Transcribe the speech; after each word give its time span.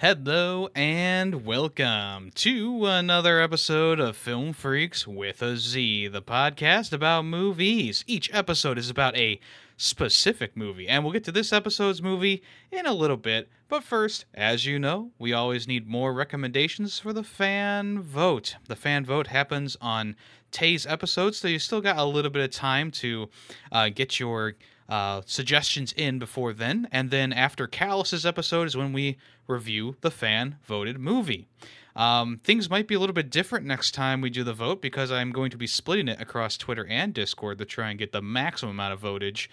Hello 0.00 0.68
and 0.74 1.46
welcome 1.46 2.30
to 2.34 2.84
another 2.84 3.40
episode 3.40 3.98
of 3.98 4.14
Film 4.14 4.52
Freaks 4.52 5.06
with 5.06 5.40
a 5.40 5.56
Z, 5.56 6.08
the 6.08 6.20
podcast 6.20 6.92
about 6.92 7.24
movies. 7.24 8.04
Each 8.06 8.30
episode 8.34 8.76
is 8.76 8.90
about 8.90 9.16
a 9.16 9.40
specific 9.78 10.54
movie, 10.54 10.86
and 10.86 11.02
we'll 11.02 11.14
get 11.14 11.24
to 11.24 11.32
this 11.32 11.50
episode's 11.50 12.02
movie 12.02 12.42
in 12.70 12.84
a 12.84 12.92
little 12.92 13.16
bit. 13.16 13.48
But 13.68 13.84
first, 13.84 14.26
as 14.34 14.66
you 14.66 14.78
know, 14.78 15.12
we 15.18 15.32
always 15.32 15.66
need 15.66 15.88
more 15.88 16.12
recommendations 16.12 16.98
for 16.98 17.14
the 17.14 17.24
fan 17.24 18.02
vote. 18.02 18.56
The 18.68 18.76
fan 18.76 19.06
vote 19.06 19.28
happens 19.28 19.78
on 19.80 20.14
Tay's 20.50 20.86
episode, 20.86 21.34
so 21.34 21.48
you 21.48 21.58
still 21.58 21.80
got 21.80 21.96
a 21.96 22.04
little 22.04 22.30
bit 22.30 22.44
of 22.44 22.50
time 22.50 22.90
to 22.90 23.30
uh, 23.72 23.88
get 23.88 24.20
your 24.20 24.56
uh, 24.88 25.22
suggestions 25.26 25.92
in 25.92 26.18
before 26.18 26.52
then. 26.52 26.88
And 26.92 27.10
then 27.10 27.32
after 27.32 27.66
Kalas's 27.66 28.24
episode 28.24 28.66
is 28.66 28.76
when 28.76 28.92
we 28.92 29.18
review 29.46 29.96
the 30.00 30.10
fan 30.10 30.56
voted 30.64 30.98
movie. 30.98 31.48
Um, 31.94 32.40
things 32.44 32.68
might 32.68 32.86
be 32.86 32.94
a 32.94 33.00
little 33.00 33.14
bit 33.14 33.30
different 33.30 33.64
next 33.64 33.92
time 33.92 34.20
we 34.20 34.28
do 34.28 34.44
the 34.44 34.52
vote 34.52 34.82
because 34.82 35.10
I'm 35.10 35.32
going 35.32 35.50
to 35.50 35.56
be 35.56 35.66
splitting 35.66 36.08
it 36.08 36.20
across 36.20 36.58
Twitter 36.58 36.86
and 36.86 37.14
Discord 37.14 37.56
to 37.58 37.64
try 37.64 37.88
and 37.88 37.98
get 37.98 38.12
the 38.12 38.20
maximum 38.20 38.72
amount 38.72 38.92
of 38.92 39.00
votage. 39.00 39.48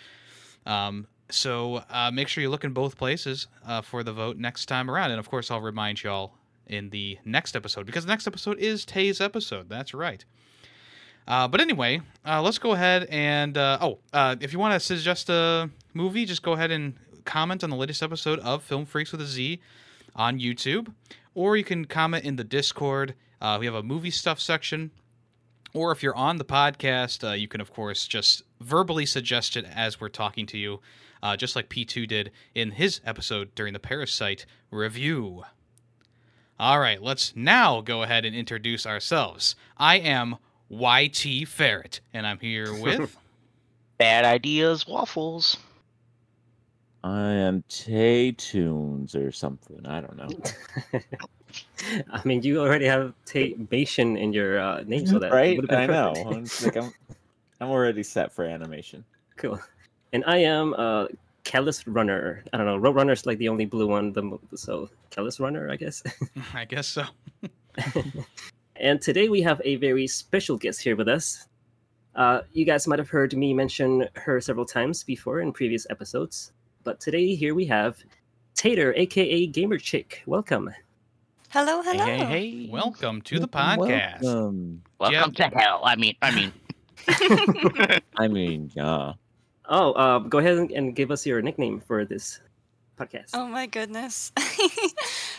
Um, 0.65 1.07
so 1.29 1.83
uh, 1.89 2.11
make 2.13 2.27
sure 2.27 2.41
you 2.41 2.49
look 2.49 2.65
in 2.65 2.73
both 2.73 2.97
places 2.97 3.47
uh, 3.65 3.81
for 3.81 4.03
the 4.03 4.11
vote 4.11 4.37
next 4.37 4.65
time 4.65 4.91
around. 4.91 5.11
And 5.11 5.19
of 5.19 5.29
course, 5.29 5.49
I'll 5.49 5.61
remind 5.61 6.03
y'all 6.03 6.33
in 6.67 6.89
the 6.89 7.17
next 7.23 7.55
episode 7.55 7.85
because 7.85 8.05
the 8.05 8.11
next 8.11 8.27
episode 8.27 8.59
is 8.59 8.85
Tay's 8.85 9.21
episode. 9.21 9.69
That's 9.69 9.93
right. 9.93 10.25
Uh, 11.27 11.47
but 11.47 11.61
anyway, 11.61 12.01
uh, 12.25 12.41
let's 12.41 12.57
go 12.57 12.73
ahead 12.73 13.07
and 13.09 13.57
uh, 13.57 13.77
oh, 13.81 13.99
uh, 14.11 14.35
if 14.41 14.51
you 14.51 14.59
want 14.59 14.73
to 14.73 14.79
suggest 14.79 15.29
a 15.29 15.69
movie, 15.93 16.25
just 16.25 16.43
go 16.43 16.53
ahead 16.53 16.71
and 16.71 16.95
comment 17.25 17.63
on 17.63 17.69
the 17.69 17.75
latest 17.75 18.03
episode 18.03 18.39
of 18.39 18.61
Film 18.63 18.85
Freaks 18.85 19.11
with 19.11 19.21
a 19.21 19.25
Z 19.25 19.59
on 20.15 20.39
YouTube, 20.39 20.93
or 21.33 21.55
you 21.55 21.63
can 21.63 21.85
comment 21.85 22.25
in 22.25 22.35
the 22.35 22.43
Discord. 22.43 23.15
Uh, 23.41 23.57
we 23.59 23.65
have 23.65 23.75
a 23.75 23.83
movie 23.83 24.11
stuff 24.11 24.39
section, 24.39 24.91
or 25.73 25.91
if 25.91 26.03
you're 26.03 26.15
on 26.15 26.37
the 26.37 26.45
podcast, 26.45 27.27
uh, 27.27 27.33
you 27.33 27.47
can 27.47 27.61
of 27.61 27.71
course 27.71 28.05
just 28.05 28.43
verbally 28.59 29.05
suggest 29.05 29.55
it 29.55 29.65
as 29.73 30.01
we're 30.01 30.09
talking 30.09 30.45
to 30.47 30.57
you, 30.57 30.81
just 31.37 31.55
like 31.55 31.69
P2 31.69 32.07
did 32.07 32.31
in 32.53 32.71
his 32.71 32.99
episode 33.05 33.55
during 33.55 33.71
the 33.73 33.79
Parasite 33.79 34.45
review. 34.71 35.43
All 36.59 36.79
right, 36.79 37.01
let's 37.01 37.33
now 37.35 37.81
go 37.81 38.03
ahead 38.03 38.25
and 38.25 38.35
introduce 38.35 38.85
ourselves. 38.85 39.55
I 39.77 39.97
am 39.97 40.37
YT 40.79 41.47
Ferret, 41.47 41.99
and 42.13 42.25
I'm 42.25 42.39
here 42.39 42.73
with 42.81 43.15
Bad 43.97 44.25
Ideas 44.25 44.87
Waffles. 44.87 45.57
I 47.03 47.31
am 47.31 47.63
Tay 47.67 48.31
Tunes 48.31 49.13
or 49.13 49.31
something. 49.31 49.85
I 49.85 50.01
don't 50.01 50.15
know. 50.15 50.29
I 52.11 52.21
mean, 52.23 52.41
you 52.41 52.61
already 52.61 52.85
have 52.85 53.13
Taymation 53.25 54.17
in 54.17 54.33
your 54.33 54.59
uh, 54.59 54.83
name, 54.87 55.05
so 55.05 55.19
that 55.19 55.31
right? 55.31 55.59
been 55.59 55.75
I 55.75 55.85
know. 55.85 56.13
I'm, 56.25 56.49
like, 56.63 56.75
I'm, 56.77 56.93
I'm 57.59 57.69
already 57.69 58.03
set 58.03 58.31
for 58.31 58.45
animation. 58.45 59.03
cool. 59.35 59.59
And 60.13 60.23
I 60.25 60.37
am 60.37 60.73
uh, 60.75 61.07
Kalas 61.43 61.83
Runner. 61.85 62.43
I 62.53 62.57
don't 62.57 62.65
know. 62.65 62.77
Roadrunner's 62.77 63.25
like 63.25 63.37
the 63.37 63.49
only 63.49 63.65
blue 63.65 63.87
one, 63.87 64.13
the 64.13 64.23
mo- 64.23 64.41
so 64.55 64.89
Kalas 65.11 65.39
Runner, 65.39 65.69
I 65.69 65.75
guess. 65.75 66.03
I 66.53 66.65
guess 66.65 66.87
so. 66.87 67.03
And 68.75 69.01
today 69.01 69.29
we 69.29 69.41
have 69.41 69.61
a 69.63 69.75
very 69.77 70.07
special 70.07 70.57
guest 70.57 70.81
here 70.81 70.95
with 70.95 71.07
us. 71.07 71.47
Uh, 72.15 72.41
you 72.51 72.65
guys 72.65 72.87
might 72.87 72.99
have 72.99 73.09
heard 73.09 73.35
me 73.35 73.53
mention 73.53 74.07
her 74.15 74.39
several 74.41 74.65
times 74.65 75.03
before 75.03 75.39
in 75.41 75.51
previous 75.51 75.87
episodes, 75.89 76.51
but 76.83 76.99
today 76.99 77.35
here 77.35 77.55
we 77.55 77.65
have 77.65 77.97
Tater, 78.55 78.93
aka 78.95 79.47
Gamer 79.47 79.79
Chic. 79.79 80.21
Welcome. 80.25 80.69
Hello, 81.49 81.81
hello. 81.83 82.05
Hey, 82.05 82.17
hey, 82.17 82.25
hey. 82.25 82.69
Welcome 82.71 83.21
to 83.23 83.39
the 83.39 83.47
podcast. 83.47 84.21
Welcome. 84.23 84.81
Welcome 84.99 85.33
to 85.35 85.43
hell. 85.49 85.81
I 85.83 85.95
mean, 85.95 86.15
I 86.21 86.31
mean, 86.35 86.51
I 88.17 88.27
mean, 88.27 88.71
yeah. 88.75 89.13
Oh, 89.69 89.91
uh, 89.93 90.19
go 90.19 90.39
ahead 90.39 90.57
and- 90.57 90.71
and 90.71 90.95
give 90.95 91.09
us 91.11 91.25
your 91.25 91.41
nickname 91.41 91.79
for 91.79 92.05
this 92.05 92.39
podcast. 92.97 93.29
Oh 93.33 93.47
my 93.47 93.65
goodness. 93.67 94.31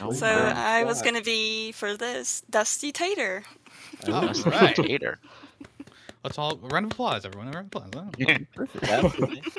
Oh 0.00 0.12
so 0.12 0.26
my 0.26 0.81
I 0.81 0.84
was 0.84 1.03
gonna 1.03 1.22
be 1.22 1.70
for 1.70 1.97
this 1.97 2.42
Dusty 2.50 2.91
Tater. 2.91 3.44
All 4.09 4.22
that's 4.22 4.44
right. 4.44 4.75
Tater. 4.76 5.20
Let's 6.25 6.37
all 6.37 6.56
round 6.56 6.87
of 6.87 6.93
applause, 6.93 7.25
everyone. 7.25 7.48
A 7.48 7.53
round 7.53 7.72
of 7.72 7.84
applause. 7.84 8.12
Oh, 8.19 8.38
Perfect. 8.56 9.59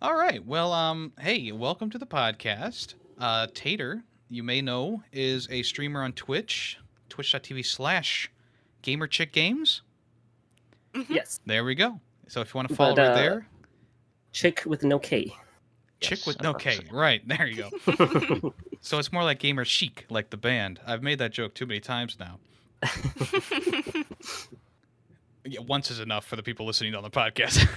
All 0.00 0.14
right. 0.14 0.44
Well, 0.46 0.72
um, 0.72 1.12
hey, 1.18 1.50
welcome 1.50 1.90
to 1.90 1.98
the 1.98 2.06
podcast. 2.06 2.94
Uh, 3.18 3.48
Tater, 3.52 4.04
you 4.30 4.44
may 4.44 4.60
know, 4.62 5.02
is 5.12 5.48
a 5.50 5.62
streamer 5.64 6.04
on 6.04 6.12
Twitch, 6.12 6.78
twitch.tv 7.08 7.66
slash 7.66 8.30
gamerchicgames. 8.84 9.80
Yes, 11.08 11.40
There 11.44 11.64
we 11.64 11.74
go. 11.74 12.00
So 12.28 12.40
if 12.42 12.54
you 12.54 12.58
want 12.58 12.68
to 12.68 12.74
But, 12.74 12.76
follow 12.76 12.96
her 12.96 13.12
uh, 13.12 13.14
there, 13.14 13.46
Chick 14.32 14.62
with 14.66 14.84
no 14.84 14.98
K. 15.00 15.34
chick 16.00 16.18
Yes, 16.20 16.26
with 16.26 16.42
no 16.42 16.54
K. 16.54 16.76
100%. 16.78 16.92
Right. 16.92 17.22
There 17.28 17.46
you 17.46 17.68
go. 17.70 18.54
So 18.80 18.98
it's 18.98 19.12
more 19.12 19.24
like 19.24 19.40
Gamer 19.40 19.64
Chic, 19.64 20.04
like 20.10 20.30
the 20.30 20.36
band. 20.36 20.78
I've 20.86 21.02
made 21.02 21.18
that 21.18 21.32
joke 21.32 21.54
too 21.54 21.66
many 21.66 21.80
times 21.80 22.16
now. 22.20 22.38
Yeah, 25.48 25.60
once 25.60 25.92
is 25.92 26.00
enough 26.00 26.26
for 26.26 26.34
the 26.34 26.42
people 26.42 26.66
listening 26.66 26.96
on 26.96 27.04
the 27.04 27.10
podcast. 27.10 27.68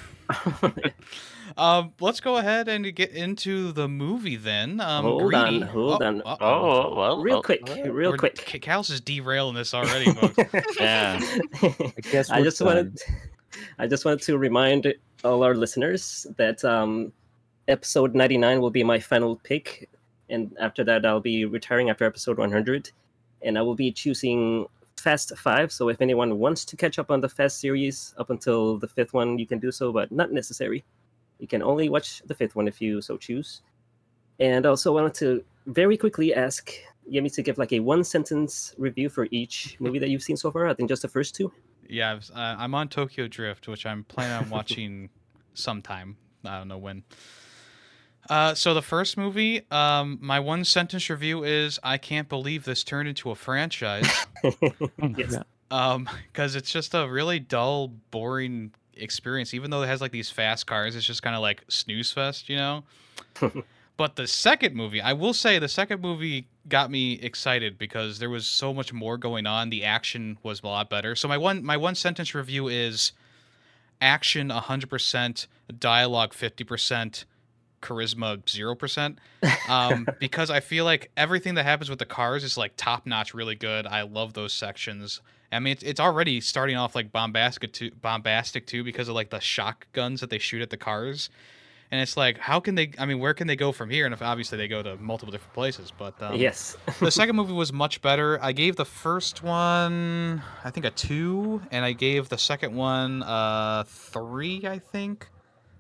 um, 1.57 1.93
let's 1.99 2.19
go 2.19 2.37
ahead 2.37 2.67
and 2.67 2.95
get 2.95 3.11
into 3.11 3.71
the 3.71 3.87
movie 3.87 4.37
then. 4.37 4.79
Um, 4.81 5.03
Hold 5.05 5.33
on, 5.35 5.59
Greedy- 5.59 5.65
hold 5.71 6.01
on. 6.01 6.21
uh-oh. 6.23 6.35
Oh, 6.41 6.95
well. 6.95 7.21
real 7.21 7.35
well, 7.35 7.43
quick, 7.43 7.61
well, 7.67 7.83
real 7.91 8.17
quick. 8.17 8.37
K- 8.37 8.59
Kalas 8.59 8.89
is 8.89 9.01
derailing 9.01 9.53
this 9.53 9.75
already, 9.75 10.11
folks. 10.13 10.35
Yeah. 10.79 11.19
I 11.61 11.93
guess 12.11 12.31
I 12.31 12.41
just 12.41 12.57
done. 12.57 12.67
wanted, 12.67 12.97
I 13.77 13.85
just 13.85 14.03
wanted 14.03 14.21
to 14.23 14.39
remind 14.39 14.91
all 15.23 15.43
our 15.43 15.53
listeners 15.53 16.25
that 16.37 16.65
um, 16.65 17.11
episode 17.69 18.15
ninety 18.15 18.37
nine 18.37 18.59
will 18.61 18.71
be 18.71 18.83
my 18.83 18.99
final 18.99 19.37
pick, 19.37 19.89
and 20.29 20.55
after 20.59 20.83
that, 20.83 21.05
I'll 21.05 21.21
be 21.21 21.45
retiring 21.45 21.89
after 21.89 22.05
episode 22.05 22.37
one 22.37 22.51
hundred, 22.51 22.91
and 23.41 23.57
I 23.57 23.61
will 23.61 23.75
be 23.75 23.91
choosing 23.91 24.65
Fast 24.97 25.37
Five. 25.37 25.71
So 25.71 25.87
if 25.89 26.01
anyone 26.01 26.39
wants 26.39 26.65
to 26.65 26.75
catch 26.75 26.99
up 26.99 27.09
on 27.11 27.21
the 27.21 27.29
Fast 27.29 27.59
series 27.59 28.13
up 28.17 28.29
until 28.29 28.77
the 28.77 28.87
fifth 28.87 29.13
one, 29.13 29.37
you 29.39 29.47
can 29.47 29.59
do 29.59 29.71
so, 29.71 29.91
but 29.93 30.11
not 30.11 30.31
necessary. 30.31 30.83
You 31.39 31.47
can 31.47 31.63
only 31.63 31.87
watch 31.87 32.21
the 32.25 32.35
fifth 32.35 32.55
one 32.55 32.67
if 32.67 32.81
you 32.81 33.01
so 33.01 33.15
choose. 33.17 33.61
And 34.39 34.65
also, 34.65 34.91
I 34.97 35.01
wanted 35.01 35.13
to 35.15 35.43
very 35.67 35.95
quickly 35.97 36.33
ask 36.33 36.71
Yemmy 37.07 37.29
to 37.31 37.41
give 37.41 37.57
like 37.57 37.71
a 37.73 37.79
one 37.79 38.03
sentence 38.03 38.73
review 38.77 39.09
for 39.09 39.27
each 39.31 39.77
movie 39.79 39.99
that 39.99 40.09
you've 40.09 40.23
seen 40.23 40.37
so 40.37 40.51
far. 40.51 40.67
I 40.67 40.73
think 40.73 40.89
just 40.89 41.01
the 41.01 41.07
first 41.07 41.35
two. 41.35 41.51
yeah, 41.87 42.11
I've- 42.13 42.31
uh, 42.33 42.55
I'm 42.59 42.75
on 42.75 42.87
Tokyo 42.89 43.27
Drift, 43.27 43.67
which 43.67 43.85
I'm 43.85 44.03
planning 44.03 44.37
on 44.45 44.49
watching 44.49 45.09
sometime. 45.53 46.17
I 46.45 46.57
don't 46.57 46.67
know 46.67 46.77
when. 46.77 47.03
Uh, 48.29 48.53
so 48.53 48.73
the 48.73 48.81
first 48.81 49.17
movie, 49.17 49.65
um, 49.71 50.19
my 50.21 50.39
one 50.39 50.63
sentence 50.63 51.09
review 51.09 51.43
is 51.43 51.79
I 51.83 51.97
can't 51.97 52.29
believe 52.29 52.63
this 52.63 52.83
turned 52.83 53.09
into 53.09 53.31
a 53.31 53.35
franchise. 53.35 54.07
yes. 55.17 55.37
Um 55.71 56.09
because 56.27 56.55
it's 56.55 56.71
just 56.71 56.93
a 56.93 57.07
really 57.07 57.39
dull 57.39 57.89
boring 58.11 58.71
experience. 58.95 59.53
Even 59.53 59.71
though 59.71 59.81
it 59.83 59.87
has 59.87 60.01
like 60.01 60.11
these 60.11 60.29
fast 60.29 60.67
cars 60.67 60.95
it's 60.95 61.05
just 61.05 61.21
kind 61.21 61.35
of 61.35 61.41
like 61.41 61.63
snooze 61.67 62.11
fest 62.11 62.49
you 62.49 62.57
know? 62.57 62.83
But 63.97 64.15
the 64.15 64.27
second 64.27 64.75
movie 64.75 65.01
i 65.01 65.11
will 65.11 65.33
say 65.33 65.59
the 65.59 65.67
second 65.67 65.99
movie 65.99 66.47
got 66.69 66.89
me 66.91 67.13
excited 67.13 67.77
because 67.77 68.19
there 68.19 68.29
was 68.29 68.45
so 68.45 68.73
much 68.73 68.93
more 68.93 69.17
going 69.17 69.45
on. 69.45 69.69
The 69.69 69.83
action 69.83 70.37
was 70.43 70.61
a 70.63 70.67
lot 70.67 70.89
better. 70.89 71.15
So 71.15 71.27
my 71.27 71.37
one 71.37 71.63
my 71.63 71.75
one 71.75 71.95
sentence 71.95 72.33
review 72.33 72.67
is 72.67 73.11
action 73.99 74.49
100% 74.49 75.47
dialogue 75.77 76.33
50% 76.33 77.25
charisma 77.81 78.37
0% 78.43 79.17
um, 79.69 80.07
because 80.19 80.49
I 80.49 80.59
feel 80.59 80.85
like 80.85 81.11
everything 81.17 81.55
that 81.55 81.63
happens 81.63 81.89
with 81.89 81.99
the 81.99 82.05
cars 82.05 82.43
is 82.43 82.57
like 82.57 82.73
top 82.77 83.05
notch, 83.05 83.33
really 83.33 83.55
good. 83.55 83.85
I 83.85 84.03
love 84.03 84.33
those 84.33 84.53
sections. 84.53 85.21
I 85.51 85.59
mean, 85.59 85.73
it's, 85.73 85.83
it's 85.83 85.99
already 85.99 86.41
starting 86.41 86.75
off 86.75 86.95
like 86.95 87.11
bombastic 87.11 87.73
too, 87.73 87.91
bombastic 88.01 88.67
too, 88.67 88.83
because 88.83 89.07
of 89.07 89.15
like 89.15 89.29
the 89.29 89.39
shotguns 89.39 90.21
that 90.21 90.29
they 90.29 90.37
shoot 90.37 90.61
at 90.61 90.69
the 90.69 90.77
cars, 90.77 91.29
and 91.91 91.99
it's 91.99 92.15
like, 92.15 92.37
how 92.37 92.59
can 92.59 92.75
they? 92.75 92.91
I 92.99 93.05
mean, 93.05 93.19
where 93.19 93.33
can 93.33 93.47
they 93.47 93.55
go 93.55 93.71
from 93.71 93.89
here? 93.89 94.05
And 94.05 94.13
if 94.13 94.21
obviously 94.21 94.59
they 94.59 94.67
go 94.67 94.83
to 94.83 94.95
multiple 94.97 95.31
different 95.31 95.53
places, 95.53 95.91
but 95.97 96.21
um, 96.21 96.35
yes. 96.35 96.77
the 96.99 97.09
second 97.09 97.35
movie 97.35 97.53
was 97.53 97.73
much 97.73 98.01
better. 98.01 98.37
I 98.43 98.51
gave 98.51 98.75
the 98.75 98.85
first 98.85 99.41
one, 99.41 100.43
I 100.63 100.69
think, 100.69 100.85
a 100.85 100.91
two, 100.91 101.63
and 101.71 101.83
I 101.83 101.93
gave 101.93 102.29
the 102.29 102.37
second 102.37 102.75
one 102.75 103.23
a 103.25 103.85
three, 103.87 104.67
I 104.67 104.77
think, 104.77 105.27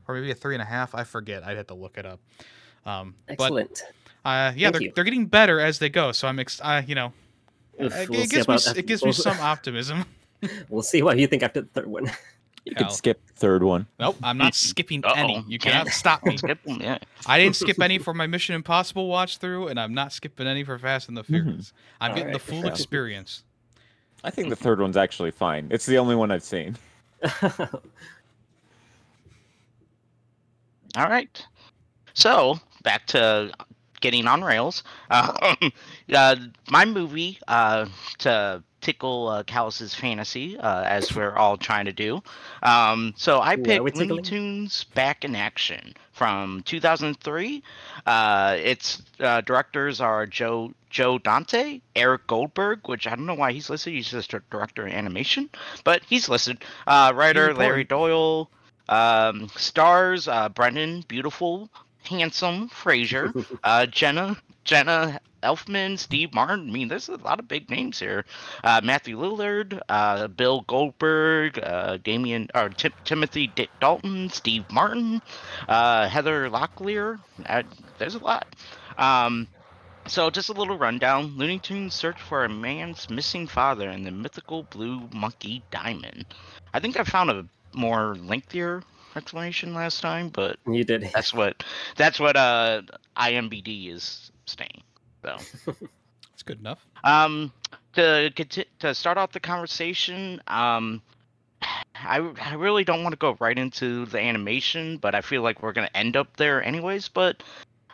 or 0.09 0.15
maybe 0.15 0.31
a 0.31 0.35
three 0.35 0.55
and 0.55 0.61
a 0.61 0.65
half. 0.65 0.95
I 0.95 1.03
forget. 1.03 1.43
I'd 1.45 1.55
have 1.57 1.67
to 1.67 1.73
look 1.75 1.97
it 1.97 2.05
up. 2.05 2.19
Um, 2.85 3.13
but 3.27 3.33
Excellent. 3.33 3.83
uh, 4.25 4.51
yeah, 4.55 4.65
Thank 4.67 4.73
they're, 4.73 4.81
you. 4.81 4.91
they're 4.95 5.03
getting 5.03 5.27
better 5.27 5.59
as 5.59 5.79
they 5.79 5.89
go. 5.89 6.11
So 6.11 6.27
I'm, 6.27 6.39
ex- 6.39 6.59
uh, 6.61 6.81
you 6.85 6.95
know, 6.95 7.13
Oof, 7.81 7.95
it, 7.95 8.09
we'll 8.09 8.21
it 8.21 8.29
gives 8.29 8.33
me 8.47 8.53
about 8.53 8.53
s- 8.55 8.65
that. 8.65 8.77
it 8.77 8.87
gives 8.87 9.03
me 9.05 9.11
some 9.11 9.39
optimism. 9.39 10.05
We'll 10.69 10.81
see 10.83 11.01
what 11.03 11.17
you 11.19 11.27
think 11.27 11.43
after 11.43 11.61
the 11.61 11.67
third 11.67 11.87
one. 11.87 12.11
You 12.65 12.73
Yeah. 12.75 12.83
could 12.83 12.91
skip 12.91 13.21
third 13.35 13.63
one. 13.63 13.87
Nope, 14.01 14.17
I'm 14.21 14.37
not 14.37 14.53
skipping 14.53 15.01
any. 15.15 15.37
Uh-oh. 15.37 15.45
You 15.47 15.57
cannot 15.57 15.87
stop 15.87 16.25
me. 16.25 16.35
Skip 16.35 16.59
'em, 16.67 16.81
yeah. 16.81 16.97
I 17.25 17.39
didn't 17.39 17.55
skip 17.55 17.81
any 17.81 17.97
for 17.99 18.13
my 18.13 18.27
Mission 18.27 18.53
Impossible 18.53 19.07
watch 19.07 19.37
through, 19.37 19.69
and 19.69 19.79
I'm 19.79 19.93
not 19.93 20.11
skipping 20.11 20.45
any 20.45 20.65
for 20.65 20.77
Fast 20.77 21.07
and 21.07 21.15
the 21.15 21.23
Furious. 21.23 21.71
I'm 22.01 22.13
getting 22.13 22.33
the 22.33 22.37
full 22.39 22.65
Yeah. 22.65 22.67
experience. 22.67 23.43
I 24.25 24.29
think 24.29 24.49
the 24.49 24.57
third 24.57 24.81
one's 24.81 24.97
actually 24.97 25.31
fine. 25.31 25.69
It's 25.71 25.85
the 25.85 25.97
only 25.99 26.15
one 26.15 26.31
I've 26.31 26.43
seen. 26.43 26.75
All 30.97 31.07
right. 31.07 31.45
So 32.13 32.59
back 32.83 33.07
to 33.07 33.51
getting 34.01 34.27
on 34.27 34.43
rails. 34.43 34.83
Um, 35.09 35.71
uh, 36.13 36.35
my 36.69 36.85
movie 36.85 37.39
uh, 37.47 37.87
to 38.19 38.63
tickle 38.81 39.27
uh, 39.27 39.43
Kalas's 39.43 39.93
fantasy, 39.93 40.57
uh, 40.57 40.83
as 40.83 41.13
we're 41.15 41.35
all 41.35 41.57
trying 41.57 41.85
to 41.85 41.93
do. 41.93 42.21
Um, 42.63 43.13
so 43.17 43.39
I 43.39 43.55
Ooh, 43.55 43.63
picked 43.63 43.95
Looney? 43.95 44.21
Tunes 44.21 44.85
Back 44.95 45.25
in 45.25 45.35
Action 45.35 45.93
from 46.13 46.61
2003. 46.63 47.63
Uh, 48.05 48.57
its 48.59 49.01
uh, 49.19 49.41
directors 49.41 50.01
are 50.01 50.25
Joe 50.25 50.73
Joe 50.89 51.19
Dante, 51.19 51.81
Eric 51.95 52.25
Goldberg, 52.25 52.87
which 52.87 53.05
I 53.05 53.11
don't 53.11 53.27
know 53.27 53.35
why 53.35 53.51
he's 53.51 53.69
listed. 53.69 53.93
He's 53.93 54.09
just 54.09 54.33
a 54.33 54.41
director 54.49 54.87
of 54.87 54.93
animation, 54.93 55.49
but 55.83 56.01
he's 56.07 56.27
listed. 56.27 56.63
Uh, 56.87 57.11
writer 57.15 57.53
Larry 57.53 57.83
Doyle. 57.83 58.49
Um, 58.89 59.47
stars 59.55 60.27
uh, 60.27 60.49
Brendan, 60.49 61.05
beautiful, 61.07 61.69
handsome 62.03 62.69
Fraser, 62.69 63.31
uh, 63.63 63.85
Jenna, 63.85 64.35
Jenna 64.65 65.21
Elfman, 65.43 65.97
Steve 65.97 66.33
Martin. 66.33 66.69
I 66.69 66.71
mean, 66.71 66.87
there's 66.87 67.07
a 67.07 67.15
lot 67.17 67.39
of 67.39 67.47
big 67.47 67.69
names 67.69 67.99
here. 67.99 68.25
Uh, 68.63 68.81
Matthew 68.83 69.17
Lillard, 69.17 69.79
uh, 69.87 70.27
Bill 70.27 70.61
Goldberg, 70.61 71.59
uh, 71.63 71.97
Damian 72.03 72.49
or 72.55 72.69
Tim- 72.69 72.93
Timothy 73.05 73.47
D- 73.47 73.69
Dalton, 73.79 74.29
Steve 74.29 74.65
Martin, 74.71 75.21
uh, 75.67 76.09
Heather 76.09 76.49
Locklear. 76.49 77.19
Uh, 77.45 77.63
there's 77.99 78.15
a 78.15 78.19
lot. 78.19 78.47
Um, 78.97 79.47
so 80.07 80.29
just 80.29 80.49
a 80.49 80.53
little 80.53 80.77
rundown. 80.77 81.37
Looney 81.37 81.59
Tunes 81.59 81.93
search 81.93 82.19
for 82.19 82.43
a 82.43 82.49
man's 82.49 83.09
missing 83.09 83.47
father 83.47 83.89
in 83.89 84.03
the 84.03 84.11
mythical 84.11 84.63
blue 84.63 85.07
monkey 85.13 85.63
diamond. 85.71 86.25
I 86.73 86.79
think 86.79 86.99
I 86.99 87.03
found 87.03 87.29
a 87.29 87.45
more 87.73 88.15
lengthier 88.15 88.81
explanation 89.15 89.73
last 89.73 90.01
time, 90.01 90.29
but 90.29 90.57
you 90.67 90.83
did. 90.83 91.09
that's 91.13 91.33
what 91.33 91.63
that's 91.95 92.19
what 92.19 92.35
uh 92.35 92.81
IMBD 93.17 93.93
is 93.93 94.31
saying. 94.45 94.83
So 95.23 95.37
It's 96.33 96.43
good 96.43 96.59
enough. 96.59 96.85
um 97.03 97.51
to 97.93 98.29
to 98.79 98.93
start 98.93 99.17
off 99.17 99.31
the 99.31 99.39
conversation, 99.39 100.41
um 100.47 101.01
I, 101.95 102.31
I 102.41 102.53
really 102.53 102.83
don't 102.83 103.03
want 103.03 103.13
to 103.13 103.17
go 103.17 103.35
right 103.39 103.57
into 103.57 104.05
the 104.05 104.19
animation, 104.19 104.97
but 104.97 105.15
I 105.15 105.21
feel 105.21 105.41
like 105.41 105.61
we're 105.61 105.73
gonna 105.73 105.89
end 105.93 106.15
up 106.15 106.37
there 106.37 106.63
anyways. 106.63 107.09
But 107.09 107.43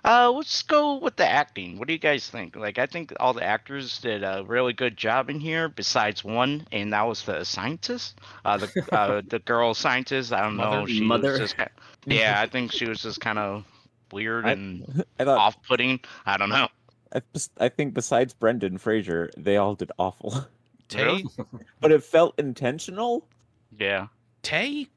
uh, 0.06 0.32
let's 0.32 0.62
go 0.62 0.96
with 0.98 1.16
the 1.16 1.26
acting. 1.28 1.78
What 1.80 1.88
do 1.88 1.94
you 1.94 2.00
guys 2.00 2.30
think? 2.30 2.56
Like, 2.56 2.78
I 2.78 2.86
think 2.86 3.12
all 3.20 3.34
the 3.34 3.44
actors 3.44 4.00
did 4.00 4.24
a 4.24 4.44
really 4.46 4.74
good 4.74 4.96
job 4.96 5.30
in 5.30 5.40
here, 5.40 5.68
besides 5.68 6.24
one, 6.24 6.68
and 6.72 6.94
that 6.94 7.08
was 7.08 7.24
the 7.24 7.44
scientist, 7.44 8.20
uh, 8.46 8.58
the 8.58 8.88
uh, 8.92 9.22
the 9.28 9.40
girl 9.40 9.74
scientist. 9.74 10.32
I 10.32 10.42
don't 10.42 10.58
know, 10.58 10.86
she 10.86 11.02
Mother. 11.02 11.32
was 11.32 11.40
just 11.40 11.58
kind 11.58 11.70
yeah, 12.06 12.40
I 12.40 12.48
think 12.48 12.72
she 12.72 12.88
was 12.88 13.02
just 13.02 13.20
kind 13.20 13.40
of 13.40 13.66
weird 14.12 14.46
and 14.46 15.04
I 15.20 15.26
thought. 15.26 15.40
off-putting. 15.40 16.00
I 16.26 16.38
don't 16.38 16.50
know. 16.50 16.68
I, 17.14 17.22
I 17.60 17.70
think 17.70 17.94
besides 17.94 18.34
Brendan 18.34 18.78
Fraser, 18.78 19.32
they 19.38 19.58
all 19.58 19.76
did 19.76 19.92
awful. 19.98 20.46
Tay, 20.88 21.24
But 21.82 21.92
it 21.92 22.04
felt 22.04 22.38
intentional. 22.38 23.28
Yeah. 23.76 24.08
Tay. 24.44 24.88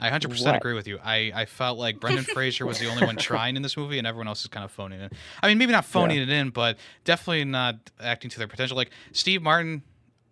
I 0.00 0.10
100% 0.10 0.44
What? 0.46 0.56
agree 0.56 0.72
with 0.74 0.86
you. 0.88 0.98
I, 1.04 1.30
I 1.34 1.44
felt 1.44 1.78
like 1.78 2.00
Brendan 2.00 2.24
Fraser 2.24 2.64
was 2.66 2.78
the 2.78 2.88
only 2.88 3.04
one 3.04 3.16
trying 3.16 3.54
in 3.56 3.62
this 3.62 3.76
movie, 3.76 3.98
and 3.98 4.06
everyone 4.06 4.26
else 4.28 4.40
is 4.40 4.46
kind 4.48 4.64
of 4.64 4.70
phoning 4.70 5.00
it. 5.00 5.12
in. 5.12 5.18
I 5.42 5.48
mean, 5.48 5.58
maybe 5.58 5.72
not 5.72 5.84
phoning 5.84 6.18
it 6.18 6.28
in, 6.30 6.50
but 6.50 6.78
definitely 7.04 7.44
not 7.44 7.76
acting 8.00 8.30
to 8.30 8.38
their 8.38 8.48
potential. 8.48 8.76
Like 8.76 8.90
Steve 9.12 9.42
Martin. 9.42 9.82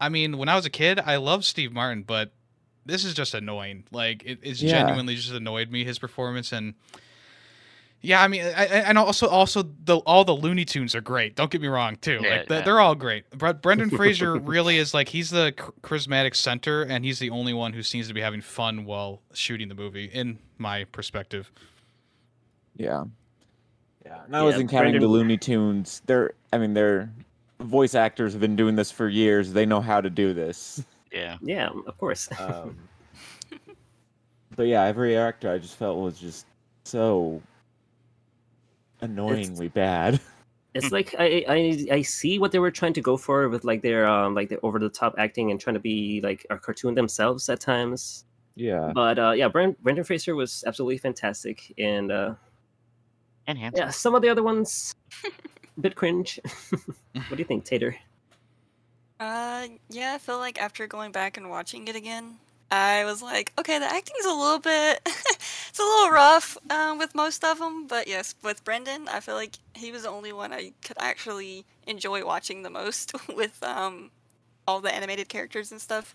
I 0.00 0.08
mean, 0.08 0.38
when 0.38 0.48
I 0.48 0.54
was 0.56 0.64
a 0.64 0.70
kid, 0.70 0.98
I 1.00 1.16
loved 1.16 1.44
Steve 1.44 1.72
Martin, 1.72 2.02
but 2.04 2.32
this 2.86 3.04
is 3.04 3.14
just 3.14 3.34
annoying. 3.34 3.84
Like 3.92 4.22
it, 4.24 4.38
it's 4.42 4.62
Yeah. 4.62 4.70
genuinely 4.70 5.16
just 5.16 5.32
annoyed 5.32 5.70
me 5.70 5.84
his 5.84 5.98
performance 5.98 6.52
and. 6.52 6.74
Yeah, 8.00 8.22
I 8.22 8.28
mean, 8.28 8.42
I, 8.44 8.62
I- 8.62 8.64
and 8.86 8.96
also, 8.96 9.26
also 9.28 9.64
the 9.84 9.96
all 9.98 10.24
the 10.24 10.32
Looney 10.34 10.64
Tunes 10.64 10.94
are 10.94 11.00
great. 11.00 11.34
Don't 11.34 11.50
get 11.50 11.60
me 11.60 11.66
wrong, 11.68 11.96
too. 11.96 12.20
Yeah, 12.22 12.28
like 12.36 12.48
they- 12.48 12.56
yeah. 12.58 12.62
they're 12.62 12.80
all 12.80 12.94
great. 12.94 13.28
Bre- 13.30 13.52
Brendan 13.52 13.90
Fraser 13.96 14.36
really 14.38 14.76
is 14.78 14.94
like 14.94 15.08
he's 15.08 15.30
the 15.30 15.52
charismatic 15.82 16.36
center, 16.36 16.82
and 16.82 17.04
he's 17.04 17.18
the 17.18 17.30
only 17.30 17.52
one 17.52 17.72
who 17.72 17.82
seems 17.82 18.06
to 18.08 18.14
be 18.14 18.20
having 18.20 18.40
fun 18.40 18.84
while 18.84 19.20
shooting 19.32 19.68
the 19.68 19.74
movie, 19.74 20.04
in 20.06 20.38
my 20.58 20.84
perspective. 20.84 21.50
Yeah. 22.76 23.04
Yeah. 24.06 24.24
And 24.26 24.36
I 24.36 24.38
Yeah, 24.40 24.44
wasn't 24.44 24.70
counting 24.70 25.00
the 25.00 25.08
Looney 25.08 25.36
Tunes. 25.36 26.00
They're, 26.06 26.32
I 26.52 26.58
mean, 26.58 26.74
they're 26.74 27.10
voice 27.60 27.96
actors 27.96 28.32
have 28.32 28.40
been 28.40 28.54
doing 28.54 28.76
this 28.76 28.92
for 28.92 29.08
years. 29.08 29.52
They 29.52 29.66
know 29.66 29.80
how 29.80 30.00
to 30.00 30.08
do 30.08 30.32
this. 30.32 30.84
Yeah. 31.12 31.38
Yeah, 31.42 31.70
of 31.86 31.98
course. 31.98 32.28
Um, 32.38 32.76
but 34.56 34.68
yeah, 34.68 34.84
every 34.84 35.16
actor 35.16 35.50
I 35.50 35.58
just 35.58 35.74
felt 35.76 35.98
was 35.98 36.20
just 36.20 36.46
so 36.84 37.42
annoyingly 39.00 39.68
bad. 39.68 40.20
it's 40.74 40.92
like 40.92 41.14
I, 41.18 41.44
I 41.48 41.86
I 41.96 42.02
see 42.02 42.38
what 42.38 42.52
they 42.52 42.58
were 42.58 42.70
trying 42.70 42.92
to 42.94 43.00
go 43.00 43.16
for 43.16 43.48
with 43.48 43.64
like 43.64 43.82
their 43.82 44.06
um 44.06 44.34
like 44.34 44.48
the 44.48 44.60
over 44.62 44.78
the 44.78 44.88
top 44.88 45.14
acting 45.18 45.50
and 45.50 45.60
trying 45.60 45.74
to 45.74 45.80
be 45.80 46.20
like 46.22 46.46
a 46.50 46.58
cartoon 46.58 46.94
themselves 46.94 47.48
at 47.48 47.60
times. 47.60 48.24
Yeah. 48.54 48.90
But 48.94 49.18
uh, 49.18 49.30
yeah, 49.32 49.48
Brent, 49.48 49.80
Brendan 49.82 50.04
Fraser 50.04 50.34
was 50.34 50.64
absolutely 50.66 50.98
fantastic, 50.98 51.72
and 51.78 52.10
uh, 52.10 52.34
And 53.46 53.56
handsome. 53.56 53.84
yeah, 53.86 53.90
some 53.90 54.14
of 54.16 54.22
the 54.22 54.28
other 54.28 54.42
ones 54.42 54.94
a 55.24 55.30
bit 55.80 55.94
cringe. 55.94 56.40
what 57.12 57.30
do 57.30 57.36
you 57.38 57.44
think, 57.44 57.64
Tater? 57.64 57.94
Uh, 59.20 59.68
yeah, 59.90 60.14
I 60.14 60.18
feel 60.18 60.38
like 60.38 60.60
after 60.60 60.86
going 60.88 61.12
back 61.12 61.36
and 61.36 61.48
watching 61.50 61.86
it 61.88 61.94
again, 61.96 62.38
I 62.70 63.04
was 63.04 63.22
like, 63.22 63.52
okay, 63.58 63.78
the 63.78 63.86
acting's 63.86 64.26
a 64.26 64.32
little 64.34 64.58
bit, 64.58 65.00
it's 65.06 65.78
a 65.78 65.82
little 65.82 66.10
rough 66.10 66.58
um, 66.70 66.98
with 66.98 67.14
most 67.14 67.42
of 67.42 67.58
them, 67.58 67.86
but 67.86 68.06
yes, 68.06 68.34
with 68.42 68.62
Brendan, 68.64 69.08
I 69.08 69.20
feel 69.20 69.36
like 69.36 69.54
he 69.74 69.90
was 69.90 70.02
the 70.02 70.10
only 70.10 70.32
one 70.32 70.52
I 70.52 70.72
could 70.84 70.98
actually 71.00 71.64
enjoy 71.86 72.26
watching 72.26 72.62
the 72.62 72.70
most 72.70 73.12
with 73.34 73.62
um, 73.62 74.10
all 74.66 74.80
the 74.80 74.94
animated 74.94 75.28
characters 75.30 75.72
and 75.72 75.80
stuff. 75.80 76.14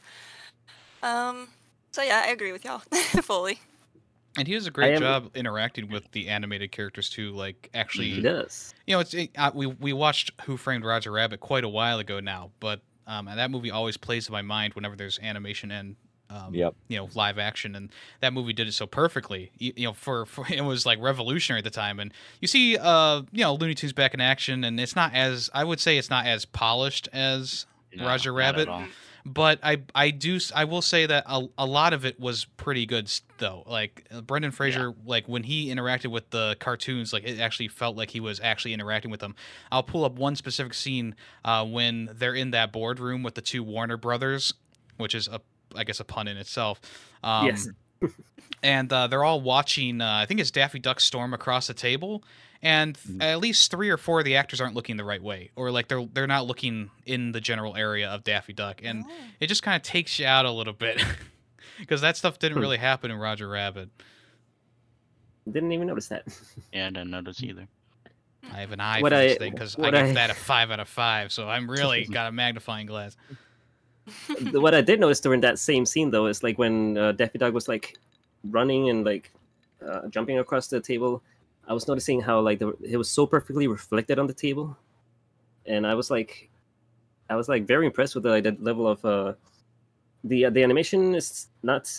Um, 1.02 1.48
so 1.92 2.04
yeah, 2.04 2.24
I 2.26 2.32
agree 2.32 2.52
with 2.52 2.64
y'all 2.66 2.80
fully. 3.24 3.60
And 4.38 4.48
he 4.48 4.54
does 4.54 4.66
a 4.68 4.72
great 4.72 4.96
am- 4.96 5.02
job 5.02 5.32
interacting 5.36 5.90
with 5.90 6.12
the 6.12 6.30
animated 6.30 6.72
characters 6.72 7.10
too. 7.10 7.32
Like 7.32 7.70
actually, 7.74 8.10
He 8.10 8.22
does. 8.22 8.74
you 8.88 8.96
know, 8.96 9.00
it's 9.00 9.14
it, 9.14 9.32
uh, 9.38 9.52
we 9.54 9.68
we 9.68 9.94
watched 9.94 10.32
Who 10.46 10.58
Framed 10.58 10.86
Roger 10.86 11.12
Rabbit 11.12 11.40
quite 11.40 11.64
a 11.64 11.70
while 11.70 12.00
ago 12.00 12.20
now, 12.20 12.52
but 12.60 12.82
um, 13.06 13.28
and 13.28 13.38
that 13.38 13.52
movie 13.52 13.70
always 13.70 13.98
plays 13.98 14.28
in 14.28 14.32
my 14.32 14.42
mind 14.42 14.74
whenever 14.74 14.96
there's 14.96 15.20
animation 15.20 15.72
and 15.72 15.96
um, 16.34 16.54
Yep. 16.56 16.76
you 16.88 16.98
know 16.98 17.10
live 17.14 17.38
action, 17.38 17.76
and 17.76 17.90
that 18.22 18.34
movie 18.34 18.54
did 18.54 18.68
it 18.68 18.74
so 18.74 18.86
perfectly. 18.88 19.52
You, 19.58 19.74
you 19.76 19.88
know, 19.88 19.94
for, 19.94 20.26
for 20.26 20.46
it 20.52 20.62
was 20.64 20.86
like 20.86 21.00
revolutionary 21.02 21.60
at 21.60 21.64
the 21.64 21.70
time, 21.70 22.00
and 22.00 22.12
you 22.42 22.48
see, 22.48 22.78
uh, 22.78 23.22
you 23.32 23.44
know, 23.44 23.54
Looney 23.56 23.76
Tunes 23.76 23.94
back 23.94 24.14
in 24.14 24.22
action, 24.22 24.64
and 24.64 24.80
it's 24.80 24.96
not 24.96 25.14
as 25.14 25.50
I 25.54 25.64
would 25.64 25.80
say 25.80 25.98
it's 25.98 26.10
not 26.10 26.26
as 26.26 26.46
polished 26.46 27.08
as 27.14 27.66
No, 27.96 28.06
Roger 28.06 28.34
Rabbit. 28.34 28.68
but 29.26 29.60
I 29.64 29.82
I 29.96 30.10
do 30.10 30.38
I 30.54 30.66
will 30.66 30.82
say 30.82 31.06
that 31.06 31.24
a, 31.28 31.48
a 31.58 31.66
lot 31.66 31.94
of 31.94 32.04
it 32.06 32.20
was 32.20 32.46
pretty 32.58 32.86
good 32.86 33.10
though. 33.38 33.64
Like 33.66 34.06
uh, 34.12 34.22
Brendan 34.22 34.52
Fraser, 34.52 34.94
like 35.06 35.28
when 35.28 35.44
he 35.44 35.68
interacted 35.74 36.08
with 36.12 36.30
the 36.32 36.58
cartoons, 36.60 37.14
like 37.14 37.24
it 37.24 37.40
actually 37.40 37.70
felt 37.70 37.96
like 37.96 38.10
he 38.10 38.20
was 38.20 38.40
actually 38.42 38.74
interacting 38.74 39.12
with 39.12 39.20
them. 39.22 39.36
I'll 39.72 39.84
pull 39.84 40.04
up 40.04 40.14
one 40.16 40.36
specific 40.36 40.74
scene 40.74 41.16
uh, 41.46 41.66
when 41.66 42.10
they're 42.14 42.36
in 42.36 42.52
that 42.52 42.74
boardroom 42.74 43.24
with 43.24 43.36
the 43.36 43.42
two 43.42 43.64
Warner 43.64 43.96
brothers, 43.98 44.54
which 44.98 45.16
is 45.16 45.28
a 45.30 45.40
I 45.76 45.84
guess 45.84 46.00
a 46.00 46.04
pun 46.06 46.28
in 46.28 46.38
itself. 46.38 46.80
Um, 47.24 47.48
Yes. 47.48 47.68
and 48.62 48.92
uh, 48.92 49.08
they're 49.08 49.24
all 49.24 49.42
watching. 49.42 50.02
Uh, 50.02 50.12
I 50.16 50.26
think 50.26 50.40
it's 50.40 50.52
Daffy 50.52 50.80
Duck 50.80 51.00
storm 51.00 51.34
across 51.34 51.68
the 51.68 51.74
table, 51.74 52.24
and 52.62 52.98
Mhm. 52.98 53.22
at 53.22 53.40
least 53.40 53.72
three 53.72 53.90
or 53.90 53.98
four 53.98 54.20
of 54.20 54.26
the 54.26 54.36
actors 54.36 54.60
aren't 54.62 54.76
looking 54.76 54.98
the 54.98 55.04
right 55.06 55.22
way, 55.22 55.52
or 55.56 55.72
like 55.72 55.88
they're 55.88 56.06
they're 56.14 56.28
not 56.28 56.46
looking 56.46 56.92
in 57.06 57.32
the 57.32 57.42
general 57.42 57.76
area 57.76 58.10
of 58.10 58.24
Daffy 58.24 58.54
Duck, 58.54 58.82
and 58.84 59.04
Oh. 59.08 59.12
it 59.40 59.48
just 59.48 59.64
kind 59.64 59.76
of 59.76 59.82
takes 59.84 60.20
you 60.20 60.26
out 60.26 60.46
a 60.46 60.52
little 60.52 60.74
bit 60.74 61.04
because 61.80 62.02
that 62.02 62.18
stuff 62.18 62.40
didn't 62.40 62.58
Hmm. 62.58 62.62
really 62.62 62.78
happen 62.78 63.10
in 63.12 63.18
Roger 63.18 63.48
Rabbit. 63.48 63.90
Didn't 65.52 65.72
even 65.74 65.88
notice 65.88 66.08
that. 66.08 66.24
Yeah, 66.72 66.88
I 66.88 66.90
didn't 66.90 67.10
notice 67.12 67.44
either. 67.44 67.68
I 68.52 68.60
have 68.62 68.72
an 68.72 68.80
eye 68.80 69.02
What 69.02 69.12
for 69.12 69.18
this 69.18 69.38
thing 69.38 69.52
because 69.54 69.78
I 69.78 69.82
what 69.82 69.94
give 69.94 70.08
I- 70.08 70.14
that 70.14 70.30
a 70.30 70.34
five 70.34 70.72
out 70.72 70.80
of 70.80 70.88
five, 70.88 71.32
so 71.32 71.48
I'm 71.50 71.70
really 71.70 72.06
got 72.12 72.28
a 72.28 72.32
magnifying 72.32 72.88
glass. 72.88 73.16
What 74.52 74.74
I 74.76 74.82
did 74.82 75.00
notice 75.00 75.20
during 75.20 75.42
that 75.42 75.60
same 75.60 75.86
scene 75.86 76.12
though 76.12 76.28
is 76.28 76.44
like 76.44 76.58
when 76.58 76.98
uh, 76.98 77.12
Daffy 77.14 77.38
Dog 77.38 77.54
was 77.54 77.68
like 77.68 77.98
running 78.44 78.90
and 78.90 79.06
like 79.06 79.32
uh, 79.86 80.08
jumping 80.10 80.40
across 80.40 80.68
the 80.68 80.80
table. 80.80 81.22
I 81.68 81.74
was 81.74 81.88
noticing 81.88 82.22
how 82.22 82.42
like 82.42 82.60
the, 82.60 82.74
it 82.82 82.98
was 82.98 83.10
so 83.10 83.26
perfectly 83.26 83.68
reflected 83.68 84.20
on 84.20 84.28
the 84.28 84.34
table, 84.34 84.78
and 85.66 85.88
I 85.88 85.96
was 85.96 86.12
like, 86.12 86.50
I 87.30 87.36
was 87.36 87.48
like 87.48 87.66
very 87.66 87.86
impressed 87.86 88.16
with 88.16 88.24
the, 88.24 88.30
like, 88.32 88.44
the 88.44 88.58
level 88.60 88.88
of 88.88 89.04
uh, 89.06 89.34
the 90.24 90.46
uh, 90.46 90.50
the 90.50 90.64
animation 90.64 91.16
is 91.16 91.48
not 91.64 91.90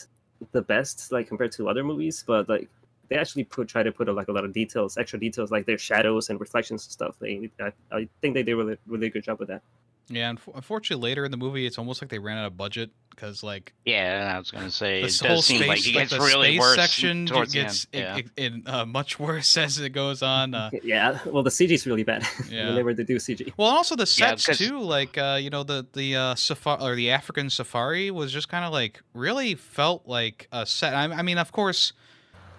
the 0.52 0.61
best 0.62 1.12
like 1.12 1.28
compared 1.28 1.52
to 1.52 1.68
other 1.68 1.82
movies, 1.82 2.25
but 2.26 2.49
like 2.49 2.68
they 3.08 3.16
actually 3.16 3.44
put 3.44 3.68
try 3.68 3.82
to 3.82 3.92
put 3.92 4.12
like 4.14 4.28
a 4.28 4.32
lot 4.32 4.44
of 4.44 4.52
details, 4.52 4.99
extra 4.99 5.18
details 5.18 5.50
like 5.50 5.64
their 5.64 5.78
shadows 5.78 6.28
and 6.28 6.40
reflections 6.40 6.84
and 6.84 6.92
stuff. 6.92 7.16
They 7.18 7.50
I, 7.61 7.73
I 7.90 8.08
think 8.20 8.34
they 8.34 8.42
did 8.42 8.52
a 8.52 8.56
really 8.56 8.76
really 8.87 9.08
good 9.08 9.25
job 9.25 9.38
with 9.38 9.49
that. 9.49 9.62
Yeah, 10.08 10.30
unf- 10.32 10.54
unfortunately, 10.54 11.02
later 11.08 11.25
in 11.25 11.30
the 11.30 11.37
movie, 11.37 11.64
it's 11.66 11.78
almost 11.78 12.02
like 12.02 12.11
they 12.11 12.18
ran 12.18 12.37
out 12.38 12.46
of 12.46 12.56
budget 12.56 12.90
because 13.11 13.42
like 13.42 13.73
Yeah, 13.87 14.32
I 14.34 14.38
was 14.38 14.50
gonna 14.50 14.70
say 14.70 15.00
this 15.02 15.20
it 15.23 15.26
whole 15.26 15.37
does 15.37 15.46
seem 15.46 15.58
space, 15.58 15.68
like 15.68 15.78
it 15.87 15.94
like 15.94 15.94
gets 15.94 16.11
the 16.12 16.18
really 16.18 16.49
space 16.49 16.61
worse 16.61 16.76
section 16.76 17.26
towards 17.26 17.52
gets 17.54 17.87
the 17.87 17.99
end. 17.99 18.18
it, 18.18 18.26
it, 18.37 18.54
it, 18.56 18.68
uh, 18.68 18.84
much 18.84 19.18
worse 19.20 19.56
as 19.56 19.78
it 19.78 19.90
goes 19.90 20.23
on. 20.23 20.54
Uh, 20.54 20.70
Yeah, 20.82 21.18
well 21.26 21.42
the 21.42 21.50
CG 21.50 21.70
is 21.70 21.87
really 21.87 22.02
bad. 22.04 22.23
Yeah. 22.50 22.68
Whenever 22.68 22.75
they 22.75 22.82
were 22.82 22.94
to 22.94 23.04
do 23.04 23.16
CG. 23.16 23.52
well, 23.56 23.68
also 23.68 23.96
the 23.96 24.12
Yeah, 24.18 24.34
too. 24.34 24.80
Like 24.80 25.16
uh, 25.16 25.38
you 25.40 25.49
know 25.49 25.62
the 25.62 25.87
the 25.94 26.16
uh, 26.16 26.34
safari 26.34 26.82
or 26.82 26.94
the 26.96 27.11
African 27.11 27.49
safari 27.49 28.11
was 28.11 28.30
just 28.32 28.49
kind 28.50 28.64
of 28.64 28.73
like 28.73 29.00
really 29.14 29.54
felt 29.54 30.06
like 30.06 30.49
a 30.52 30.66
set. 30.66 30.94
I, 30.94 31.04
I 31.04 31.23
mean, 31.23 31.38
of 31.38 31.50
course. 31.52 31.92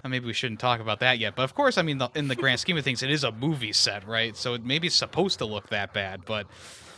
uh, 0.04 0.10
Maybe 0.10 0.26
we 0.26 0.34
shouldn't 0.34 0.60
talk 0.60 0.80
about 0.80 1.00
that 1.02 1.20
yet, 1.20 1.36
but 1.36 1.44
of 1.44 1.54
course, 1.56 1.78
I 1.78 1.82
mean, 1.82 1.98
the, 1.98 2.10
in 2.16 2.28
the 2.28 2.36
grand 2.36 2.60
scheme 2.60 2.78
of 2.78 2.84
things, 2.84 3.02
it 3.04 3.10
is 3.12 3.24
a 3.24 3.32
movie 3.32 3.74
set, 3.74 4.08
right? 4.08 4.36
So 4.38 4.54
it 4.56 4.64
maybe 4.64 4.88
it's 4.88 4.96
supposed 4.96 5.40
to 5.40 5.46
look 5.46 5.70
that 5.70 5.94
bad, 5.94 6.26
but 6.26 6.46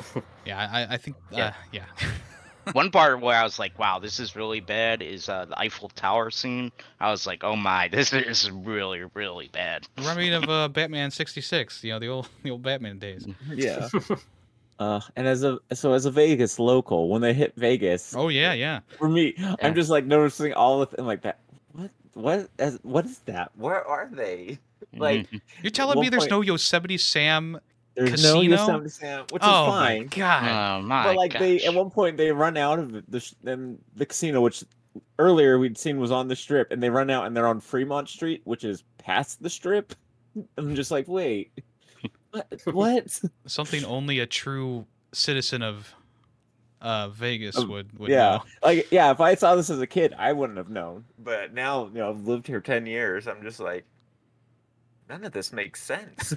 yeah, 0.45 0.67
I, 0.71 0.93
I 0.95 0.97
think, 0.97 1.15
uh, 1.33 1.37
Yeah. 1.37 1.53
yeah, 1.71 1.85
One 2.73 2.91
part 2.91 3.21
where 3.21 3.37
I 3.39 3.43
was 3.43 3.59
like, 3.59 3.79
"Wow, 3.79 3.99
this 3.99 4.19
is 4.19 4.35
really 4.35 4.59
bad," 4.59 5.01
is 5.01 5.29
uh, 5.29 5.45
the 5.45 5.57
Eiffel 5.57 5.87
Tower 5.89 6.29
scene. 6.31 6.71
I 6.99 7.09
was 7.11 7.25
like, 7.25 7.43
"Oh 7.45 7.55
my, 7.55 7.87
this 7.87 8.11
is 8.11 8.51
really, 8.51 9.03
really 9.13 9.47
bad." 9.53 9.87
Remind 9.97 10.17
me 10.19 10.33
of 10.33 10.49
uh, 10.49 10.67
Batman 10.67 11.09
'66, 11.11 11.83
you 11.85 11.93
know, 11.93 11.99
the 11.99 12.09
old 12.09 12.27
the 12.43 12.51
old 12.51 12.63
Batman 12.63 12.99
days. 12.99 13.25
Yeah. 13.53 13.87
Uh, 14.79 14.99
and 15.15 15.25
as 15.27 15.43
a 15.43 15.57
so 15.73 15.93
as 15.93 16.05
a 16.05 16.11
Vegas 16.11 16.59
local, 16.59 17.07
when 17.09 17.21
they 17.21 17.33
hit 17.33 17.53
Vegas, 17.55 18.13
Oh 18.15 18.27
yeah, 18.27 18.51
yeah. 18.53 18.81
for 18.99 19.07
me, 19.09 19.33
Yeah. 19.37 19.55
I'm 19.63 19.73
just 19.73 19.89
like 19.89 20.05
noticing 20.05 20.53
all 20.53 20.81
of 20.83 20.91
them 20.91 21.07
like 21.07 21.21
that. 21.21 21.39
What 21.71 21.89
what 22.13 22.49
as 22.59 22.77
what 22.83 23.05
is 23.05 23.17
that? 23.25 23.51
Where 23.55 23.83
are 23.87 24.07
they? 24.11 24.59
Like 24.93 25.31
Mhm. 25.31 25.41
You're 25.63 25.71
telling 25.71 25.99
me 25.99 26.09
there's 26.09 26.23
point- 26.23 26.31
no 26.31 26.41
Yosemite 26.41 26.97
Sam? 26.99 27.59
There's 27.97 28.11
Casino? 28.11 28.33
no 28.35 28.41
Yosemite 28.41 28.89
Sam, 28.89 29.25
which 29.31 29.41
oh 29.45 29.65
is 29.65 29.69
fine. 29.71 29.99
my 30.01 30.03
god! 30.05 30.79
oh 30.83 30.87
my 30.87 31.03
but 31.03 31.15
like 31.17 31.37
they 31.39 31.59
at 31.65 31.73
one 31.73 31.89
point 31.89 32.15
they 32.17 32.31
run 32.31 32.55
out 32.55 32.79
of 32.79 33.09
the 33.11 33.19
sh- 33.19 33.33
then 33.43 33.77
the 33.95 34.05
casino, 34.05 34.39
which 34.41 34.63
earlier 35.19 35.59
we'd 35.59 35.77
seen 35.77 35.99
was 35.99 36.11
on 36.11 36.27
the 36.27 36.35
strip, 36.35 36.71
and 36.71 36.81
they 36.81 36.89
run 36.89 37.09
out 37.09 37.25
and 37.25 37.35
they're 37.35 37.47
on 37.47 37.59
Fremont 37.59 38.07
Street, 38.07 38.41
which 38.45 38.63
is 38.63 38.83
past 38.99 39.41
the 39.43 39.49
strip. 39.49 39.93
I'm 40.57 40.75
just 40.75 40.91
like, 40.91 41.07
wait, 41.07 41.51
what? 42.31 42.61
what? 42.65 43.19
Something 43.47 43.83
only 43.85 44.19
a 44.19 44.25
true 44.27 44.85
citizen 45.13 45.61
of 45.63 45.91
uh, 46.81 47.09
Vegas 47.09 47.57
Um, 47.57 47.69
would 47.69 47.97
would 47.97 48.11
yeah, 48.11 48.37
know. 48.37 48.43
like 48.61 48.91
yeah, 48.91 49.09
if 49.11 49.19
I 49.19 49.33
saw 49.35 49.55
this 49.55 49.69
as 49.71 49.81
a 49.81 49.87
kid, 49.87 50.13
I 50.17 50.33
wouldn't 50.33 50.57
have 50.57 50.69
known. 50.69 51.05
But 51.17 51.53
now, 51.53 51.87
you 51.87 51.95
know, 51.95 52.09
I've 52.11 52.27
lived 52.27 52.45
here 52.45 52.61
ten 52.61 52.85
years. 52.85 53.27
I'm 53.27 53.41
just 53.41 53.59
like, 53.59 53.83
none 55.09 55.23
of 55.23 55.31
this 55.31 55.51
makes 55.51 55.81
sense. 55.81 56.35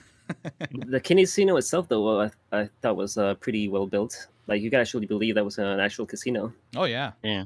The 0.88 1.00
casino 1.00 1.56
itself, 1.56 1.88
though, 1.88 2.20
I, 2.22 2.30
I 2.52 2.68
thought 2.82 2.96
was 2.96 3.16
uh, 3.16 3.34
pretty 3.34 3.68
well 3.68 3.86
built. 3.86 4.28
Like 4.46 4.62
you 4.62 4.70
could 4.70 4.80
actually 4.80 5.06
believe 5.06 5.36
that 5.36 5.44
was 5.44 5.58
an 5.58 5.78
actual 5.80 6.06
casino. 6.06 6.52
Oh 6.74 6.84
yeah. 6.84 7.12
Yeah. 7.22 7.44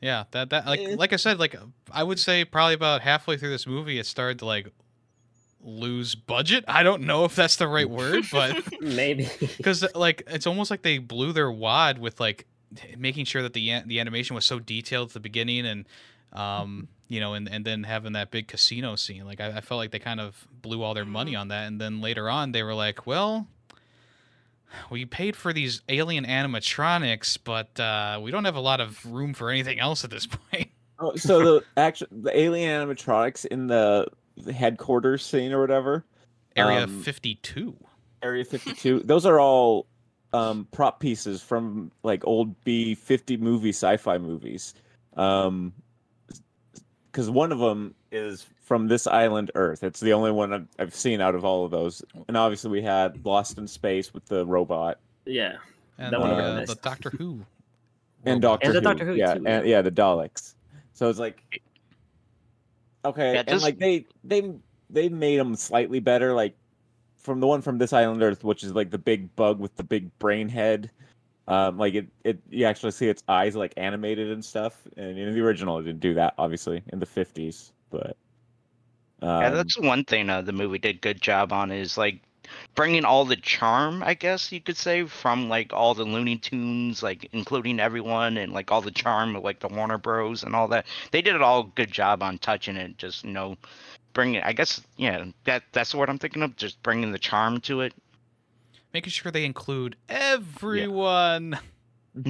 Yeah, 0.00 0.24
that 0.30 0.50
that 0.50 0.66
like 0.66 0.80
like 0.96 1.12
I 1.12 1.16
said, 1.16 1.38
like 1.38 1.54
I 1.90 2.02
would 2.02 2.18
say 2.18 2.44
probably 2.44 2.74
about 2.74 3.02
halfway 3.02 3.36
through 3.36 3.50
this 3.50 3.66
movie, 3.66 3.98
it 3.98 4.06
started 4.06 4.38
to 4.40 4.46
like 4.46 4.72
lose 5.62 6.14
budget. 6.14 6.64
I 6.66 6.82
don't 6.82 7.02
know 7.02 7.24
if 7.24 7.34
that's 7.36 7.56
the 7.56 7.68
right 7.68 7.88
word, 8.00 8.24
but 8.32 8.56
Maybe. 8.80 9.28
because 9.56 9.84
like 9.94 10.22
it's 10.26 10.46
almost 10.46 10.70
like 10.70 10.82
they 10.82 10.98
blew 10.98 11.32
their 11.32 11.50
wad 11.50 11.98
with 11.98 12.18
like 12.18 12.46
making 12.96 13.24
sure 13.26 13.42
that 13.42 13.52
the 13.52 13.70
an- 13.70 13.88
the 13.88 14.00
animation 14.00 14.34
was 14.34 14.44
so 14.44 14.58
detailed 14.58 15.08
at 15.08 15.14
the 15.14 15.20
beginning 15.20 15.66
and 15.66 15.86
um 16.32 16.88
you 17.08 17.20
know 17.20 17.34
and 17.34 17.48
and 17.48 17.64
then 17.64 17.82
having 17.82 18.12
that 18.12 18.30
big 18.30 18.46
casino 18.48 18.94
scene 18.96 19.24
like 19.24 19.40
I, 19.40 19.58
I 19.58 19.60
felt 19.60 19.78
like 19.78 19.90
they 19.90 19.98
kind 19.98 20.20
of 20.20 20.46
blew 20.62 20.82
all 20.82 20.94
their 20.94 21.04
money 21.04 21.34
on 21.34 21.48
that. 21.48 21.66
And 21.66 21.80
then 21.80 22.00
later 22.00 22.28
on 22.30 22.52
they 22.52 22.62
were 22.62 22.74
like 22.74 23.06
well 23.06 23.48
we 24.88 25.04
paid 25.04 25.34
for 25.34 25.52
these 25.52 25.82
alien 25.88 26.24
animatronics 26.24 27.36
but 27.42 27.78
uh 27.80 28.20
we 28.22 28.30
don't 28.30 28.44
have 28.44 28.54
a 28.56 28.60
lot 28.60 28.80
of 28.80 29.04
room 29.04 29.34
for 29.34 29.50
anything 29.50 29.80
else 29.80 30.04
at 30.04 30.10
this 30.10 30.26
point. 30.50 30.70
Oh, 31.00 31.16
so 31.16 31.38
the 31.42 31.64
actual 31.76 32.08
the 32.10 32.36
alien 32.38 32.86
animatronics 32.86 33.46
in 33.46 33.66
the, 33.66 34.06
the 34.36 34.52
headquarters 34.52 35.24
scene 35.24 35.50
or 35.52 35.60
whatever, 35.60 36.04
area 36.56 36.84
Um, 36.84 37.02
52 37.02 37.74
Area 38.22 38.44
52, 38.44 39.00
those 39.00 39.24
are 39.24 39.40
all 39.40 39.86
um, 40.34 40.68
prop 40.72 41.00
pieces 41.00 41.42
from 41.42 41.90
like 42.02 42.26
old 42.26 42.62
B 42.64 42.94
50 42.94 43.38
movie 43.38 43.70
sci-fi 43.70 44.18
movies. 44.18 44.74
Um, 45.16 45.72
because 47.10 47.30
one 47.30 47.52
of 47.52 47.58
them 47.58 47.94
is 48.12 48.46
from 48.62 48.88
this 48.88 49.06
island 49.06 49.50
Earth. 49.54 49.82
It's 49.82 50.00
the 50.00 50.12
only 50.12 50.30
one 50.30 50.52
I've, 50.52 50.68
I've 50.78 50.94
seen 50.94 51.20
out 51.20 51.34
of 51.34 51.44
all 51.44 51.64
of 51.64 51.70
those. 51.70 52.02
And 52.28 52.36
obviously 52.36 52.70
we 52.70 52.82
had 52.82 53.24
Lost 53.24 53.58
in 53.58 53.66
Space 53.66 54.14
with 54.14 54.26
the 54.26 54.46
robot 54.46 54.98
yeah. 55.26 55.56
and 55.98 56.12
That 56.12 56.20
one 56.20 56.30
would've 56.30 56.44
uh, 56.44 56.54
nice. 56.56 56.68
the 56.68 56.74
doctor 56.76 57.10
who 57.10 57.44
and 58.24 58.42
robot. 58.42 58.60
Doctor 58.60 58.66
And 58.66 58.74
the 58.74 58.80
Who. 58.80 58.84
Doctor 58.84 59.04
Who 59.06 59.14
yeah, 59.14 59.34
too, 59.34 59.46
and 59.46 59.66
yeah. 59.66 59.76
yeah, 59.76 59.82
the 59.82 59.90
Daleks. 59.90 60.54
So 60.92 61.08
it's 61.08 61.18
like 61.18 61.62
okay, 63.04 63.34
Yeah, 63.34 63.42
and 63.46 63.62
like 63.62 63.78
they 63.78 64.06
they 64.24 64.52
they 64.88 65.08
made 65.08 65.38
them 65.38 65.56
slightly 65.56 66.00
better, 66.00 66.34
like 66.34 66.54
from 67.16 67.40
the 67.40 67.46
one 67.46 67.62
from 67.62 67.78
this 67.78 67.92
island 67.92 68.22
Earth, 68.22 68.44
which 68.44 68.64
is 68.64 68.74
like 68.74 68.90
the 68.90 68.98
big 68.98 69.34
bug 69.36 69.58
with 69.58 69.74
the 69.76 69.84
big 69.84 70.16
brain 70.18 70.48
head. 70.48 70.90
Um, 71.50 71.78
like 71.78 71.94
it, 71.94 72.06
it, 72.22 72.38
you 72.48 72.64
actually 72.64 72.92
see 72.92 73.08
its 73.08 73.24
eyes 73.26 73.56
like 73.56 73.74
animated 73.76 74.30
and 74.30 74.44
stuff. 74.44 74.86
And 74.96 75.18
in 75.18 75.34
the 75.34 75.40
original, 75.40 75.78
it 75.78 75.82
didn't 75.82 76.00
do 76.00 76.14
that, 76.14 76.34
obviously, 76.38 76.82
in 76.92 77.00
the 77.00 77.06
fifties. 77.06 77.72
But 77.90 78.16
um, 79.20 79.42
yeah, 79.42 79.50
that's 79.50 79.76
one 79.78 80.04
thing 80.04 80.30
uh, 80.30 80.42
the 80.42 80.52
movie 80.52 80.78
did 80.78 81.00
good 81.00 81.20
job 81.20 81.52
on 81.52 81.72
is 81.72 81.98
like 81.98 82.22
bringing 82.74 83.04
all 83.04 83.24
the 83.24 83.36
charm, 83.36 84.02
I 84.02 84.14
guess 84.14 84.52
you 84.52 84.60
could 84.60 84.76
say, 84.76 85.04
from 85.04 85.48
like 85.48 85.72
all 85.72 85.94
the 85.94 86.04
Looney 86.04 86.36
Tunes, 86.36 87.02
like 87.02 87.28
including 87.32 87.80
everyone 87.80 88.36
and 88.36 88.52
like 88.52 88.70
all 88.70 88.80
the 88.80 88.90
charm 88.90 89.34
of 89.36 89.42
like 89.42 89.60
the 89.60 89.68
Warner 89.68 89.98
Bros. 89.98 90.44
and 90.44 90.54
all 90.54 90.68
that. 90.68 90.86
They 91.10 91.20
did 91.20 91.34
it 91.34 91.42
all 91.42 91.64
good 91.64 91.90
job 91.90 92.22
on 92.22 92.38
touching 92.38 92.76
it. 92.76 92.96
Just 92.96 93.24
you 93.24 93.32
know, 93.32 93.56
bringing. 94.12 94.40
I 94.42 94.52
guess 94.52 94.80
yeah, 94.96 95.24
that 95.44 95.64
that's 95.72 95.94
what 95.94 96.08
I'm 96.08 96.18
thinking 96.18 96.42
of. 96.42 96.56
Just 96.56 96.80
bringing 96.82 97.10
the 97.10 97.18
charm 97.18 97.60
to 97.62 97.80
it. 97.80 97.92
Making 98.92 99.10
sure 99.10 99.30
they 99.32 99.44
include 99.44 99.96
everyone 100.08 101.58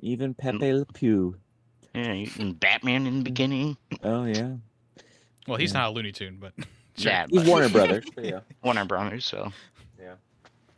even 0.00 0.34
mm. 0.34 0.38
Pepe 0.38 0.72
Le 0.72 0.84
Pew. 0.86 1.36
Yeah, 1.94 2.26
and 2.38 2.58
Batman 2.60 3.06
in 3.06 3.14
the 3.14 3.20
mm. 3.20 3.24
beginning. 3.24 3.76
Oh 4.04 4.24
yeah, 4.24 4.52
well 5.46 5.56
he's 5.58 5.72
Yeah. 5.72 5.80
not 5.80 5.88
a 5.88 5.92
looney 5.92 6.12
tune 6.12 6.38
but 6.40 6.52
sure. 6.96 7.12
Yeah, 7.12 7.26
he's 7.28 7.40
but 7.42 7.48
Warner 7.48 7.68
Brothers. 7.70 8.04
yeah. 8.18 8.40
Warner 8.62 8.84
Brothers. 8.84 9.24
So 9.24 9.52
yeah. 10.00 10.14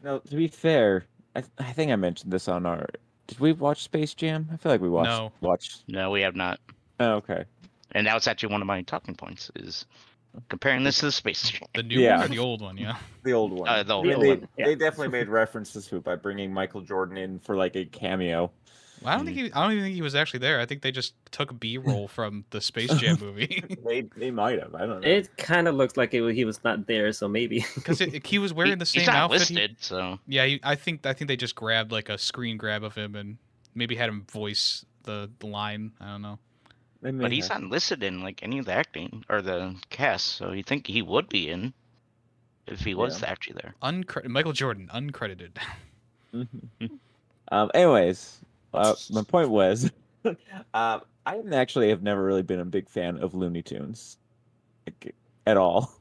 No, 0.03 0.19
to 0.21 0.37
be 0.37 0.49
fair, 0.49 1.05
I, 1.37 1.43
I 1.59 1.73
think 1.73 1.91
I 1.93 1.97
mentioned 1.97 2.33
this 2.33 2.49
on 2.49 2.65
our. 2.67 2.87
Did 3.27 3.39
we 3.39 3.53
watch 3.53 3.83
Space 3.83 4.15
Jam? 4.15 4.49
I 4.53 4.57
feel 4.57 4.73
like 4.73 4.81
we 4.81 4.89
watched. 4.89 5.09
No. 5.09 5.33
Watched. 5.41 5.85
no, 5.89 6.11
we 6.11 6.23
have 6.23 6.35
not. 6.35 6.59
Oh, 6.99 7.13
okay. 7.15 7.45
And 7.93 8.07
that 8.07 8.15
was 8.15 8.27
actually 8.27 8.53
one 8.53 8.61
of 8.61 8.67
my 8.67 8.83
talking 8.83 9.15
points 9.15 9.51
is 9.57 9.87
comparing 10.49 10.85
this 10.85 10.99
to 10.99 11.07
the 11.07 11.13
Space 11.13 11.51
Jam. 11.51 11.63
the 11.75 11.83
new 11.83 12.01
Yeah. 12.01 12.17
one 12.19 12.27
or 12.27 12.29
the 12.29 12.39
old 12.39 12.61
one 12.63 12.77
yeah 12.77 12.97
The 13.23 13.33
old 13.33 13.53
one. 13.53 13.69
Uh, 13.69 13.83
the 13.83 13.93
old 13.95 14.07
mean, 14.07 14.15
The 14.19 14.21
they, 14.23 14.29
one, 14.31 14.49
yeah. 14.57 14.65
they 14.67 14.75
definitely 14.75 15.09
made 15.09 15.29
references 15.29 15.87
to 15.89 15.97
it 15.97 16.05
by 16.05 16.17
bringing 16.17 16.53
Michael 16.53 16.81
Jordan 16.81 17.17
in 17.19 17.39
for 17.39 17.55
like 17.57 17.77
a 17.77 17.85
cameo. 17.85 18.51
Well, 19.03 19.13
I 19.15 19.17
don't 19.17 19.25
think 19.25 19.37
he, 19.39 19.53
I 19.53 19.63
don't 19.63 19.73
even 19.73 19.85
think 19.85 19.95
he 19.95 20.03
was 20.03 20.15
actually 20.15 20.41
there. 20.41 20.61
I 20.61 20.67
think 20.67 20.83
they 20.83 20.93
just 20.93 21.15
took 21.31 21.59
B 21.59 21.79
roll 21.79 22.07
from 22.17 22.45
the 22.51 22.61
Space 22.61 22.93
Jam 22.95 23.19
movie 23.21 23.63
they 23.87 24.03
they 24.17 24.31
might 24.31 24.59
have. 24.59 24.75
I 24.75 24.81
don't 24.87 25.01
know. 25.01 25.09
It 25.09 25.37
kind 25.39 25.69
of 25.69 25.75
looked 25.75 25.97
like 25.97 26.13
it, 26.15 26.35
he 26.35 26.45
was 26.45 26.63
not 26.65 26.87
there, 26.87 27.13
so 27.13 27.27
maybe. 27.29 27.65
because 27.75 27.99
he 27.99 28.39
was 28.39 28.53
wearing 28.53 28.79
the 28.79 28.85
He- 28.85 28.87
same 28.87 29.01
he's 29.01 29.07
not 29.09 29.17
outfit. 29.17 29.49
he- 29.49 29.55
listed, 29.55 29.77
so 29.81 30.19
yeah, 30.27 30.45
he, 30.47 30.61
I 30.63 30.75
think 30.77 31.05
I 31.07 31.13
think 31.15 31.29
they 31.29 31.37
just 31.37 31.55
grabbed 31.55 31.93
like 31.93 32.09
a 32.11 32.19
screen 32.19 32.57
grab 32.59 32.85
of 32.85 32.95
him 32.95 33.15
and 33.17 33.39
maybe 33.75 33.97
had 33.97 34.09
him 34.11 34.27
voice 34.31 34.85
the, 35.05 35.31
the 35.39 35.47
line. 35.47 35.93
I 36.01 36.09
don't 36.09 36.23
know. 36.23 36.39
They 37.03 37.13
may 37.13 37.23
but 37.23 37.33
he's 37.33 37.49
have. 37.49 37.63
not 37.63 37.71
listed 37.71 38.03
in 38.03 38.23
like 38.23 38.43
any 38.43 38.59
of 38.59 38.67
the 38.67 38.73
acting 38.75 39.25
or 39.29 39.41
the 39.43 39.75
cast, 39.89 40.27
so 40.27 40.53
you 40.53 40.63
think 40.63 40.87
he 40.87 41.01
would 41.03 41.29
be 41.29 41.49
in 41.51 41.73
if 42.67 42.81
he 42.81 42.95
was 42.95 43.23
Yeah. 43.23 43.29
actually 43.31 43.55
there. 43.63 43.75
Uncre- 43.83 44.27
Michael 44.27 44.53
Jordan, 44.53 44.89
uncredited. 44.93 45.57
Mhm. 46.35 46.99
um. 47.51 47.71
Anyways, 47.75 48.41
uh, 48.75 48.95
my 49.11 49.23
point 49.23 49.51
was, 49.51 49.91
um, 50.25 51.01
I 51.27 51.43
actually 51.53 51.89
have 51.89 52.03
never 52.03 52.23
really 52.23 52.43
been 52.43 52.61
a 52.61 52.65
big 52.65 52.89
fan 52.89 53.19
of 53.19 53.35
Looney 53.35 53.63
Tunes, 53.63 54.19
like, 54.87 55.15
at 55.47 55.57
all. 55.57 55.93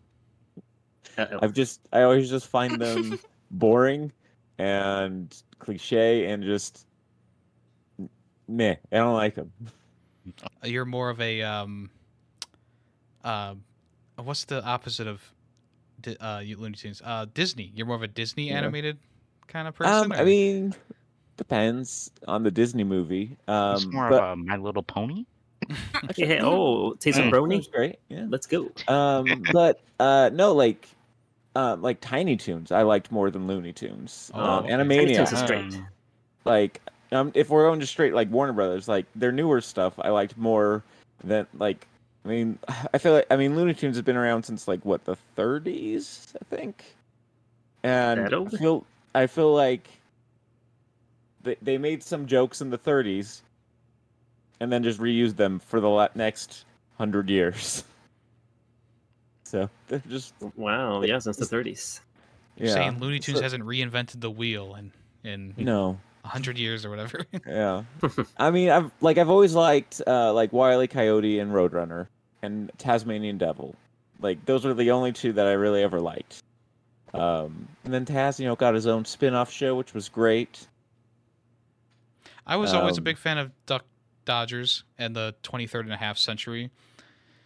Uh-oh. 1.18 1.40
I've 1.42 1.54
just 1.54 1.82
I 1.92 2.04
always 2.04 2.30
just 2.30 2.48
find 2.48 2.80
them 2.80 3.20
boring 3.52 4.12
and 4.58 5.36
cliche 5.60 6.26
and 6.32 6.44
just 6.44 6.86
meh. 8.48 8.76
I 8.92 8.96
don't 8.98 9.14
like 9.16 9.36
them. 9.36 9.52
You're 10.64 10.86
more 10.86 11.10
of 11.10 11.22
a 11.22 11.42
um, 11.42 11.90
uh, 13.24 13.56
what's 14.18 14.46
the 14.46 14.64
opposite 14.64 15.08
of 15.08 15.22
uh 16.20 16.42
you- 16.44 16.58
Looney 16.58 16.76
Tunes? 16.76 17.02
Uh, 17.04 17.26
Disney. 17.34 17.72
You're 17.76 17.86
more 17.88 17.96
of 17.96 18.04
a 18.04 18.08
Disney 18.08 18.50
Yeah. 18.50 18.58
animated 18.58 18.98
kind 19.48 19.68
of 19.68 19.76
person. 19.76 19.94
Um, 19.94 20.12
I 20.12 20.24
mean, 20.24 20.74
depends 21.38 22.12
on 22.28 22.44
the 22.44 22.52
Disney 22.52 22.84
movie. 22.84 23.38
Um, 23.48 23.76
it's 23.76 23.86
more 23.86 24.10
but 24.10 24.24
of 24.24 24.30
a 24.32 24.36
My 24.36 24.58
Little 24.58 24.84
Pony. 24.84 25.26
Okay, 26.10 26.26
hey, 26.26 26.40
oh, 26.42 26.94
taste 26.96 27.20
of 27.20 27.26
Mm. 27.26 27.32
brony. 27.32 27.72
Great. 27.72 27.98
Yeah. 28.10 28.26
Let's 28.30 28.48
go. 28.48 28.72
Um, 28.88 29.46
but 29.52 29.80
uh, 30.00 30.30
no, 30.34 30.54
like, 30.54 30.88
uh, 31.56 31.76
like 31.80 32.00
Tiny 32.02 32.38
Toons, 32.38 32.72
I 32.72 32.82
liked 32.82 33.12
more 33.12 33.30
than 33.30 33.46
Looney 33.46 33.74
Tunes. 33.74 34.32
Oh, 34.34 34.40
um, 34.42 34.66
okay. 34.66 34.72
Tiny 34.72 34.84
Animaniacs, 34.84 35.34
is 35.34 35.44
great. 35.44 35.66
Um, 35.66 35.88
like, 36.46 36.82
um, 37.12 37.32
if 37.36 37.50
we're 37.50 37.68
going 37.68 37.80
to 37.80 37.88
straight 37.88 38.14
like 38.14 38.30
Warner 38.30 38.54
Brothers, 38.54 38.88
like 38.88 39.06
their 39.16 39.32
newer 39.32 39.62
stuff, 39.62 39.94
I 40.00 40.10
liked 40.10 40.38
more 40.38 40.84
than 41.24 41.48
like. 41.58 41.88
I 42.26 42.28
mean, 42.28 42.60
I 42.94 42.98
feel 42.98 43.14
like 43.14 43.28
I 43.32 43.36
mean 43.36 43.56
Looney 43.56 43.74
Tunes 43.74 43.96
has 43.96 44.04
been 44.04 44.18
around 44.18 44.44
since 44.44 44.68
like 44.68 44.84
what 44.86 45.06
the 45.06 45.16
30s, 45.38 46.36
I 46.36 46.56
think, 46.56 46.84
and 47.84 48.34
I 48.34 48.46
feel 48.46 48.86
I 49.16 49.28
feel 49.28 49.54
like 49.54 49.88
they 51.44 51.56
they 51.62 51.78
made 51.78 52.04
some 52.04 52.26
jokes 52.28 52.62
in 52.62 52.70
the 52.70 52.78
30s, 52.78 53.42
and 54.60 54.72
then 54.72 54.84
just 54.84 55.00
reused 55.00 55.38
them 55.38 55.60
for 55.60 55.80
the 55.80 56.10
next 56.16 56.66
hundred 56.98 57.30
years. 57.30 57.84
So 59.44 59.68
they're 59.88 60.04
just 60.08 60.36
Wow, 60.56 61.02
yeah, 61.02 61.18
since 61.18 61.38
the 61.38 61.46
30s. 61.46 62.02
You're 62.56 62.68
yeah. 62.68 62.74
saying 62.76 63.00
Looney 63.00 63.18
Tunes 63.18 63.40
So- 63.40 63.44
hasn't 63.44 63.64
reinvented 63.64 64.22
the 64.22 64.30
wheel 64.30 64.76
and 64.76 64.92
in 65.24 65.56
no. 65.58 66.00
A 66.24 66.28
hundred 66.28 66.58
years 66.58 66.86
or 66.86 66.90
whatever. 66.90 67.26
Yeah. 67.48 67.84
I 68.38 68.52
mean, 68.52 68.70
I've 68.70 68.92
like 69.02 69.18
I've 69.18 69.30
always 69.30 69.56
liked 69.56 70.02
uh 70.06 70.34
like 70.34 70.52
Wile 70.54 70.82
E. 70.84 70.88
Coyote 70.88 71.40
and 71.40 71.52
Roadrunner 71.52 72.08
and 72.42 72.72
Tasmanian 72.78 73.38
Devil. 73.38 73.76
Like 74.22 74.46
those 74.46 74.66
are 74.66 74.74
the 74.74 74.92
only 74.92 75.12
two 75.12 75.34
that 75.34 75.48
I 75.48 75.54
really 75.54 75.82
ever 75.84 76.00
liked. 76.00 76.44
Um 77.14 77.68
and 77.86 77.94
then 77.94 78.06
Taz, 78.06 78.40
you 78.40 78.46
know, 78.48 78.56
got 78.56 78.74
his 78.76 78.88
own 78.88 79.06
spin-off 79.06 79.52
show 79.52 79.76
which 79.76 79.94
was 79.94 80.10
great. 80.10 80.68
I 82.46 82.56
was 82.56 82.74
always 82.74 82.98
a 82.98 83.02
Um, 83.02 83.04
big 83.04 83.18
fan 83.18 83.38
of 83.38 83.52
Duck 83.66 83.86
Dodgers 84.26 84.84
and 84.98 85.16
the 85.16 85.36
23rd 85.44 85.82
and 85.82 85.94
a 85.94 85.98
half 85.98 86.18
century. 86.18 86.70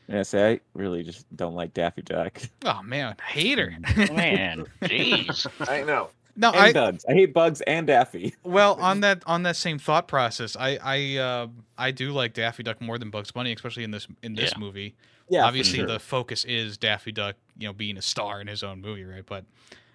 And 0.07 0.19
I 0.19 0.23
say 0.23 0.53
I 0.53 0.59
really 0.73 1.03
just 1.03 1.25
don't 1.35 1.55
like 1.55 1.73
Daffy 1.73 2.01
Duck. 2.01 2.41
Oh 2.65 2.81
man, 2.83 3.15
hater. 3.25 3.73
Man, 4.11 4.65
jeez. 4.81 5.47
I 5.69 5.83
know. 5.83 6.09
No, 6.35 6.49
And 6.51 6.57
I 6.57 6.73
Bugs. 6.73 7.05
I 7.07 7.13
hate 7.13 7.33
Bugs 7.33 7.61
and 7.61 7.87
Daffy. 7.87 8.35
well 8.43 8.73
on 8.81 9.01
that 9.01 9.23
on 9.27 9.43
that 9.43 9.55
same 9.55 9.79
thought 9.79 10.07
process, 10.07 10.55
I 10.59 10.77
I 10.83 11.17
uh, 11.17 11.47
I 11.77 11.91
do 11.91 12.11
like 12.11 12.33
Daffy 12.33 12.63
Duck 12.63 12.81
more 12.81 12.97
than 12.97 13.09
Bugs 13.09 13.31
Bunny, 13.31 13.53
especially 13.53 13.83
in 13.83 13.91
this 13.91 14.07
in 14.21 14.35
this 14.35 14.51
Yeah. 14.53 14.59
movie. 14.59 14.95
Yeah, 15.29 15.45
Obviously, 15.45 15.79
sure. 15.79 15.87
the 15.87 15.99
focus 15.99 16.43
is 16.43 16.77
Daffy 16.77 17.11
Duck, 17.13 17.35
you 17.57 17.67
know, 17.67 17.73
being 17.73 17.97
a 17.97 18.01
star 18.01 18.41
in 18.41 18.47
his 18.47 18.61
own 18.61 18.81
movie, 18.81 19.05
right? 19.05 19.25
But 19.25 19.45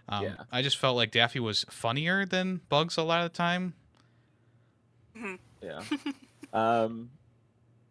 um, 0.08 0.24
Yeah. 0.24 0.34
I 0.50 0.62
just 0.62 0.78
felt 0.78 0.96
like 0.96 1.10
Daffy 1.10 1.38
was 1.38 1.64
funnier 1.70 2.24
than 2.24 2.62
Bugs 2.70 2.96
a 2.96 3.02
lot 3.02 3.24
of 3.26 3.32
the 3.32 3.36
time. 3.36 3.74
Yeah. 5.62 5.82
um, 6.52 7.10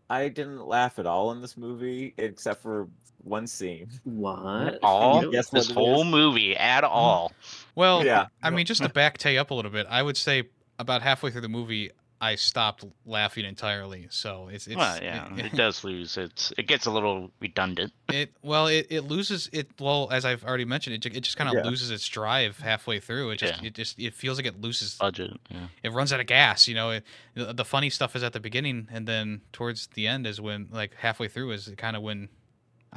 I 0.10 0.30
didn't 0.30 0.66
laugh 0.66 1.00
at 1.00 1.06
all 1.06 1.32
in 1.32 1.42
this 1.42 1.58
movie 1.58 2.14
except 2.18 2.62
for 2.64 2.88
one 3.28 3.48
scene. 3.48 3.90
What? 4.04 4.80
All 4.84 5.24
yes, 5.24 5.32
Guess 5.32 5.50
this 5.68 5.72
whole 5.72 6.02
is? 6.02 6.08
movie 6.08 6.56
at 6.56 6.84
all. 6.84 7.32
Well, 7.76 8.06
Yeah. 8.06 8.28
I 8.42 8.50
mean, 8.50 8.66
just 8.66 8.82
to 8.84 8.90
back 8.90 9.18
Tay 9.18 9.38
up 9.38 9.52
a 9.52 9.54
little 9.54 9.72
bit, 9.72 9.88
I 9.90 10.02
would 10.02 10.18
say 10.18 10.44
about 10.80 11.02
halfway 11.02 11.32
through 11.32 11.42
the 11.42 11.50
movie, 11.50 11.92
I 12.20 12.34
stopped 12.34 12.84
laughing 13.06 13.46
entirely. 13.46 14.08
So 14.10 14.48
it's 14.52 14.66
it's 14.66 14.76
well, 14.76 14.98
yeah, 15.04 15.32
it, 15.38 15.46
it 15.48 15.56
does 15.56 15.84
lose. 15.84 16.18
It's 16.18 16.52
it 16.58 16.64
gets 16.66 16.88
a 16.88 16.92
little 16.92 17.30
redundant. 17.40 17.94
it- 18.12 18.34
well 18.42 18.66
it, 18.66 18.88
it 18.90 19.02
loses 19.02 19.48
it 19.54 19.68
well 19.80 20.10
as 20.12 20.26
I've 20.26 20.44
already 20.44 20.66
mentioned 20.66 20.96
it, 20.96 21.06
it 21.16 21.20
just 21.20 21.38
kind 21.38 21.48
of 21.48 21.56
Yeah. 21.64 21.70
loses 21.70 21.92
its 21.92 22.08
drive 22.08 22.58
halfway 22.60 23.00
through. 23.00 23.30
It 23.32 23.38
just 23.38 23.62
Yeah. 23.62 23.68
it 23.68 23.76
just 23.76 24.00
it 24.00 24.16
feels 24.16 24.38
like 24.40 24.48
it 24.48 24.60
loses 24.60 24.96
Budget. 24.96 25.38
Yeah. 25.52 25.68
it 25.84 25.92
runs 25.94 26.12
out 26.12 26.20
of 26.20 26.26
gas. 26.26 26.68
You 26.68 26.74
know, 26.74 26.90
it, 26.90 27.04
the, 27.36 27.54
the 27.54 27.66
funny 27.66 27.92
stuff 27.92 28.16
is 28.16 28.24
at 28.24 28.34
the 28.34 28.40
beginning, 28.40 28.88
and 28.92 29.08
then 29.08 29.42
towards 29.54 29.86
the 29.94 30.08
end 30.08 30.26
is 30.26 30.42
when 30.42 30.70
like 30.72 30.96
halfway 30.96 31.28
through 31.28 31.52
is 31.52 31.72
kind 31.78 31.96
of 31.96 32.02
when 32.02 32.30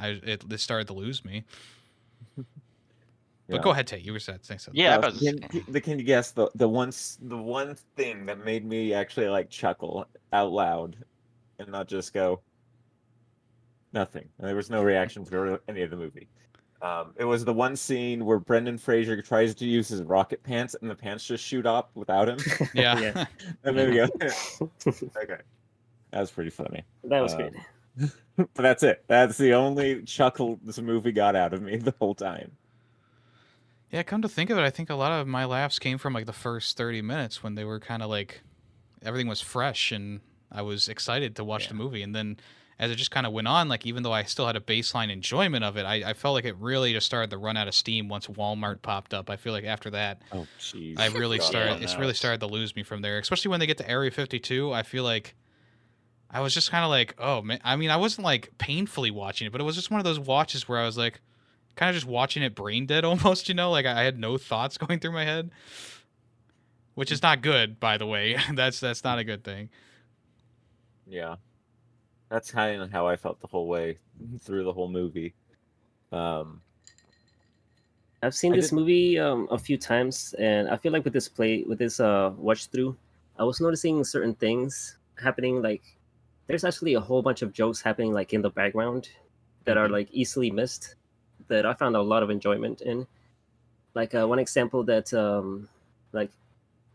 I 0.01 0.07
it, 0.23 0.43
it 0.49 0.59
started 0.59 0.87
to 0.87 0.93
lose 0.93 1.23
me. 1.23 1.43
But 2.35 2.45
Yeah. 3.57 3.61
go 3.63 3.71
ahead, 3.71 3.87
Tate. 3.87 4.03
You 4.05 4.13
were 4.13 4.19
saying 4.19 4.39
something. 4.43 4.73
Yeah, 4.73 4.97
Uh, 4.97 5.11
was- 5.11 5.19
can, 5.19 5.39
can- 5.39 5.81
can 5.81 5.99
you 5.99 6.05
guess 6.05 6.31
the 6.31 6.49
the 6.55 6.67
one 6.67 6.91
the 7.21 7.37
one 7.37 7.75
thing 7.95 8.25
that 8.27 8.43
made 8.43 8.65
me 8.65 8.93
actually 8.93 9.27
like 9.27 9.49
chuckle 9.49 10.05
out 10.31 10.51
loud 10.51 10.95
and 11.59 11.67
not 11.69 11.87
just 11.87 12.13
go 12.13 12.41
nothing. 13.93 14.29
There 14.39 14.55
was 14.55 14.69
no 14.69 14.81
reaction 14.83 15.25
for 15.25 15.59
any 15.67 15.81
of 15.81 15.89
the 15.91 15.97
movie. 15.97 16.27
Um, 16.81 17.13
it 17.17 17.25
was 17.25 17.45
the 17.45 17.53
one 17.53 17.75
scene 17.75 18.25
where 18.25 18.39
Brendan 18.39 18.77
Fraser 18.77 19.21
tries 19.21 19.53
to 19.55 19.65
use 19.65 19.87
his 19.89 20.01
rocket 20.01 20.41
pants 20.41 20.75
and 20.81 20.89
the 20.89 20.95
pants 20.95 21.23
just 21.27 21.43
shoot 21.43 21.67
up 21.67 21.91
without 21.93 22.27
him, 22.27 22.39
Yeah. 22.73 22.99
Yeah. 23.01 23.25
and 23.63 23.77
then 23.77 23.89
we 23.89 23.95
go, 23.97 24.03
okay, 24.05 25.37
that 26.09 26.19
was 26.19 26.31
pretty 26.31 26.49
funny. 26.49 26.81
That 27.03 27.19
was 27.19 27.33
Um, 27.33 27.37
great. 27.41 27.53
But 28.37 28.53
that's 28.55 28.81
it. 28.81 29.03
That's 29.07 29.37
the 29.37 29.53
only 29.53 30.01
chuckle 30.03 30.59
this 30.63 30.79
movie 30.79 31.11
got 31.11 31.35
out 31.35 31.53
of 31.53 31.61
me 31.61 31.77
the 31.77 31.93
whole 31.99 32.15
time. 32.15 32.53
Yeah, 33.91 34.03
come 34.03 34.21
to 34.21 34.29
think 34.29 34.49
of 34.49 34.57
it, 34.57 34.61
I 34.61 34.69
think 34.69 34.89
a 34.89 34.95
lot 34.95 35.11
of 35.11 35.27
my 35.27 35.45
laughs 35.45 35.77
came 35.77 35.97
from 35.97 36.13
like 36.13 36.25
the 36.25 36.33
first 36.33 36.77
30 36.77 37.01
minutes 37.01 37.43
when 37.43 37.55
they 37.55 37.65
were 37.65 37.79
kind 37.79 38.01
of 38.01 38.09
like 38.09 38.41
everything 39.03 39.27
was 39.27 39.41
fresh 39.41 39.91
and 39.91 40.21
I 40.51 40.61
was 40.61 40.87
excited 40.87 41.35
to 41.35 41.43
watch 41.43 41.67
the 41.67 41.73
movie. 41.73 42.01
And 42.01 42.15
then 42.15 42.37
as 42.79 42.89
it 42.89 42.95
just 42.95 43.11
kind 43.11 43.27
of 43.27 43.33
went 43.33 43.47
on, 43.47 43.67
like 43.67 43.85
even 43.85 44.01
though 44.01 44.13
I 44.13 44.23
still 44.23 44.47
had 44.47 44.55
a 44.55 44.61
baseline 44.61 45.11
enjoyment 45.11 45.63
of 45.65 45.75
it, 45.77 45.85
I, 45.85 46.11
I 46.11 46.13
felt 46.13 46.33
like 46.33 46.45
it 46.45 46.55
really 46.57 46.93
just 46.93 47.05
started 47.05 47.29
to 47.31 47.37
run 47.37 47.57
out 47.57 47.67
of 47.67 47.75
steam 47.75 48.07
once 48.07 48.27
Walmart 48.27 48.81
popped 48.81 49.13
up. 49.13 49.29
I 49.29 49.35
feel 49.35 49.53
like 49.53 49.65
after 49.65 49.89
that, 49.91 50.21
Oh. 50.31 50.47
I 50.97 51.07
really 51.09 51.37
God. 51.39 51.45
started. 51.45 51.83
it's 51.83 51.97
really 51.97 52.13
started 52.15 52.39
to 52.39 52.47
lose 52.47 52.75
me 52.75 52.83
from 52.83 53.01
there, 53.01 53.19
especially 53.19 53.49
when 53.49 53.59
they 53.59 53.67
get 53.67 53.77
to 53.79 53.87
Area 53.89 54.09
52. 54.09 54.71
I 54.71 54.81
feel 54.83 55.03
like 55.03 55.35
I 56.33 56.39
was 56.39 56.53
just 56.53 56.71
kind 56.71 56.83
of 56.83 56.89
like, 56.89 57.13
oh 57.19 57.41
man. 57.41 57.59
I 57.63 57.75
mean, 57.75 57.89
I 57.89 57.97
wasn't 57.97 58.25
like 58.25 58.57
painfully 58.57 59.11
watching 59.11 59.47
it, 59.47 59.51
but 59.51 59.59
it 59.61 59.65
was 59.65 59.75
just 59.75 59.91
one 59.91 59.99
of 59.99 60.05
those 60.05 60.19
watches 60.19 60.67
where 60.67 60.79
I 60.79 60.85
was 60.85 60.97
like, 60.97 61.19
kind 61.75 61.89
of 61.89 61.95
just 61.95 62.07
watching 62.07 62.41
it 62.43 62.55
brain 62.55 62.85
dead 62.85 63.03
almost. 63.05 63.49
You 63.49 63.55
know, 63.55 63.69
like 63.71 63.85
I 63.85 64.03
had 64.03 64.17
no 64.17 64.37
thoughts 64.37 64.77
going 64.79 64.99
through 64.99 65.11
my 65.11 65.25
head, 65.25 65.51
which 66.95 67.11
is 67.11 67.21
not 67.21 67.41
good, 67.41 67.79
by 67.79 67.97
the 67.97 68.05
way. 68.07 68.37
that's 68.53 68.79
that's 68.79 69.03
not 69.03 69.19
a 69.19 69.23
good 69.23 69.43
thing. 69.43 69.69
Yeah. 71.07 71.35
That's 72.29 72.49
kind 72.49 72.81
of 72.81 72.91
how 72.91 73.07
I 73.07 73.17
felt 73.17 73.41
the 73.41 73.47
whole 73.47 73.67
way 73.67 73.97
through 74.39 74.63
the 74.63 74.71
whole 74.71 74.87
movie. 74.87 75.33
Um, 76.13 76.61
I've 78.23 78.33
seen 78.35 78.53
I 78.53 78.55
this 78.55 78.69
did- 78.69 78.75
movie 78.75 79.19
um, 79.19 79.47
a 79.51 79.57
few 79.57 79.77
times, 79.77 80.33
and 80.39 80.69
I 80.69 80.77
feel 80.77 80.93
like 80.93 81.03
with 81.03 81.11
this 81.11 81.27
play, 81.27 81.63
with 81.67 81.79
this 81.79 81.99
uh, 81.99 82.31
watch 82.37 82.67
through, 82.67 82.95
I 83.37 83.43
was 83.43 83.59
noticing 83.59 84.03
certain 84.05 84.33
things 84.35 84.97
happening. 85.21 85.61
Like, 85.61 85.81
there's 86.47 86.63
actually 86.63 86.93
a 86.95 86.99
whole 86.99 87.21
bunch 87.21 87.41
of 87.41 87.53
jokes 87.53 87.81
happening, 87.81 88.13
like 88.13 88.33
in 88.33 88.41
the 88.41 88.49
background, 88.49 89.09
that 89.65 89.77
are 89.77 89.87
Mhm. 89.87 89.91
like 89.91 90.09
easily 90.11 90.51
missed. 90.51 90.95
That 91.47 91.65
I 91.65 91.73
found 91.73 91.95
a 91.95 92.01
lot 92.01 92.23
of 92.23 92.29
enjoyment 92.29 92.81
in. 92.81 93.07
Like 93.93 94.15
uh, 94.15 94.25
one 94.27 94.39
example 94.39 94.83
that, 94.85 95.13
um, 95.13 95.67
like, 96.13 96.31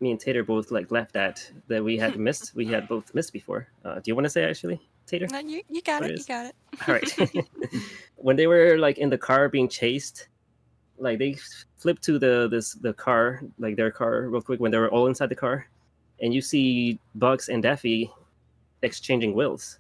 me 0.01 0.11
and 0.11 0.21
Tater 0.21 0.43
both 0.45 0.71
like 0.71 0.91
laughed 0.91 1.17
at 1.17 1.51
that 1.69 1.83
we 1.85 1.97
had 1.99 2.19
missed. 2.27 2.55
We 2.55 2.67
had 2.67 2.89
both 2.89 3.15
missed 3.15 3.33
before. 3.33 3.69
Uh, 3.85 3.97
do 3.97 4.03
you 4.07 4.15
want 4.15 4.25
to 4.25 4.31
say 4.31 4.45
actually, 4.45 4.81
Tater? 5.07 5.27
No, 5.31 5.39
you, 5.41 5.63
you 5.69 5.83
got 5.83 6.03
What 6.03 6.11
it. 6.11 6.19
You 6.19 6.25
got 6.25 6.47
it. 6.47 6.55
All 6.87 6.95
right. 6.95 7.11
when 8.17 8.37
they 8.37 8.47
were 8.47 8.79
like 8.79 8.99
in 8.99 9.11
the 9.11 9.19
car 9.19 9.49
being 9.49 9.69
chased, 9.69 10.29
like 10.99 11.19
they 11.19 11.37
flipped 11.77 12.03
to 12.05 12.19
the 12.19 12.49
this 12.49 12.73
the 12.75 12.93
car, 12.95 13.43
like 13.59 13.77
their 13.77 13.91
car, 13.91 14.29
real 14.29 14.41
quick 14.43 14.61
when 14.61 14.71
they 14.71 14.79
were 14.79 14.91
all 14.91 15.07
inside 15.07 15.29
the 15.29 15.35
car, 15.37 15.67
and 16.21 16.33
you 16.33 16.41
see 16.41 16.99
Bugs 17.15 17.49
and 17.49 17.63
Daffy 17.63 18.11
exchanging 18.83 19.35
wills. 19.35 19.79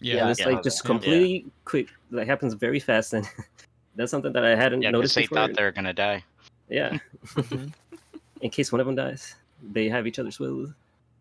Yeah, 0.00 0.22
and 0.22 0.30
it's 0.30 0.40
yeah, 0.40 0.46
like 0.48 0.62
just 0.62 0.82
yeah. 0.84 0.86
completely 0.88 1.46
quick. 1.64 1.88
Like 2.10 2.26
happens 2.26 2.54
very 2.54 2.80
fast, 2.80 3.12
and 3.14 3.26
that's 3.96 4.10
something 4.10 4.32
that 4.32 4.44
I 4.44 4.56
hadn't 4.56 4.82
Yeah, 4.82 4.90
because 4.90 4.98
noticed 4.98 5.14
they 5.14 5.22
before. 5.22 5.36
thought 5.38 5.54
they 5.54 5.62
were 5.62 5.70
gonna 5.72 5.92
die. 5.92 6.24
Yeah, 6.68 6.98
in 8.40 8.50
case 8.50 8.72
one 8.72 8.80
of 8.80 8.86
them 8.86 8.96
dies, 8.96 9.34
they 9.72 9.88
have 9.88 10.06
each 10.06 10.18
other's 10.18 10.38
wills. 10.40 10.70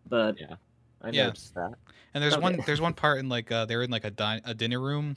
But 0.10 0.39
Yeah. 0.39 0.55
I 1.01 1.10
Yeah. 1.10 1.25
noticed 1.27 1.53
that. 1.55 1.73
And 2.13 2.23
there's 2.23 2.34
Okay. 2.34 2.41
one 2.41 2.60
there's 2.65 2.81
one 2.81 2.93
part 2.93 3.19
in 3.19 3.29
like 3.29 3.51
uh, 3.51 3.65
they're 3.65 3.84
in 3.84 3.91
like 3.91 4.03
a, 4.05 4.12
di- 4.12 4.41
a 4.45 4.53
dinner 4.53 4.79
room, 4.79 5.15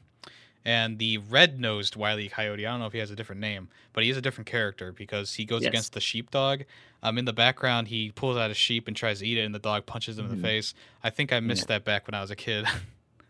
and 0.64 0.98
the 0.98 1.18
red 1.18 1.60
nosed 1.60 1.96
Wiley 1.96 2.28
Coyote. 2.28 2.66
I 2.66 2.70
don't 2.70 2.80
know 2.80 2.86
if 2.86 2.92
he 2.92 2.98
has 2.98 3.10
a 3.10 3.16
different 3.16 3.40
name, 3.40 3.68
but 3.92 4.02
he 4.04 4.10
is 4.10 4.16
a 4.16 4.22
different 4.22 4.46
character 4.46 4.92
because 4.92 5.34
he 5.34 5.44
goes 5.44 5.62
Yes. 5.62 5.68
against 5.68 5.92
the 5.92 6.00
sheepdog. 6.00 6.62
Um, 7.02 7.18
in 7.18 7.24
the 7.26 7.32
background, 7.34 7.88
he 7.88 8.10
pulls 8.12 8.36
out 8.36 8.50
a 8.50 8.54
sheep 8.54 8.88
and 8.88 8.96
tries 8.96 9.18
to 9.20 9.26
eat 9.26 9.36
it, 9.38 9.42
and 9.42 9.54
the 9.54 9.58
dog 9.58 9.84
punches 9.86 10.18
him 10.18 10.26
in 10.26 10.32
Mhm. 10.32 10.36
the 10.36 10.42
face. 10.42 10.74
I 11.02 11.10
think 11.10 11.32
I 11.32 11.40
missed 11.40 11.68
that 11.68 11.84
back 11.84 12.06
when 12.06 12.14
I 12.14 12.20
was 12.20 12.30
a 12.30 12.36
kid. 12.36 12.64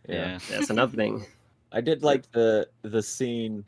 Yeah. 0.08 0.38
that's 0.50 0.68
another 0.68 0.94
thing. 0.94 1.24
I 1.72 1.80
did 1.80 2.02
like 2.02 2.30
the 2.32 2.68
the 2.82 3.02
scene, 3.02 3.64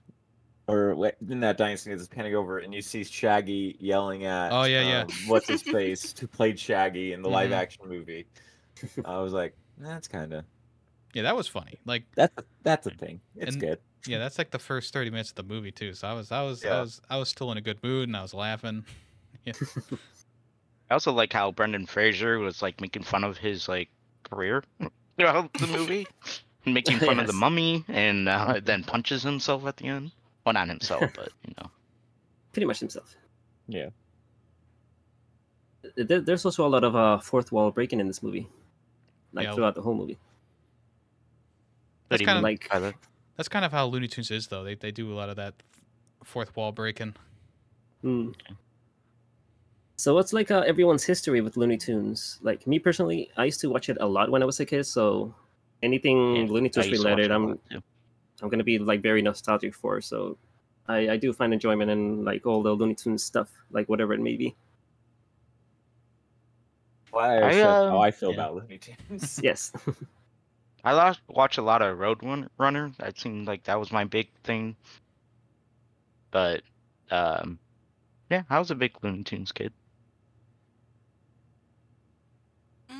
or 0.68 1.10
in 1.28 1.40
that 1.40 1.56
dining 1.56 1.78
scene, 1.78 1.94
it's 1.94 2.06
panning 2.08 2.34
over 2.34 2.58
and 2.58 2.74
you 2.74 2.82
see 2.82 3.02
Shaggy 3.04 3.76
yelling 3.80 4.24
at. 4.26 4.52
Oh, 4.52 4.64
yeah, 4.64 4.82
yeah. 4.86 5.00
um, 5.00 5.08
what's 5.28 5.48
his 5.48 5.62
face 5.62 6.14
who 6.18 6.26
played 6.26 6.60
Shaggy 6.60 7.14
in 7.14 7.22
the 7.22 7.30
live 7.38 7.50
Mhm. 7.50 7.54
action 7.54 7.88
movie. 7.88 8.26
I 9.04 9.18
was 9.20 9.32
like, 9.32 9.56
that's 9.78 10.08
kind 10.08 10.34
of 10.34 10.44
yeah, 11.14 11.22
that 11.22 11.36
was 11.36 11.48
funny. 11.48 11.78
Like, 11.84 12.04
that's 12.14 12.36
a, 12.38 12.44
that's 12.62 12.86
a 12.86 12.90
thing. 12.90 13.20
It's 13.36 13.52
And- 13.52 13.60
good. 13.60 13.78
yeah, 14.06 14.18
that's 14.18 14.38
like 14.38 14.50
the 14.50 14.58
first 14.58 14.92
thirty 14.92 15.10
minutes 15.10 15.30
of 15.30 15.36
the 15.36 15.42
movie 15.42 15.72
too. 15.72 15.92
So 15.94 16.08
I 16.08 16.12
was 16.14 16.30
I 16.32 16.42
was 16.42 16.64
I 16.64 16.80
was 16.80 17.00
I 17.10 17.16
was 17.18 17.28
still 17.28 17.50
in 17.52 17.58
a 17.58 17.60
good 17.62 17.82
mood 17.82 18.08
and 18.08 18.16
I 18.16 18.22
was 18.22 18.34
laughing. 18.34 18.84
Yeah. 19.44 19.52
I 20.90 20.94
also 20.94 21.12
like 21.12 21.32
how 21.32 21.52
Brendan 21.52 21.86
Fraser 21.86 22.38
was 22.40 22.62
like 22.62 22.80
making 22.80 23.02
fun 23.04 23.22
of 23.22 23.36
his 23.38 23.68
like 23.68 23.88
career 24.24 24.64
throughout 25.18 25.52
the 25.54 25.66
movie, 25.68 26.06
making 26.66 26.98
fun 26.98 27.20
of 27.20 27.26
the 27.28 27.32
mummy, 27.32 27.84
and 27.88 28.28
uh, 28.28 28.60
then 28.62 28.82
punches 28.82 29.22
himself 29.22 29.64
at 29.66 29.76
the 29.76 29.86
end. 29.86 30.10
Well, 30.44 30.52
not 30.54 30.66
himself, 30.68 31.02
but 31.14 31.30
you 31.46 31.54
know. 31.60 31.70
Pretty 32.52 32.66
much 32.66 32.80
himself. 32.80 33.14
Yeah. 33.68 33.90
There, 35.96 36.20
there's 36.20 36.44
also 36.44 36.66
a 36.66 36.68
lot 36.70 36.82
of 36.84 36.96
uh, 36.96 37.18
fourth 37.18 37.52
wall 37.52 37.70
breaking 37.70 38.00
in 38.00 38.06
this 38.08 38.22
movie, 38.22 38.48
like 39.32 39.44
Yeah. 39.46 39.54
throughout 39.54 39.74
the 39.76 39.82
whole 39.82 39.94
movie. 39.94 40.18
That's 42.08 42.10
What 42.10 42.18
do 42.18 42.22
you 42.24 42.26
kinda 42.26 42.42
like- 42.42 42.68
by? 42.70 42.94
That's 43.36 43.48
kind 43.48 43.64
of 43.64 43.72
how 43.72 43.86
Looney 43.86 44.08
Tunes 44.08 44.30
is, 44.30 44.46
though. 44.46 44.64
They 44.64 44.74
they 44.74 44.90
do 44.90 45.12
a 45.12 45.14
lot 45.14 45.28
of 45.28 45.36
that 45.36 45.54
fourth 46.24 46.56
wall 46.56 46.72
breaking. 46.72 47.14
Hmm. 48.02 48.30
So 49.96 50.14
what's 50.14 50.32
like 50.32 50.50
uh, 50.50 50.60
everyone's 50.66 51.04
history 51.04 51.40
with 51.40 51.56
Looney 51.56 51.76
Tunes? 51.78 52.38
Like 52.42 52.66
me 52.66 52.78
personally, 52.78 53.30
I 53.36 53.44
used 53.44 53.60
to 53.60 53.68
watch 53.70 53.88
it 53.88 53.96
a 54.00 54.06
lot 54.06 54.30
when 54.30 54.42
I 54.42 54.46
was 54.46 54.60
a 54.60 54.66
kid. 54.66 54.84
So 54.84 55.34
anything 55.82 56.36
Yeah, 56.36 56.50
Looney 56.50 56.68
Tunes 56.68 56.88
used 56.88 57.02
to 57.02 57.08
watch 57.08 57.16
related, 57.16 57.30
it 57.30 57.32
a 57.32 57.34
I'm 57.34 57.48
lot, 57.48 57.58
too. 57.70 57.82
I'm 58.42 58.48
gonna 58.48 58.64
be 58.64 58.78
like 58.78 59.00
very 59.02 59.22
nostalgic 59.22 59.74
for. 59.74 60.00
So 60.00 60.36
I, 60.88 61.10
I 61.10 61.16
do 61.16 61.32
find 61.32 61.52
enjoyment 61.52 61.90
in 61.90 62.24
like 62.24 62.46
all 62.46 62.62
the 62.62 62.72
Looney 62.72 62.94
Tunes 62.94 63.24
stuff, 63.24 63.50
like 63.70 63.88
whatever 63.88 64.12
it 64.12 64.20
may 64.20 64.36
be. 64.36 64.54
Why 67.10 67.38
I, 67.38 67.48
I, 67.48 67.52
feel, 67.52 67.68
um, 67.68 67.90
how 67.90 68.00
I 68.00 68.10
feel 68.10 68.28
yeah. 68.30 68.34
about 68.34 68.54
Looney 68.56 68.78
Tunes. 68.78 69.40
Yes. 69.42 69.72
I 70.86 70.94
lost, 70.94 71.20
watch 71.28 71.58
a 71.58 71.62
lot 71.62 71.82
of 71.82 71.98
Road 71.98 72.22
Run- 72.22 72.50
Runner. 72.56 72.90
That 72.98 73.18
seemed 73.18 73.46
like 73.46 73.64
that 73.64 73.78
was 73.78 73.92
my 73.92 74.04
big 74.06 74.30
thing. 74.42 74.78
But 76.30 76.62
um, 77.10 77.58
yeah, 78.30 78.44
I 78.50 78.58
was 78.58 78.70
a 78.70 78.76
big 78.76 78.92
Looney 79.02 79.24
Tunes 79.24 79.52
kid. 79.52 79.72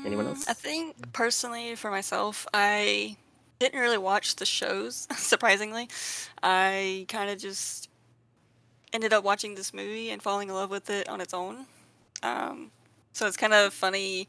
Anyone 0.05 0.27
Mm, 0.27 0.27
else? 0.27 0.47
I 0.47 0.53
think 0.53 1.13
personally 1.13 1.75
for 1.75 1.89
myself, 1.91 2.47
I 2.53 3.17
didn't 3.59 3.79
really 3.79 3.97
watch 3.97 4.35
the 4.35 4.45
shows, 4.45 5.07
surprisingly. 5.17 5.89
I 6.43 7.05
kind 7.09 7.29
of 7.29 7.39
just 7.39 7.89
ended 8.93 9.13
up 9.13 9.23
watching 9.23 9.55
this 9.55 9.73
movie 9.73 10.09
and 10.09 10.21
falling 10.21 10.49
in 10.49 10.55
love 10.55 10.69
with 10.69 10.89
it 10.89 11.07
on 11.09 11.21
its 11.21 11.33
own. 11.33 11.65
Um, 12.23 12.71
so 13.13 13.27
it's 13.27 13.37
kind 13.37 13.53
of 13.53 13.73
funny 13.73 14.27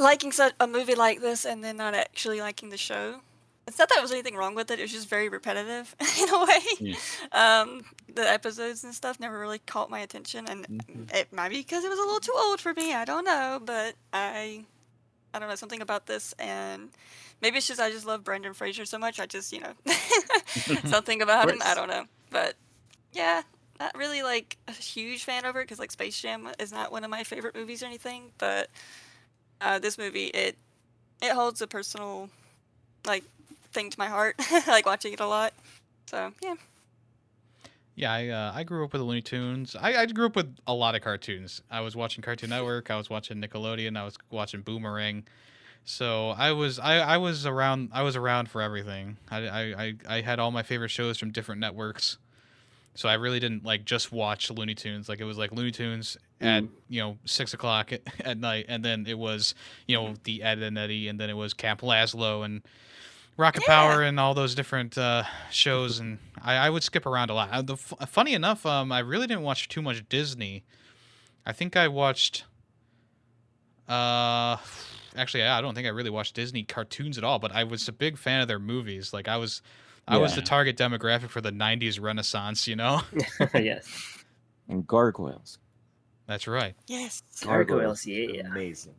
liking 0.00 0.32
such 0.32 0.54
a 0.58 0.66
movie 0.66 0.94
like 0.94 1.20
this 1.20 1.44
and 1.44 1.62
then 1.62 1.76
not 1.76 1.94
actually 1.94 2.40
liking 2.40 2.70
the 2.70 2.76
show. 2.76 3.20
It's 3.66 3.78
not 3.78 3.88
that 3.88 3.94
there 3.96 4.02
was 4.02 4.10
anything 4.10 4.34
wrong 4.34 4.54
with 4.56 4.70
it, 4.72 4.78
it 4.80 4.82
was 4.82 4.90
just 4.90 5.08
very 5.08 5.28
repetitive 5.28 5.94
in 6.20 6.28
a 6.34 6.44
way. 6.44 6.96
Um, 7.30 7.82
the 8.12 8.28
episodes 8.28 8.82
and 8.82 8.92
stuff 8.92 9.20
never 9.20 9.38
really 9.38 9.60
caught 9.60 9.90
my 9.90 10.00
attention, 10.00 10.46
and 10.48 10.66
Mhm. 10.66 11.14
it 11.14 11.32
might 11.32 11.50
be 11.50 11.58
because 11.58 11.84
it 11.84 11.90
was 11.90 11.98
a 11.98 12.02
little 12.02 12.18
too 12.20 12.34
old 12.36 12.60
for 12.60 12.72
me. 12.74 12.94
I 12.94 13.04
don't 13.04 13.24
know, 13.24 13.60
but 13.64 13.94
I, 14.12 14.64
I 15.32 15.38
don't 15.38 15.48
know 15.48 15.54
something 15.54 15.82
about 15.82 16.06
this, 16.06 16.32
and 16.40 16.88
maybe 17.40 17.58
it's 17.58 17.68
just 17.68 17.78
I 17.80 17.90
just 17.92 18.06
love 18.06 18.24
Brendan 18.24 18.54
Fraser 18.54 18.84
so 18.86 18.98
much. 18.98 19.20
I 19.20 19.26
just 19.26 19.52
you 19.52 19.60
know 19.60 19.74
something 20.86 21.22
about 21.22 21.48
him. 21.50 21.60
I 21.64 21.74
don't 21.74 21.88
know, 21.88 22.06
but 22.30 22.54
yeah, 23.12 23.42
not 23.78 23.96
really 23.96 24.22
like 24.22 24.56
a 24.66 24.72
huge 24.72 25.22
fan 25.24 25.44
of 25.44 25.54
it 25.54 25.60
because 25.62 25.78
like 25.78 25.92
Space 25.92 26.20
Jam 26.20 26.48
is 26.58 26.72
not 26.72 26.90
one 26.90 27.04
of 27.04 27.10
my 27.10 27.22
favorite 27.22 27.54
movies 27.54 27.82
or 27.84 27.86
anything, 27.86 28.32
but 28.38 28.68
uh, 29.60 29.78
this 29.78 29.98
movie 29.98 30.26
it 30.26 30.56
it 31.22 31.32
holds 31.32 31.60
a 31.60 31.66
personal 31.66 32.30
like 33.06 33.24
thing 33.72 33.90
to 33.90 33.98
my 33.98 34.08
heart. 34.08 34.36
I 34.38 34.64
like 34.68 34.86
watching 34.86 35.12
it 35.12 35.20
a 35.20 35.26
lot. 35.26 35.52
So 36.06 36.32
yeah. 36.42 36.54
Yeah, 37.94 38.12
I 38.12 38.28
uh, 38.28 38.52
I 38.54 38.64
grew 38.64 38.84
up 38.84 38.92
with 38.92 39.02
Looney 39.02 39.20
Tunes. 39.20 39.76
I, 39.78 39.94
I 39.94 40.06
grew 40.06 40.26
up 40.26 40.36
with 40.36 40.56
a 40.66 40.72
lot 40.72 40.94
of 40.94 41.02
cartoons. 41.02 41.60
I 41.70 41.80
was 41.80 41.94
watching 41.94 42.22
Cartoon 42.22 42.50
Network. 42.50 42.90
I 42.90 42.96
was 42.96 43.10
watching 43.10 43.40
Nickelodeon. 43.42 43.96
I 43.96 44.04
was 44.04 44.16
watching 44.30 44.62
Boomerang. 44.62 45.24
So 45.84 46.30
I 46.30 46.52
was 46.52 46.78
I, 46.78 46.98
I 46.98 47.16
was 47.16 47.46
around 47.46 47.90
I 47.92 48.02
was 48.02 48.16
around 48.16 48.48
for 48.48 48.62
everything. 48.62 49.16
I, 49.30 49.46
I, 49.48 49.60
I, 49.60 49.94
I 50.08 50.20
had 50.20 50.38
all 50.38 50.50
my 50.50 50.62
favorite 50.62 50.90
shows 50.90 51.18
from 51.18 51.30
different 51.30 51.60
networks. 51.60 52.18
So 52.94 53.08
I 53.08 53.14
really 53.14 53.40
didn't 53.40 53.64
like 53.64 53.84
just 53.84 54.12
watch 54.12 54.50
Looney 54.50 54.74
Tunes. 54.74 55.08
Like 55.08 55.20
it 55.20 55.24
was 55.24 55.38
like 55.38 55.52
Looney 55.52 55.70
Tunes 55.70 56.16
at 56.40 56.64
you 56.88 57.00
know 57.00 57.18
six 57.24 57.54
o'clock 57.54 57.92
at, 57.92 58.02
at 58.24 58.38
night, 58.38 58.66
and 58.68 58.84
then 58.84 59.06
it 59.06 59.18
was 59.18 59.54
you 59.86 59.96
know 59.96 60.14
the 60.24 60.42
Ed 60.42 60.58
and 60.58 60.78
Eddie, 60.78 61.08
and 61.08 61.18
then 61.20 61.30
it 61.30 61.34
was 61.34 61.54
Camp 61.54 61.82
Lazlo 61.82 62.44
and 62.44 62.62
Rocket 63.36 63.62
Yeah. 63.66 63.74
Power 63.74 64.02
and 64.02 64.20
all 64.20 64.34
those 64.34 64.54
different 64.54 64.98
uh, 64.98 65.24
shows, 65.50 65.98
and 65.98 66.18
I, 66.42 66.56
I 66.56 66.70
would 66.70 66.82
skip 66.82 67.06
around 67.06 67.30
a 67.30 67.34
lot. 67.34 67.50
Uh, 67.50 67.62
the 67.62 67.76
funny 67.76 68.34
enough, 68.34 68.66
um, 68.66 68.92
I 68.92 69.00
really 69.00 69.26
didn't 69.26 69.42
watch 69.42 69.68
too 69.68 69.82
much 69.82 70.06
Disney. 70.08 70.64
I 71.46 71.52
think 71.52 71.76
I 71.76 71.88
watched. 71.88 72.44
Uh, 73.88 74.56
actually, 75.16 75.42
I 75.42 75.60
don't 75.60 75.74
think 75.74 75.86
I 75.86 75.90
really 75.90 76.10
watched 76.10 76.34
Disney 76.34 76.62
cartoons 76.62 77.18
at 77.18 77.24
all. 77.24 77.38
But 77.38 77.52
I 77.52 77.64
was 77.64 77.88
a 77.88 77.92
big 77.92 78.18
fan 78.18 78.40
of 78.40 78.48
their 78.48 78.58
movies. 78.58 79.12
Like 79.12 79.26
I 79.26 79.36
was, 79.36 79.62
I 80.06 80.18
was 80.18 80.34
the 80.34 80.42
target 80.42 80.76
demographic 80.76 81.30
for 81.30 81.40
the 81.40 81.50
'90s 81.52 82.00
Renaissance. 82.00 82.68
You 82.68 82.76
know, 82.76 83.00
yes. 83.54 84.22
and 84.68 84.86
gargoyles. 84.86 85.58
That's 86.30 86.46
right. 86.46 86.74
Yes. 86.86 87.22
Cargo 87.42 87.78
are 87.80 87.96
yeah. 88.04 88.46
Amazing. 88.46 88.94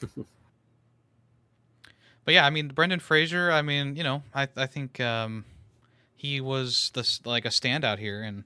But 2.24 2.34
yeah, 2.34 2.46
I 2.46 2.50
mean 2.50 2.68
Brendan 2.68 3.00
Fraser. 3.00 3.50
I 3.50 3.62
mean, 3.62 3.96
you 3.96 4.04
know, 4.04 4.22
I 4.32 4.48
I 4.56 4.66
think 4.66 5.00
um, 5.00 5.44
he 6.14 6.40
was 6.40 6.92
the 6.94 7.18
like 7.24 7.44
a 7.44 7.48
standout 7.48 7.98
here, 7.98 8.22
and 8.22 8.44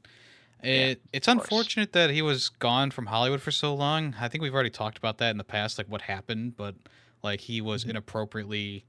it 0.63 1.03
it's 1.13 1.29
of 1.29 1.37
course. 1.37 1.45
unfortunate 1.45 1.93
that 1.93 2.11
he 2.11 2.23
was 2.23 2.49
gone 2.49 2.91
from 2.91 3.07
Hollywood 3.07 3.43
for 3.43 3.51
so 3.51 3.75
long. 3.75 4.15
I 4.19 4.29
think 4.29 4.41
we've 4.43 4.55
already 4.55 4.71
talked 4.71 4.97
about 4.97 5.19
that 5.19 5.31
in 5.31 5.37
the 5.37 5.45
past, 5.45 5.77
like 5.77 5.89
what 5.89 6.03
happened, 6.03 6.57
but 6.57 6.75
like 7.23 7.43
he 7.43 7.61
was 7.61 7.85
inappropriately 7.85 8.87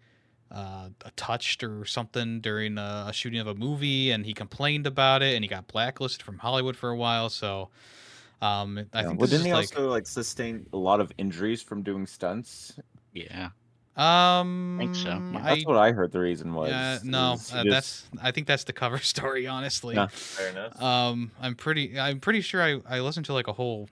uh, 0.52 0.90
touched 1.16 1.64
or 1.64 1.86
something 1.86 2.40
during 2.42 2.78
a, 2.78 3.06
a 3.10 3.14
shooting 3.14 3.40
of 3.40 3.48
a 3.48 3.56
movie, 3.56 4.12
and 4.12 4.26
he 4.26 4.34
complained 4.34 4.88
about 4.88 5.22
it, 5.22 5.36
and 5.36 5.44
he 5.44 5.48
got 5.48 5.68
blacklisted 5.68 6.22
from 6.24 6.38
Hollywood 6.40 6.76
for 6.76 6.90
a 6.90 6.96
while. 6.98 7.30
So. 7.30 7.70
Um, 8.40 8.78
I 8.94 9.02
Yeah. 9.02 9.08
think 9.08 9.20
Well, 9.20 9.28
this 9.28 9.32
didn't 9.32 9.40
is 9.42 9.46
he 9.48 9.54
like 9.54 9.76
also 9.78 9.90
like 9.90 10.06
sustain 10.06 10.68
a 10.72 10.78
lot 10.78 11.00
of 11.02 11.12
injuries 11.18 11.64
from 11.64 11.82
doing 11.82 12.06
stunts? 12.06 12.80
Yeah. 13.12 13.50
um, 13.96 14.76
think 14.78 14.94
so, 14.94 15.24
yeah. 15.32 15.40
I, 15.44 15.56
That's 15.56 15.66
what 15.66 15.78
I 15.78 15.92
heard. 15.92 16.12
The 16.12 16.20
reason 16.20 16.54
was. 16.54 16.70
Yeah, 16.70 17.00
no, 17.04 17.34
is 17.34 17.52
uh, 17.52 17.64
just- 17.64 17.70
that's. 17.72 18.06
I 18.22 18.30
think 18.30 18.46
that's 18.46 18.64
the 18.64 18.74
cover 18.74 19.00
story. 19.14 19.48
Honestly, 19.48 19.96
Yeah, 19.96 20.06
fair 20.08 20.50
enough. 20.50 20.80
um, 20.80 21.32
I'm 21.42 21.56
pretty. 21.56 22.00
I'm 22.00 22.20
pretty 22.20 22.42
sure 22.42 22.62
I 22.62 22.80
I 22.88 23.00
listened 23.00 23.26
to 23.26 23.34
like 23.34 23.48
a 23.48 23.54
whole 23.54 23.90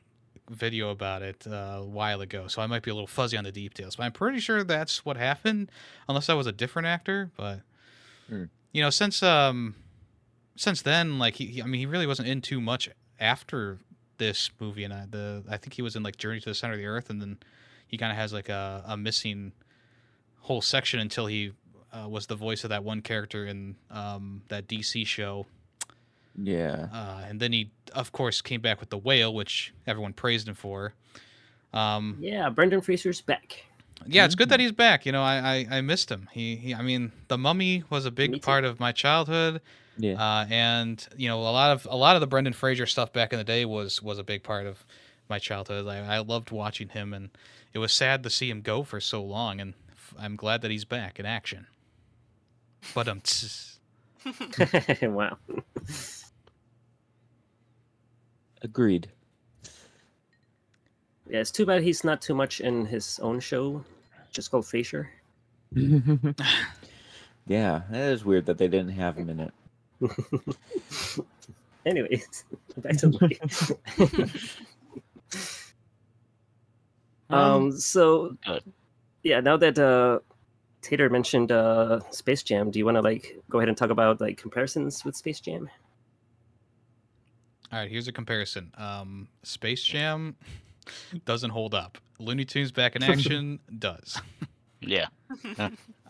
video 0.50 0.90
about 0.90 1.22
it 1.22 1.46
uh, 1.48 1.78
a 1.80 1.84
while 1.84 2.22
ago, 2.22 2.48
so 2.48 2.62
I 2.62 2.68
might 2.68 2.84
be 2.84 2.92
a 2.92 2.94
little 2.94 3.08
fuzzy 3.08 3.38
on 3.38 3.44
the 3.44 3.52
details. 3.52 3.96
But 3.96 4.04
I'm 4.04 4.12
pretty 4.12 4.40
sure 4.40 4.64
that's 4.64 5.04
what 5.06 5.18
happened, 5.18 5.72
unless 6.08 6.30
I 6.30 6.34
was 6.34 6.48
a 6.48 6.52
different 6.52 6.88
actor. 6.88 7.32
But 7.38 7.62
Hmm. 8.28 8.46
you 8.72 8.82
know, 8.82 8.90
since 8.90 9.22
um, 9.24 9.76
since 10.56 10.82
then, 10.82 11.20
like 11.20 11.36
he, 11.36 11.46
he, 11.48 11.62
I 11.62 11.66
mean, 11.66 11.80
he 11.80 11.86
really 11.86 12.08
wasn't 12.08 12.28
in 12.28 12.42
too 12.42 12.60
much 12.60 12.90
after 13.20 13.80
this 14.18 14.50
movie, 14.60 14.84
and 14.84 14.94
I, 14.94 15.06
the 15.10 15.44
I 15.50 15.58
think 15.58 15.74
he 15.74 15.82
was 15.82 15.96
in 15.96 16.04
like 16.04 16.18
Journey 16.18 16.40
to 16.40 16.50
the 16.50 16.56
Center 16.56 16.74
of 16.74 16.80
the 16.80 16.86
Earth, 16.86 17.10
and 17.10 17.22
then 17.22 17.38
he 17.88 17.98
kind 17.98 18.12
of 18.12 18.18
has 18.18 18.34
like 18.34 18.50
a, 18.50 18.84
a 18.88 18.98
missing 18.98 19.52
whole 20.40 20.62
section 20.62 21.00
until 21.00 21.26
he 21.28 21.52
uh, 21.92 22.08
was 22.08 22.28
the 22.28 22.36
voice 22.36 22.64
of 22.64 22.70
that 22.70 22.84
one 22.84 23.02
character 23.02 23.46
in 23.46 23.76
um, 23.92 24.42
that 24.48 24.68
DC 24.68 25.06
show. 25.08 25.46
Yeah. 26.42 26.88
Uh, 26.94 27.22
and 27.28 27.40
then 27.40 27.52
he, 27.54 27.72
of 27.94 28.12
course, 28.12 28.42
came 28.42 28.62
back 28.62 28.80
with 28.80 28.90
the 28.90 28.98
whale, 28.98 29.34
which 29.34 29.74
everyone 29.88 30.14
praised 30.14 30.48
him 30.48 30.56
for. 30.56 30.94
Um, 31.74 32.18
Yeah, 32.20 32.50
Brendan 32.50 32.82
Fraser's 32.82 33.22
back. 33.22 33.64
yeah, 34.06 34.26
it's 34.26 34.36
good 34.36 34.50
that 34.50 34.60
Mhm. 34.60 34.64
he's 34.64 34.72
back. 34.72 35.06
You 35.06 35.12
know, 35.12 35.24
I, 35.24 35.66
I, 35.70 35.78
I 35.78 35.82
missed 35.82 36.10
him. 36.12 36.30
He, 36.32 36.56
he, 36.56 36.74
I 36.76 36.82
mean, 36.82 37.12
the 37.28 37.38
Mummy 37.38 37.84
was 37.90 38.06
a 38.06 38.12
big 38.12 38.42
part 38.42 38.64
of 38.66 38.80
my 38.80 38.92
childhood, 38.92 39.62
Yeah. 39.98 40.14
uh, 40.22 40.46
and 40.50 41.06
you 41.18 41.28
know, 41.30 41.40
a 41.40 41.44
lot 41.52 41.72
of 41.72 41.88
a 41.90 41.96
lot 41.98 42.16
of 42.16 42.20
the 42.22 42.28
Brendan 42.28 42.54
Fraser 42.54 42.86
stuff 42.86 43.12
back 43.14 43.34
in 43.34 43.40
the 43.40 43.44
day 43.46 43.66
was 43.66 44.02
was 44.02 44.20
a 44.20 44.24
big 44.24 44.44
part 44.44 44.66
of 44.68 44.86
my 45.30 45.40
childhood. 45.40 45.88
I, 45.88 46.16
I 46.16 46.20
loved 46.20 46.52
watching 46.52 46.90
him, 46.90 47.14
and 47.14 47.30
it 47.74 47.80
was 47.80 47.92
sad 47.94 48.24
to 48.24 48.30
see 48.30 48.50
him 48.50 48.62
go 48.62 48.84
for 48.84 49.00
so 49.02 49.24
long. 49.24 49.60
And 49.60 49.74
f- 49.92 50.14
I'm 50.20 50.36
glad 50.36 50.62
that 50.62 50.72
he's 50.72 50.86
back 50.86 51.20
in 51.20 51.26
action. 51.26 51.68
But 52.94 53.08
um, 53.08 53.22
wow. 55.02 55.38
Agreed. 58.66 59.08
Yeah, 61.30 61.40
it's 61.40 61.52
too 61.52 61.68
bad 61.68 61.84
he's 61.84 62.04
not 62.04 62.20
too 62.20 62.34
much 62.34 62.62
in 62.62 62.88
his 62.88 63.20
own 63.20 63.40
show, 63.40 63.86
just 64.32 64.50
called 64.50 64.66
Frasier. 64.66 65.06
yeah, 67.46 67.82
it 67.92 67.96
is 67.96 68.26
weird 68.26 68.48
that 68.48 68.58
they 68.58 68.68
didn't 68.68 68.94
have 68.94 69.18
him 69.18 69.30
in 69.30 69.40
it. 69.40 69.54
Anyways, 71.86 72.44
back 72.78 72.98
to 72.98 73.10
the 73.10 73.20
movie. 73.22 73.40
um, 77.30 77.72
so 77.72 78.36
Good. 78.48 78.64
yeah, 79.22 79.42
now 79.42 79.58
that 79.58 79.78
uh, 79.78 80.20
Tater 80.82 81.12
mentioned 81.12 81.52
uh, 81.52 82.00
Space 82.10 82.42
Jam, 82.42 82.72
do 82.72 82.80
you 82.80 82.86
want 82.86 82.96
to 82.96 83.02
like 83.02 83.40
go 83.48 83.60
ahead 83.60 83.70
and 83.70 83.78
talk 83.78 83.92
about 83.92 84.20
like 84.20 84.38
comparisons 84.38 85.06
with 85.06 85.16
Space 85.16 85.40
Jam? 85.40 85.70
All 87.72 87.80
right, 87.80 87.90
here's 87.90 88.08
a 88.08 88.12
comparison. 88.12 88.72
Um, 88.78 89.28
Space 89.44 89.84
Jam 89.84 90.36
doesn't 91.26 91.50
hold 91.52 91.74
up. 91.74 91.98
Looney 92.20 92.46
Tunes 92.46 92.72
back 92.72 92.96
in 92.96 93.04
action 93.04 93.60
does. 93.80 94.22
Yeah. 94.82 95.08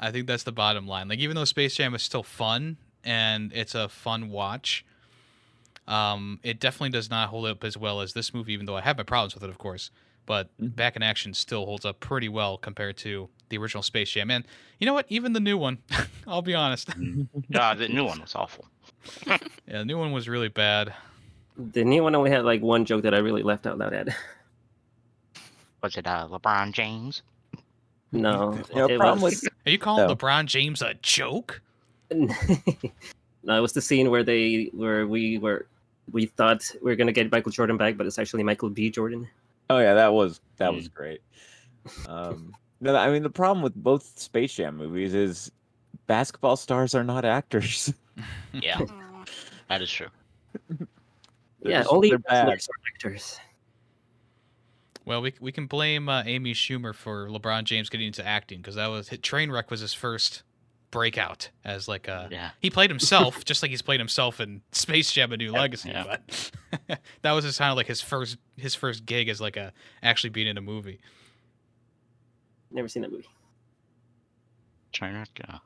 I 0.01 0.11
think 0.11 0.27
that's 0.27 0.43
the 0.43 0.51
bottom 0.51 0.85
line. 0.85 1.07
Like 1.07 1.19
even 1.19 1.35
though 1.37 1.45
Space 1.45 1.75
Jam 1.75 1.95
is 1.95 2.01
still 2.03 2.23
fun 2.23 2.75
and 3.05 3.53
it's 3.53 3.73
a 3.73 3.87
fun 3.87 4.31
watch, 4.31 4.83
um, 5.87 6.39
it 6.43 6.59
definitely 6.59 6.89
does 6.89 7.09
not 7.09 7.29
hold 7.29 7.45
up 7.45 7.63
as 7.63 7.77
well 7.77 8.01
as 8.01 8.11
this 8.13 8.33
movie. 8.33 8.51
Even 8.51 8.65
though 8.65 8.75
I 8.75 8.81
have 8.81 8.97
my 8.97 9.03
problems 9.03 9.33
with 9.33 9.43
it, 9.45 9.49
of 9.49 9.57
course, 9.59 9.91
but 10.25 10.49
Mhm. 10.57 10.75
back 10.75 10.97
in 10.97 11.03
action 11.03 11.33
still 11.33 11.65
holds 11.65 11.85
up 11.85 12.01
pretty 12.01 12.27
well 12.27 12.57
compared 12.57 12.97
to 12.97 13.29
the 13.47 13.57
original 13.59 13.83
Space 13.83 14.09
Jam. 14.11 14.29
And 14.29 14.45
you 14.79 14.85
know 14.85 14.93
what? 14.93 15.05
Even 15.07 15.31
the 15.31 15.39
new 15.39 15.57
one, 15.57 15.77
I'll 16.27 16.41
be 16.41 16.55
honest. 16.55 16.89
Uh, 17.53 17.75
the 17.75 17.87
new 17.87 18.03
one 18.03 18.19
was 18.19 18.35
awful. 18.35 18.67
Yeah, 19.25 19.37
the 19.67 19.85
new 19.85 19.97
one 19.97 20.11
was 20.11 20.27
really 20.27 20.49
bad. 20.49 20.93
The 21.57 21.83
new 21.83 22.03
one 22.03 22.15
only 22.15 22.31
had 22.31 22.43
like 22.45 22.61
one 22.61 22.85
joke 22.85 23.03
that 23.03 23.13
I 23.13 23.19
really 23.19 23.43
laughed 23.43 23.65
out 23.67 23.77
loud 23.77 23.93
at. 23.93 24.09
Was 25.81 25.95
it 25.97 26.07
uh, 26.07 26.27
LeBron 26.29 26.73
James? 26.73 27.21
No, 28.11 28.61
You 28.73 28.85
it 28.87 28.97
problem 28.97 29.21
was. 29.21 29.41
with 29.43 29.49
Are 29.65 29.69
you 29.71 29.77
calling 29.77 30.07
No. 30.07 30.15
LeBron 30.15 30.45
James 30.45 30.81
a 30.81 30.93
joke? 30.95 31.61
no, 32.11 32.27
it 33.57 33.59
was 33.61 33.73
the 33.73 33.81
scene 33.81 34.09
where 34.09 34.23
they 34.23 34.69
where 34.73 35.07
we 35.07 35.37
were 35.37 35.67
we 36.11 36.25
thought 36.27 36.69
we 36.83 36.91
were 36.91 36.95
gonna 36.95 37.11
get 37.11 37.31
Michael 37.31 37.51
Jordan 37.51 37.77
back, 37.77 37.97
but 37.97 38.05
it's 38.05 38.19
actually 38.19 38.43
Michael 38.43 38.69
B. 38.69 38.89
Jordan. 38.89 39.27
Oh 39.69 39.79
yeah, 39.79 39.93
that 39.95 40.13
was 40.13 40.39
that 40.57 40.71
Mm. 40.71 40.75
was 40.75 40.87
great. 40.87 41.21
Um, 42.07 42.53
no, 42.81 42.95
I 42.95 43.09
mean 43.11 43.23
the 43.23 43.29
problem 43.29 43.63
with 43.63 43.75
both 43.75 44.17
Space 44.19 44.53
Jam 44.53 44.77
movies 44.77 45.13
is 45.13 45.51
basketball 46.07 46.55
stars 46.57 46.93
are 46.95 47.03
not 47.03 47.25
actors. 47.25 47.93
Yeah, 48.53 48.79
that 49.67 49.81
is 49.81 49.91
true. 49.91 50.07
They're 51.65 51.71
yeah, 51.73 51.79
just- 51.81 51.91
only 51.93 52.09
they're 52.09 52.19
bad. 52.19 52.47
actors. 52.93 53.39
Well, 55.03 55.21
we 55.21 55.33
we 55.39 55.51
can 55.51 55.67
blame 55.67 56.09
uh, 56.09 56.23
Amy 56.25 56.53
Schumer 56.53 56.93
for 56.95 57.27
LeBron 57.29 57.63
James 57.65 57.89
getting 57.89 58.07
into 58.07 58.25
acting 58.25 58.59
because 58.59 58.75
that 58.75 58.87
was 58.87 59.09
Trainwreck 59.09 59.69
was 59.69 59.79
his 59.79 59.93
first 59.93 60.43
breakout 60.91 61.49
as 61.63 61.87
like 61.87 62.07
a 62.07 62.27
Yeah. 62.31 62.51
he 62.61 62.69
played 62.69 62.89
himself 62.89 63.43
just 63.45 63.61
like 63.61 63.69
he's 63.69 63.81
played 63.81 63.99
himself 63.99 64.39
in 64.39 64.61
Space 64.71 65.11
Jam: 65.11 65.31
A 65.31 65.37
New 65.37 65.51
Yeah, 65.53 65.59
Legacy. 65.59 65.89
yeah. 65.89 66.17
But 66.87 66.99
that 67.21 67.31
was 67.33 67.43
his 67.45 67.57
kind 67.57 67.71
of 67.71 67.77
like 67.77 67.87
his 67.87 68.01
first 68.01 68.37
his 68.57 68.73
first 68.75 69.05
gig 69.05 69.27
as 69.29 69.39
like 69.41 69.57
a 69.57 69.73
actually 70.01 70.31
being 70.31 70.47
in 70.47 70.57
a 70.57 70.61
movie. 70.61 70.99
Never 72.71 72.87
seen 72.87 73.03
that 73.03 73.11
movie. 73.11 73.27
Trainwreck. 74.93 75.27
Yeah. 75.39 75.57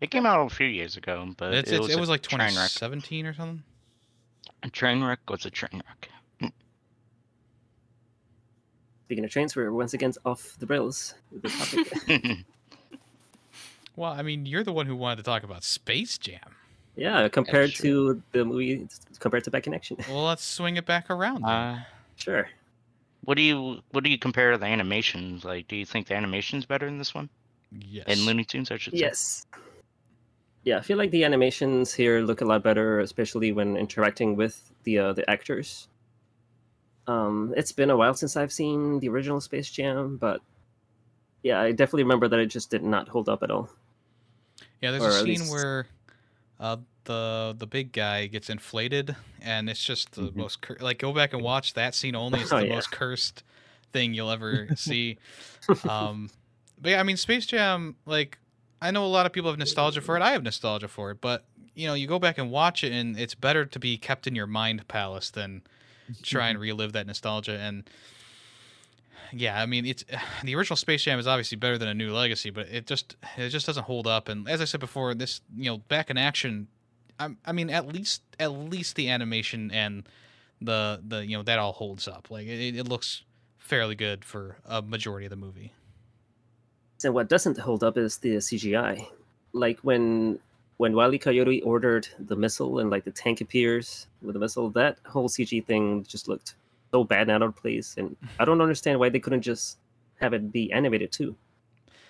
It 0.00 0.10
came 0.10 0.26
out 0.26 0.44
a 0.50 0.54
few 0.54 0.66
years 0.66 0.96
ago, 0.96 1.32
but 1.36 1.54
It's, 1.54 1.70
it, 1.70 1.74
it's, 1.76 1.86
was 1.86 1.94
it 1.96 2.00
was 2.00 2.08
like 2.08 2.22
2017 2.22 3.26
or 3.26 3.34
something. 3.34 3.62
A 4.64 4.70
train 4.70 5.04
wreck 5.04 5.20
was 5.28 5.44
a 5.46 5.50
Trainwreck. 5.50 6.08
Speaking 9.04 9.24
of 9.24 9.30
trains, 9.30 9.54
we're 9.54 9.70
once 9.70 9.92
again 9.92 10.14
off 10.24 10.56
the 10.58 10.66
rails 10.66 11.14
with 11.30 11.42
the 11.42 11.50
topic. 11.50 12.44
Well, 13.96 14.10
I 14.10 14.22
mean, 14.22 14.44
you're 14.44 14.64
the 14.64 14.72
one 14.72 14.86
who 14.86 14.96
wanted 14.96 15.18
to 15.18 15.22
talk 15.22 15.44
about 15.44 15.62
Space 15.62 16.18
Jam. 16.18 16.56
yeah, 16.96 17.28
compared 17.28 17.70
true. 17.70 18.14
to 18.16 18.22
the 18.32 18.44
movie, 18.44 18.88
compared 19.20 19.44
to 19.44 19.52
Back 19.52 19.68
in 19.68 19.74
Action. 19.74 19.96
Well, 20.08 20.24
let's 20.24 20.42
swing 20.42 20.76
it 20.76 20.84
back 20.84 21.10
around. 21.10 21.44
uh, 21.44 21.78
Sure. 22.16 22.48
what 23.24 23.36
do 23.36 23.42
you 23.42 23.82
what 23.92 24.02
do 24.02 24.10
you 24.10 24.18
compare 24.18 24.58
the 24.58 24.66
animations? 24.66 25.44
Like, 25.44 25.68
do 25.68 25.76
you 25.76 25.86
think 25.86 26.08
the 26.08 26.16
animation's 26.16 26.66
better 26.66 26.88
in 26.88 26.98
this 26.98 27.14
one? 27.14 27.28
yes. 27.70 28.04
In 28.08 28.26
Looney 28.26 28.42
Tunes, 28.44 28.72
I 28.72 28.78
should 28.78 28.94
say. 28.94 28.98
Yes. 29.00 29.46
Yeah, 30.64 30.78
I 30.78 30.80
feel 30.80 30.96
like 30.96 31.10
the 31.10 31.24
animations 31.24 31.92
here 31.92 32.20
look 32.20 32.40
a 32.40 32.44
lot 32.44 32.62
better, 32.62 33.00
especially 33.00 33.52
when 33.52 33.76
interacting 33.76 34.34
with 34.36 34.70
the 34.84 34.98
uh, 34.98 35.12
the 35.12 35.28
actors. 35.28 35.88
Um, 37.06 37.52
it's 37.56 37.72
been 37.72 37.90
a 37.90 37.96
while 37.96 38.14
since 38.14 38.36
I've 38.36 38.52
seen 38.52 38.98
the 39.00 39.08
original 39.10 39.40
Space 39.40 39.70
Jam, 39.70 40.16
but 40.16 40.40
yeah, 41.42 41.60
I 41.60 41.72
definitely 41.72 42.04
remember 42.04 42.28
that 42.28 42.38
it 42.38 42.46
just 42.46 42.70
did 42.70 42.82
not 42.82 43.08
hold 43.08 43.28
up 43.28 43.42
at 43.42 43.50
all. 43.50 43.68
Yeah, 44.80 44.90
there's 44.90 45.02
Or 45.04 45.08
a 45.08 45.12
scene 45.12 45.26
least- 45.26 45.52
where 45.52 45.86
uh, 46.58 46.78
the 47.04 47.54
the 47.58 47.66
big 47.66 47.92
guy 47.92 48.26
gets 48.26 48.48
inflated, 48.48 49.14
and 49.42 49.68
it's 49.68 49.84
just 49.84 50.12
the 50.12 50.22
Mhm. 50.30 50.36
most 50.36 50.62
cur- 50.62 50.78
like 50.80 50.98
go 50.98 51.12
back 51.12 51.34
and 51.34 51.42
watch 51.42 51.74
that 51.74 51.94
scene 51.94 52.14
only. 52.16 52.40
It's 52.40 52.52
Oh, 52.52 52.60
the 52.60 52.68
yeah. 52.68 52.74
most 52.76 52.90
cursed 52.90 53.42
thing 53.92 54.14
you'll 54.14 54.30
ever 54.30 54.68
see. 54.76 55.18
Um, 55.86 56.30
but 56.80 56.92
yeah, 56.92 57.00
I 57.00 57.02
mean, 57.02 57.18
Space 57.18 57.44
Jam. 57.44 57.96
Like, 58.06 58.38
I 58.84 58.90
know 58.90 59.04
a 59.04 59.06
lot 59.06 59.26
of 59.26 59.32
people 59.32 59.50
have 59.50 59.58
nostalgia 59.58 60.00
for 60.00 60.16
it. 60.16 60.22
I 60.22 60.32
have 60.32 60.42
nostalgia 60.42 60.88
for 60.88 61.10
it, 61.10 61.20
but 61.20 61.44
you 61.74 61.86
know, 61.86 61.94
you 61.94 62.06
go 62.06 62.18
back 62.18 62.38
and 62.38 62.50
watch 62.50 62.84
it, 62.84 62.92
and 62.92 63.18
it's 63.18 63.34
better 63.34 63.64
to 63.64 63.78
be 63.78 63.96
kept 63.96 64.26
in 64.26 64.34
your 64.34 64.46
mind 64.46 64.86
palace 64.88 65.30
than 65.30 65.62
try 66.22 66.48
and 66.48 66.56
mm-hmm. 66.56 66.62
relive 66.62 66.92
that 66.92 67.06
nostalgia 67.06 67.58
and 67.58 67.88
yeah 69.32 69.58
i 69.62 69.64
mean 69.64 69.86
it's 69.86 70.04
the 70.44 70.54
original 70.54 70.76
space 70.76 71.02
jam 71.02 71.18
is 71.18 71.26
obviously 71.26 71.56
better 71.56 71.78
than 71.78 71.88
a 71.88 71.94
new 71.94 72.12
legacy 72.12 72.50
but 72.50 72.68
it 72.68 72.86
just 72.86 73.16
it 73.38 73.48
just 73.48 73.64
doesn't 73.64 73.84
hold 73.84 74.06
up 74.06 74.28
and 74.28 74.46
as 74.46 74.60
i 74.60 74.66
said 74.66 74.80
before 74.80 75.14
this 75.14 75.40
you 75.56 75.64
know 75.64 75.78
back 75.78 76.10
in 76.10 76.18
action 76.18 76.68
i, 77.18 77.30
I 77.46 77.52
mean 77.52 77.70
at 77.70 77.88
least 77.88 78.20
at 78.38 78.48
least 78.48 78.96
the 78.96 79.08
animation 79.08 79.70
and 79.70 80.06
the 80.60 81.00
the 81.06 81.24
you 81.26 81.36
know 81.36 81.42
that 81.42 81.58
all 81.58 81.72
holds 81.72 82.08
up. 82.08 82.30
Like 82.30 82.46
it, 82.46 82.76
it 82.76 82.88
looks 82.88 83.22
fairly 83.58 83.94
good 83.94 84.24
for 84.24 84.56
a 84.66 84.82
majority 84.82 85.26
of 85.26 85.30
the 85.30 85.36
movie 85.36 85.72
And 87.04 87.14
what 87.14 87.28
doesn't 87.28 87.58
hold 87.58 87.84
up 87.84 87.96
is 87.96 88.18
the 88.18 88.36
CGI. 88.36 89.06
Like 89.52 89.78
when 89.80 90.38
when 90.76 90.94
Wile 90.94 91.14
E. 91.14 91.18
Coyote 91.18 91.62
ordered 91.62 92.08
the 92.18 92.36
missile 92.36 92.80
and 92.80 92.90
like 92.90 93.04
the 93.04 93.10
tank 93.10 93.40
appears 93.40 94.06
with 94.22 94.34
the 94.34 94.40
missile, 94.40 94.70
that 94.70 94.98
whole 95.06 95.28
CG 95.28 95.64
thing 95.64 96.04
just 96.04 96.28
looked 96.28 96.56
so 96.90 97.04
bad 97.04 97.22
and 97.22 97.30
out 97.30 97.42
of 97.42 97.56
place. 97.56 97.94
And 97.96 98.16
I 98.38 98.44
don't 98.44 98.60
understand 98.60 98.98
why 98.98 99.08
they 99.08 99.20
couldn't 99.20 99.42
just 99.42 99.78
have 100.20 100.32
it 100.32 100.52
be 100.52 100.72
animated 100.72 101.12
too, 101.12 101.36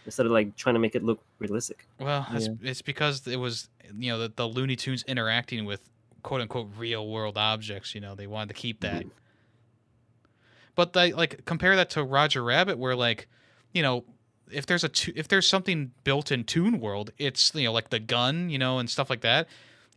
instead 0.07 0.27
of 0.27 0.33
like 0.33 0.57
trying 0.57 0.75
to 0.75 0.79
make 0.79 0.95
it 0.95 1.03
look 1.03 1.21
realistic. 1.39 1.87
Well, 1.99 2.27
it's, 2.33 2.49
it's 2.63 2.83
because 2.83 3.27
it 3.27 3.37
was 3.37 3.69
you 3.99 4.11
know 4.13 4.19
the, 4.19 4.33
the 4.35 4.47
Looney 4.47 4.77
Tunes 4.77 5.05
interacting 5.07 5.65
with 5.65 5.89
quote 6.23 6.41
unquote 6.41 6.71
real 6.79 7.09
world 7.09 7.37
objects. 7.37 7.95
You 7.95 8.01
know 8.01 8.15
they 8.15 8.27
wanted 8.27 8.49
to 8.49 8.55
keep 8.55 8.81
that. 8.81 9.01
Mm-hmm. 9.01 9.09
But 10.75 10.93
they 10.93 11.13
like 11.13 11.45
compare 11.45 11.77
that 11.77 11.91
to 11.91 12.03
Roger 12.03 12.43
Rabbit, 12.43 12.79
where 12.79 12.97
like 12.97 13.29
you 13.73 13.83
know 13.83 14.05
if 14.51 14.67
there's 14.67 14.85
a 14.85 14.89
tu- 14.89 15.13
if 15.17 15.29
there's 15.29 15.49
something 15.49 15.93
built 16.05 16.31
in 16.33 16.45
Toon 16.45 16.81
World, 16.81 17.11
it's 17.19 17.53
you 17.55 17.65
know 17.65 17.73
like 17.73 17.91
the 17.91 18.01
gun, 18.01 18.51
you 18.51 18.59
know, 18.59 18.79
and 18.79 18.89
stuff 18.91 19.09
like 19.11 19.21
that. 19.23 19.49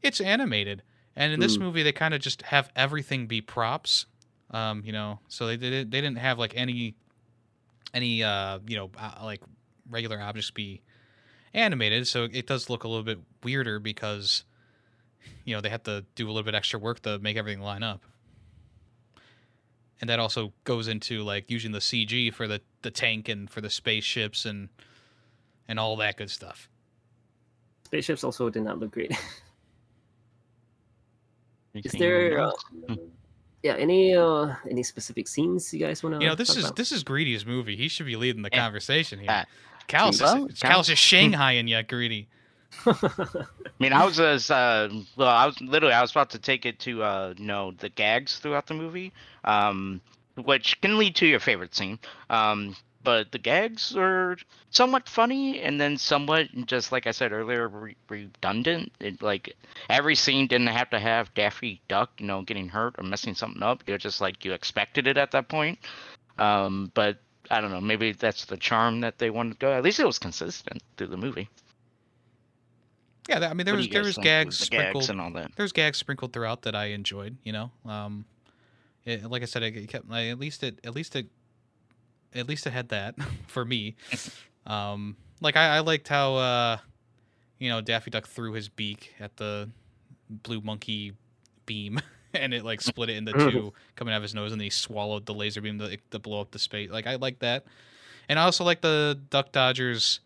It's 0.01 0.21
animated, 0.21 0.83
and 1.15 1.33
in 1.33 1.39
this 1.39 1.57
Mm. 1.57 1.61
movie 1.61 1.83
they 1.83 1.91
kind 1.91 2.13
of 2.13 2.21
just 2.21 2.41
have 2.43 2.69
everything 2.75 3.27
be 3.27 3.41
props. 3.41 4.05
Um, 4.51 4.81
you 4.85 4.91
know, 4.93 5.19
so 5.27 5.45
they 5.47 5.57
did 5.57 5.91
they 5.91 5.99
didn't 6.01 6.19
have 6.19 6.39
like 6.39 6.53
any 6.55 6.95
any 7.93 8.23
uh 8.23 8.59
you 8.67 8.75
know 8.77 8.91
uh, 8.97 9.19
like 9.23 9.41
regular 9.89 10.21
objects 10.21 10.51
be 10.51 10.81
animated, 11.53 12.07
so 12.07 12.27
it 12.31 12.45
does 12.47 12.69
look 12.69 12.83
a 12.83 12.87
little 12.87 13.03
bit 13.03 13.19
weirder 13.43 13.79
because 13.79 14.43
you 15.45 15.55
know 15.55 15.61
they 15.61 15.69
have 15.69 15.83
to 15.83 16.05
do 16.15 16.25
a 16.27 16.29
little 16.31 16.43
bit 16.43 16.55
extra 16.55 16.79
work 16.79 17.01
to 17.01 17.19
make 17.19 17.37
everything 17.37 17.61
line 17.61 17.83
up. 17.83 18.03
And 19.99 20.09
that 20.09 20.19
also 20.19 20.53
goes 20.63 20.87
into 20.87 21.23
like 21.23 21.49
using 21.49 21.71
the 21.71 21.79
CG 21.79 22.33
for 22.33 22.47
the, 22.47 22.61
the 22.83 22.91
tank 22.91 23.29
and 23.29 23.49
for 23.49 23.61
the 23.61 23.69
spaceships 23.69 24.45
and 24.45 24.69
and 25.67 25.79
all 25.79 25.95
that 25.97 26.17
good 26.17 26.29
stuff. 26.29 26.69
Spaceships 27.85 28.23
also 28.23 28.49
did 28.49 28.63
not 28.63 28.79
look 28.79 28.91
great. 28.91 29.11
Is 31.73 31.93
Anything 31.93 31.99
there, 31.99 32.39
uh, 32.41 32.51
yeah, 33.61 33.75
any 33.75 34.15
uh 34.15 34.55
any 34.69 34.81
specific 34.81 35.27
scenes 35.27 35.73
you 35.73 35.79
guys 35.79 36.01
want 36.01 36.15
to? 36.15 36.21
You 36.23 36.29
know, 36.29 36.35
this 36.35 36.55
is 36.55 36.71
this 36.71 36.91
is 36.91 37.03
Greedy's 37.03 37.45
movie. 37.45 37.75
He 37.75 37.87
should 37.87 38.05
be 38.05 38.15
leading 38.15 38.41
the 38.41 38.49
Yeah. 38.51 38.63
conversation 38.63 39.19
here. 39.19 39.29
Yeah. 39.29 39.45
Cal's 39.87 40.19
Well, 40.21 40.47
just, 40.47 40.61
Cal's 40.61 40.87
just 40.87 41.01
Shanghaiing 41.03 41.67
you, 41.69 41.81
Greedy. 41.83 42.27
I 42.85 43.45
mean, 43.79 43.93
I 43.93 44.03
was 44.05 44.19
as 44.19 44.51
uh, 44.51 44.89
well. 45.15 45.29
I 45.29 45.45
was 45.45 45.59
literally 45.61 45.93
I 45.93 46.01
was 46.01 46.11
about 46.11 46.29
to 46.31 46.39
take 46.39 46.65
it 46.65 46.79
to 46.79 47.03
uh, 47.03 47.33
you 47.37 47.45
know 47.45 47.71
the 47.77 47.89
gags 47.89 48.39
throughout 48.39 48.67
the 48.67 48.73
movie, 48.73 49.13
um, 49.47 50.01
which 50.35 50.79
can 50.81 50.99
lead 50.99 51.15
to 51.15 51.25
your 51.25 51.39
favorite 51.39 51.73
scene. 51.73 51.97
Um, 52.29 52.75
but 53.03 53.31
the 53.31 53.37
gags 53.39 53.95
are 53.95 54.35
somewhat 54.69 55.07
funny 55.07 55.61
and 55.61 55.79
then 55.79 55.97
somewhat 55.97 56.49
just 56.65 56.91
like 56.91 57.07
I 57.07 57.11
said 57.11 57.31
earlier 57.31 57.69
re- 57.69 57.95
redundant. 58.09 58.91
It, 58.99 59.21
like 59.21 59.55
every 59.89 60.13
scene 60.13 60.45
didn't 60.47 60.67
have 60.67 60.89
to 60.89 60.99
have 60.99 61.33
Daffy 61.33 61.81
Duck, 61.87 62.11
you 62.19 62.27
know, 62.27 62.41
getting 62.41 62.67
hurt 62.67 62.95
or 62.97 63.05
messing 63.05 63.33
something 63.33 63.63
up. 63.63 63.81
You're 63.87 63.97
just 63.97 64.19
like 64.19 64.43
you 64.43 64.51
expected 64.51 65.07
it 65.07 65.17
at 65.17 65.31
that 65.31 65.47
point. 65.47 65.79
Um, 66.37 66.91
but 66.93 67.19
I 67.49 67.61
don't 67.61 67.71
know. 67.71 67.79
Maybe 67.79 68.11
that's 68.11 68.43
the 68.43 68.57
charm 68.57 68.99
that 69.01 69.19
they 69.19 69.29
wanted 69.29 69.51
to 69.53 69.57
go. 69.59 69.71
At 69.71 69.83
least 69.83 70.01
it 70.01 70.05
was 70.05 70.19
consistent 70.19 70.83
through 70.97 71.07
the 71.07 71.17
movie. 71.17 71.49
Yeah, 73.29 73.39
I 73.39 73.53
mean 73.53 73.65
there 73.65 73.73
What 73.73 73.79
was 73.79 73.89
there 73.89 74.03
was 74.03 74.17
gags 74.17 74.59
the 74.59 74.65
gags 74.67 74.85
sprinkled 75.05 75.09
and 75.09 75.21
all 75.21 75.31
that. 75.31 75.51
there's 75.55 75.71
gags 75.71 75.97
sprinkled 75.97 76.33
throughout 76.33 76.63
that 76.63 76.75
I 76.75 76.87
enjoyed. 76.87 77.37
You 77.43 77.53
know, 77.53 77.71
um, 77.85 78.25
it, 79.07 79.23
like 79.29 79.41
I 79.41 79.45
said, 79.45 79.63
it 79.63 79.87
kept 79.87 80.05
I, 80.11 80.27
at 80.27 80.39
least 80.39 80.63
it 80.63 80.79
at 80.83 80.93
least 80.93 81.15
it 81.15 81.27
at 82.35 82.47
least 82.47 82.67
it 82.67 82.73
had 82.73 82.89
that 82.89 83.15
for 83.47 83.63
me. 83.65 83.95
Um, 84.65 85.15
like 85.41 85.55
I, 85.55 85.77
I 85.77 85.79
liked 85.79 86.07
how 86.07 86.35
uh, 86.35 86.77
you 87.57 87.69
know 87.69 87.81
Daffy 87.81 88.11
Duck 88.11 88.27
threw 88.27 88.53
his 88.53 88.69
beak 88.69 89.15
at 89.19 89.37
the 89.37 89.69
blue 90.29 90.59
monkey 90.61 91.13
beam 91.65 92.01
and 92.33 92.53
it 92.53 92.65
like 92.65 92.81
split 92.81 93.09
it 93.09 93.15
into 93.17 93.31
two 93.33 93.73
coming 93.95 94.13
out 94.13 94.17
of 94.17 94.23
his 94.23 94.35
nose, 94.35 94.51
and 94.51 94.59
then 94.59 94.65
he 94.65 94.69
swallowed 94.69 95.25
the 95.25 95.33
laser 95.33 95.61
beam 95.61 95.79
to, 95.79 95.97
to 96.11 96.19
blow 96.19 96.41
up 96.41 96.51
the 96.51 96.59
space. 96.59 96.89
Like 96.89 97.07
I 97.07 97.15
like 97.15 97.39
that, 97.39 97.65
and 98.27 98.37
I 98.37 98.43
also 98.43 98.63
like 98.63 98.81
the 98.81 99.17
Duck 99.29 99.51
Dodgers 99.51 100.19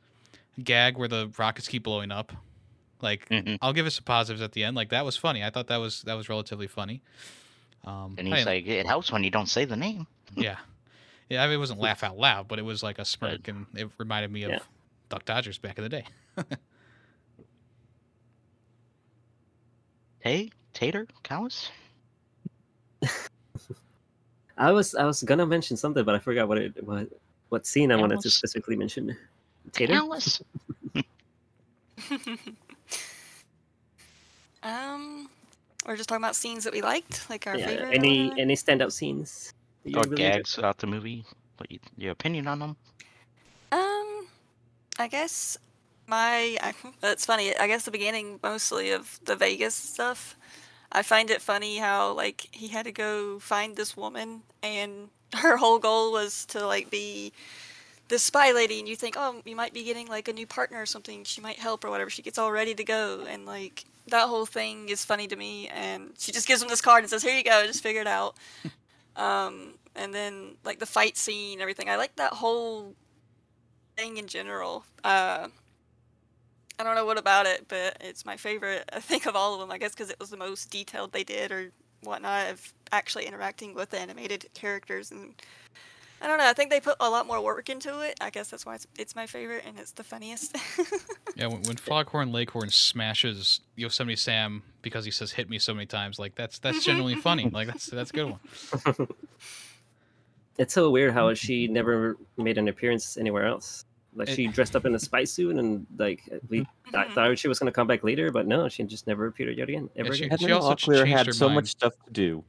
gag 0.61 0.97
where 0.97 1.07
the 1.07 1.31
rockets 1.37 1.67
keep 1.67 1.83
blowing 1.83 2.11
up. 2.11 2.33
Like 3.01 3.29
Mhm. 3.29 3.57
I'll 3.61 3.73
give 3.73 3.85
it 3.87 3.91
some 3.91 4.03
positives 4.03 4.41
at 4.41 4.51
the 4.53 4.63
end. 4.63 4.75
Like 4.75 4.89
that 4.89 5.05
was 5.05 5.17
funny. 5.17 5.43
I 5.43 5.49
thought 5.51 5.67
that 5.67 5.77
was 5.77 6.01
that 6.03 6.15
was 6.15 6.29
relatively 6.29 6.67
funny. 6.67 7.01
Um, 7.83 8.15
And 8.17 8.27
he's 8.27 8.37
didn't- 8.37 8.45
like, 8.47 8.67
it 8.67 8.85
helps 8.85 9.11
when 9.11 9.23
you 9.23 9.31
don't 9.31 9.47
say 9.47 9.65
the 9.65 9.75
name. 9.75 10.05
yeah, 10.35 10.57
yeah. 11.29 11.43
I 11.43 11.47
mean, 11.47 11.55
it 11.55 11.59
wasn't 11.59 11.79
laugh 11.79 12.03
out 12.03 12.17
loud, 12.17 12.47
but 12.47 12.59
it 12.59 12.61
was 12.63 12.83
like 12.83 12.99
a 12.99 13.05
smirk, 13.05 13.47
and 13.47 13.65
it 13.75 13.89
reminded 13.97 14.31
me 14.31 14.43
of 14.43 14.51
Yeah. 14.51 14.59
Duck 15.09 15.25
Dodgers 15.25 15.57
back 15.57 15.77
in 15.77 15.83
the 15.83 15.89
day. 15.89 16.05
Hey, 20.19 20.51
Tater, 20.73 21.07
Kalas? 21.23 21.69
I 24.57 24.71
was 24.71 24.93
I 24.93 25.03
was 25.05 25.23
gonna 25.23 25.45
mention 25.47 25.75
something, 25.75 26.03
but 26.05 26.13
I 26.13 26.19
forgot 26.19 26.47
what 26.47 26.59
it 26.59 26.83
what 26.85 27.07
what 27.49 27.65
scene 27.65 27.91
I 27.91 27.95
wanted 27.95 28.19
to 28.21 28.29
specifically 28.29 28.75
mention. 28.75 29.17
Tater. 29.71 29.93
Kalas. 29.95 30.41
um, 34.63 35.29
we're 35.85 35.97
just 35.97 36.09
talking 36.09 36.23
about 36.23 36.35
scenes 36.35 36.63
that 36.63 36.73
we 36.73 36.81
liked, 36.81 37.29
like 37.29 37.47
our 37.47 37.57
Yeah, 37.57 37.59
favorite. 37.59 37.97
or 37.99 38.05
any 38.05 38.07
whatever. 38.07 38.37
any 38.37 38.55
standout 38.55 38.91
scenes? 38.91 39.53
that 39.83 39.91
you 39.91 40.01
Or 40.01 40.05
really 40.05 40.31
gags 40.31 40.57
about 40.57 40.79
the 40.79 40.87
movie? 40.87 41.25
What 41.57 41.71
you, 41.71 41.79
your 41.97 42.11
opinion 42.11 42.47
on 42.47 42.59
them? 42.59 42.77
Um, 43.71 44.27
I 44.99 45.07
guess 45.09 45.57
my 46.07 46.57
I, 46.63 46.73
that's 47.01 47.25
funny. 47.25 47.55
I 47.57 47.67
guess 47.67 47.85
the 47.85 47.91
beginning 47.91 48.39
mostly 48.43 48.91
of 48.91 49.19
the 49.25 49.35
Vegas 49.35 49.75
stuff. 49.75 50.37
I 50.91 51.03
find 51.03 51.29
it 51.31 51.41
funny 51.41 51.77
how 51.77 52.13
like 52.13 52.47
he 52.53 52.69
had 52.69 52.85
to 52.85 52.91
go 52.93 53.39
find 53.39 53.75
this 53.75 53.97
woman 53.97 54.43
and 54.63 55.09
her 55.35 55.57
whole 55.57 55.79
goal 55.79 56.11
was 56.13 56.45
to 56.47 56.65
like 56.67 56.89
be 56.91 57.33
this 58.09 58.23
spy 58.23 58.51
lady 58.53 58.79
and 58.79 58.87
you 58.89 58.95
think 58.95 59.15
oh 59.17 59.41
you 59.45 59.55
might 59.55 59.73
be 59.73 59.83
getting 59.83 60.07
like 60.07 60.27
a 60.27 60.33
new 60.33 60.47
partner 60.47 60.81
or 60.81 60.85
something 60.85 61.23
she 61.23 61.41
might 61.41 61.59
help 61.59 61.85
or 61.85 61.89
whatever 61.89 62.09
she 62.09 62.21
gets 62.21 62.37
all 62.37 62.51
ready 62.51 62.75
to 62.75 62.83
go 62.83 63.25
and 63.29 63.45
like 63.45 63.85
that 64.11 64.27
whole 64.27 64.45
thing 64.45 64.87
is 64.89 65.03
funny 65.03 65.27
to 65.27 65.35
me 65.35 65.67
and 65.69 66.13
she 66.17 66.31
just 66.31 66.47
gives 66.47 66.61
him 66.61 66.69
this 66.69 66.81
card 66.81 67.03
and 67.03 67.09
says 67.09 67.23
here 67.23 67.35
you 67.35 67.43
go 67.43 67.65
just 67.65 67.83
figure 67.83 68.01
it 68.01 68.07
out 68.07 68.35
um 69.15 69.73
and 69.95 70.13
then 70.13 70.55
like 70.63 70.79
the 70.79 70.85
fight 70.85 71.17
scene 71.17 71.59
everything 71.59 71.89
i 71.89 71.95
like 71.95 72.15
that 72.15 72.33
whole 72.33 72.95
thing 74.01 74.17
in 74.17 74.27
general. 74.27 74.85
Uh, 75.03 75.47
I 76.79 76.83
don't 76.83 76.95
know 76.95 77.05
what 77.05 77.17
about 77.17 77.45
it, 77.45 77.67
but 77.67 77.97
it's 78.01 78.25
my 78.25 78.37
favorite. 78.37 78.89
I 78.93 78.99
think 78.99 79.25
of 79.25 79.35
all 79.35 79.53
of 79.53 79.59
them. 79.59 79.71
I 79.71 79.77
guess 79.77 79.91
because 79.91 80.09
it 80.09 80.19
was 80.19 80.29
the 80.29 80.37
most 80.37 80.71
detailed 80.71 81.11
they 81.11 81.23
did 81.23 81.51
or 81.51 81.71
whatnot 82.01 82.49
of 82.49 82.73
actually 82.91 83.25
interacting 83.25 83.75
with 83.75 83.91
the 83.91 83.99
animated 83.99 84.47
characters, 84.53 85.11
and 85.11 85.35
I 86.21 86.27
don't 86.27 86.37
know. 86.37 86.47
I 86.47 86.53
think 86.53 86.69
they 86.69 86.79
put 86.79 86.97
a 86.99 87.09
lot 87.09 87.25
more 87.25 87.41
work 87.43 87.69
into 87.69 88.01
it. 88.01 88.15
I 88.21 88.29
guess 88.29 88.49
that's 88.49 88.63
why 88.65 88.75
it's, 88.75 88.85
it's 88.97 89.15
my 89.15 89.25
favorite 89.25 89.63
and 89.65 89.79
it's 89.79 89.91
the 89.91 90.03
funniest. 90.03 90.55
Yeah, 91.37 91.47
when, 91.47 91.63
when 91.63 91.77
Foghorn 91.77 92.31
Leghorn 92.33 92.69
smashes 92.69 93.61
Yosemite 93.77 94.17
Sam 94.17 94.63
because 94.81 95.05
he 95.05 95.11
says 95.11 95.31
"hit 95.31 95.49
me" 95.49 95.57
so 95.59 95.73
many 95.73 95.85
times, 95.85 96.19
like 96.19 96.35
that's 96.35 96.59
that's 96.59 96.83
genuinely 96.85 97.15
funny. 97.15 97.49
Like 97.49 97.67
that's 97.67 97.85
that's 97.87 98.09
a 98.11 98.13
good 98.13 98.29
one. 98.31 99.07
It's 100.57 100.73
so 100.73 100.89
weird 100.91 101.13
how 101.13 101.33
she 101.33 101.67
never 101.69 102.17
made 102.37 102.57
an 102.57 102.67
appearance 102.67 103.17
anywhere 103.17 103.45
else. 103.45 103.85
Like 104.13 104.27
she 104.27 104.47
dressed 104.47 104.75
up 104.75 104.85
in 104.85 104.93
a 104.93 104.99
spy 104.99 105.23
suit 105.23 105.55
and 105.55 105.87
like 105.97 106.21
we 106.49 106.67
I 106.93 107.05
Mhm. 107.05 107.13
thought 107.13 107.39
she 107.39 107.47
was 107.47 107.57
gonna 107.59 107.71
come 107.71 107.87
back 107.87 108.03
later, 108.03 108.29
but 108.29 108.45
no, 108.45 108.67
she 108.67 108.83
just 108.83 109.07
never 109.07 109.27
appeared 109.27 109.57
yet 109.57 109.69
again. 109.69 109.89
Ever 109.95 110.13
she- 110.13 110.25
again. 110.25 110.31
Heather 110.37 110.47
She 110.47 110.51
also 110.51 110.75
ch- 110.75 110.85
Locklear 110.87 110.97
changed 111.05 111.17
had 111.17 111.25
her 111.27 111.33
so 111.33 111.45
mind. 111.47 111.55
much 111.55 111.67
stuff 111.69 111.93
to 112.05 112.11
do. 112.11 112.43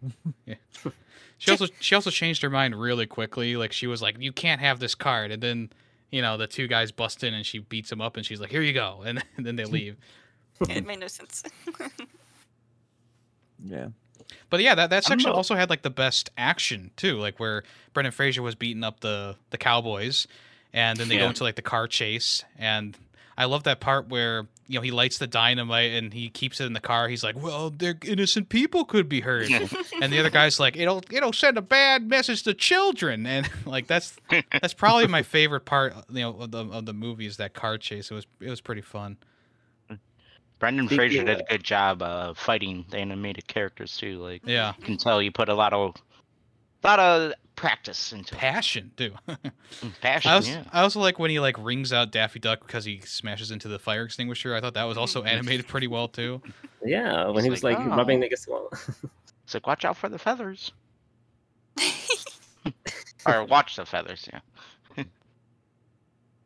She 1.43 1.51
also 1.51 1.67
she 1.81 1.97
also 1.97 2.11
changed 2.11 2.41
her 2.43 2.51
mind 2.51 2.81
really 2.81 3.05
quickly. 3.05 3.57
Like 3.57 3.73
she 3.73 3.89
was 3.89 4.01
like, 4.01 4.17
"You 4.21 4.31
can't 4.31 4.61
have 4.61 4.79
this 4.79 4.95
card," 4.95 5.33
and 5.33 5.43
then 5.43 5.71
you 6.13 6.23
know 6.23 6.37
the 6.37 6.47
two 6.47 6.69
guys 6.69 6.93
bust 6.93 7.25
in 7.25 7.35
and 7.35 7.45
she 7.45 7.59
beats 7.59 7.91
them 7.91 8.01
up 8.01 8.17
and 8.17 8.25
she's 8.25 8.41
like, 8.41 8.51
"Here 8.51 8.63
you 8.63 8.73
go," 8.73 9.03
and, 9.05 9.25
then 9.37 9.57
they 9.57 9.65
leave. 9.65 9.97
it 10.69 10.87
made 10.87 11.01
no 11.01 11.09
sense. 11.09 11.43
Yeah. 13.65 13.89
But 14.51 14.61
yeah, 14.61 14.75
that, 14.75 14.91
that 14.91 15.07
I 15.07 15.09
don't 15.09 15.21
section 15.21 15.31
also 15.31 15.55
had 15.55 15.71
like 15.71 15.83
the 15.83 15.91
best 15.91 16.31
action 16.37 16.91
too, 16.97 17.19
like 17.19 17.39
where 17.39 17.63
Brendan 17.93 18.11
Fraser 18.11 18.43
was 18.43 18.57
beating 18.57 18.83
up 18.83 18.99
the 18.99 19.37
the 19.51 19.59
cowboys, 19.59 20.27
and 20.73 20.99
then 20.99 21.07
they 21.07 21.17
go 21.17 21.29
into 21.29 21.45
like 21.45 21.55
the 21.55 21.63
car 21.63 21.87
chase, 21.87 22.45
and 22.59 22.99
I 23.37 23.47
love 23.47 23.65
that 23.65 23.81
part 23.81 24.09
where 24.09 24.47
you 24.67 24.79
know 24.79 24.81
he 24.81 24.91
lights 24.91 25.19
the 25.19 25.27
dynamite 25.27 25.93
and 25.93 26.13
he 26.13 26.29
keeps 26.29 26.61
it 26.61 26.67
in 26.67 26.73
the 26.73 26.81
car. 26.81 27.09
He's 27.09 27.25
like, 27.25 27.41
"Well, 27.41 27.71
they're 27.71 27.99
innocent 28.05 28.49
people 28.49 28.85
could 28.85 29.09
be 29.09 29.21
hurt," 29.21 29.51
and 30.01 30.13
the 30.13 30.19
other 30.19 30.31
guy's 30.31 30.61
like, 30.61 30.77
"It'll 30.77 31.03
it'll 31.11 31.33
send 31.33 31.59
a 31.59 31.63
bad 31.63 32.09
message 32.09 32.43
to 32.45 32.55
children," 32.55 33.27
and 33.27 33.49
like 33.67 33.87
that's 33.87 34.17
that's 34.53 34.75
probably 34.75 35.07
my 35.07 35.23
favorite 35.23 35.65
part, 35.65 35.95
you 36.11 36.21
know, 36.21 36.31
of 36.41 36.51
the 36.51 36.65
of 36.67 36.87
the 36.87 36.95
movie 36.95 37.27
is 37.27 37.37
that 37.39 37.55
car 37.55 37.79
chase. 37.79 38.11
It 38.11 38.15
was 38.15 38.27
it 38.41 38.51
was 38.51 38.61
pretty 38.61 38.83
fun. 38.83 39.17
Brendan 40.59 40.87
Speaking 40.87 40.97
Fraser 40.97 41.25
did 41.25 41.41
a 41.41 41.45
good 41.45 41.65
job 41.65 42.03
uh, 42.03 42.35
fighting 42.35 42.85
the 42.89 42.99
animated 42.99 43.49
characters 43.49 43.97
too. 43.97 44.19
Like 44.19 44.43
Yeah, 44.47 44.75
you 44.79 44.85
can 44.85 44.97
tell 44.97 45.21
you 45.21 45.33
put 45.33 45.49
a 45.49 45.55
lot 45.55 45.73
of 45.73 45.97
lot 46.85 47.01
of 47.01 47.33
practice 47.63 48.13
into 48.13 48.35
it. 48.35 48.39
passion 48.39 48.91
too. 48.97 49.13
passion. 50.01 50.31
I 50.31 50.35
also, 50.35 50.51
yeah. 50.51 50.65
I 50.73 50.83
also 50.83 50.99
like 50.99 51.21
when 51.21 51.31
he 51.31 51.39
like 51.39 51.57
rings 51.65 51.93
out 51.93 52.11
Daffy 52.11 52.41
Duck 52.41 52.67
because 52.67 52.85
he 52.85 53.01
smashes 53.01 53.53
into 53.53 53.69
the 53.69 53.79
fire 53.79 54.03
extinguisher. 54.03 54.55
I 54.55 54.61
thought 54.61 54.75
that 54.75 54.83
was 54.85 54.99
also 54.99 55.23
animated 55.23 55.69
pretty 55.69 55.87
well 55.87 56.09
too. 56.09 56.43
Yeah, 56.85 57.29
when 57.29 57.37
It's 57.37 57.45
he 57.45 57.51
was 57.51 57.63
like, 57.63 57.79
like, 57.79 57.87
oh. 57.87 57.97
rubbing 57.97 58.25
against 58.25 58.47
the 58.47 58.53
wall. 58.53 58.71
It's 59.45 59.55
like 59.55 59.67
watch 59.67 59.85
out 59.85 59.97
for 59.97 60.09
the 60.09 60.19
feathers. 60.19 60.73
or 63.27 63.45
watch 63.45 63.75
the 63.75 63.85
feathers. 63.85 64.29
Yeah. 64.33 65.05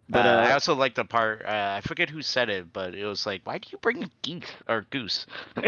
But, 0.09 0.25
uh, 0.25 0.29
uh, 0.29 0.47
I 0.49 0.53
also 0.53 0.75
like 0.75 0.95
the 0.95 1.05
part. 1.05 1.45
Uh, 1.45 1.75
I 1.77 1.81
forget 1.83 2.09
who 2.09 2.23
said 2.23 2.49
it, 2.49 2.73
but 2.73 2.95
it 2.95 3.05
was 3.05 3.27
like, 3.27 3.43
"Why 3.45 3.59
do 3.59 3.69
you 3.71 3.79
bring 3.79 4.03
a 4.03 4.11
geese 4.23 4.45
or 4.67 4.87
goose?" 4.91 5.27
uh, 5.57 5.63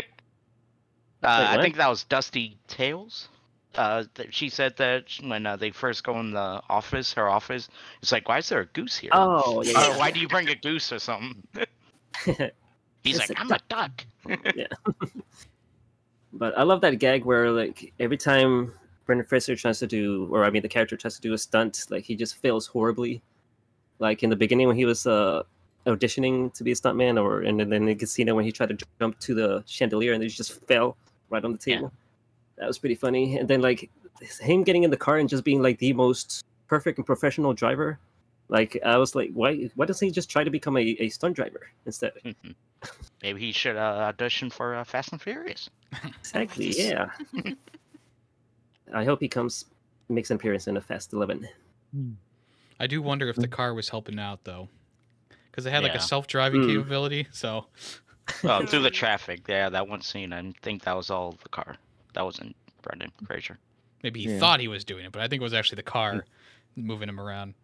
I 1.23 1.61
think 1.61 1.77
that 1.77 1.89
was 1.89 2.05
Dusty 2.05 2.57
Tails. 2.67 3.29
Uh, 3.75 4.05
she 4.31 4.49
said 4.49 4.77
that 4.79 5.05
when 5.23 5.47
uh, 5.47 5.57
they 5.57 5.71
first 5.71 6.03
go 6.03 6.19
in 6.19 6.33
the 6.33 6.61
office, 6.69 7.13
her 7.13 7.29
office, 7.29 7.69
it's 8.03 8.11
like, 8.11 8.29
"Why 8.29 8.39
is 8.39 8.49
there 8.49 8.61
a 8.61 8.67
goose 8.67 8.97
here?" 8.97 9.11
Oh, 9.13 9.63
yeah, 9.63 9.73
yeah. 9.73 9.99
why 9.99 10.11
do 10.11 10.19
you 10.21 10.29
bring 10.29 10.49
a 10.49 10.55
goose 10.55 10.93
or 10.93 10.99
something? 10.99 11.43
He's 13.05 13.19
like, 13.19 13.39
"I'm 13.39 13.51
a 13.53 13.61
duck." 13.69 14.05
But 16.33 16.57
I 16.59 16.63
love 16.63 16.81
that 16.83 16.99
gag 16.99 17.25
where 17.25 17.51
like 17.51 17.93
every 17.99 18.17
time 18.17 18.73
Brendan 19.07 19.27
Fraser 19.27 19.57
tries 19.57 19.79
to 19.79 19.87
do, 19.87 20.29
or 20.31 20.45
I 20.45 20.51
mean 20.51 20.63
the 20.63 20.69
character 20.69 20.97
tries 20.97 21.17
to 21.17 21.21
do 21.21 21.33
a 21.33 21.39
stunt, 21.39 21.87
like 21.91 22.05
he 22.05 22.15
just 22.15 22.37
fails 22.37 22.67
horribly. 22.67 23.23
Like 23.99 24.23
in 24.23 24.31
the 24.31 24.37
beginning 24.37 24.69
when 24.69 24.77
he 24.77 24.85
was 24.85 25.07
uh, 25.07 25.43
auditioning 25.87 26.53
to 26.55 26.65
be 26.65 26.73
a 26.73 26.75
stuntman, 26.75 27.21
or 27.21 27.43
and 27.43 27.59
then 27.59 27.73
in 27.73 27.87
the 27.87 27.95
casino 27.95 28.35
when 28.35 28.45
he 28.45 28.53
tried 28.53 28.69
to 28.69 28.87
jump 29.01 29.19
to 29.21 29.35
the 29.35 29.65
chandelier 29.67 30.13
and 30.13 30.23
he 30.23 30.29
just 30.29 30.65
fell 30.67 30.97
right 31.31 31.45
on 31.45 31.53
the 31.53 31.71
Yeah. 31.71 31.89
Table. 32.59 32.65
That 32.65 32.67
was 32.69 32.79
pretty 32.79 32.95
funny. 32.95 33.39
And 33.39 33.49
then 33.49 33.61
like 33.61 33.91
him 34.41 34.63
getting 34.65 34.83
in 34.85 34.91
the 34.91 34.97
car 34.97 35.19
and 35.19 35.29
just 35.29 35.45
being 35.45 35.63
like 35.63 35.79
the 35.79 35.93
most 35.93 36.45
perfect 36.67 36.99
and 36.99 37.07
professional 37.07 37.53
driver. 37.53 37.99
Like 38.49 38.79
I 38.85 38.97
was 38.97 39.15
like, 39.15 39.31
why? 39.35 39.71
Why 39.75 39.87
doesn't 39.87 40.07
he 40.07 40.13
just 40.13 40.31
try 40.31 40.43
to 40.45 40.51
become 40.51 40.77
a, 40.77 40.83
a 41.01 41.09
stunt 41.11 41.37
driver 41.37 41.69
instead? 41.87 42.13
Maybe 43.23 43.41
he 43.41 43.53
should 43.53 43.77
uh, 43.77 43.81
audition 44.09 44.49
for 44.51 44.75
uh, 44.75 44.85
Fast 44.85 45.13
and 45.13 45.21
Furious. 45.21 45.69
Exactly. 46.21 46.73
Yeah. 46.79 47.11
I 48.95 49.05
hope 49.05 49.21
he 49.21 49.29
comes 49.29 49.67
makes 50.09 50.31
an 50.31 50.37
appearance 50.37 50.67
in 50.67 50.79
a 50.79 50.81
Fast 50.81 51.13
Eleven. 51.13 51.47
I 52.81 52.87
do 52.87 53.03
wonder 53.03 53.29
if 53.29 53.37
the 53.37 53.49
car 53.49 53.75
was 53.75 53.91
helping 53.91 54.19
out 54.19 54.45
though, 54.45 54.69
because 55.51 55.67
it 55.67 55.71
had 55.73 55.83
like 55.83 55.95
a 55.95 56.01
self-driving 56.01 56.63
Hmm. 56.63 56.69
capability. 56.69 57.27
So 57.31 57.67
Oh, 58.45 58.65
through 58.65 58.81
the 58.83 58.91
traffic. 58.91 59.43
Yeah, 59.47 59.69
that 59.69 59.89
one 59.89 60.01
scene. 60.01 60.33
I 60.33 60.53
think 60.63 60.85
that 60.85 60.97
was 60.97 61.11
all 61.11 61.33
the 61.43 61.49
car. 61.51 61.77
That 62.15 62.25
wasn't 62.25 62.57
Brendan 62.83 63.13
Fraser. 63.27 63.59
maybe 64.03 64.21
he 64.23 64.31
Yeah. 64.31 64.39
thought 64.39 64.61
he 64.61 64.69
was 64.69 64.85
doing 64.85 65.05
it, 65.05 65.13
but 65.13 65.21
I 65.23 65.29
think 65.29 65.41
it 65.41 65.45
was 65.45 65.55
actually 65.55 65.77
the 65.77 65.83
car 65.83 66.25
moving 66.77 67.09
him 67.09 67.19
around. 67.21 67.55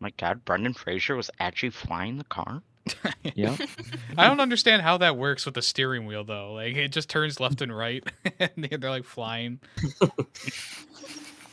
My 0.00 0.10
God, 0.16 0.44
Brendan 0.44 0.72
Fraser 0.74 1.14
was 1.16 1.30
actually 1.40 1.70
flying 1.70 2.18
the 2.18 2.24
car. 2.24 2.62
Yeah. 3.34 3.56
I 4.16 4.28
don't 4.28 4.40
understand 4.40 4.82
how 4.82 4.98
that 4.98 5.16
works 5.16 5.44
with 5.44 5.54
the 5.56 5.62
steering 5.62 6.06
wheel 6.06 6.22
though. 6.24 6.52
Like 6.54 6.76
it 6.76 6.88
just 6.92 7.10
turns 7.10 7.40
left 7.40 7.60
and 7.60 7.76
right, 7.76 8.04
and 8.38 8.50
they're 8.56 8.78
they're, 8.78 8.90
like 8.90 9.04
flying. 9.04 9.58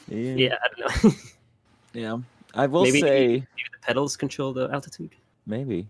Yeah. 0.08 0.36
Yeah, 0.36 0.55
I 0.62 0.68
don't 0.80 1.03
know. 1.03 1.12
Yeah. 1.93 2.18
I 2.53 2.68
will 2.68 2.84
Maybe- 2.84 3.01
say 3.01 3.28
Maybe 3.30 3.45
the 3.72 3.80
pedals 3.82 4.16
control 4.18 4.53
the 4.53 4.70
altitude. 4.70 5.12
maybe. 5.45 5.88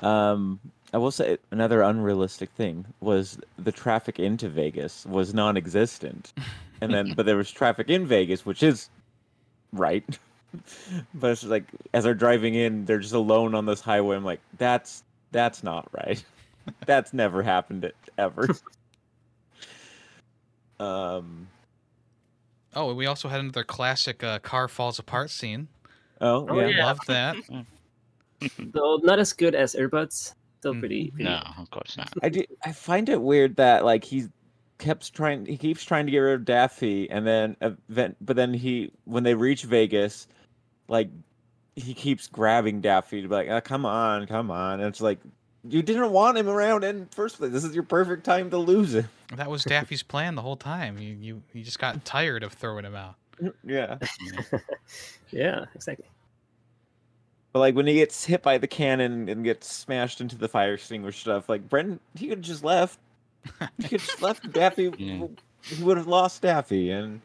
Um, 0.00 0.60
I 0.94 0.96
will 0.96 1.10
say 1.10 1.38
another 1.50 1.82
unrealistic 1.82 2.50
thing 2.50 2.86
was 3.00 3.36
the 3.58 3.72
traffic 3.72 4.20
into 4.20 4.48
Vegas 4.48 5.04
was 5.06 5.34
non-existent, 5.34 6.32
and 6.80 6.94
then 6.94 7.14
but 7.14 7.26
there 7.26 7.36
was 7.36 7.50
traffic 7.50 7.90
in 7.90 8.06
Vegas, 8.06 8.46
which 8.46 8.62
is 8.62 8.88
right. 9.72 10.04
but 11.14 11.32
it's 11.32 11.42
like 11.42 11.64
as 11.92 12.04
they're 12.04 12.14
driving 12.14 12.54
in, 12.54 12.84
they're 12.84 13.00
just 13.00 13.12
alone 13.12 13.56
on 13.56 13.66
this 13.66 13.80
highway. 13.80 14.14
I'm 14.14 14.24
like, 14.24 14.40
that's 14.56 15.02
that's 15.32 15.64
not 15.64 15.88
right. 15.92 16.22
that's 16.86 17.12
never 17.12 17.42
happened 17.42 17.90
ever. 18.16 18.48
Um. 20.78 21.48
Oh, 22.76 22.88
and 22.88 22.96
we 22.98 23.06
also 23.06 23.28
had 23.28 23.40
another 23.40 23.64
classic 23.64 24.22
uh, 24.22 24.38
car 24.40 24.68
falls 24.68 24.98
apart 25.00 25.30
scene. 25.30 25.66
Oh, 26.20 26.46
Oh, 26.48 26.60
yeah. 26.60 26.66
yeah. 26.68 26.86
Loved 26.86 27.06
that. 27.08 27.36
Though 28.58 29.00
not 29.02 29.18
as 29.18 29.32
good 29.32 29.54
as 29.54 29.74
Earbuds. 29.74 30.34
Still 30.64 30.80
pretty. 30.80 31.08
Mm-hmm. 31.08 31.16
pretty 31.16 31.30
No, 31.30 31.42
of 31.58 31.70
course 31.70 31.98
not. 31.98 32.10
I 32.22 32.30
do, 32.30 32.42
I 32.64 32.72
find 32.72 33.10
it 33.10 33.20
weird 33.20 33.56
that 33.56 33.84
like 33.84 34.02
he 34.02 34.28
kept 34.78 35.12
trying 35.12 35.44
he 35.44 35.58
keeps 35.58 35.84
trying 35.84 36.06
to 36.06 36.12
get 36.12 36.18
rid 36.18 36.34
of 36.34 36.46
Daffy 36.46 37.08
and 37.10 37.26
then 37.26 37.56
event 37.60 38.16
but 38.20 38.34
then 38.34 38.54
he 38.54 38.90
when 39.04 39.22
they 39.22 39.34
reach 39.34 39.62
Vegas 39.64 40.26
like 40.88 41.10
he 41.76 41.92
keeps 41.92 42.26
grabbing 42.28 42.80
Daffy 42.80 43.22
to 43.22 43.28
be 43.28 43.34
like 43.34 43.48
oh, 43.48 43.60
come 43.60 43.84
on 43.84 44.26
come 44.26 44.50
on 44.50 44.80
and 44.80 44.88
it's 44.88 45.00
like 45.00 45.18
you 45.68 45.82
didn't 45.82 46.10
want 46.10 46.38
him 46.38 46.48
around 46.48 46.82
in 46.82 47.06
first 47.06 47.38
place 47.38 47.52
this 47.52 47.62
is 47.62 47.74
your 47.74 47.84
perfect 47.84 48.24
time 48.24 48.50
to 48.50 48.58
lose 48.58 48.94
him 48.94 49.08
That 49.36 49.50
was 49.50 49.64
Daffy's 49.64 50.02
plan 50.02 50.34
the 50.34 50.42
whole 50.42 50.56
time. 50.56 50.98
You 50.98 51.14
you 51.14 51.42
you 51.52 51.62
just 51.62 51.78
got 51.78 52.04
tired 52.04 52.42
of 52.42 52.54
throwing 52.54 52.84
him 52.84 52.94
out. 52.96 53.16
yeah 53.64 53.98
Yeah, 55.30 55.66
exactly. 55.74 56.06
But 57.54 57.60
like 57.60 57.74
when 57.74 57.86
he 57.86 57.94
gets 57.94 58.24
hit 58.26 58.42
by 58.42 58.58
the 58.58 58.66
cannon 58.66 59.28
and 59.30 59.44
gets 59.44 59.72
smashed 59.72 60.20
into 60.20 60.36
the 60.36 60.48
fire 60.48 60.74
extinguisher 60.74 61.18
stuff 61.18 61.48
like 61.48 61.66
Brendan 61.70 62.00
he 62.14 62.26
could 62.28 62.38
have 62.38 62.44
just 62.44 62.64
left 62.64 62.98
he 63.78 63.88
could 63.88 64.00
just 64.00 64.20
left 64.20 64.52
Daffy 64.52 64.92
Yeah. 64.98 65.28
he 65.62 65.82
would 65.82 65.96
have 65.96 66.08
lost 66.08 66.42
Daffy 66.42 66.90
and 66.90 67.22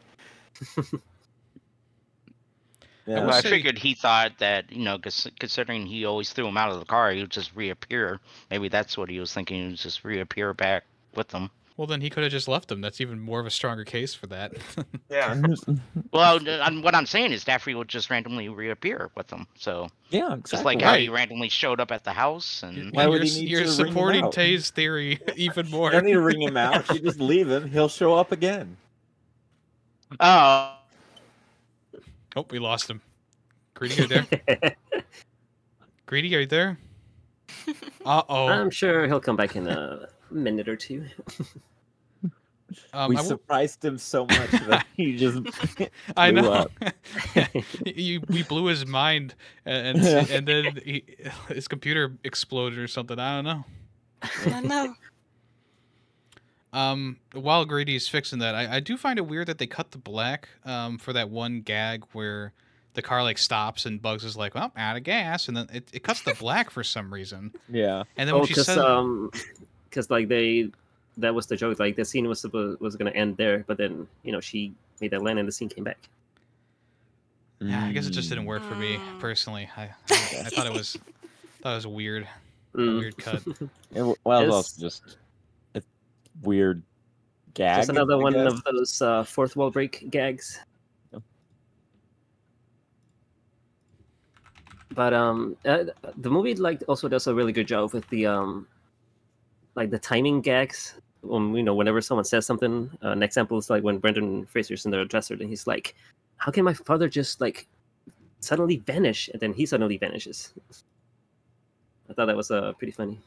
yeah. 3.06 3.26
Well, 3.26 3.30
I 3.34 3.42
figured 3.42 3.78
he 3.78 3.94
thought 3.94 4.38
that 4.38 4.70
you 4.70 4.84
know, 4.84 4.98
considering 4.98 5.86
he 5.86 6.04
always 6.04 6.32
threw 6.32 6.46
him 6.46 6.56
out 6.56 6.70
of 6.70 6.78
the 6.78 6.84
car, 6.84 7.10
he 7.10 7.20
would 7.20 7.30
just 7.30 7.54
reappear. 7.56 8.20
Maybe 8.50 8.68
that's 8.68 8.96
what 8.96 9.08
he 9.10 9.18
was 9.18 9.32
thinking. 9.32 9.62
He 9.62 9.66
would 9.68 9.76
just 9.78 10.04
reappear 10.04 10.54
back 10.54 10.84
with 11.16 11.28
them. 11.28 11.50
Well, 11.80 11.86
then 11.86 12.02
he 12.02 12.10
could 12.10 12.22
have 12.24 12.30
just 12.30 12.46
left 12.46 12.68
them. 12.68 12.82
That's 12.82 13.00
even 13.00 13.18
more 13.18 13.40
of 13.40 13.46
a 13.46 13.50
stronger 13.50 13.84
case 13.84 14.12
for 14.12 14.26
that. 14.26 14.52
yeah 15.10 15.34
Well, 16.12 16.36
n- 16.36 16.60
I'm- 16.60 16.82
what 16.82 16.94
I'm 16.94 17.06
saying 17.06 17.32
is 17.32 17.42
Daffy 17.42 17.74
would 17.74 17.88
just 17.88 18.10
randomly 18.10 18.50
reappear 18.50 19.08
with 19.16 19.28
them. 19.28 19.46
So 19.56 19.88
Yeah, 20.10 20.28
just 20.28 20.38
exactly. 20.40 20.74
like 20.74 20.82
how 20.84 20.94
he 20.96 21.08
randomly 21.08 21.48
showed 21.48 21.80
up 21.80 21.90
at 21.90 22.04
the 22.04 22.12
house, 22.12 22.62
and 22.62 22.92
Why 22.92 23.06
would 23.06 23.22
you're, 23.22 23.32
he 23.34 23.40
need 23.40 23.48
you're 23.48 23.60
to 23.62 23.68
ring 23.70 23.78
him 23.78 23.86
supporting 23.94 24.24
out? 24.24 24.32
Tay's 24.32 24.68
theory 24.68 25.20
even 25.36 25.70
more. 25.70 25.86
You 25.88 25.92
don't 25.92 26.04
need 26.04 26.12
to 26.12 26.20
ring 26.20 26.42
him 26.42 26.58
out. 26.58 26.86
You 26.92 27.00
just 27.00 27.18
leave 27.18 27.48
him. 27.48 27.70
He'll 27.70 27.88
show 27.88 28.12
up 28.14 28.30
again. 28.30 28.76
oh, 30.20 30.74
Oh, 32.36 32.44
we 32.50 32.58
lost 32.58 32.90
him. 32.90 33.00
Greedy, 33.72 33.94
are 33.96 34.02
you 34.02 34.06
there? 34.06 34.76
Greedy, 36.04 36.36
are 36.36 36.40
you 36.40 36.46
there? 36.46 36.78
Uh 38.04 38.22
oh. 38.28 38.48
I'm 38.48 38.68
sure 38.68 39.06
he'll 39.06 39.18
come 39.18 39.36
back 39.36 39.56
in 39.56 39.66
a 39.66 40.08
minute 40.30 40.68
or 40.68 40.76
two. 40.76 41.06
Um, 42.92 43.10
we 43.10 43.16
I, 43.16 43.20
will- 43.20 43.28
surprised 43.28 43.84
him 43.84 43.98
so 43.98 44.26
much 44.26 44.50
that 44.50 44.86
he 44.96 45.16
just. 45.16 45.40
I 46.16 46.30
blew 46.30 46.42
know. 46.42 46.52
up. 46.52 46.72
you, 47.86 48.22
we 48.28 48.42
blew 48.42 48.66
his 48.66 48.86
mind, 48.86 49.34
and 49.64 49.98
and, 49.98 50.30
and 50.30 50.46
then 50.46 50.80
he, 50.84 51.04
his 51.48 51.68
computer 51.68 52.16
exploded 52.24 52.78
or 52.78 52.88
something. 52.88 53.18
I 53.18 53.36
don't 53.36 53.44
know. 53.44 53.64
I 54.46 54.60
know. 54.60 54.94
Um, 56.72 57.16
while 57.32 57.64
Greedy's 57.64 58.08
fixing 58.08 58.38
that, 58.38 58.54
I, 58.54 58.76
I 58.76 58.80
do 58.80 58.96
find 58.96 59.18
it 59.18 59.26
weird 59.26 59.48
that 59.48 59.58
they 59.58 59.66
cut 59.66 59.90
the 59.90 59.98
black 59.98 60.48
um, 60.64 60.98
for 60.98 61.12
that 61.12 61.28
one 61.28 61.62
gag 61.62 62.04
where 62.12 62.52
the 62.94 63.02
car 63.02 63.22
like 63.22 63.38
stops 63.38 63.86
and 63.86 64.00
Bugs 64.00 64.24
is 64.24 64.36
like, 64.36 64.54
"Well, 64.54 64.72
out 64.76 64.96
of 64.96 65.02
gas," 65.02 65.48
and 65.48 65.56
then 65.56 65.68
it, 65.72 65.88
it 65.92 66.02
cuts 66.02 66.22
the 66.22 66.34
black 66.34 66.70
for 66.70 66.84
some 66.84 67.12
reason. 67.12 67.52
Yeah. 67.68 68.04
And 68.16 68.28
then 68.28 68.34
oh, 68.34 68.38
when 68.38 68.46
she 68.46 68.54
because 68.54 68.76
um, 68.76 69.30
because 69.88 70.10
like 70.10 70.28
they, 70.28 70.70
that 71.20 71.34
was 71.34 71.46
the 71.46 71.56
joke. 71.56 71.78
Like 71.78 71.96
the 71.96 72.04
scene 72.04 72.26
was 72.28 72.40
supposed 72.40 72.80
was 72.80 72.96
gonna 72.96 73.10
end 73.10 73.36
there, 73.36 73.64
but 73.66 73.76
then 73.78 74.06
you 74.22 74.32
know 74.32 74.40
she 74.40 74.74
made 75.00 75.10
that 75.12 75.22
land 75.22 75.38
and 75.38 75.46
the 75.48 75.52
scene 75.52 75.68
came 75.68 75.84
back. 75.84 75.98
yeah, 77.60 77.84
I 77.84 77.92
guess 77.92 78.06
it 78.06 78.10
just 78.10 78.28
didn't 78.28 78.46
work 78.46 78.62
for 78.62 78.74
me 78.74 78.96
Mm. 78.96 79.20
personally. 79.20 79.68
I, 79.76 79.82
I, 79.82 79.88
I 80.10 80.48
thought 80.50 80.66
it 80.66 80.72
was 80.72 80.96
thought 81.62 81.72
it 81.72 81.74
was 81.76 81.86
weird, 81.86 82.26
Mm. 82.74 82.98
weird 83.00 83.16
cut. 83.18 83.42
It, 83.94 84.02
well, 84.02 84.16
was 84.24 84.42
It's- 84.42 84.54
also 84.54 84.80
just 84.80 85.16
a 85.74 85.82
weird 86.42 86.82
gag. 87.54 87.78
Just 87.78 87.90
another 87.90 88.14
I 88.14 88.22
one 88.22 88.32
guess. 88.34 88.52
of 88.52 88.64
those 88.64 89.02
uh, 89.02 89.24
fourth 89.24 89.56
wall 89.56 89.70
break 89.70 90.08
gags. 90.10 90.60
Yep. 91.12 91.22
But 94.94 95.12
um, 95.14 95.56
uh, 95.64 95.84
the 96.16 96.30
movie 96.30 96.54
like 96.54 96.82
also 96.88 97.08
does 97.08 97.26
a 97.26 97.34
really 97.34 97.52
good 97.52 97.66
job 97.68 97.92
with 97.92 98.08
the 98.08 98.26
um, 98.26 98.66
like 99.74 99.90
the 99.90 99.98
timing 99.98 100.40
gags. 100.40 100.94
Um, 101.30 101.54
you 101.54 101.62
know, 101.62 101.74
whenever 101.74 102.00
someone 102.00 102.24
says 102.24 102.46
something, 102.46 102.90
uh, 103.04 103.10
an 103.10 103.22
example 103.22 103.58
is 103.58 103.68
like 103.68 103.82
when 103.82 103.98
Brendan 103.98 104.46
Fraser's 104.46 104.84
in 104.84 104.90
the 104.90 105.04
dresser 105.04 105.34
and 105.34 105.48
he's 105.48 105.66
like, 105.66 105.94
"How 106.36 106.50
can 106.50 106.64
my 106.64 106.72
father 106.72 107.08
just 107.08 107.40
like 107.40 107.66
suddenly 108.40 108.78
vanish?" 108.78 109.28
And 109.28 109.40
then 109.40 109.52
he 109.52 109.66
suddenly 109.66 109.98
vanishes. 109.98 110.54
I 112.08 112.14
thought 112.14 112.26
that 112.26 112.36
was 112.36 112.50
uh, 112.50 112.72
pretty 112.72 112.92
funny. 112.92 113.18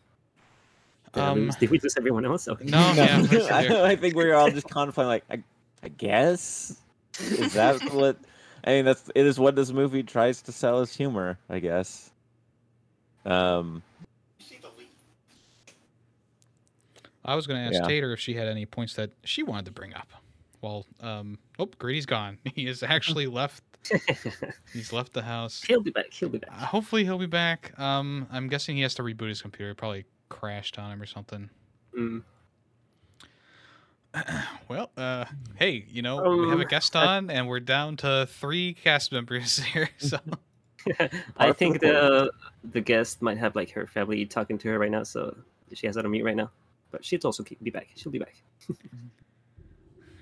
Did, 1.13 1.21
Um, 1.21 1.51
did 1.59 1.69
we 1.69 1.79
lose 1.79 1.95
everyone 1.97 2.25
else? 2.25 2.47
Okay. 2.47 2.65
No, 2.65 2.93
yeah, 2.93 3.25
sure. 3.27 3.53
I, 3.53 3.91
I 3.91 3.95
think 3.95 4.15
we're 4.15 4.33
all 4.33 4.49
just 4.49 4.67
contemplating, 4.67 5.09
like, 5.09 5.23
I, 5.29 5.43
I 5.83 5.89
guess 5.89 6.81
is 7.19 7.53
that 7.53 7.79
what? 7.93 8.17
I 8.65 8.69
mean, 8.71 8.85
that's 8.85 9.11
it 9.13 9.25
is 9.25 9.39
what 9.39 9.55
this 9.55 9.71
movie 9.71 10.03
tries 10.03 10.41
to 10.43 10.51
sell 10.51 10.79
as 10.79 10.95
humor, 10.95 11.37
I 11.49 11.59
guess. 11.59 12.09
Um, 13.25 13.83
I 17.25 17.35
was 17.35 17.47
going 17.47 17.59
to 17.61 17.65
ask 17.65 17.81
Yeah. 17.81 17.87
Tater 17.87 18.13
if 18.13 18.19
she 18.19 18.33
had 18.33 18.47
any 18.47 18.65
points 18.65 18.93
that 18.95 19.11
she 19.23 19.43
wanted 19.43 19.65
to 19.65 19.71
bring 19.71 19.93
up. 19.93 20.09
Well, 20.61 20.85
um, 21.01 21.37
oh, 21.59 21.65
Greedy's 21.77 22.05
gone. 22.05 22.37
He 22.55 22.65
has 22.67 22.83
actually 22.83 23.27
left. 23.27 23.63
He's 24.73 24.93
left 24.93 25.11
the 25.13 25.21
house. 25.23 25.61
He'll 25.61 25.81
be 25.81 25.91
back. 25.91 26.11
He'll 26.11 26.29
be 26.29 26.37
back. 26.37 26.51
Uh, 26.51 26.65
hopefully 26.65 27.03
he'll 27.03 27.17
be 27.17 27.25
back. 27.25 27.77
Um, 27.77 28.27
I'm 28.31 28.47
guessing 28.47 28.75
he 28.77 28.81
has 28.83 28.95
to 28.95 29.03
reboot 29.03 29.27
his 29.27 29.41
computer. 29.41 29.71
It 29.71 29.75
probably 29.75 30.05
crashed 30.29 30.79
on 30.79 30.91
him 30.91 31.01
or 31.01 31.05
something. 31.05 31.49
Mm. 31.97 32.23
well, 34.69 34.91
uh, 34.95 35.25
hey, 35.55 35.85
you 35.89 36.01
know 36.01 36.21
we 36.21 36.49
have 36.49 36.59
a 36.59 36.63
Um, 36.63 36.67
guest 36.69 36.95
I- 36.95 37.17
on, 37.17 37.29
and 37.29 37.47
we're 37.47 37.59
down 37.59 37.97
to 37.97 38.27
three 38.29 38.73
cast 38.73 39.11
members 39.11 39.59
here. 39.63 39.89
So 39.97 40.17
I 41.37 41.51
think 41.51 41.79
the 41.81 41.87
the 41.87 42.31
the 42.71 42.81
guest 42.81 43.21
might 43.21 43.37
have 43.37 43.55
like 43.55 43.71
her 43.71 43.87
family 43.87 44.25
talking 44.25 44.57
to 44.59 44.67
her 44.69 44.79
right 44.79 44.91
now, 44.91 45.03
so 45.03 45.35
she 45.73 45.87
has 45.87 45.95
that 45.95 46.05
on 46.05 46.11
mute 46.11 46.23
right 46.23 46.35
now. 46.35 46.51
But 46.93 47.03
she'll 47.03 47.19
also 47.25 47.43
be 47.43 47.71
back. 47.71 47.89
She'll 47.95 48.11
be 48.11 48.19
back. 48.19 48.35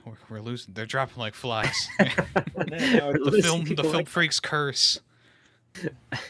we're, 0.05 0.13
we're 0.29 0.39
losing. 0.39 0.73
They're 0.73 0.85
dropping 0.85 1.17
like 1.17 1.35
flies. 1.35 1.89
the 1.99 3.41
film, 3.43 3.65
the 3.65 3.83
film 3.83 3.93
like- 3.93 4.07
freaks 4.07 4.39
curse. 4.39 5.01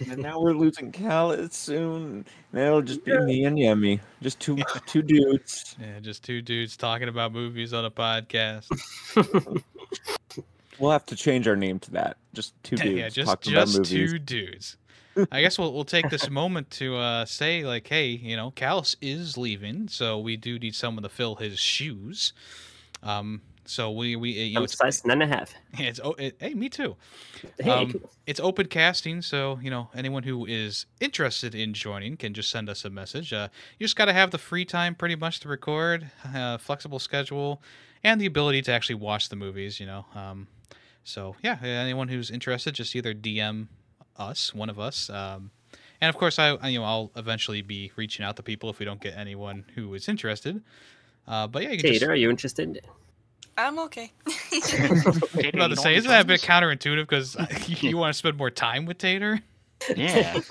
and 0.08 0.18
now 0.18 0.40
we're 0.40 0.54
losing 0.54 0.92
Kalas 0.92 1.54
soon. 1.54 2.26
Now 2.54 2.66
it'll 2.68 2.82
just 2.82 3.06
be 3.06 3.18
me 3.20 3.46
and 3.46 3.58
Yemmy, 3.58 4.00
just 4.22 4.40
two 4.40 4.58
two 4.86 5.02
dudes. 5.02 5.76
Yeah, 5.80 6.00
just 6.00 6.24
two 6.24 6.42
dudes 6.42 6.76
talking 6.76 7.08
about 7.08 7.34
movies 7.34 7.74
on 7.74 7.86
a 7.86 7.92
podcast. 7.92 8.68
We'll 10.78 10.92
have 10.92 11.06
to 11.08 11.16
change 11.16 11.48
our 11.48 11.56
name 11.56 11.80
to 11.80 11.92
that. 11.92 12.18
Just 12.34 12.54
two 12.64 12.76
dudes 12.78 12.98
yeah, 12.98 13.10
just 13.10 13.30
talking 13.30 13.54
just 13.54 13.76
about 13.76 13.90
movies. 13.90 14.12
two 14.12 14.20
dudes. 14.20 14.78
I 15.32 15.42
guess 15.42 15.60
we'll 15.60 15.74
we'll 15.74 15.84
take 15.84 16.10
this 16.10 16.30
moment 16.30 16.70
to 16.72 16.96
uh, 16.96 17.26
say 17.26 17.66
like, 17.66 17.88
hey, 17.88 18.08
you 18.08 18.36
know, 18.38 18.52
Kalas 18.52 18.96
is 19.02 19.38
leaving, 19.38 19.88
so 19.90 20.20
we 20.20 20.38
do 20.38 20.58
need 20.58 20.74
someone 20.74 21.04
to 21.04 21.10
fill 21.10 21.36
his 21.36 21.60
shoes. 21.60 22.34
Um, 23.04 23.42
so 23.66 23.92
we 23.92 24.16
we 24.16 24.32
you 24.32 24.54
know 24.54 24.60
I'm 24.60 24.64
it's, 24.66 24.78
size 24.78 25.06
nine 25.06 25.22
and 25.22 25.32
a 25.32 25.36
half. 25.36 25.54
it's 25.74 26.00
oh, 26.04 26.14
it, 26.18 26.36
hey 26.40 26.54
me 26.54 26.70
too. 26.70 26.96
Hey, 27.60 27.70
Um. 27.70 28.02
It's 28.28 28.40
open 28.40 28.68
casting, 28.68 29.22
so 29.22 29.60
you 29.62 29.70
know 29.70 29.90
anyone 29.94 30.24
who 30.24 30.46
is 30.46 30.86
interested 31.00 31.56
in 31.56 31.74
joining 31.74 32.18
can 32.18 32.34
just 32.34 32.50
send 32.50 32.70
us 32.70 32.86
a 32.86 32.90
message. 32.90 33.34
Uh, 33.34 33.50
you 33.78 33.86
just 33.86 33.96
got 33.96 34.06
to 34.06 34.14
have 34.14 34.32
the 34.32 34.38
free 34.38 34.66
time, 34.66 34.96
pretty 34.96 35.16
much, 35.16 35.40
to 35.42 35.50
record, 35.50 36.10
uh, 36.34 36.58
flexible 36.58 37.00
schedule, 37.00 37.62
and 38.04 38.20
the 38.22 38.26
ability 38.26 38.62
to 38.64 38.72
actually 38.72 38.96
watch 38.96 39.30
the 39.30 39.36
movies. 39.36 39.80
You 39.80 39.86
know, 39.88 40.06
um, 40.16 40.48
so 41.04 41.36
yeah, 41.44 41.58
anyone 41.64 42.08
who's 42.08 42.30
interested, 42.32 42.74
just 42.76 42.96
either 42.96 43.14
DM 43.14 43.68
us, 44.18 44.54
one 44.54 44.70
of 44.70 44.80
us, 44.80 45.10
um, 45.10 45.52
and 46.00 46.10
of 46.10 46.18
course, 46.18 46.38
I 46.40 46.50
I- 46.56 46.70
you 46.70 46.80
know 46.80 46.86
I'll 46.86 47.12
eventually 47.16 47.62
be 47.62 47.92
reaching 47.96 48.26
out 48.26 48.36
to 48.38 48.44
people 48.44 48.70
if 48.70 48.80
we 48.80 48.86
don't 48.86 49.02
get 49.02 49.18
anyone 49.18 49.66
who 49.76 49.94
is 49.94 50.08
interested. 50.10 50.62
Uh, 51.28 51.48
but 51.48 51.64
yeah, 51.64 51.70
you 51.70 51.78
can 51.78 51.84
Tater, 51.86 52.00
just. 52.00 52.10
are 52.12 52.16
you 52.16 52.30
interested? 52.30 52.82
I'm 53.58 53.78
okay. 53.80 54.12
Tater, 54.50 54.84
I'm 54.86 54.98
about 54.98 55.70
you 55.70 55.76
to 55.76 55.76
say, 55.76 55.92
what 55.92 55.98
isn't 55.98 56.10
that 56.10 56.22
a 56.24 56.26
bit 56.28 56.42
counterintuitive? 56.42 57.08
Because 57.08 57.36
you 57.84 57.98
want 57.98 58.14
to 58.14 58.18
spend 58.18 58.38
more 58.38 58.50
time 58.50 58.86
with 58.86 58.98
Tater. 58.98 59.40
Yeah. 59.96 60.40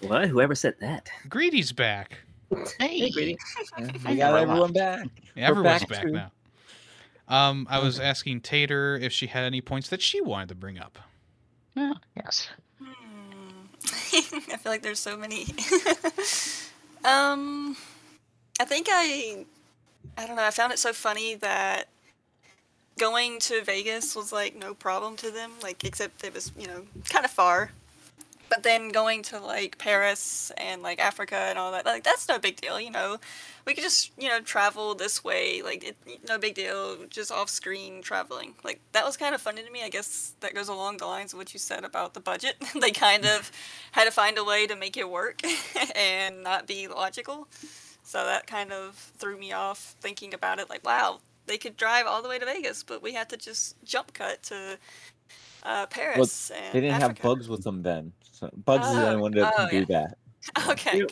What? 0.00 0.28
Whoever 0.28 0.54
said 0.54 0.76
that? 0.80 1.10
Greedy's 1.28 1.72
back. 1.72 2.20
Hey, 2.78 2.98
Hey, 3.00 3.10
Greedy. 3.10 3.36
We 4.08 4.16
got 4.16 4.34
everyone 4.34 4.72
back. 4.72 5.06
Everyone's 5.36 5.80
back 5.80 5.88
back, 5.90 6.02
to- 6.02 6.10
now. 6.10 6.32
Um, 7.30 7.68
I 7.70 7.78
was 7.78 8.00
asking 8.00 8.40
Tater 8.40 8.96
if 8.96 9.12
she 9.12 9.28
had 9.28 9.44
any 9.44 9.60
points 9.60 9.88
that 9.90 10.02
she 10.02 10.20
wanted 10.20 10.48
to 10.48 10.56
bring 10.56 10.80
up. 10.80 10.98
Yeah, 11.76 11.94
yes. 12.16 12.48
Hmm. 12.78 12.90
I 13.84 14.56
feel 14.56 14.72
like 14.72 14.82
there's 14.82 14.98
so 14.98 15.16
many. 15.16 15.42
um, 17.04 17.76
I 18.58 18.64
think 18.64 18.88
I 18.90 19.46
I 20.18 20.26
don't 20.26 20.34
know. 20.34 20.42
I 20.44 20.50
found 20.50 20.72
it 20.72 20.80
so 20.80 20.92
funny 20.92 21.36
that 21.36 21.84
going 22.98 23.38
to 23.38 23.62
Vegas 23.62 24.16
was 24.16 24.32
like 24.32 24.56
no 24.56 24.74
problem 24.74 25.16
to 25.18 25.30
them, 25.30 25.52
like 25.62 25.84
except 25.84 26.24
it 26.24 26.34
was 26.34 26.50
you 26.58 26.66
know 26.66 26.82
kind 27.08 27.24
of 27.24 27.30
far. 27.30 27.70
But 28.50 28.64
then 28.64 28.90
going 28.90 29.22
to 29.24 29.38
like 29.38 29.78
Paris 29.78 30.52
and 30.58 30.82
like 30.82 30.98
Africa 31.00 31.36
and 31.36 31.58
all 31.58 31.72
that, 31.72 31.86
like 31.86 32.04
that's 32.04 32.28
no 32.28 32.38
big 32.38 32.60
deal, 32.60 32.78
you 32.80 32.90
know. 32.90 33.18
We 33.64 33.74
could 33.74 33.84
just 33.84 34.12
you 34.18 34.28
know 34.28 34.40
travel 34.40 34.94
this 34.94 35.24
way, 35.24 35.62
like 35.62 35.84
it, 35.84 35.96
no 36.28 36.36
big 36.36 36.54
deal, 36.56 36.96
just 37.08 37.32
off 37.32 37.48
screen 37.48 38.02
traveling. 38.02 38.54
Like 38.64 38.80
that 38.92 39.04
was 39.06 39.16
kind 39.16 39.34
of 39.34 39.40
funny 39.40 39.62
to 39.62 39.70
me. 39.70 39.82
I 39.84 39.88
guess 39.88 40.34
that 40.40 40.54
goes 40.54 40.68
along 40.68 40.98
the 40.98 41.06
lines 41.06 41.32
of 41.32 41.38
what 41.38 41.54
you 41.54 41.60
said 41.60 41.84
about 41.84 42.14
the 42.14 42.20
budget. 42.20 42.56
they 42.80 42.90
kind 42.90 43.24
of 43.24 43.50
had 43.92 44.04
to 44.04 44.10
find 44.10 44.36
a 44.36 44.44
way 44.44 44.66
to 44.66 44.76
make 44.76 44.96
it 44.96 45.08
work 45.08 45.40
and 45.96 46.42
not 46.42 46.66
be 46.66 46.88
logical. 46.88 47.48
So 48.02 48.24
that 48.24 48.46
kind 48.48 48.72
of 48.72 48.96
threw 49.18 49.38
me 49.38 49.52
off 49.52 49.94
thinking 50.00 50.34
about 50.34 50.58
it. 50.58 50.68
Like, 50.68 50.84
wow, 50.84 51.20
they 51.46 51.58
could 51.58 51.76
drive 51.76 52.06
all 52.06 52.22
the 52.22 52.28
way 52.28 52.38
to 52.38 52.44
Vegas, 52.44 52.82
but 52.82 53.02
we 53.02 53.14
had 53.14 53.28
to 53.30 53.36
just 53.36 53.76
jump 53.84 54.12
cut 54.12 54.42
to 54.44 54.78
uh, 55.62 55.86
Paris. 55.86 56.50
and 56.50 56.74
They 56.74 56.80
didn't 56.80 57.00
have 57.00 57.20
bugs 57.20 57.48
with 57.48 57.62
them 57.62 57.82
then. 57.82 58.12
So 58.40 58.48
bugs 58.64 58.86
is 58.86 58.94
the 58.94 59.02
only 59.06 59.16
Oh, 59.16 59.20
one 59.20 59.32
that 59.32 59.52
oh, 59.56 59.66
can 59.68 59.80
do 59.80 59.86
that. 59.86 60.16
Okay. 60.70 60.98
Yep. 61.00 61.10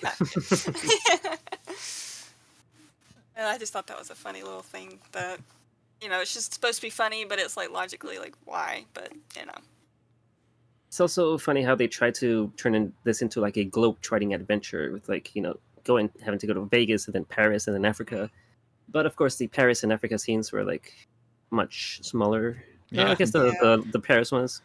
and 3.37 3.47
I 3.47 3.59
just 3.59 3.75
thought 3.75 3.87
that 3.89 3.99
was 3.99 4.09
a 4.09 4.15
funny 4.15 4.43
little 4.43 4.63
thing 4.63 4.99
that, 5.13 5.39
you 6.01 6.09
know, 6.09 6.21
it's 6.23 6.33
just 6.33 6.55
supposed 6.55 6.77
to 6.77 6.83
be 6.83 6.89
funny, 6.91 7.27
but 7.27 7.39
it's 7.39 7.55
like 7.55 7.71
logically, 7.71 8.19
like, 8.19 8.35
why? 8.47 8.87
But, 8.95 9.13
you 9.39 9.45
know. 9.45 9.53
It's 10.87 10.99
also 11.01 11.37
funny 11.37 11.63
how 11.63 11.75
they 11.75 11.87
try 11.87 12.11
to 12.13 12.51
turn 12.57 12.75
in 12.75 12.95
this 13.05 13.21
into 13.21 13.43
like 13.43 13.59
a 13.59 13.65
globe-trotting 13.65 14.33
adventure 14.33 14.91
with 14.91 15.07
like 15.11 15.37
you 15.37 15.43
know 15.43 15.59
going 15.85 16.09
having 16.25 16.39
to 16.41 16.47
go 16.47 16.55
to 16.55 16.65
Vegas 16.65 17.05
and 17.05 17.15
then 17.15 17.27
Paris 17.27 17.67
and 17.67 17.77
then 17.77 17.85
Africa. 17.85 18.31
But 18.89 19.05
of 19.05 19.15
course, 19.17 19.37
the 19.37 19.49
Paris 19.49 19.83
and 19.83 19.93
Africa 19.93 20.19
scenes 20.19 20.51
were 20.51 20.65
like 20.65 20.95
much 21.51 22.01
smaller. 22.03 22.57
Uh, 22.91 23.03
Yeah. 23.03 23.11
I 23.11 23.15
guess 23.17 23.33
the, 23.33 23.45
Yeah. 23.49 23.61
the 23.61 23.85
the 23.93 24.01
Paris 24.01 24.33
one 24.33 24.41
was 24.41 24.63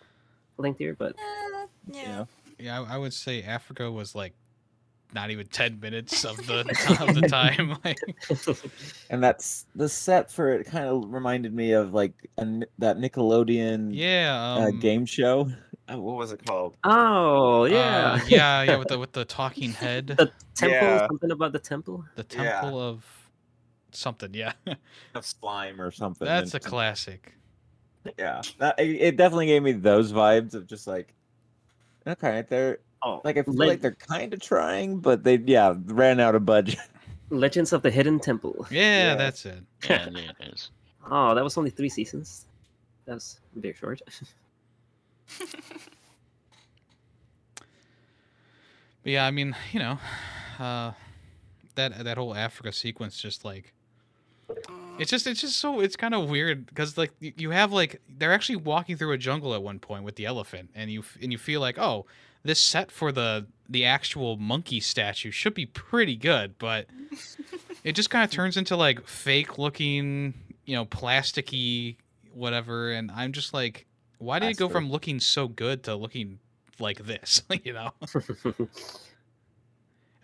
lengthier, 0.57 0.95
but 0.95 1.13
Uh, 1.19 1.67
yeah. 1.91 2.01
Yeah. 2.07 2.25
Yeah, 2.59 2.81
I, 2.81 2.95
I 2.95 2.97
would 2.97 3.13
say 3.13 3.43
Africa 3.43 3.91
was 3.91 4.15
like 4.15 4.33
not 5.13 5.29
even 5.29 5.45
ten 5.47 5.79
minutes 5.79 6.25
of 6.25 6.37
the 6.47 6.59
of 7.01 7.13
the 7.15 7.27
time. 7.27 7.77
And 9.09 9.23
that's 9.23 9.65
the 9.75 9.87
set 9.87 10.31
for 10.31 10.49
it 10.53 10.65
kind 10.65 10.85
of 10.87 11.11
reminded 11.13 11.53
me 11.53 11.73
of 11.73 11.93
like 11.93 12.13
a, 12.37 12.45
that 12.79 12.97
Nickelodeon 12.97 13.89
yeah, 13.93 14.55
uh, 14.57 14.67
um, 14.69 14.79
game 14.79 15.05
show. 15.05 15.49
Uh, 15.91 15.99
what 15.99 16.15
was 16.15 16.31
it 16.31 16.43
called? 16.45 16.75
oh 16.83 17.63
uh, 17.63 17.65
yeah, 17.65 18.19
yeah, 18.27 18.63
yeah, 18.63 18.75
with 18.77 18.87
the 18.87 18.97
with 18.97 19.11
the 19.11 19.25
talking 19.25 19.71
head, 19.83 20.07
the 20.07 20.31
temple, 20.55 20.77
Yeah. 20.79 21.07
something 21.07 21.31
about 21.31 21.51
the 21.51 21.59
temple. 21.59 22.05
the 22.15 22.25
Yeah. 22.31 22.61
temple 22.61 22.79
of 22.79 23.05
something. 23.91 24.33
Yeah, 24.33 24.53
Of 25.13 25.25
slime 25.25 25.79
or 25.81 25.91
something. 25.91 26.25
that's 26.25 26.53
a 26.53 26.57
and- 26.57 26.65
classic. 26.65 27.33
Yeah, 28.19 28.41
that, 28.57 28.77
it, 28.79 28.89
it 29.01 29.17
definitely 29.17 29.45
gave 29.45 29.63
me 29.63 29.71
those 29.71 30.11
vibes 30.11 30.55
of 30.55 30.67
just 30.67 30.87
like, 30.87 31.13
okay, 32.07 32.43
they're 32.49 32.79
Oh, 33.05 33.21
like 33.25 33.37
I 33.37 33.43
feel 33.43 33.53
Le- 33.55 33.65
like 33.67 33.81
they're 33.81 33.95
kind 33.95 34.33
of 34.33 34.39
trying, 34.39 34.99
but 34.99 35.23
they 35.23 35.37
yeah 35.37 35.75
ran 35.85 36.19
out 36.19 36.35
of 36.35 36.45
budget. 36.45 36.79
Legends 37.29 37.73
of 37.73 37.81
the 37.81 37.91
Hidden 37.91 38.19
Temple. 38.19 38.65
Yeah, 38.69 39.09
Yeah. 39.09 39.15
that's 39.15 39.45
it. 39.45 39.63
Yeah, 39.89 40.07
yeah, 40.11 40.31
it 40.39 40.53
is. 40.53 40.69
Oh, 41.09 41.35
that 41.35 41.43
was 41.43 41.57
only 41.57 41.69
three 41.69 41.89
seasons. 41.89 42.45
That's 43.05 43.39
very 43.55 43.73
short. 43.73 44.01
But 49.03 49.11
yeah, 49.11 49.25
I 49.25 49.31
mean, 49.31 49.55
you 49.73 49.79
know, 49.79 49.99
uh, 50.59 50.93
that 51.75 52.03
that 52.05 52.17
whole 52.17 52.33
Africa 52.35 52.71
sequence 52.71 53.19
just 53.19 53.43
like 53.43 53.73
Mm, 54.49 54.82
it's 54.97 55.09
just 55.09 55.25
it's 55.27 55.41
just 55.41 55.57
so 55.57 55.79
it's 55.79 55.95
kind 55.95 56.13
of 56.13 56.29
weird 56.29 56.65
because 56.65 56.97
like 56.97 57.11
you, 57.19 57.33
you 57.37 57.49
have 57.49 57.71
like 57.71 58.01
they're 58.17 58.33
actually 58.33 58.55
walking 58.55 58.95
through 58.95 59.11
a 59.11 59.17
jungle 59.17 59.53
at 59.53 59.63
one 59.63 59.79
point 59.79 60.03
with 60.03 60.15
the 60.15 60.25
elephant 60.25 60.69
and 60.75 60.91
you 60.91 61.03
and 61.21 61.31
you 61.31 61.37
feel 61.37 61.61
like 61.61 61.77
oh 61.77 62.05
this 62.43 62.59
set 62.59 62.91
for 62.91 63.11
the 63.11 63.45
the 63.67 63.85
actual 63.85 64.37
monkey 64.37 64.79
statue 64.79 65.31
should 65.31 65.53
be 65.53 65.65
pretty 65.65 66.15
good 66.15 66.57
but 66.59 66.87
it 67.83 67.93
just 67.93 68.09
kind 68.09 68.23
of 68.23 68.31
turns 68.31 68.57
into 68.57 68.75
like 68.75 69.05
fake 69.07 69.57
looking 69.57 70.33
you 70.65 70.75
know 70.75 70.85
plasticky 70.85 71.95
whatever 72.33 72.91
and 72.91 73.11
i'm 73.11 73.31
just 73.31 73.53
like 73.53 73.85
why 74.19 74.39
did 74.39 74.49
it 74.49 74.57
go 74.57 74.67
Plaster. 74.67 74.73
from 74.73 74.91
looking 74.91 75.19
so 75.19 75.47
good 75.47 75.83
to 75.83 75.95
looking 75.95 76.39
like 76.79 77.03
this 77.05 77.41
you 77.63 77.73
know 77.73 77.91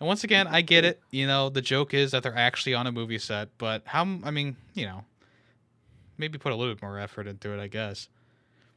and 0.00 0.06
once 0.06 0.24
again 0.24 0.46
i 0.48 0.60
get 0.60 0.84
it 0.84 1.00
you 1.10 1.26
know 1.26 1.48
the 1.48 1.60
joke 1.60 1.94
is 1.94 2.10
that 2.10 2.22
they're 2.22 2.36
actually 2.36 2.74
on 2.74 2.86
a 2.86 2.92
movie 2.92 3.18
set 3.18 3.48
but 3.58 3.82
how 3.84 4.02
I 4.24 4.30
mean 4.30 4.56
you 4.74 4.86
know 4.86 5.04
maybe 6.18 6.38
put 6.38 6.52
a 6.52 6.56
little 6.56 6.74
bit 6.74 6.82
more 6.82 6.98
effort 6.98 7.26
into 7.26 7.52
it 7.52 7.60
i 7.60 7.66
guess 7.68 8.08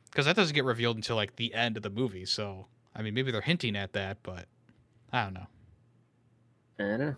because 0.09 0.25
that 0.25 0.35
doesn't 0.35 0.53
get 0.53 0.63
revealed 0.65 0.95
until 0.95 1.15
like 1.15 1.35
the 1.35 1.53
end 1.53 1.77
of 1.77 1.83
the 1.83 1.89
movie 1.89 2.25
so 2.25 2.67
i 2.95 3.01
mean 3.01 3.13
maybe 3.13 3.31
they're 3.31 3.41
hinting 3.41 3.75
at 3.75 3.93
that 3.93 4.17
but 4.23 4.45
i 5.11 5.23
don't 5.23 5.33
know 5.33 5.47
I 6.79 6.83
don't 6.83 6.99
know. 6.99 7.15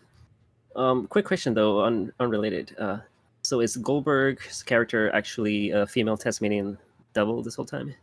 Um, 0.76 1.08
quick 1.08 1.26
question 1.26 1.54
though, 1.54 1.82
un- 1.82 2.12
unrelated. 2.20 2.76
Uh, 2.78 2.98
so 3.42 3.62
is 3.62 3.78
Goldberg's 3.78 4.64
character 4.64 5.10
actually 5.16 5.72
a 5.72 5.88
female 5.88 6.18
Tasmanian 6.18 6.78
devil 7.14 7.42
this 7.42 7.56
whole 7.56 7.66
time? 7.66 7.96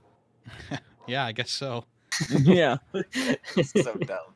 yeah 1.06 1.24
i 1.24 1.32
guess 1.32 1.50
so 1.50 1.84
yeah, 2.30 2.76
so 3.62 3.94
dumb. 3.94 4.34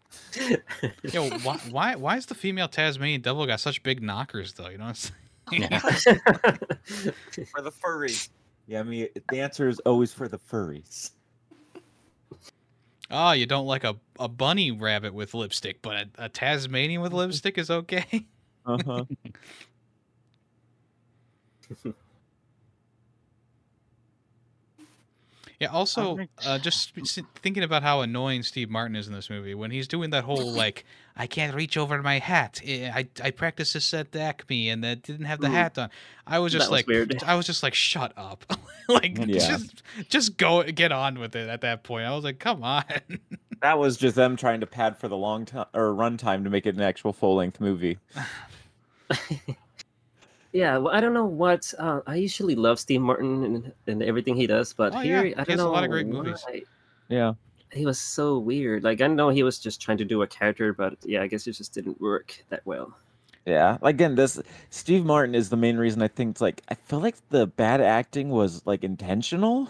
yo 1.13 1.29
why, 1.41 1.59
why 1.71 1.97
why 1.97 2.17
is 2.17 2.27
the 2.27 2.35
female 2.35 2.69
tasmanian 2.69 3.21
devil 3.21 3.47
got 3.47 3.61
such 3.61 3.83
big 3.83 4.03
knockers 4.03 4.53
though 4.55 4.69
you 4.69 4.79
know 4.79 4.85
what 4.87 5.13
I'm 5.51 5.61
saying? 5.61 5.71
Yeah. 5.71 5.79
For 7.53 7.63
the 7.63 7.71
furries. 7.71 8.29
Yeah, 8.67 8.81
I 8.81 8.83
mean 8.83 9.09
the 9.31 9.41
answer 9.41 9.69
is 9.69 9.79
always 9.81 10.13
for 10.13 10.27
the 10.29 10.39
furries. 10.39 11.11
oh 13.11 13.33
you 13.33 13.47
don't 13.47 13.67
like 13.67 13.85
a, 13.85 13.95
a 14.19 14.29
bunny 14.29 14.73
rabbit 14.73 15.15
with 15.15 15.35
lipstick 15.35 15.81
but 15.83 15.95
a, 16.19 16.25
a 16.25 16.29
tasmanian 16.29 17.01
with 17.03 17.13
lipstick 17.13 17.59
is 17.59 17.71
okay 17.71 18.27
Uh 18.67 18.79
huh. 18.85 19.05
Yeah. 25.59 25.69
Also, 25.69 26.19
uh, 26.45 26.59
just 26.59 26.93
thinking 27.43 27.63
about 27.63 27.83
how 27.83 28.03
annoying 28.03 28.43
Steve 28.43 28.69
Martin 28.69 28.95
is 28.95 29.09
in 29.09 29.15
this 29.15 29.31
movie 29.31 29.55
when 29.55 29.71
he's 29.71 29.89
doing 29.89 30.11
that 30.11 30.25
whole 30.25 30.53
like, 30.53 30.85
I 31.17 31.27
can't 31.27 31.55
reach 31.55 31.77
over 31.79 32.03
my 32.03 32.19
hat. 32.19 32.61
Eh, 32.65 32.91
I 32.95 33.09
I 33.23 33.31
practiced 33.31 33.73
this 33.73 33.95
at 33.95 34.15
Acme 34.15 34.69
and 34.69 34.85
that 34.85 35.03
didn't 35.03 35.25
have 35.25 35.41
the 35.41 35.49
Mm. 35.49 35.53
hat 35.53 35.79
on. 35.79 35.91
I 36.27 36.41
was 36.41 36.53
just 36.53 36.65
was 36.67 36.71
like, 36.71 36.87
weird. 36.87 37.23
I 37.25 37.37
was 37.37 37.47
just 37.47 37.63
like, 37.63 37.73
shut 37.75 38.13
up, 38.19 38.45
like 38.89 39.17
Yeah. 39.17 39.39
just 39.39 39.83
just 40.11 40.37
go 40.37 40.63
get 40.65 40.93
on 40.93 41.19
with 41.19 41.35
it. 41.35 41.49
At 41.49 41.63
that 41.63 41.85
point, 41.85 42.07
I 42.07 42.15
was 42.15 42.25
like, 42.25 42.39
come 42.39 42.63
on. 42.63 42.85
That 43.63 43.79
was 43.79 43.97
just 43.97 44.15
them 44.17 44.37
trying 44.37 44.61
to 44.61 44.67
pad 44.67 44.99
for 44.99 45.09
the 45.09 45.17
long 45.17 45.47
time 45.47 45.65
or 45.73 45.95
run 45.95 46.19
time 46.19 46.45
to 46.45 46.51
make 46.51 46.67
it 46.67 46.75
an 46.75 46.83
actual 46.83 47.15
full 47.15 47.37
length 47.37 47.59
movie. 47.59 47.99
Yeah, 50.57 50.79
well, 50.79 50.95
I 50.95 51.01
don't 51.01 51.13
know 51.13 51.27
what. 51.27 51.73
Uh, 51.79 52.01
I 52.07 52.17
usually 52.17 52.55
love 52.55 52.81
Steve 52.81 53.03
Martin 53.03 53.45
and, 53.45 53.73
and 53.87 54.03
everything 54.03 54.35
he 54.37 54.47
does, 54.47 54.73
but 54.73 54.95
Oh, 54.95 55.01
here 55.01 55.23
he 55.23 55.35
I 55.35 55.45
don't 55.45 55.47
he 55.47 55.53
has 55.53 55.61
a 55.61 55.69
lot 55.69 55.85
of 55.85 55.91
great 55.91 56.07
movies. 56.07 56.43
why 56.49 56.63
Yeah. 57.09 57.35
He 57.73 57.85
was 57.85 58.01
so 58.01 58.39
weird. 58.39 58.83
Like 58.83 59.03
I 59.03 59.07
know 59.07 59.29
he 59.29 59.43
was 59.43 59.59
just 59.59 59.83
trying 59.83 59.99
to 59.99 60.05
do 60.05 60.23
a 60.23 60.27
character, 60.27 60.73
but 60.73 60.97
yeah, 61.05 61.21
I 61.23 61.27
guess 61.27 61.47
it 61.47 61.53
just 61.53 61.75
didn't 61.75 62.01
work 62.01 62.43
that 62.49 62.63
well. 62.65 62.97
Yeah. 63.45 63.77
Again, 63.83 64.15
this 64.15 64.41
Steve 64.71 65.05
Martin 65.05 65.35
is 65.35 65.51
the 65.51 65.57
main 65.57 65.77
reason 65.77 66.01
I 66.01 66.09
think 66.09 66.31
it's 66.31 66.41
like 66.41 66.63
I 66.69 66.75
feel 66.75 67.01
like 67.01 67.17
the 67.29 67.47
bad 67.47 67.83
acting 67.83 68.31
was 68.31 68.65
like 68.67 68.83
intentional. 68.83 69.69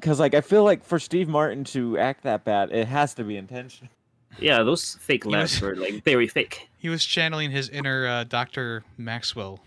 Cause 0.00 0.18
like 0.18 0.32
I 0.34 0.40
feel 0.40 0.64
like 0.64 0.82
for 0.82 0.98
Steve 0.98 1.28
Martin 1.28 1.64
to 1.64 1.98
act 1.98 2.22
that 2.22 2.44
bad, 2.44 2.72
it 2.72 2.88
has 2.88 3.12
to 3.14 3.24
be 3.24 3.36
intentional. 3.36 3.90
Yeah, 4.38 4.62
those 4.62 4.94
fake 4.96 5.24
He 5.24 5.30
laughs 5.30 5.60
was- 5.60 5.62
were 5.62 5.76
like 5.76 6.04
very 6.04 6.28
fake. 6.28 6.68
he 6.78 6.88
was 6.88 7.04
channeling 7.04 7.50
his 7.50 7.68
inner 7.68 8.06
uh, 8.06 8.24
Doctor 8.24 8.84
Maxwell 8.96 9.60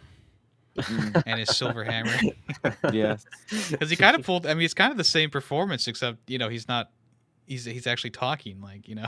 Mm, 0.75 1.23
and 1.27 1.39
his 1.39 1.55
silver 1.55 1.83
hammer 1.83 2.15
yes. 2.91 3.23
because 3.69 3.91
he 3.91 3.95
kind 3.95 4.15
of 4.15 4.25
pulled. 4.25 4.47
I 4.47 4.55
mean, 4.55 4.65
it's 4.65 4.73
kind 4.73 4.89
of 4.89 4.97
the 4.97 5.03
same 5.03 5.29
performance 5.29 5.87
except 5.87 6.27
you 6.27 6.39
know 6.39 6.49
he's 6.49 6.67
not. 6.67 6.89
He's 7.45 7.65
he's 7.65 7.85
actually 7.85 8.09
talking 8.09 8.59
like 8.59 8.87
you 8.87 8.95
know. 8.95 9.07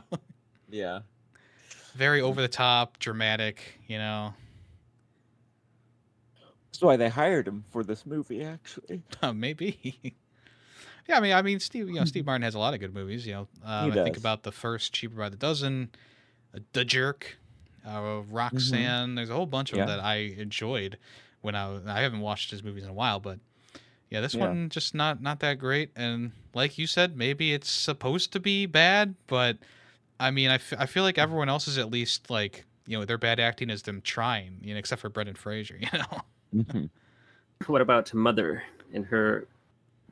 Yeah. 0.69 0.99
very 1.95 2.21
over 2.21 2.39
the 2.39 2.47
top, 2.47 2.99
dramatic, 2.99 3.79
you 3.87 3.97
know. 3.97 4.35
That's 6.67 6.81
why 6.83 6.97
they 6.97 7.09
hired 7.09 7.47
him 7.47 7.63
for 7.71 7.83
this 7.83 8.05
movie, 8.05 8.43
actually. 8.43 9.01
Maybe. 9.33 10.15
Yeah, 11.07 11.17
I 11.17 11.19
mean, 11.19 11.33
I 11.33 11.41
mean, 11.41 11.59
Steve, 11.59 11.87
you 11.89 11.95
know, 11.95 12.05
Steve 12.05 12.25
Martin 12.27 12.41
has 12.43 12.55
a 12.55 12.59
lot 12.59 12.73
of 12.73 12.79
good 12.79 12.93
movies. 12.93 13.25
You 13.27 13.33
know, 13.33 13.47
um, 13.63 13.91
I 13.91 13.95
think 14.03 14.17
about 14.17 14.43
the 14.43 14.51
first 14.51 14.93
Cheaper 14.93 15.15
by 15.15 15.29
the 15.29 15.35
Dozen, 15.37 15.89
uh, 16.55 16.59
The 16.73 16.85
Jerk, 16.85 17.37
uh, 17.87 18.21
Roxanne. 18.29 19.15
There's 19.15 19.29
a 19.29 19.35
whole 19.35 19.45
bunch 19.45 19.71
of 19.71 19.77
them 19.77 19.87
that 19.87 19.99
I 19.99 20.15
enjoyed 20.37 20.97
when 21.41 21.55
I 21.55 21.79
I 21.87 22.01
haven't 22.01 22.21
watched 22.21 22.51
his 22.51 22.63
movies 22.63 22.83
in 22.83 22.89
a 22.89 22.93
while, 22.93 23.19
but 23.19 23.39
yeah, 24.09 24.21
this 24.21 24.33
Yeah. 24.33 24.47
one 24.47 24.69
just 24.69 24.93
not 24.95 25.21
not 25.21 25.39
that 25.41 25.59
great. 25.59 25.91
And 25.95 26.31
like 26.53 26.77
you 26.77 26.87
said, 26.87 27.17
maybe 27.17 27.53
it's 27.53 27.69
supposed 27.69 28.31
to 28.33 28.39
be 28.39 28.65
bad, 28.65 29.15
but 29.27 29.57
I 30.19 30.31
mean, 30.31 30.49
I, 30.49 30.55
f- 30.55 30.73
I 30.79 30.85
feel 30.85 31.03
like 31.03 31.17
everyone 31.17 31.49
else 31.49 31.67
is 31.67 31.77
at 31.77 31.91
least 31.91 32.29
like 32.29 32.65
you 32.87 32.97
know 32.97 33.03
their 33.05 33.17
bad 33.17 33.39
acting 33.39 33.69
is 33.69 33.81
them 33.83 34.01
trying. 34.01 34.57
You 34.61 34.73
know, 34.73 34.79
except 34.79 35.01
for 35.01 35.09
Brendan 35.09 35.35
Fraser. 35.35 35.77
You 35.79 35.99
know. 35.99 36.21
Mhm. 36.55 36.89
What 37.67 37.81
about 37.81 38.13
Mother 38.13 38.63
and 38.93 39.05
her 39.05 39.39
Joan 39.39 39.47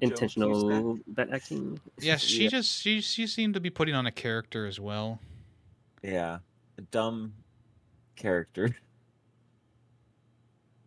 intentional 0.04 0.99
bad 1.08 1.30
acting? 1.34 1.80
Yeah, 1.99 2.18
she 2.18 2.43
Yeah. 2.43 2.49
just 2.49 2.82
she 2.82 3.01
she 3.01 3.28
seemed 3.28 3.54
to 3.56 3.60
be 3.60 3.70
putting 3.70 3.95
on 3.95 4.06
a 4.06 4.12
character 4.12 4.66
as 4.66 4.80
well. 4.80 5.20
Yeah, 6.01 6.39
a 6.78 6.82
dumb 6.82 7.34
character. 8.16 8.76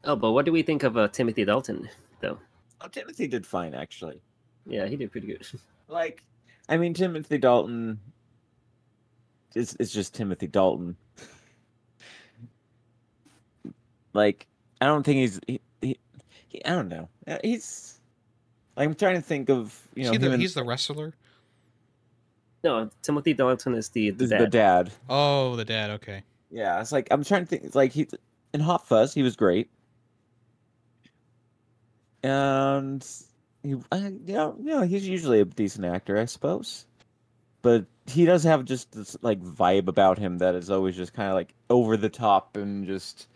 Oh, 0.09 0.15
but 0.15 0.31
what 0.31 0.45
do 0.45 0.53
we 0.53 0.63
think 0.63 0.85
of 0.85 0.97
uh, 0.97 1.09
Timothy 1.09 1.45
Dalton, 1.45 1.89
though? 2.21 2.39
Oh, 2.81 2.87
Timothy 2.87 3.27
did 3.27 3.45
fine 3.45 3.75
actually. 3.75 4.21
Yeah, 4.65 4.87
he 4.87 4.95
did 4.95 5.11
pretty 5.11 5.27
good. 5.27 5.47
Like, 5.89 6.23
I 6.69 6.77
mean, 6.77 6.95
Timothy 6.95 7.39
Dalton. 7.39 7.99
It's 9.57 9.77
it's 9.81 9.93
just 9.93 10.15
Timothy 10.15 10.47
Dalton. 10.47 10.97
Like, 14.13 14.47
I 14.81 14.87
don't 14.87 15.03
think 15.03 15.19
he's 15.19 15.41
he, 15.47 15.61
he, 15.81 15.99
he 16.49 16.65
I 16.65 16.71
don't 16.71 16.89
know. 16.89 17.09
Uh, 17.27 17.39
He's 17.43 17.96
like 17.96 17.96
I'm 18.77 18.95
trying 18.95 19.17
to 19.17 19.23
think 19.23 19.49
of 19.51 19.81
you 19.95 20.05
know 20.05 20.13
he 20.13 20.19
the, 20.19 20.33
and- 20.33 20.41
he's 20.41 20.55
the 20.55 20.65
wrestler. 20.65 21.15
No, 22.65 22.91
Timothy 23.03 23.33
Dalton 23.33 23.75
is 23.75 23.91
the, 23.91 24.11
the 24.11 24.25
is 24.25 24.31
dad. 24.31 24.41
the 24.41 24.47
dad. 24.49 24.93
Oh, 25.09 25.55
the 25.55 25.65
dad. 25.65 25.91
Okay. 25.91 26.25
Yeah, 26.51 26.81
it's 26.81 26.91
like 26.91 27.09
I'm 27.11 27.23
trying 27.23 27.47
to 27.47 27.47
think. 27.47 27.75
Like 27.75 27.93
he 27.93 28.09
in 28.53 28.61
Hot 28.61 28.89
Fuzz, 28.89 29.15
he 29.15 29.23
was 29.23 29.37
great, 29.37 29.71
and 32.23 33.07
he, 33.63 33.75
uh, 33.93 33.97
you 33.97 34.35
know, 34.35 34.57
you 34.59 34.71
know, 34.71 34.83
he's 34.83 35.07
usually 35.07 35.41
a 35.41 35.45
decent 35.45 35.85
actor, 35.85 36.19
I 36.19 36.25
suppose. 36.25 36.87
But 37.63 37.87
he 38.07 38.25
does 38.25 38.45
have 38.45 38.65
just 38.65 38.93
this 38.93 39.17
like 39.23 39.41
vibe 39.43 39.89
about 39.89 40.19
him 40.19 40.39
that 40.39 40.55
is 40.55 40.71
always 40.71 40.97
just 40.97 41.13
kind 41.13 41.29
of 41.29 41.35
like 41.35 41.55
over 41.69 41.97
the 41.97 42.09
top 42.09 42.57
and 42.57 42.87
just 42.87 43.29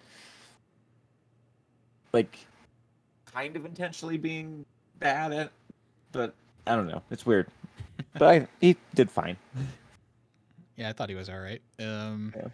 like 2.12 2.36
kind 3.32 3.57
of 3.57 3.64
intentionally 3.64 4.18
being 4.18 4.64
bad 5.01 5.32
at. 5.32 5.51
But 6.12 6.34
I 6.66 6.76
don't 6.76 6.86
know. 6.86 7.03
It's 7.11 7.26
weird. 7.26 7.48
but 8.14 8.22
I, 8.22 8.48
he 8.61 8.76
did 8.94 9.11
fine. 9.11 9.36
Yeah, 10.76 10.88
I 10.88 10.92
thought 10.92 11.09
he 11.09 11.14
was 11.14 11.28
all 11.28 11.38
right. 11.40 11.61
Um, 11.78 12.32
Yeah. 12.36 12.48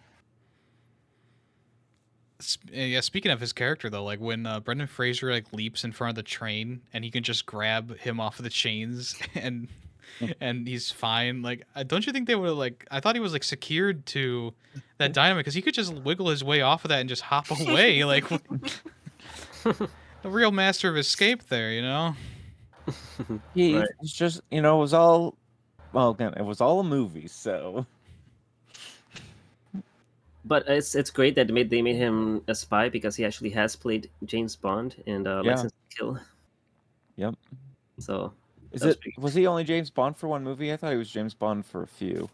sp- 2.42 2.70
yeah. 2.72 3.01
Speaking 3.01 3.30
of 3.32 3.40
his 3.40 3.53
character, 3.53 3.88
though, 3.90 4.05
like 4.05 4.20
when 4.20 4.47
uh, 4.47 4.61
Brendan 4.61 4.86
Fraser 4.88 5.30
like 5.32 5.53
leaps 5.53 5.84
in 5.84 5.92
front 5.92 6.11
of 6.11 6.16
the 6.16 6.22
train 6.22 6.82
and 6.92 7.05
he 7.05 7.11
can 7.11 7.22
just 7.22 7.47
grab 7.47 7.97
him 7.99 8.20
off 8.20 8.38
of 8.38 8.44
the 8.44 8.51
chains 8.51 9.16
and 9.34 9.68
and 10.40 10.66
he's 10.68 10.90
fine. 10.90 11.42
Like, 11.42 11.64
don't 11.86 12.07
you 12.07 12.12
think 12.12 12.26
they 12.26 12.34
would 12.34 12.49
have 12.49 12.57
like? 12.57 12.86
I 12.90 13.01
thought 13.01 13.14
he 13.16 13.20
was 13.20 13.32
like 13.32 13.44
secured 13.44 14.07
to 14.07 14.53
that 14.99 15.12
dynamite 15.12 15.40
because 15.44 15.55
he 15.55 15.62
could 15.62 15.74
just 15.74 15.92
wiggle 15.94 16.28
his 16.28 16.42
way 16.44 16.61
off 16.62 16.84
of 16.84 16.88
that 16.90 17.01
and 17.01 17.09
just 17.09 17.22
hop 17.22 17.51
away. 17.51 18.05
like, 18.05 18.24
a 19.64 19.88
real 20.24 20.53
master 20.53 20.88
of 20.88 20.97
escape 20.97 21.49
there, 21.49 21.70
you 21.72 21.82
know. 21.82 22.14
He 23.55 23.76
Right. 23.78 23.89
was 24.01 24.12
just, 24.12 24.41
you 24.51 24.62
know, 24.62 24.76
it 24.78 24.80
was 24.80 24.95
all, 24.95 25.37
well, 25.93 26.11
again, 26.11 26.34
it 26.37 26.45
was 26.45 26.61
all 26.61 26.80
a 26.80 26.84
movie, 26.84 27.26
so. 27.28 27.87
But 30.45 30.68
it's 30.68 30.95
it's 30.95 31.11
great 31.11 31.34
that 31.34 31.49
they 31.49 31.53
made 31.53 31.70
they 31.70 31.82
made 31.82 31.97
him 31.97 32.41
a 32.47 32.55
spy 32.55 32.89
because 32.89 33.16
he 33.16 33.24
actually 33.24 33.51
has 33.51 33.74
played 33.74 34.09
James 34.24 34.55
Bond 34.55 34.95
in 35.07 35.26
uh, 35.26 35.43
Yeah. 35.43 35.51
License 35.53 35.72
to 35.72 35.97
Kill. 35.97 36.20
Yep. 37.16 37.34
So 37.99 38.32
Is 38.70 38.80
That 38.82 38.87
was 38.89 38.95
it, 38.95 39.01
pretty- 39.01 39.20
was 39.20 39.34
he 39.34 39.47
only 39.49 39.64
James 39.64 39.91
Bond 39.91 40.16
for 40.16 40.28
one 40.28 40.45
movie? 40.45 40.72
I 40.72 40.76
thought 40.76 40.93
he 40.93 40.99
was 40.99 41.11
James 41.11 41.34
Bond 41.34 41.66
for 41.66 41.82
a 41.82 41.87
few. 41.89 42.30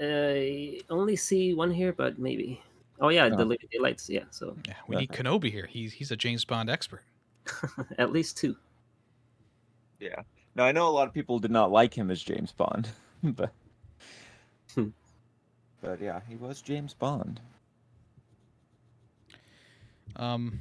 I 0.00 0.80
only 0.88 1.16
see 1.16 1.52
one 1.52 1.70
here, 1.70 1.92
but 1.92 2.18
maybe. 2.18 2.62
Oh 2.98 3.10
yeah, 3.10 3.28
the 3.28 3.34
Oh. 3.42 3.44
Living 3.44 3.68
Daylights. 3.70 4.08
Yeah, 4.08 4.24
so 4.30 4.56
Yeah, 4.66 4.74
we 4.88 4.96
need 4.96 5.10
Kenobi 5.10 5.50
here. 5.50 5.66
He's 5.66 5.92
he's 5.92 6.10
a 6.10 6.16
James 6.16 6.46
Bond 6.46 6.70
expert. 6.70 7.02
at 7.98 8.10
least 8.10 8.38
two. 8.38 8.56
Yeah. 10.00 10.22
Now 10.54 10.64
I 10.64 10.72
know 10.72 10.88
a 10.88 10.90
lot 10.90 11.06
of 11.06 11.14
people 11.14 11.38
did 11.38 11.50
not 11.50 11.70
like 11.70 11.94
him 11.94 12.10
as 12.10 12.22
James 12.22 12.52
Bond, 12.52 12.88
but. 13.22 13.52
Hmm. 14.74 14.88
But 15.80 16.00
yeah, 16.00 16.20
he 16.28 16.36
was 16.36 16.60
James 16.60 16.94
Bond. 16.94 17.40
Um, 20.16 20.60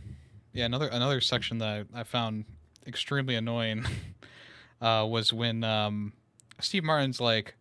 yeah, 0.54 0.66
another 0.66 0.88
another 0.88 1.22
section 1.22 1.58
that 1.60 1.86
I, 1.94 2.02
I 2.02 2.04
found 2.04 2.46
extremely 2.88 3.36
annoying 3.36 3.86
uh, 4.82 5.06
was 5.10 5.34
when 5.34 5.64
um, 5.64 6.14
Steve 6.60 6.84
Martin's 6.84 7.20
like, 7.20 7.56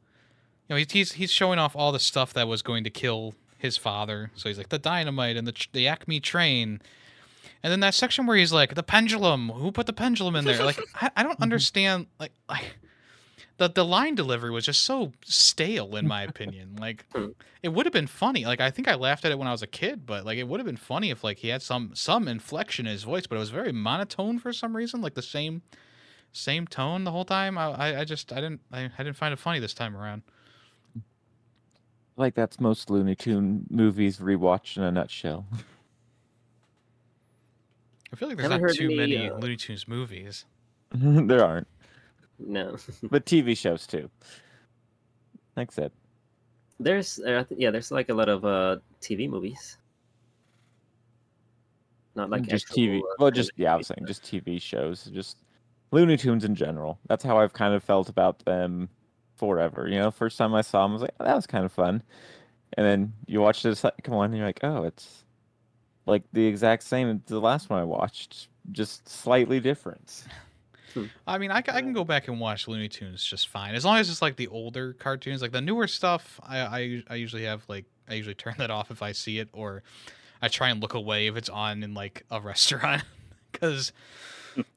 you 0.68 0.74
know, 0.74 0.79
he's, 0.79 0.93
he's 0.93 1.12
he's 1.12 1.31
showing 1.31 1.59
off 1.59 1.74
all 1.74 1.93
the 1.93 1.99
stuff 1.99 2.33
that 2.35 2.47
was 2.47 2.62
going 2.62 2.85
to 2.85 2.91
kill 2.91 3.35
his 3.59 3.76
father. 3.76 4.31
So 4.35 4.49
he's 4.49 4.59
like 4.59 4.68
the 4.68 4.79
dynamite 4.79 5.37
and 5.37 5.47
the 5.47 5.66
the 5.72 5.89
Acme 5.89 6.20
train, 6.20 6.81
and 7.63 7.71
then 7.73 7.81
that 7.81 7.95
section 7.95 8.27
where 8.27 8.37
he's 8.37 8.53
like 8.53 8.75
the 8.75 8.83
pendulum. 8.83 9.49
Who 9.51 9.73
put 9.73 9.87
the 9.87 9.93
pendulum 9.93 10.37
in 10.37 10.45
there? 10.45 10.65
Like 10.65 10.79
I, 10.95 11.11
I 11.17 11.23
don't 11.23 11.41
understand. 11.41 12.07
Like 12.19 12.33
like 12.49 12.77
the 13.57 13.69
the 13.69 13.85
line 13.85 14.15
delivery 14.15 14.51
was 14.51 14.65
just 14.65 14.83
so 14.85 15.13
stale 15.25 15.97
in 15.97 16.07
my 16.07 16.23
opinion. 16.23 16.77
Like 16.81 17.05
Hmm. 17.15 17.29
it 17.63 17.71
would 17.71 17.87
have 17.87 17.93
been 17.93 18.07
funny. 18.07 18.45
Like 18.47 18.61
I 18.61 18.71
think 18.71 18.87
I 18.89 18.95
laughed 18.95 19.25
at 19.25 19.33
it 19.33 19.39
when 19.39 19.49
I 19.49 19.53
was 19.53 19.63
a 19.63 19.67
kid, 19.67 20.07
but 20.07 20.25
like 20.25 20.39
it 20.39 20.47
would 20.47 20.61
have 20.61 20.67
been 20.67 20.77
funny 20.77 21.11
if 21.11 21.25
like 21.25 21.39
he 21.39 21.49
had 21.49 21.63
some 21.63 21.91
some 21.95 22.29
inflection 22.29 22.87
in 22.87 22.93
his 22.93 23.03
voice, 23.03 23.27
but 23.27 23.37
it 23.37 23.41
was 23.41 23.51
very 23.51 23.73
monotone 23.73 24.39
for 24.39 24.53
some 24.53 24.77
reason, 24.77 25.01
like 25.01 25.15
the 25.15 25.23
same 25.23 25.63
same 26.31 26.67
tone 26.67 27.05
the 27.05 27.11
whole 27.11 27.25
time. 27.25 27.59
I 27.59 27.65
I, 27.71 28.01
I 28.01 28.05
just 28.05 28.33
I 28.33 28.37
didn't 28.37 28.61
I, 28.71 28.91
I 28.97 29.03
didn't 29.03 29.17
find 29.17 29.33
it 29.33 29.39
funny 29.41 29.59
this 29.59 29.75
time 29.75 29.97
around. 29.97 30.23
Like 32.17 32.35
that's 32.35 32.59
most 32.61 32.91
Looney 32.91 33.15
Tune 33.15 33.65
movies 33.71 34.19
rewatched 34.19 34.77
in 34.77 34.83
a 34.83 34.91
nutshell. 34.93 35.47
I 38.13 38.17
feel 38.17 38.29
like 38.29 38.39
there's 38.39 38.51
Haven't 38.51 38.67
not 38.67 38.75
too 38.75 38.87
any, 38.87 38.97
many 38.97 39.29
uh, 39.29 39.37
Looney 39.37 39.57
Tunes 39.57 39.87
movies. 39.87 40.45
there 40.93 41.45
aren't, 41.45 41.69
No, 42.39 42.77
but 43.11 43.27
TV 43.27 43.57
shows 43.57 43.87
too. 43.87 44.11
Like 45.57 45.71
I 45.73 45.75
said, 45.75 45.93
there's 46.81 47.19
uh, 47.19 47.45
yeah, 47.51 47.71
there's 47.71 47.91
like 47.91 48.09
a 48.09 48.15
lot 48.15 48.29
of 48.29 48.45
uh 48.45 48.77
TV 49.01 49.29
movies. 49.29 49.77
Not 52.15 52.31
like 52.31 52.43
just 52.43 52.67
actual, 52.67 52.83
TV. 52.83 52.99
uh, 53.01 53.15
Well, 53.19 53.31
just 53.31 53.51
yeah, 53.57 53.75
I 53.75 53.77
was 53.77 53.89
saying 53.89 54.05
just 54.07 54.23
TV 54.23 54.61
shows, 54.61 55.05
just 55.07 55.39
Looney 55.91 56.17
Tunes 56.17 56.45
in 56.45 56.55
general. 56.55 56.99
That's 57.09 57.25
how 57.25 57.39
I've 57.39 57.53
kind 57.53 57.75
of 57.75 57.83
felt 57.83 58.09
about 58.09 58.39
them 58.45 58.89
forever. 59.37 59.89
You 59.89 59.99
know, 59.99 60.11
first 60.11 60.39
time 60.39 60.55
I 60.55 60.63
saw 60.63 60.83
them, 60.83 60.93
I 60.93 60.95
was 60.95 61.03
like, 61.03 61.15
oh, 61.21 61.25
that 61.25 61.37
was 61.37 61.47
kind 61.47 61.65
of 61.65 61.73
fun, 61.73 62.03
and 62.75 62.87
then 62.87 63.13
you 63.27 63.41
watch 63.41 63.63
the 63.63 63.77
second 63.77 64.15
one, 64.15 64.31
and 64.31 64.37
you're 64.39 64.47
like, 64.47 64.61
oh, 64.63 64.85
it's 64.85 65.25
like 66.09 66.23
the 66.33 66.45
exact 66.45 66.83
same 66.83 67.09
as 67.11 67.19
the 67.27 67.41
last 67.41 67.71
one 67.71 67.81
I 67.81 67.85
watched, 67.85 68.49
just 68.73 69.09
slightly 69.09 69.61
different. 69.61 70.25
I 71.27 71.39
mean, 71.39 71.51
I, 71.51 71.59
I 71.59 71.61
can 71.61 71.93
go 71.93 72.05
back 72.05 72.29
and 72.29 72.41
watch 72.41 72.67
Looney 72.67 72.89
Tunes 72.89 73.23
just 73.23 73.49
fine 73.49 73.75
as 73.75 73.85
long 73.85 73.99
as 73.99 74.09
it's 74.11 74.23
like 74.23 74.37
the 74.37 74.49
older 74.49 74.95
cartoons, 74.95 75.43
like 75.43 75.53
the 75.53 75.61
newer 75.61 75.87
stuff. 75.87 76.41
I 76.43 76.61
I, 76.61 77.03
I 77.11 77.15
usually 77.17 77.45
have 77.45 77.63
like 77.69 77.85
I 78.09 78.15
usually 78.15 78.35
turn 78.35 78.55
that 78.59 78.71
off 78.71 78.91
if 78.91 79.03
I 79.03 79.13
see 79.13 79.39
it, 79.39 79.49
or 79.53 79.83
I 80.41 80.49
try 80.49 80.71
and 80.71 80.81
look 80.81 80.95
away 80.95 81.27
if 81.27 81.37
it's 81.37 81.49
on 81.49 81.83
in 81.83 81.95
like 81.95 82.25
a 82.31 82.41
restaurant, 82.41 83.05
because 83.53 83.93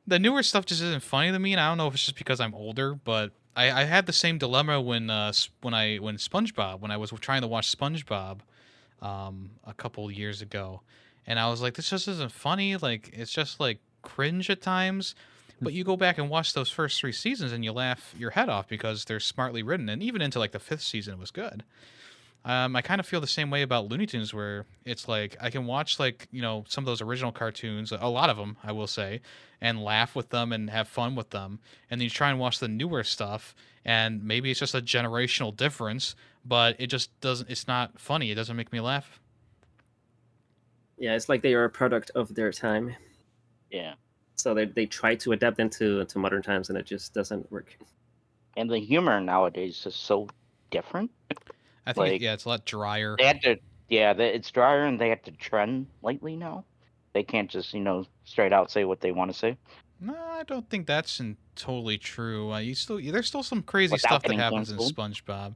the 0.06 0.20
newer 0.20 0.44
stuff 0.44 0.66
just 0.66 0.82
isn't 0.82 1.04
funny 1.04 1.32
to 1.32 1.40
me. 1.40 1.54
And 1.54 1.62
I 1.62 1.70
don't 1.70 1.78
know 1.78 1.88
if 1.88 1.94
it's 1.94 2.06
just 2.06 2.18
because 2.18 2.40
I'm 2.40 2.54
older, 2.54 2.94
but 2.94 3.32
I, 3.56 3.72
I 3.72 3.84
had 3.86 4.06
the 4.06 4.14
same 4.14 4.38
dilemma 4.38 4.82
when 4.82 5.10
uh 5.10 5.34
when 5.62 5.74
I 5.74 5.98
when 5.98 6.18
SpongeBob 6.18 6.82
when 6.82 6.92
I 6.92 6.98
was 6.98 7.12
trying 7.22 7.42
to 7.42 7.48
watch 7.48 7.76
SpongeBob, 7.76 8.40
um 9.02 9.52
a 9.66 9.74
couple 9.74 10.12
years 10.12 10.42
ago, 10.42 10.82
and 11.28 11.40
I 11.40 11.50
was 11.50 11.62
like, 11.62 11.76
this 11.76 11.90
just 11.90 12.08
isn't 12.08 12.32
funny. 12.32 12.78
Like 12.78 13.12
it's 13.14 13.32
just 13.32 13.60
like 13.60 13.80
cringe 14.02 14.50
at 14.50 14.62
times. 14.62 15.16
But 15.64 15.74
you 15.74 15.84
go 15.84 15.96
back 15.96 16.18
and 16.18 16.28
watch 16.28 16.54
those 16.54 16.72
first 16.72 17.00
three 17.00 17.12
seasons 17.12 17.52
and 17.52 17.64
you 17.64 17.72
laugh 17.72 18.16
your 18.18 18.32
head 18.32 18.50
off 18.50 18.68
because 18.68 19.06
they're 19.06 19.20
smartly 19.20 19.62
written. 19.62 19.90
And 19.90 20.02
even 20.02 20.22
into 20.22 20.40
like 20.40 20.54
the 20.54 20.60
fifth 20.60 20.82
season, 20.82 21.14
it 21.14 21.20
was 21.20 21.30
good. 21.30 21.64
Um, 22.44 22.76
I 22.76 22.82
kind 22.82 23.00
of 23.00 23.06
feel 23.06 23.22
the 23.22 23.28
same 23.28 23.52
way 23.52 23.62
about 23.62 23.88
Looney 23.88 24.08
Tunes, 24.08 24.34
where 24.34 24.66
it's 24.84 25.08
like 25.08 25.38
I 25.40 25.52
can 25.52 25.68
watch 25.68 26.00
like 26.00 26.28
you 26.32 26.42
know 26.42 26.66
some 26.68 26.84
of 26.84 26.88
those 26.88 27.02
original 27.02 27.32
cartoons, 27.32 27.92
a 27.92 28.10
lot 28.10 28.32
of 28.32 28.38
them, 28.38 28.58
I 28.64 28.72
will 28.72 28.88
say, 28.88 29.22
and 29.62 29.84
laugh 29.84 30.16
with 30.16 30.30
them 30.30 30.52
and 30.52 30.70
have 30.72 30.88
fun 30.88 31.16
with 31.16 31.30
them. 31.30 31.60
And 31.90 32.02
then 32.02 32.06
you 32.06 32.10
try 32.10 32.32
and 32.32 32.40
watch 32.40 32.58
the 32.58 32.68
newer 32.68 33.04
stuff, 33.04 33.54
and 33.86 34.24
maybe 34.24 34.50
it's 34.50 34.60
just 34.60 34.74
a 34.74 34.82
generational 34.82 35.56
difference, 35.56 36.16
but 36.44 36.76
it 36.80 36.88
just 36.88 37.12
doesn't. 37.22 37.48
It's 37.48 37.68
not 37.68 38.00
funny. 38.00 38.32
It 38.32 38.36
doesn't 38.36 38.58
make 38.58 38.74
me 38.74 38.80
laugh. 38.80 39.21
Yeah, 41.02 41.16
it's 41.16 41.28
like 41.30 41.42
they 41.42 41.56
are 41.56 41.64
a 41.64 41.70
product 41.70 42.12
of 42.14 42.34
their 42.36 42.52
time. 42.52 42.96
Yeah. 43.72 43.96
So 44.36 44.54
they 44.54 44.66
they 44.66 44.86
try 44.86 45.16
to 45.16 45.32
adapt 45.32 45.60
into 45.60 46.00
into 46.00 46.20
modern 46.20 46.44
times, 46.44 46.70
and 46.70 46.78
it 46.78 46.86
just 46.86 47.14
doesn't 47.14 47.52
work. 47.52 47.76
And 48.56 48.70
the 48.70 48.78
humor 48.80 49.20
nowadays 49.20 49.84
is 49.88 49.96
so 49.96 50.28
different. 50.70 51.10
I 51.88 51.94
think 51.94 52.08
it- 52.08 52.12
Like- 52.12 52.22
yeah, 52.22 52.34
it's 52.34 52.46
a 52.46 52.50
lot 52.50 52.66
drier. 52.66 53.16
They 53.18 53.26
had 53.26 53.42
to, 53.42 53.58
yeah, 53.90 54.14
they, 54.14 54.30
it's 54.30 54.52
drier 54.52 54.84
and 54.86 55.00
they 55.02 55.10
have 55.10 55.24
to 55.24 55.32
trend 55.32 55.88
lately 56.04 56.36
now. 56.36 56.66
They 57.14 57.24
can't 57.24 57.50
just, 57.50 57.74
you 57.74 57.80
know, 57.82 58.06
straight 58.26 58.54
out 58.54 58.70
say 58.70 58.84
what 58.86 59.02
they 59.02 59.12
want 59.12 59.32
to 59.32 59.38
say. 59.38 59.58
No, 60.00 60.16
I 60.16 60.44
don't 60.44 60.70
think 60.70 60.86
that's 60.86 61.20
in, 61.20 61.38
totally 61.56 61.98
true. 61.98 62.52
Uh, 62.54 62.60
you 62.60 62.76
still 62.76 63.00
there's 63.02 63.28
still 63.28 63.44
some 63.44 63.64
crazy 63.64 63.94
Without 63.94 64.08
stuff 64.08 64.22
that 64.22 64.28
getting 64.30 64.40
happens 64.40 64.70
in. 64.72 64.78
SpongeBob. 64.78 65.56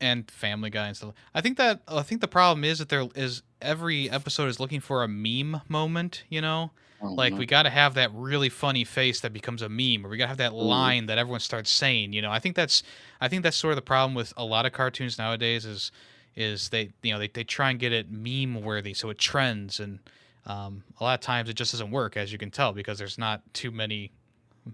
And 0.00 0.30
Family 0.30 0.70
Guy 0.70 0.88
and 0.88 0.96
stuff. 0.96 1.14
I 1.34 1.40
think 1.40 1.56
that 1.58 1.80
I 1.88 2.02
think 2.02 2.20
the 2.20 2.28
problem 2.28 2.64
is 2.64 2.78
that 2.78 2.88
there 2.88 3.06
is 3.14 3.42
every 3.60 4.10
episode 4.10 4.48
is 4.48 4.60
looking 4.60 4.80
for 4.80 5.02
a 5.02 5.08
meme 5.08 5.60
moment. 5.68 6.24
You 6.28 6.40
know, 6.40 6.72
like 7.00 7.32
Mhm. 7.34 7.38
we 7.38 7.46
got 7.46 7.62
to 7.64 7.70
have 7.70 7.94
that 7.94 8.10
really 8.12 8.48
funny 8.48 8.84
face 8.84 9.20
that 9.20 9.32
becomes 9.32 9.62
a 9.62 9.68
meme, 9.68 10.04
or 10.04 10.08
we 10.08 10.16
got 10.16 10.24
to 10.24 10.28
have 10.28 10.36
that 10.38 10.52
line 10.54 11.06
that 11.06 11.18
everyone 11.18 11.40
starts 11.40 11.70
saying. 11.70 12.12
You 12.12 12.22
know, 12.22 12.30
I 12.30 12.38
think 12.38 12.56
that's 12.56 12.82
I 13.20 13.28
think 13.28 13.42
that's 13.42 13.56
sort 13.56 13.72
of 13.72 13.76
the 13.76 13.82
problem 13.82 14.14
with 14.14 14.32
a 14.36 14.44
lot 14.44 14.66
of 14.66 14.72
cartoons 14.72 15.18
nowadays 15.18 15.64
is 15.64 15.90
is 16.34 16.68
they 16.68 16.90
you 17.02 17.12
know 17.12 17.18
they, 17.18 17.28
they 17.28 17.44
try 17.44 17.70
and 17.70 17.78
get 17.78 17.92
it 17.92 18.10
meme 18.10 18.62
worthy 18.62 18.92
so 18.92 19.08
it 19.08 19.18
trends 19.18 19.80
and 19.80 20.00
um, 20.44 20.84
a 21.00 21.04
lot 21.04 21.14
of 21.14 21.20
times 21.20 21.48
it 21.48 21.54
just 21.54 21.72
doesn't 21.72 21.90
work 21.90 22.16
as 22.16 22.30
you 22.30 22.36
can 22.38 22.50
tell 22.50 22.72
because 22.74 22.98
there's 22.98 23.16
not 23.18 23.42
too 23.54 23.70
many 23.70 24.12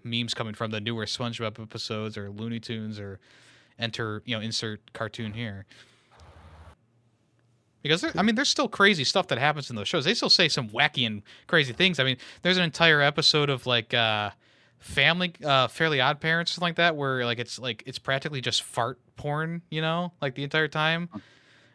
memes 0.03 0.35
coming 0.35 0.55
from 0.55 0.71
the 0.71 0.81
newer 0.81 1.07
SpongeBob 1.07 1.61
episodes 1.61 2.17
or 2.19 2.31
Looney 2.31 2.59
Tunes 2.61 2.99
or 2.99 3.21
enter 3.83 4.23
you 4.25 4.37
know 4.37 4.41
insert 4.41 4.93
cartoon 4.93 5.33
here 5.33 5.67
because 7.83 8.01
there, 8.01 8.13
I 8.17 8.23
mean 8.23 8.35
there's 8.35 8.49
still 8.49 8.69
crazy 8.69 9.05
stuff 9.05 9.29
that 9.29 9.39
happens 9.39 9.69
in 9.69 9.77
those 9.77 9.89
shows. 9.89 10.05
They 10.05 10.15
still 10.15 10.31
say 10.31 10.49
some 10.49 10.69
wacky 10.69 11.07
and 11.07 11.23
crazy 11.49 11.73
things. 11.73 11.99
I 11.99 12.05
mean 12.05 12.17
there's 12.43 12.57
an 12.57 12.63
entire 12.63 13.01
episode 13.01 13.51
of 13.51 13.67
like 13.67 13.93
uh, 13.93 14.31
Family 14.79 15.33
uh, 15.45 15.69
Fairly 15.69 16.01
Odd 16.01 16.21
Parents 16.21 16.53
something 16.53 16.69
like 16.69 16.77
that 16.77 16.97
where 16.97 17.25
like 17.25 17.39
it's 17.39 17.59
like 17.59 17.83
it's 17.87 17.99
practically 17.99 18.41
just 18.41 18.63
fart 18.63 18.99
porn, 19.17 19.63
you 19.71 19.81
know, 19.81 20.13
like 20.21 20.35
the 20.35 20.45
entire 20.45 20.69
time. 20.69 21.09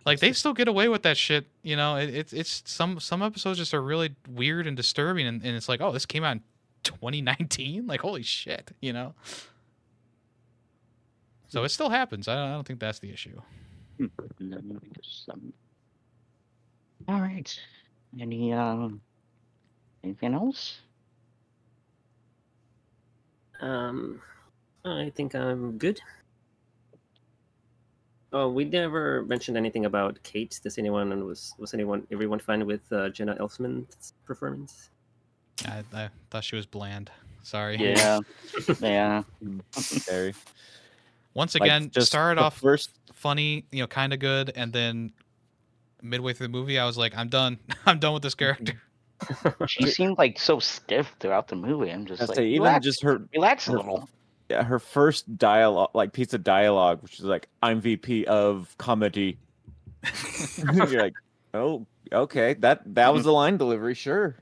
Like 0.05 0.19
they 0.19 0.31
still 0.31 0.53
get 0.53 0.69
away 0.69 0.87
with 0.87 1.03
that 1.03 1.17
shit, 1.17 1.47
you 1.63 1.75
know. 1.75 1.97
It, 1.97 2.13
it's 2.15 2.33
it's 2.33 2.63
some 2.65 2.99
some 2.99 3.21
episodes 3.21 3.59
just 3.59 3.73
are 3.73 3.81
really 3.81 4.15
weird 4.29 4.65
and 4.65 4.77
disturbing, 4.77 5.27
and, 5.27 5.43
and 5.43 5.55
it's 5.55 5.67
like, 5.67 5.81
oh, 5.81 5.91
this 5.91 6.05
came 6.05 6.23
out 6.23 6.37
in 6.37 6.43
2019, 6.83 7.87
like 7.87 7.99
holy 7.99 8.23
shit, 8.23 8.71
you 8.79 8.93
know. 8.93 9.15
So 11.47 11.63
it 11.63 11.69
still 11.69 11.89
happens. 11.89 12.27
I 12.27 12.35
don't, 12.35 12.49
I 12.49 12.53
don't 12.53 12.67
think 12.67 12.79
that's 12.79 12.99
the 12.99 13.11
issue. 13.11 13.39
Um, 13.99 15.53
All 17.07 17.21
right. 17.21 17.59
Any 18.19 18.53
um 18.53 19.01
anything 20.03 20.33
else? 20.33 20.79
Um, 23.61 24.21
I 24.85 25.11
think 25.15 25.35
I'm 25.35 25.77
good. 25.77 25.99
Oh, 28.33 28.49
we 28.49 28.65
never 28.65 29.23
mentioned 29.23 29.57
anything 29.57 29.85
about 29.85 30.21
Kate. 30.23 30.59
Does 30.61 30.77
anyone 30.77 31.11
and 31.11 31.23
was 31.23 31.53
was 31.57 31.73
anyone 31.73 32.05
everyone 32.11 32.39
fine 32.39 32.65
with 32.65 32.81
uh, 32.91 33.09
Jenna 33.09 33.35
Elfman's 33.35 34.13
performance? 34.25 34.89
I, 35.65 35.83
I 35.93 36.09
thought 36.29 36.43
she 36.43 36.55
was 36.55 36.65
bland. 36.65 37.09
Sorry. 37.43 37.77
Yeah. 37.77 38.19
yeah. 38.81 39.23
Very. 39.71 40.33
Once 41.37 41.53
Like, 41.53 41.61
again, 41.69 41.91
just 41.91 42.07
started 42.07 42.41
off 42.41 42.57
first. 42.57 42.89
funny, 43.13 43.63
you 43.71 43.83
know, 43.83 43.87
kind 43.87 44.11
of 44.11 44.17
good, 44.19 44.51
and 44.55 44.73
then 44.73 45.13
midway 46.01 46.33
through 46.33 46.47
the 46.47 46.51
movie, 46.51 46.79
I 46.79 46.85
was 46.85 46.97
like, 46.97 47.15
I'm 47.15 47.29
done. 47.29 47.59
I'm 47.85 47.99
done 47.99 48.13
with 48.15 48.23
this 48.23 48.33
character. 48.35 48.73
She 49.67 49.87
seemed 49.87 50.17
like 50.19 50.39
so 50.39 50.59
stiff 50.59 51.11
throughout 51.19 51.47
the 51.47 51.55
movie. 51.55 51.89
I'm 51.91 52.05
just 52.05 52.21
I 52.21 52.25
like 52.25 52.35
say 52.37 52.47
even 52.49 52.61
relax, 52.63 52.83
just 52.85 53.01
her 53.03 53.21
relax 53.33 53.67
a 53.67 53.71
her- 53.71 53.77
little. 53.77 54.09
yeah, 54.49 54.63
her 54.63 54.77
first 54.79 55.37
dialogue, 55.37 55.89
like 55.95 56.11
piece 56.13 56.33
of 56.33 56.43
dialogue, 56.43 57.01
which 57.03 57.19
is 57.19 57.25
like, 57.25 57.47
"I'm 57.63 57.81
VP 57.81 58.25
of 58.25 58.75
comedy." 58.77 59.37
You're 60.73 61.01
like, 61.01 61.13
oh, 61.55 61.85
okay, 62.11 62.53
that 62.55 62.81
that 62.95 63.11
was 63.13 63.23
the 63.25 63.31
line 63.33 63.57
delivery, 63.57 63.93
sure. 63.95 64.35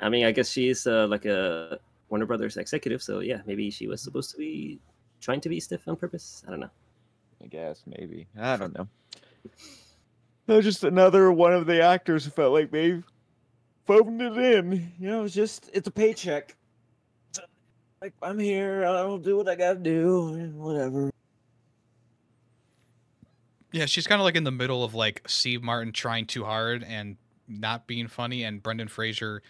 I 0.00 0.08
mean, 0.08 0.24
I 0.26 0.32
guess 0.32 0.50
she's 0.50 0.86
uh, 0.86 1.06
like 1.08 1.24
a 1.24 1.78
Warner 2.08 2.26
Brothers 2.26 2.56
executive, 2.56 3.02
so 3.02 3.20
yeah, 3.20 3.40
maybe 3.46 3.70
she 3.70 3.86
was 3.86 4.00
supposed 4.00 4.30
to 4.32 4.36
be 4.36 4.78
trying 5.20 5.40
to 5.40 5.48
be 5.48 5.60
stiff 5.60 5.86
on 5.88 5.96
purpose. 5.96 6.44
I 6.46 6.50
don't 6.50 6.60
know. 6.60 6.70
I 7.42 7.46
guess 7.46 7.82
maybe 7.86 8.26
I 8.38 8.56
don't 8.56 8.74
know. 8.76 8.88
No, 10.46 10.60
just 10.60 10.84
another 10.84 11.32
one 11.32 11.54
of 11.54 11.66
the 11.66 11.82
actors 11.82 12.26
who 12.26 12.30
felt 12.30 12.52
like 12.52 12.70
they 12.70 13.02
phoned 13.86 14.20
it 14.20 14.36
in. 14.36 14.92
You 14.98 15.08
know, 15.08 15.24
it's 15.24 15.34
just 15.34 15.70
it's 15.72 15.88
a 15.88 15.90
paycheck. 15.90 16.54
It's 17.30 17.40
Like 18.02 18.12
I'm 18.22 18.38
here, 18.38 18.84
I'll 18.84 19.16
do 19.16 19.38
what 19.38 19.48
I 19.48 19.54
gotta 19.54 19.78
do, 19.78 20.34
and 20.34 20.58
whatever. 20.58 21.10
Yeah, 23.72 23.86
she's 23.86 24.06
kind 24.06 24.20
of 24.20 24.24
like 24.24 24.36
in 24.36 24.44
the 24.44 24.52
middle 24.52 24.84
of 24.84 24.94
like 24.94 25.22
Steve 25.26 25.62
Martin 25.62 25.92
trying 25.92 26.26
too 26.26 26.44
hard 26.44 26.84
and 26.84 27.16
not 27.48 27.86
being 27.86 28.06
funny, 28.06 28.44
and 28.44 28.62
Brendan 28.62 28.88
Fraser, 28.88 29.42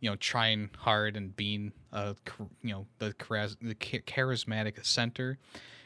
you 0.00 0.10
know, 0.10 0.16
trying 0.16 0.70
hard 0.78 1.16
and 1.16 1.34
being 1.36 1.72
uh 1.92 2.14
you 2.62 2.70
know 2.70 2.86
the 2.98 3.14
the 3.60 3.74
charismatic 3.74 4.84
center, 4.84 5.38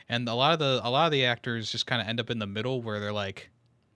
and 0.08 0.28
a 0.28 0.34
lot 0.34 0.52
of 0.52 0.58
the 0.58 0.80
a 0.82 0.90
lot 0.90 1.06
of 1.06 1.12
the 1.12 1.24
actors 1.24 1.70
just 1.70 1.86
kind 1.86 2.02
of 2.02 2.08
end 2.08 2.20
up 2.20 2.30
in 2.30 2.38
the 2.38 2.46
middle 2.46 2.82
where 2.82 3.00
they're 3.00 3.12
like, 3.12 3.50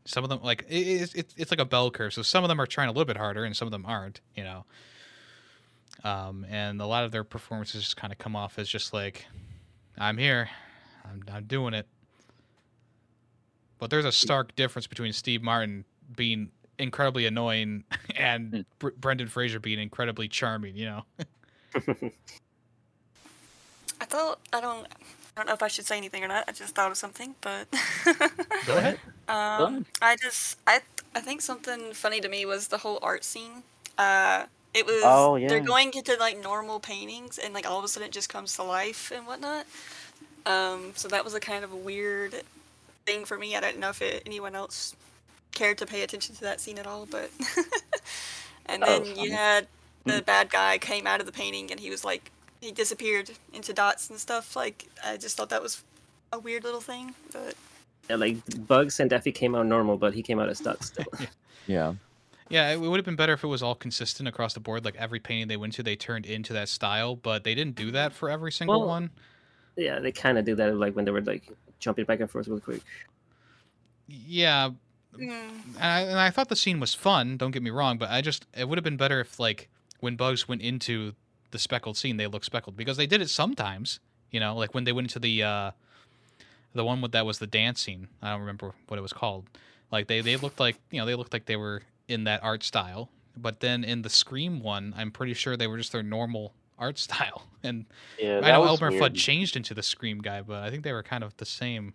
some 0.04 0.24
of 0.24 0.30
them 0.30 0.40
like 0.42 0.64
it's 0.68 1.14
it's 1.14 1.34
it's 1.36 1.50
like 1.50 1.60
a 1.60 1.64
bell 1.64 1.90
curve, 1.90 2.12
so 2.12 2.22
some 2.22 2.44
of 2.44 2.48
them 2.48 2.60
are 2.60 2.66
trying 2.66 2.88
a 2.88 2.92
little 2.92 3.04
bit 3.04 3.16
harder 3.16 3.44
and 3.44 3.56
some 3.56 3.66
of 3.66 3.72
them 3.72 3.84
aren't, 3.86 4.20
you 4.34 4.44
know. 4.44 4.64
Um, 6.02 6.44
and 6.50 6.80
a 6.80 6.86
lot 6.86 7.04
of 7.04 7.12
their 7.12 7.24
performances 7.24 7.82
just 7.82 7.96
kind 7.96 8.12
of 8.12 8.18
come 8.18 8.36
off 8.36 8.58
as 8.58 8.68
just 8.68 8.92
like, 8.92 9.26
I'm 9.96 10.18
here, 10.18 10.50
I'm 11.04 11.22
I'm 11.32 11.44
doing 11.44 11.74
it. 11.74 11.86
But 13.78 13.90
there's 13.90 14.04
a 14.04 14.12
stark 14.12 14.54
difference 14.54 14.86
between 14.86 15.12
Steve 15.12 15.42
Martin 15.42 15.84
being 16.14 16.50
incredibly 16.78 17.26
annoying 17.26 17.84
and 18.16 18.64
Br- 18.78 18.90
Brendan 18.98 19.28
Fraser 19.28 19.60
being 19.60 19.78
incredibly 19.78 20.28
charming. 20.28 20.76
You 20.76 20.86
know. 20.86 21.04
I 24.00 24.04
thought 24.04 24.38
I 24.52 24.60
don't 24.60 24.86
I 24.86 25.40
don't 25.40 25.46
know 25.46 25.52
if 25.54 25.62
I 25.62 25.68
should 25.68 25.86
say 25.86 25.96
anything 25.96 26.22
or 26.24 26.28
not. 26.28 26.44
I 26.48 26.52
just 26.52 26.74
thought 26.74 26.90
of 26.90 26.96
something, 26.96 27.34
but 27.40 27.68
Go 28.64 28.76
ahead. 28.78 29.00
Um, 29.28 29.86
I 30.00 30.16
just 30.16 30.58
I 30.66 30.80
I 31.14 31.20
think 31.20 31.40
something 31.40 31.92
funny 31.92 32.20
to 32.20 32.28
me 32.28 32.44
was 32.46 32.68
the 32.68 32.78
whole 32.78 32.98
art 33.02 33.24
scene. 33.24 33.62
Uh, 33.98 34.46
it 34.74 34.86
was 34.86 35.02
Oh, 35.04 35.36
yeah. 35.36 35.48
they're 35.48 35.60
going 35.60 35.92
into 35.94 36.16
like 36.18 36.38
normal 36.38 36.80
paintings 36.80 37.38
and 37.38 37.54
like 37.54 37.66
all 37.66 37.78
of 37.78 37.84
a 37.84 37.88
sudden 37.88 38.08
it 38.08 38.12
just 38.12 38.28
comes 38.28 38.54
to 38.56 38.62
life 38.62 39.12
and 39.14 39.26
whatnot. 39.26 39.66
Um, 40.46 40.92
so 40.96 41.08
that 41.08 41.24
was 41.24 41.34
a 41.34 41.40
kind 41.40 41.64
of 41.64 41.72
a 41.72 41.76
weird 41.76 42.42
thing 43.06 43.24
for 43.24 43.38
me. 43.38 43.56
I 43.56 43.60
don't 43.60 43.78
know 43.78 43.90
if 43.90 44.02
it, 44.02 44.22
anyone 44.26 44.54
else 44.54 44.94
cared 45.54 45.78
to 45.78 45.86
pay 45.86 46.02
attention 46.02 46.34
to 46.36 46.40
that 46.42 46.60
scene 46.60 46.78
at 46.78 46.86
all, 46.86 47.06
but 47.06 47.30
and 48.66 48.82
oh, 48.82 48.86
then 48.86 49.00
was 49.02 49.18
you 49.18 49.32
had 49.32 49.66
hmm. 50.04 50.10
the 50.10 50.22
bad 50.22 50.50
guy 50.50 50.78
came 50.78 51.06
out 51.06 51.20
of 51.20 51.26
the 51.26 51.32
painting 51.32 51.70
and 51.70 51.80
he 51.80 51.90
was 51.90 52.04
like 52.04 52.30
he 52.60 52.72
disappeared 52.72 53.30
into 53.52 53.72
dots 53.72 54.10
and 54.10 54.18
stuff. 54.18 54.56
Like 54.56 54.86
I 55.04 55.16
just 55.16 55.36
thought 55.36 55.50
that 55.50 55.62
was 55.62 55.82
a 56.32 56.38
weird 56.38 56.64
little 56.64 56.80
thing, 56.80 57.14
but 57.32 57.54
Yeah, 58.10 58.16
like 58.16 58.36
Bugs 58.66 59.00
and 59.00 59.08
Daffy 59.10 59.32
came 59.32 59.54
out 59.54 59.66
normal, 59.66 59.96
but 59.96 60.14
he 60.14 60.22
came 60.22 60.38
out 60.38 60.48
as 60.48 60.60
dots 60.60 60.86
still. 60.86 61.06
Yeah. 61.66 61.94
Yeah, 62.50 62.70
it 62.72 62.78
would 62.78 62.98
have 62.98 63.06
been 63.06 63.16
better 63.16 63.32
if 63.32 63.42
it 63.42 63.46
was 63.46 63.62
all 63.62 63.74
consistent 63.74 64.28
across 64.28 64.52
the 64.52 64.60
board. 64.60 64.84
Like 64.84 64.96
every 64.96 65.18
painting 65.18 65.48
they 65.48 65.56
went 65.56 65.72
to, 65.74 65.82
they 65.82 65.96
turned 65.96 66.26
into 66.26 66.52
that 66.52 66.68
style, 66.68 67.16
but 67.16 67.42
they 67.42 67.54
didn't 67.54 67.74
do 67.74 67.90
that 67.92 68.12
for 68.12 68.28
every 68.28 68.52
single 68.52 68.80
Well, 68.80 68.88
one. 68.88 69.10
yeah, 69.76 69.98
they 69.98 70.12
kind 70.12 70.36
of 70.36 70.44
do 70.44 70.54
that, 70.56 70.76
like 70.76 70.94
when 70.94 71.06
they 71.06 71.10
were 71.10 71.22
like 71.22 71.50
jumping 71.78 72.04
back 72.04 72.20
and 72.20 72.30
forth 72.30 72.46
real 72.46 72.60
quick. 72.60 72.82
Yeah, 74.06 74.70
and 75.18 75.76
I, 75.80 76.00
and 76.00 76.18
I 76.18 76.30
thought 76.30 76.48
the 76.48 76.56
scene 76.56 76.80
was 76.80 76.94
fun. 76.94 77.36
Don't 77.36 77.50
get 77.50 77.62
me 77.62 77.70
wrong, 77.70 77.98
but 77.98 78.10
I 78.10 78.20
just 78.20 78.46
it 78.56 78.68
would 78.68 78.78
have 78.78 78.84
been 78.84 78.96
better 78.96 79.20
if 79.20 79.38
like 79.38 79.68
when 80.00 80.16
Bugs 80.16 80.48
went 80.48 80.62
into 80.62 81.14
the 81.50 81.58
speckled 81.58 81.96
scene, 81.96 82.16
they 82.16 82.26
looked 82.26 82.46
speckled 82.46 82.76
because 82.76 82.96
they 82.96 83.06
did 83.06 83.22
it 83.22 83.30
sometimes. 83.30 84.00
You 84.30 84.40
know, 84.40 84.56
like 84.56 84.74
when 84.74 84.84
they 84.84 84.92
went 84.92 85.06
into 85.06 85.18
the 85.18 85.42
uh, 85.42 85.70
the 86.74 86.84
one 86.84 87.00
with 87.00 87.12
that 87.12 87.24
was 87.24 87.38
the 87.38 87.46
dance 87.46 87.80
scene. 87.80 88.08
I 88.22 88.30
don't 88.30 88.40
remember 88.40 88.72
what 88.88 88.98
it 88.98 89.02
was 89.02 89.12
called. 89.12 89.46
Like 89.90 90.08
they 90.08 90.20
they 90.20 90.36
looked 90.36 90.60
like 90.60 90.76
you 90.90 91.00
know 91.00 91.06
they 91.06 91.14
looked 91.14 91.32
like 91.32 91.46
they 91.46 91.56
were 91.56 91.82
in 92.08 92.24
that 92.24 92.42
art 92.42 92.62
style. 92.62 93.08
But 93.36 93.60
then 93.60 93.82
in 93.82 94.02
the 94.02 94.10
Scream 94.10 94.60
one, 94.60 94.94
I'm 94.96 95.10
pretty 95.10 95.34
sure 95.34 95.56
they 95.56 95.66
were 95.66 95.78
just 95.78 95.92
their 95.92 96.02
normal 96.02 96.52
art 96.78 96.98
style. 97.06 97.46
And 97.62 97.86
Yeah, 98.18 98.40
I 98.42 98.52
know 98.52 98.64
Elmer 98.64 98.90
weird. 98.90 99.02
Fudd 99.02 99.14
changed 99.14 99.56
into 99.56 99.74
the 99.74 99.82
Scream 99.82 100.18
guy, 100.18 100.42
but 100.42 100.62
I 100.62 100.70
think 100.70 100.84
they 100.84 100.92
were 100.92 101.02
kind 101.02 101.24
of 101.24 101.36
the 101.36 101.46
same. 101.46 101.94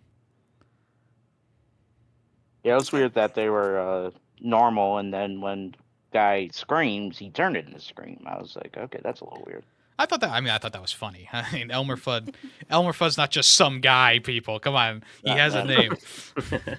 Yeah, 2.64 2.72
it 2.72 2.76
was 2.76 2.92
weird 2.92 3.14
that 3.14 3.34
they 3.34 3.48
were 3.48 3.78
uh, 3.78 4.10
normal, 4.40 4.98
and 4.98 5.12
then 5.12 5.40
when 5.40 5.74
guy 6.12 6.48
screams, 6.52 7.18
he 7.18 7.30
turned 7.30 7.56
it 7.56 7.66
into 7.66 7.80
scream. 7.80 8.22
I 8.26 8.38
was 8.38 8.56
like, 8.56 8.76
okay, 8.76 9.00
that's 9.02 9.20
a 9.20 9.24
little 9.24 9.44
weird. 9.46 9.64
I 9.98 10.06
thought 10.06 10.20
that. 10.22 10.30
I 10.30 10.40
mean, 10.40 10.50
I 10.50 10.58
thought 10.58 10.72
that 10.72 10.82
was 10.82 10.92
funny. 10.92 11.28
I 11.32 11.50
mean, 11.52 11.70
Elmer 11.70 11.96
Fudd. 11.96 12.34
Elmer 12.68 12.92
Fudd's 12.92 13.16
not 13.18 13.30
just 13.30 13.54
some 13.54 13.80
guy. 13.80 14.18
People, 14.18 14.58
come 14.58 14.74
on, 14.74 15.02
he 15.24 15.30
has 15.30 15.54
a 15.54 15.64
name. 15.64 15.94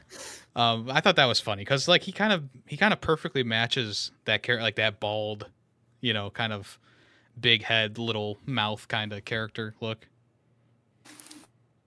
Um, 0.55 0.89
I 0.91 0.99
thought 0.99 1.15
that 1.15 1.25
was 1.25 1.39
funny 1.39 1.61
because 1.61 1.87
like 1.87 2.01
he 2.01 2.11
kind 2.11 2.33
of 2.33 2.43
he 2.67 2.75
kind 2.75 2.91
of 2.91 2.99
perfectly 2.99 3.43
matches 3.43 4.11
that 4.25 4.43
character, 4.43 4.63
like 4.63 4.75
that 4.75 4.99
bald, 4.99 5.49
you 6.01 6.13
know, 6.13 6.29
kind 6.29 6.51
of 6.51 6.77
big 7.39 7.63
head, 7.63 7.97
little 7.97 8.37
mouth 8.45 8.87
kind 8.87 9.13
of 9.13 9.23
character 9.23 9.75
look. 9.79 10.07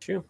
True. 0.00 0.24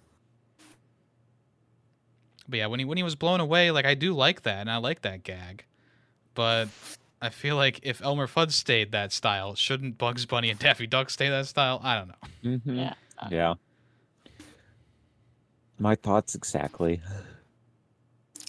But 2.49 2.59
yeah, 2.59 2.67
when 2.67 2.79
he 2.79 2.85
when 2.85 2.97
he 2.97 3.03
was 3.03 3.15
blown 3.15 3.41
away, 3.41 3.71
like 3.71 3.87
I 3.87 3.95
do 3.95 4.13
like 4.13 4.43
that, 4.43 4.59
and 4.59 4.71
I 4.71 4.77
like 4.77 5.03
that 5.03 5.23
gag. 5.23 5.65
But 6.35 6.69
I 7.23 7.31
feel 7.31 7.57
like 7.57 7.81
if 7.83 8.03
Elmer 8.03 8.27
Fudd 8.27 8.53
stayed 8.53 8.93
that 8.93 9.13
style, 9.13 9.55
shouldn't 9.55 9.97
Bugs 9.99 10.27
Bunny 10.27 10.51
and 10.51 10.59
Daffy 10.59 10.87
Duck 10.87 11.09
stay 11.11 11.29
that 11.31 11.47
style? 11.47 11.81
I 11.83 11.97
don't 11.97 12.09
know. 12.09 12.51
Mhm. 12.59 12.77
Yeah. 12.77 12.95
Yeah. 13.31 13.55
My 15.79 15.95
thoughts 15.95 16.35
exactly. 16.35 17.01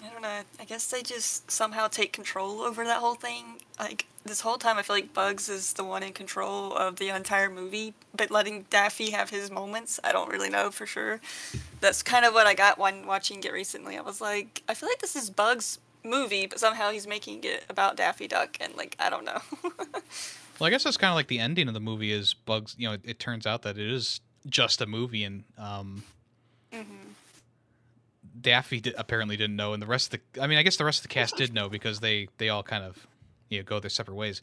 I 0.03 0.09
don't 0.09 0.21
know. 0.21 0.41
I 0.59 0.65
guess 0.65 0.87
they 0.87 1.01
just 1.01 1.49
somehow 1.49 1.87
take 1.87 2.13
control 2.13 2.61
over 2.61 2.83
that 2.85 2.99
whole 2.99 3.15
thing. 3.15 3.61
Like 3.79 4.05
this 4.25 4.41
whole 4.41 4.57
time, 4.57 4.77
I 4.77 4.81
feel 4.81 4.95
like 4.95 5.13
Bugs 5.13 5.49
is 5.49 5.73
the 5.73 5.83
one 5.83 6.03
in 6.03 6.11
control 6.11 6.73
of 6.73 6.95
the 6.95 7.09
entire 7.09 7.49
movie, 7.49 7.93
but 8.15 8.31
letting 8.31 8.65
Daffy 8.69 9.11
have 9.11 9.29
his 9.29 9.51
moments, 9.51 9.99
I 10.03 10.11
don't 10.11 10.29
really 10.29 10.49
know 10.49 10.71
for 10.71 10.85
sure. 10.85 11.21
That's 11.79 12.01
kind 12.01 12.25
of 12.25 12.33
what 12.33 12.47
I 12.47 12.55
got 12.55 12.79
when 12.79 13.05
watching 13.05 13.43
it 13.43 13.53
recently. 13.53 13.97
I 13.97 14.01
was 14.01 14.19
like, 14.21 14.63
I 14.67 14.73
feel 14.73 14.89
like 14.89 14.99
this 14.99 15.15
is 15.15 15.29
Bugs' 15.29 15.79
movie, 16.03 16.47
but 16.47 16.59
somehow 16.59 16.89
he's 16.91 17.05
making 17.07 17.43
it 17.43 17.65
about 17.69 17.97
Daffy 17.97 18.27
Duck, 18.27 18.57
and 18.59 18.75
like 18.75 18.95
I 18.99 19.09
don't 19.09 19.25
know. 19.25 19.41
Well, 20.57 20.67
I 20.67 20.69
guess 20.69 20.85
that's 20.85 20.95
kind 20.95 21.09
of 21.11 21.15
like 21.15 21.27
the 21.27 21.39
ending 21.39 21.67
of 21.67 21.73
the 21.73 21.81
movie 21.81 22.13
is 22.13 22.33
Bugs. 22.33 22.75
You 22.77 22.87
know, 22.87 22.93
it, 22.93 23.01
it 23.03 23.19
turns 23.19 23.45
out 23.45 23.63
that 23.63 23.77
it 23.77 23.91
is 23.91 24.21
just 24.47 24.79
a 24.79 24.85
movie, 24.85 25.25
and 25.25 25.43
um, 25.57 26.03
hmm 26.71 26.81
Daffy 28.39 28.81
apparently 28.97 29.37
didn't 29.37 29.55
know, 29.55 29.73
and 29.73 29.81
the 29.81 29.87
rest 29.87 30.13
of 30.13 30.21
the. 30.33 30.41
I 30.41 30.47
mean, 30.47 30.57
I 30.57 30.63
guess 30.63 30.77
the 30.77 30.85
rest 30.85 30.99
of 30.99 31.03
the 31.03 31.09
cast 31.09 31.35
did 31.35 31.53
know 31.53 31.67
because 31.67 31.99
they 31.99 32.29
they 32.37 32.49
all 32.49 32.63
kind 32.63 32.83
of 32.83 33.05
you 33.49 33.59
know 33.59 33.63
go 33.63 33.79
their 33.79 33.89
separate 33.89 34.15
ways. 34.15 34.41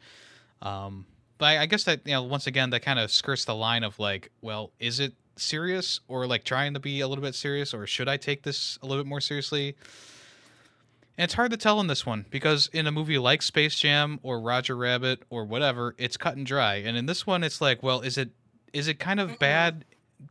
Um, 0.60 1.06
but 1.38 1.46
I, 1.46 1.62
I 1.62 1.66
guess 1.66 1.84
that 1.84 2.00
you 2.04 2.12
know 2.12 2.22
once 2.22 2.46
again 2.46 2.70
that 2.70 2.80
kind 2.80 2.98
of 2.98 3.10
skirts 3.10 3.44
the 3.44 3.54
line 3.54 3.82
of 3.84 3.98
like, 3.98 4.30
well, 4.40 4.70
is 4.78 5.00
it 5.00 5.14
serious 5.36 6.00
or 6.08 6.26
like 6.26 6.44
trying 6.44 6.74
to 6.74 6.80
be 6.80 7.00
a 7.00 7.08
little 7.08 7.22
bit 7.22 7.34
serious, 7.34 7.72
or 7.74 7.86
should 7.86 8.08
I 8.08 8.16
take 8.16 8.42
this 8.42 8.78
a 8.82 8.86
little 8.86 9.02
bit 9.02 9.08
more 9.08 9.20
seriously? 9.20 9.76
And 11.18 11.24
it's 11.24 11.34
hard 11.34 11.50
to 11.50 11.56
tell 11.58 11.78
in 11.80 11.88
this 11.88 12.06
one 12.06 12.24
because 12.30 12.70
in 12.72 12.86
a 12.86 12.92
movie 12.92 13.18
like 13.18 13.42
Space 13.42 13.78
Jam 13.78 14.18
or 14.22 14.40
Roger 14.40 14.74
Rabbit 14.74 15.22
or 15.28 15.44
whatever, 15.44 15.94
it's 15.98 16.16
cut 16.16 16.36
and 16.36 16.46
dry. 16.46 16.76
And 16.76 16.96
in 16.96 17.04
this 17.06 17.26
one, 17.26 17.44
it's 17.44 17.60
like, 17.60 17.82
well, 17.82 18.00
is 18.00 18.16
it 18.16 18.30
is 18.72 18.88
it 18.88 18.98
kind 18.98 19.20
of 19.20 19.32
Mhm. 19.32 19.38
bad 19.38 19.84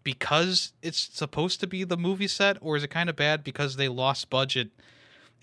because 0.03 0.73
it's 0.81 0.97
supposed 1.13 1.59
to 1.59 1.67
be 1.67 1.83
the 1.83 1.97
movie 1.97 2.27
set, 2.27 2.57
or 2.61 2.75
is 2.77 2.83
it 2.83 2.87
kind 2.89 3.09
of 3.09 3.15
bad 3.15 3.43
because 3.43 3.75
they 3.75 3.87
lost 3.89 4.29
budget 4.29 4.69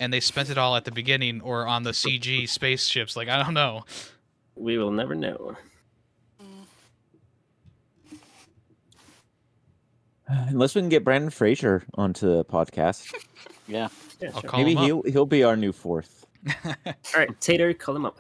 and 0.01 0.13
they 0.13 0.21
spent 0.21 0.51
it 0.51 0.59
all 0.59 0.77
at 0.77 0.85
the 0.85 0.91
beginning 0.93 1.41
or 1.41 1.67
on 1.67 1.83
the 1.83 1.91
CG 1.93 2.49
spaceships? 2.49 3.17
Like 3.17 3.29
I 3.29 3.43
don't 3.43 3.55
know. 3.55 3.85
We 4.55 4.79
will 4.79 4.91
never 4.91 5.15
know. 5.15 5.57
Unless 10.27 10.75
we 10.75 10.83
can 10.83 10.91
get 10.91 11.05
Brendan 11.05 11.31
Fraser 11.31 11.85
onto 11.95 12.27
the 12.27 12.45
podcast, 12.45 13.15
Yeah. 13.69 13.89
Yeah, 14.21 14.33
sure. 14.41 14.51
maybe 14.55 14.75
he'll 14.75 15.03
he'll 15.03 15.27
be 15.27 15.45
our 15.45 15.57
new 15.57 15.73
fourth. 15.73 16.27
All 16.67 16.75
right, 17.15 17.41
Tater, 17.41 17.73
call 17.75 17.95
him 17.95 18.07
up. 18.07 18.19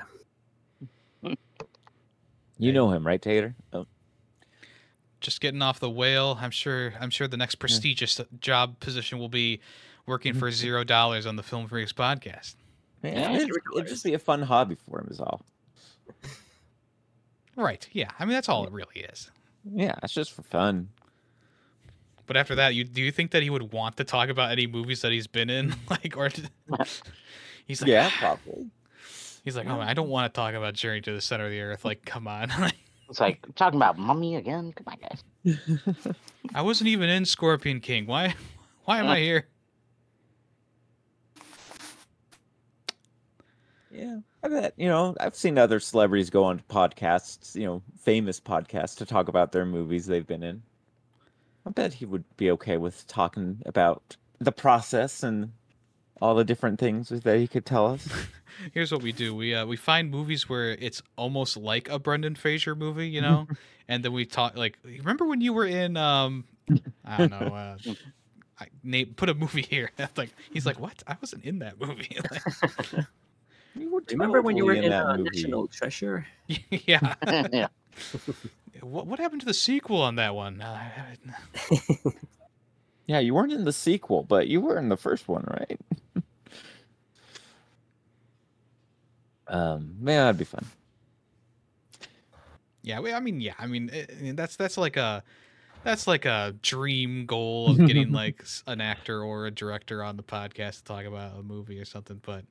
You 2.60 2.72
know 2.72 2.90
him, 2.90 3.06
right, 3.06 3.20
Tater? 3.22 3.54
Oh, 3.72 3.86
Just 5.20 5.40
getting 5.40 5.62
off 5.62 5.80
the 5.80 5.90
whale. 5.90 6.36
I'm 6.40 6.50
sure. 6.50 6.92
I'm 7.00 7.10
sure 7.10 7.26
the 7.28 7.36
next 7.36 7.56
prestigious 7.56 8.20
job 8.40 8.78
position 8.80 9.18
will 9.18 9.28
be 9.28 9.60
working 10.09 10.34
for 10.34 10.48
mm-hmm. 10.48 10.56
zero 10.56 10.84
dollars 10.84 11.26
on 11.26 11.36
the 11.36 11.42
Film 11.42 11.68
Freakz 11.68 11.92
podcast. 11.92 12.56
yeah, 13.02 13.30
Yeah, 13.30 13.36
it'd, 13.36 13.50
it'd 13.76 13.88
just 13.88 14.04
be 14.04 14.14
a 14.14 14.18
fun 14.18 14.42
hobby 14.42 14.76
for 14.88 15.00
him, 15.00 15.09
is 15.11 15.20
all. 15.20 15.42
Right. 17.59 17.88
Yeah. 17.92 18.11
I 18.18 18.24
mean, 18.24 18.34
that's 18.34 18.48
all 18.48 18.64
it 18.66 18.72
really 18.72 19.00
is. 19.00 19.30
Yeah, 19.64 19.96
it's 20.02 20.12
just 20.12 20.32
for 20.32 20.42
fun. 20.42 20.88
But 22.26 22.36
after 22.36 22.54
that, 22.54 22.74
you 22.74 22.84
do 22.84 23.02
you 23.02 23.11
think 23.11 23.32
that 23.32 23.42
he 23.42 23.50
would 23.50 23.72
want 23.72 23.96
to 23.96 24.04
talk 24.04 24.28
about 24.28 24.52
any 24.52 24.66
movies 24.66 25.00
that 25.02 25.12
he's 25.12 25.26
been 25.26 25.50
in, 25.50 25.74
like, 25.90 26.16
or 26.16 26.28
he's 27.66 27.80
like, 27.80 27.90
yeah, 27.90 28.11
ah. 28.12 28.16
probably. 28.18 28.70
he's 29.44 29.56
like, 29.56 29.66
oh, 29.66 29.80
I 29.80 29.94
don't 29.94 30.09
want 30.09 30.32
to 30.32 30.38
talk 30.38 30.54
about 30.54 30.74
Journey 30.74 31.00
to 31.00 31.12
the 31.12 31.20
Center 31.20 31.46
of 31.46 31.50
the 31.50 31.61
Earth. 31.61 31.84
Like, 31.84 32.04
come 32.04 32.28
on, 32.28 32.52
It's 33.09 33.20
like 33.20 33.46
talking 33.56 33.78
about 33.78 33.96
mummy 33.96 34.36
again. 34.36 34.72
Come 34.72 34.84
on, 34.86 34.98
guys. 35.00 35.78
I 36.54 36.61
wasn't 36.61 36.88
even 36.88 37.09
in 37.09 37.24
Scorpion 37.24 37.80
King. 37.80 38.04
Why, 38.06 38.34
why 38.84 38.98
am 38.98 39.06
I 39.06 39.18
here? 39.20 39.46
Yeah, 43.91 44.18
I 44.43 44.49
bet 44.49 44.74
you 44.76 44.89
know 44.89 45.16
I've 45.20 45.34
seen 45.34 45.59
other 45.59 45.80
celebrities 45.80 46.30
go 46.30 46.45
on 46.45 46.62
podcasts, 46.68 47.55
you 47.55 47.66
know, 47.66 47.82
famous 48.01 48.41
podcasts 48.41 48.97
to 48.99 49.07
talk 49.07 49.28
about 49.28 49.53
their 49.53 49.64
movies 49.64 50.07
they've 50.07 50.26
been 50.26 50.43
in. 50.43 50.62
I 51.66 51.70
bet 51.70 51.95
he 51.95 52.07
would 52.07 52.24
be 52.36 52.51
okay 52.53 52.76
with 52.76 53.07
talking 53.07 53.62
about 53.66 54.16
the 54.39 54.53
process 54.53 55.22
and 55.22 55.53
all 56.20 56.34
the 56.34 56.45
different 56.45 56.78
things 56.78 57.09
that 57.09 57.39
he 57.39 57.47
could 57.47 57.66
tell 57.66 57.86
us. 57.86 58.09
Here's 58.72 58.91
what 58.91 59.03
we 59.03 59.12
do: 59.12 59.34
we 59.34 59.55
uh, 59.55 59.66
we 59.66 59.76
find 59.76 60.11
movies 60.11 60.49
where 60.49 60.70
it's 60.70 61.03
almost 61.16 61.57
like 61.57 61.89
a 61.89 61.99
Brendan 61.99 62.34
Fraser 62.34 62.74
movie, 62.74 63.09
you 63.09 63.20
know, 63.20 63.47
and 63.89 64.05
then 64.05 64.12
we 64.12 64.26
talk. 64.26 64.57
Like, 64.57 64.78
remember 64.84 65.26
when 65.26 65.41
you 65.41 65.53
were 65.53 65.66
in? 65.66 65.97
Um, 65.97 66.45
I 67.05 67.16
don't 67.18 67.30
know. 67.30 67.55
Uh, 67.55 67.76
I, 68.61 68.66
Nate, 68.82 69.16
put 69.16 69.28
a 69.28 69.34
movie 69.34 69.62
here. 69.62 69.91
like, 70.16 70.30
he's 70.53 70.66
like, 70.66 70.80
what? 70.80 71.03
I 71.07 71.16
wasn't 71.20 71.45
in 71.45 71.61
that 71.61 71.80
movie. 71.80 72.16
Like, 72.30 73.07
You 73.74 74.02
Remember 74.10 74.42
when 74.42 74.56
you 74.56 74.64
were 74.64 74.74
totally 74.74 74.86
in, 74.86 74.92
that 74.92 75.06
uh, 75.06 75.16
movie. 75.16 75.30
National 75.32 75.66
Treasure? 75.68 76.26
yeah. 76.70 77.14
yeah. 77.52 77.68
What 78.80 79.06
what 79.06 79.18
happened 79.18 79.40
to 79.42 79.46
the 79.46 79.54
sequel 79.54 80.02
on 80.02 80.16
that 80.16 80.34
one? 80.34 80.60
Uh, 80.60 80.90
Yeah, 83.08 83.20
you 83.20 83.34
weren't 83.34 83.52
in 83.52 83.64
the 83.64 83.72
sequel, 83.72 84.22
but 84.22 84.48
you 84.48 84.60
were 84.60 84.78
in 84.78 84.90
the 84.90 84.96
first 84.96 85.28
one, 85.28 85.42
right? 85.48 85.80
um, 89.48 89.96
man, 89.98 90.26
that'd 90.26 90.36
be 90.36 90.44
fun. 90.44 90.66
yeah, 92.82 93.00
we, 93.00 93.10
I 93.10 93.20
mean, 93.20 93.40
yeah, 93.40 93.54
I 93.58 93.66
mean, 93.66 93.88
eh, 93.90 94.04
I 94.10 94.22
mean, 94.22 94.36
that's 94.36 94.56
that's 94.56 94.76
like 94.76 94.98
a 94.98 95.24
that's 95.84 96.06
like 96.06 96.26
a 96.26 96.54
dream 96.60 97.24
goal 97.24 97.70
of 97.70 97.78
getting 97.86 98.12
like 98.12 98.44
an 98.66 98.82
actor 98.82 99.22
or 99.22 99.46
a 99.46 99.50
director 99.50 100.04
on 100.04 100.18
the 100.18 100.22
podcast 100.22 100.78
to 100.78 100.84
talk 100.84 101.06
about 101.06 101.38
a 101.38 101.42
movie 101.42 101.80
or 101.80 101.86
something. 101.86 102.20
But 102.22 102.44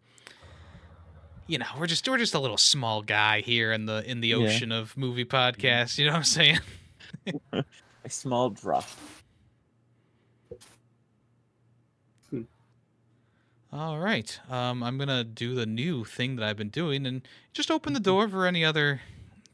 you 1.47 1.57
know, 1.57 1.65
we're 1.79 1.87
just 1.87 2.07
we're 2.07 2.17
just 2.17 2.33
a 2.35 2.39
little 2.39 2.57
small 2.57 3.01
guy 3.01 3.41
here 3.41 3.71
in 3.71 3.85
the 3.85 4.09
in 4.09 4.21
the 4.21 4.29
Yeah. 4.29 4.37
ocean 4.37 4.71
of 4.71 4.95
movie 4.97 5.25
podcasts. 5.25 5.97
You 5.97 6.05
know 6.07 6.11
what 6.13 6.17
I'm 6.17 6.23
saying? 6.23 6.59
A 7.53 8.09
small 8.09 8.49
drop. 8.49 8.85
All 13.71 13.99
right. 13.99 14.39
Um, 14.49 14.81
I'm 14.81 14.97
gonna 14.97 15.23
do 15.23 15.53
the 15.53 15.65
new 15.65 16.05
thing 16.05 16.37
that 16.37 16.45
I've 16.47 16.55
been 16.57 16.69
doing, 16.69 17.05
and 17.05 17.21
just 17.53 17.69
open 17.69 17.93
the 17.93 17.99
door 17.99 18.27
for 18.29 18.45
any 18.45 18.63
other 18.63 19.01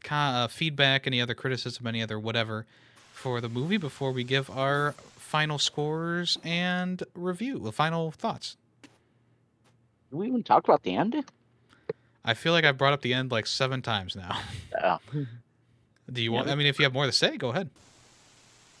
uh, 0.08 0.46
feedback, 0.46 1.06
any 1.06 1.20
other 1.20 1.34
criticism, 1.34 1.86
any 1.86 2.00
other 2.02 2.18
whatever 2.18 2.64
for 3.12 3.40
the 3.40 3.48
movie 3.48 3.76
before 3.76 4.12
we 4.12 4.22
give 4.22 4.48
our 4.50 4.92
final 5.16 5.58
scores 5.58 6.38
and 6.44 7.02
review, 7.14 7.58
the 7.58 7.72
final 7.72 8.12
thoughts. 8.12 8.56
Did 10.10 10.16
we 10.18 10.28
even 10.28 10.44
talk 10.44 10.62
about 10.64 10.82
the 10.84 10.94
end? 10.94 11.16
I 12.24 12.34
feel 12.34 12.52
like 12.52 12.64
I've 12.64 12.78
brought 12.78 12.92
up 12.92 13.02
the 13.02 13.12
end 13.14 13.30
like 13.30 13.46
seven 13.46 13.82
times 13.82 14.16
now. 14.16 14.38
Oh, 14.82 14.98
Do 16.12 16.20
you 16.22 16.32
want? 16.32 16.48
I 16.48 16.54
mean, 16.56 16.66
if 16.66 16.78
you 16.78 16.84
have 16.84 16.92
more 16.92 17.06
to 17.06 17.12
say, 17.12 17.36
go 17.36 17.50
ahead. 17.50 17.70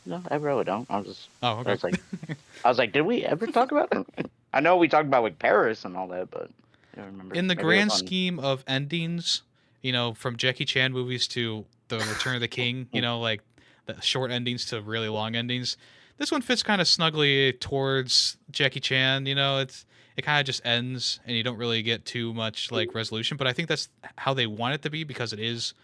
no, 0.04 0.22
I 0.30 0.34
really 0.36 0.64
don't. 0.64 0.90
I 0.90 0.98
was 0.98 1.06
just, 1.06 1.28
Oh, 1.42 1.48
I 1.48 1.60
okay. 1.60 1.70
was 1.70 1.84
like, 1.84 2.00
I 2.64 2.68
was 2.68 2.78
like, 2.78 2.92
did 2.92 3.02
we 3.02 3.24
ever 3.24 3.46
talk 3.46 3.70
about 3.72 3.88
it? 3.92 4.26
I 4.52 4.60
know 4.60 4.76
we 4.76 4.88
talked 4.88 5.06
about 5.06 5.22
like 5.22 5.38
Paris 5.38 5.84
and 5.84 5.96
all 5.96 6.08
that, 6.08 6.30
but 6.30 6.50
I 6.96 7.00
don't 7.00 7.12
remember. 7.12 7.34
in 7.34 7.46
the 7.46 7.54
Maybe 7.54 7.62
grand 7.64 7.92
scheme 7.92 8.38
of 8.38 8.64
endings, 8.66 9.42
you 9.82 9.92
know, 9.92 10.14
from 10.14 10.36
Jackie 10.36 10.64
Chan 10.64 10.92
movies 10.92 11.26
to 11.28 11.64
The 11.88 11.98
Return 11.98 12.34
of 12.34 12.40
the 12.40 12.48
King, 12.48 12.88
you 12.92 13.00
know, 13.00 13.18
like 13.20 13.40
the 13.86 14.00
short 14.00 14.30
endings 14.30 14.66
to 14.66 14.80
really 14.80 15.08
long 15.08 15.34
endings, 15.36 15.76
this 16.18 16.30
one 16.32 16.42
fits 16.42 16.62
kind 16.62 16.80
of 16.80 16.86
snugly 16.88 17.52
towards 17.54 18.36
Jackie 18.50 18.80
Chan. 18.80 19.26
You 19.26 19.34
know, 19.34 19.58
it's 19.60 19.84
it 20.16 20.22
kind 20.22 20.40
of 20.40 20.46
just 20.46 20.64
ends, 20.64 21.20
and 21.26 21.36
you 21.36 21.42
don't 21.42 21.56
really 21.58 21.82
get 21.82 22.04
too 22.04 22.32
much 22.34 22.70
like 22.70 22.94
resolution. 22.94 23.36
But 23.36 23.46
I 23.46 23.52
think 23.52 23.68
that's 23.68 23.88
how 24.16 24.34
they 24.34 24.46
want 24.46 24.74
it 24.74 24.82
to 24.82 24.90
be 24.90 25.04
because 25.04 25.32
it 25.32 25.40
is 25.40 25.74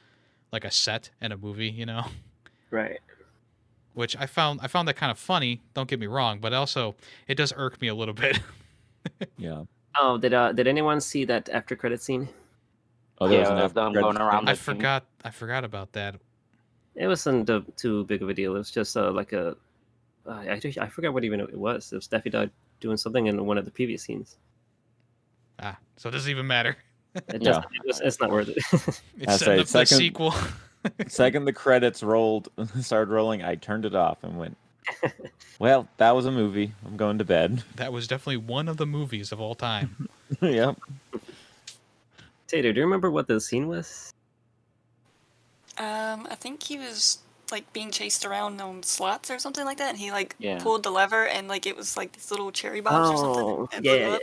like 0.52 0.64
a 0.64 0.70
set 0.70 1.10
and 1.20 1.32
a 1.32 1.36
movie. 1.36 1.68
You 1.70 1.86
know. 1.86 2.04
Right. 2.70 3.00
Which 3.94 4.16
I 4.16 4.26
found 4.26 4.60
I 4.62 4.68
found 4.68 4.86
that 4.88 4.94
kind 4.96 5.10
of 5.10 5.18
funny. 5.18 5.60
Don't 5.74 5.88
get 5.88 5.98
me 5.98 6.06
wrong, 6.06 6.38
but 6.40 6.52
also 6.52 6.94
it 7.26 7.34
does 7.34 7.52
irk 7.56 7.80
me 7.80 7.88
a 7.88 7.94
little 7.94 8.14
bit. 8.14 8.40
Yeah. 9.36 9.64
Oh, 9.98 10.18
did 10.18 10.34
uh 10.34 10.52
did 10.52 10.66
anyone 10.68 11.00
see 11.00 11.24
that 11.24 11.48
after 11.48 11.74
credit 11.74 12.02
scene? 12.02 12.28
Oh, 13.18 13.28
there 13.28 13.38
Yeah, 13.38 13.40
was 13.40 13.50
an 13.50 13.58
after 13.58 13.80
them 13.80 13.92
credits 13.92 14.02
going 14.14 14.16
around. 14.18 14.48
I 14.48 14.52
the 14.52 14.60
thing. 14.60 14.76
forgot 14.76 15.06
I 15.24 15.30
forgot 15.30 15.64
about 15.64 15.92
that. 15.92 16.16
It 16.94 17.06
wasn't 17.06 17.48
uh, 17.50 17.62
too 17.76 18.04
big 18.04 18.22
of 18.22 18.28
a 18.28 18.34
deal. 18.34 18.54
It 18.54 18.58
was 18.58 18.70
just 18.70 18.96
uh, 18.96 19.10
like 19.10 19.32
a 19.32 19.56
uh, 20.26 20.30
I 20.30 20.60
I 20.80 20.88
forgot 20.88 21.12
what 21.14 21.24
even 21.24 21.40
it 21.40 21.56
was. 21.58 21.92
It 21.92 21.96
was 21.96 22.06
Daffy 22.08 22.30
Duck 22.30 22.50
doing 22.80 22.96
something 22.96 23.26
in 23.26 23.44
one 23.46 23.58
of 23.58 23.64
the 23.64 23.70
previous 23.70 24.02
scenes. 24.02 24.36
Ah, 25.60 25.76
so 25.96 26.08
it 26.08 26.12
doesn't 26.12 26.30
even 26.30 26.46
matter. 26.46 26.76
It 27.14 27.42
just, 27.42 27.60
it 27.60 27.86
was, 27.86 28.00
it's 28.00 28.20
not 28.20 28.30
worth 28.30 28.48
it. 28.48 28.56
It's 28.72 29.02
I 29.28 29.36
setting 29.36 29.38
say 29.38 29.54
up 29.58 29.66
the 29.66 29.66
second- 29.66 29.98
sequel. 29.98 30.34
Second 31.08 31.44
the 31.44 31.52
credits 31.52 32.02
rolled, 32.02 32.48
started 32.80 33.12
rolling, 33.12 33.42
I 33.42 33.54
turned 33.56 33.84
it 33.84 33.94
off 33.94 34.24
and 34.24 34.38
went. 34.38 34.56
Well, 35.58 35.86
that 35.98 36.16
was 36.16 36.24
a 36.24 36.30
movie. 36.30 36.72
I'm 36.86 36.96
going 36.96 37.18
to 37.18 37.24
bed. 37.24 37.62
that 37.76 37.92
was 37.92 38.08
definitely 38.08 38.38
one 38.38 38.66
of 38.66 38.78
the 38.78 38.86
movies 38.86 39.30
of 39.30 39.42
all 39.42 39.54
time. 39.54 40.08
yep. 40.40 40.78
Tater, 42.48 42.72
do 42.72 42.80
you 42.80 42.84
remember 42.86 43.10
what 43.10 43.28
the 43.28 43.38
scene 43.42 43.68
was? 43.68 44.10
Um, 45.76 46.26
I 46.30 46.34
think 46.34 46.62
he 46.62 46.78
was 46.78 47.18
like 47.52 47.72
being 47.72 47.90
chased 47.90 48.24
around 48.24 48.60
on 48.60 48.82
slots 48.82 49.30
or 49.30 49.38
something 49.38 49.64
like 49.64 49.78
that, 49.78 49.90
and 49.90 49.98
he 49.98 50.10
like 50.12 50.36
Yeah. 50.38 50.58
pulled 50.58 50.82
the 50.84 50.90
lever, 50.90 51.26
and 51.26 51.48
like 51.48 51.66
it 51.66 51.76
was 51.76 51.96
like 51.96 52.12
these 52.12 52.30
little 52.30 52.52
cherry 52.52 52.80
bombs 52.80 53.10
or 53.10 53.16
Oh, 53.16 53.16
something. 53.16 53.46
and 53.72 53.84
yeah, 53.84 53.94
yeah, 53.94 54.18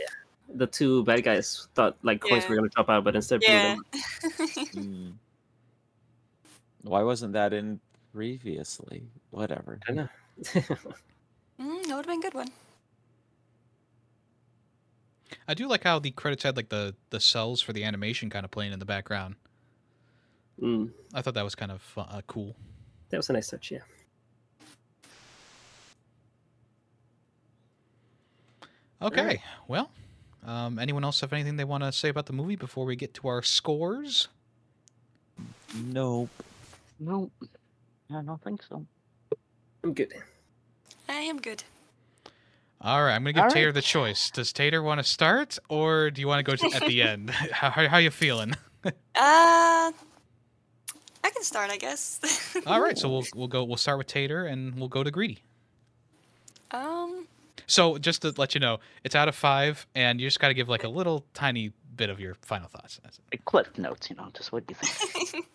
The 0.54 0.66
two 0.66 1.04
bad 1.04 1.24
guys 1.24 1.68
thought 1.74 1.96
like 2.02 2.20
coins 2.20 2.44
Yeah. 2.44 2.48
were 2.48 2.56
gonna 2.56 2.68
drop 2.68 2.88
out, 2.88 3.04
but 3.04 3.16
instead 3.16 3.44
blew 3.44 3.60
Yeah. 3.60 3.60
them. 3.60 3.84
Hmm. 4.72 5.10
Why 6.82 7.02
wasn't 7.02 7.32
that 7.34 7.52
in 7.52 7.80
previously? 8.12 9.08
Whatever. 9.30 9.80
I 9.88 9.92
know. 9.92 10.08
mm, 11.60 11.86
that 11.86 11.96
would 11.96 12.06
have 12.06 12.06
been 12.06 12.18
a 12.18 12.22
good 12.22 12.34
one. 12.34 12.52
I 15.48 15.54
do 15.54 15.66
like 15.66 15.82
how 15.82 15.98
the 15.98 16.12
credits 16.12 16.44
had 16.44 16.56
like 16.56 16.68
the 16.68 16.94
the 17.10 17.18
cells 17.18 17.60
for 17.60 17.72
the 17.72 17.82
animation 17.82 18.30
kind 18.30 18.44
of 18.44 18.52
playing 18.52 18.72
in 18.72 18.78
the 18.78 18.84
background. 18.84 19.34
mm, 20.60 20.90
I 21.12 21.22
thought 21.22 21.34
that 21.34 21.44
was 21.44 21.54
kind 21.54 21.72
of 21.72 21.92
uh, 21.96 22.22
cool. 22.26 22.56
That 23.10 23.16
was 23.16 23.30
a 23.30 23.32
nice 23.32 23.48
touch. 23.48 23.70
Yeah. 23.70 23.78
Okay, 29.00 29.40
well, 29.68 29.90
um, 30.44 30.78
anyone 30.78 31.04
else 31.04 31.20
have 31.20 31.32
anything 31.32 31.56
they 31.56 31.64
want 31.64 31.84
to 31.84 31.92
say 31.92 32.08
about 32.08 32.26
the 32.26 32.32
movie 32.32 32.56
before 32.56 32.84
we 32.84 32.96
get 32.96 33.14
to 33.14 33.28
our 33.28 33.42
scores? 33.42 34.28
Nope. 35.76 36.30
No, 36.98 37.30
I 38.12 38.22
don't 38.22 38.42
think 38.42 38.62
so. 38.62 38.84
I'm 39.84 39.94
good. 39.94 40.12
I 41.08 41.12
am 41.12 41.40
good. 41.40 41.62
All 42.80 43.02
right, 43.02 43.14
I'm 43.14 43.22
gonna 43.22 43.32
give 43.32 43.42
All 43.42 43.48
right. 43.48 43.54
Tater 43.54 43.72
the 43.72 43.82
choice. 43.82 44.30
Does 44.30 44.52
Tater 44.52 44.82
want 44.82 44.98
to 44.98 45.04
start, 45.04 45.58
or 45.68 46.10
do 46.10 46.20
you 46.20 46.28
want 46.28 46.44
to 46.44 46.50
go 46.50 46.56
to, 46.56 46.76
at 46.76 46.86
the 46.86 47.02
end? 47.08 47.30
How, 47.52 47.70
how, 47.70 47.88
how 47.88 47.98
you 47.98 48.10
feeling? 48.10 48.54
Uh, 49.16 49.90
I 51.28 51.30
can 51.30 51.42
start, 51.42 51.70
I 51.70 51.76
guess. 51.76 52.20
All 52.66 52.80
right, 52.80 52.96
so 52.96 53.08
we'll 53.10 53.24
we'll 53.34 53.48
go. 53.48 53.62
We'll 53.62 53.76
start 53.76 53.98
with 53.98 54.06
Tater, 54.06 54.46
and 54.46 54.74
we'll 54.78 54.88
go 54.88 55.04
to 55.04 55.10
Greedy. 55.10 55.40
um, 56.70 57.26
So 57.66 57.98
just 57.98 58.22
to 58.22 58.32
let 58.38 58.54
you 58.54 58.60
know, 58.60 58.80
it's 59.04 59.14
out 59.14 59.28
of 59.28 59.34
five, 59.34 59.86
and 59.94 60.20
you 60.20 60.26
just 60.26 60.40
got 60.40 60.48
to 60.48 60.54
give 60.54 60.70
like 60.70 60.84
a 60.84 60.88
little 60.88 61.24
tiny 61.34 61.72
bit 61.96 62.08
of 62.08 62.18
your 62.18 62.34
final 62.40 62.68
thoughts. 62.68 62.98
That's 63.02 63.18
it. 63.18 63.24
Like 63.32 63.44
clip 63.44 63.76
notes, 63.76 64.08
you 64.08 64.16
know, 64.16 64.28
just 64.34 64.52
what 64.52 64.66
do 64.66 64.72
you 64.74 64.86
think? 64.88 65.46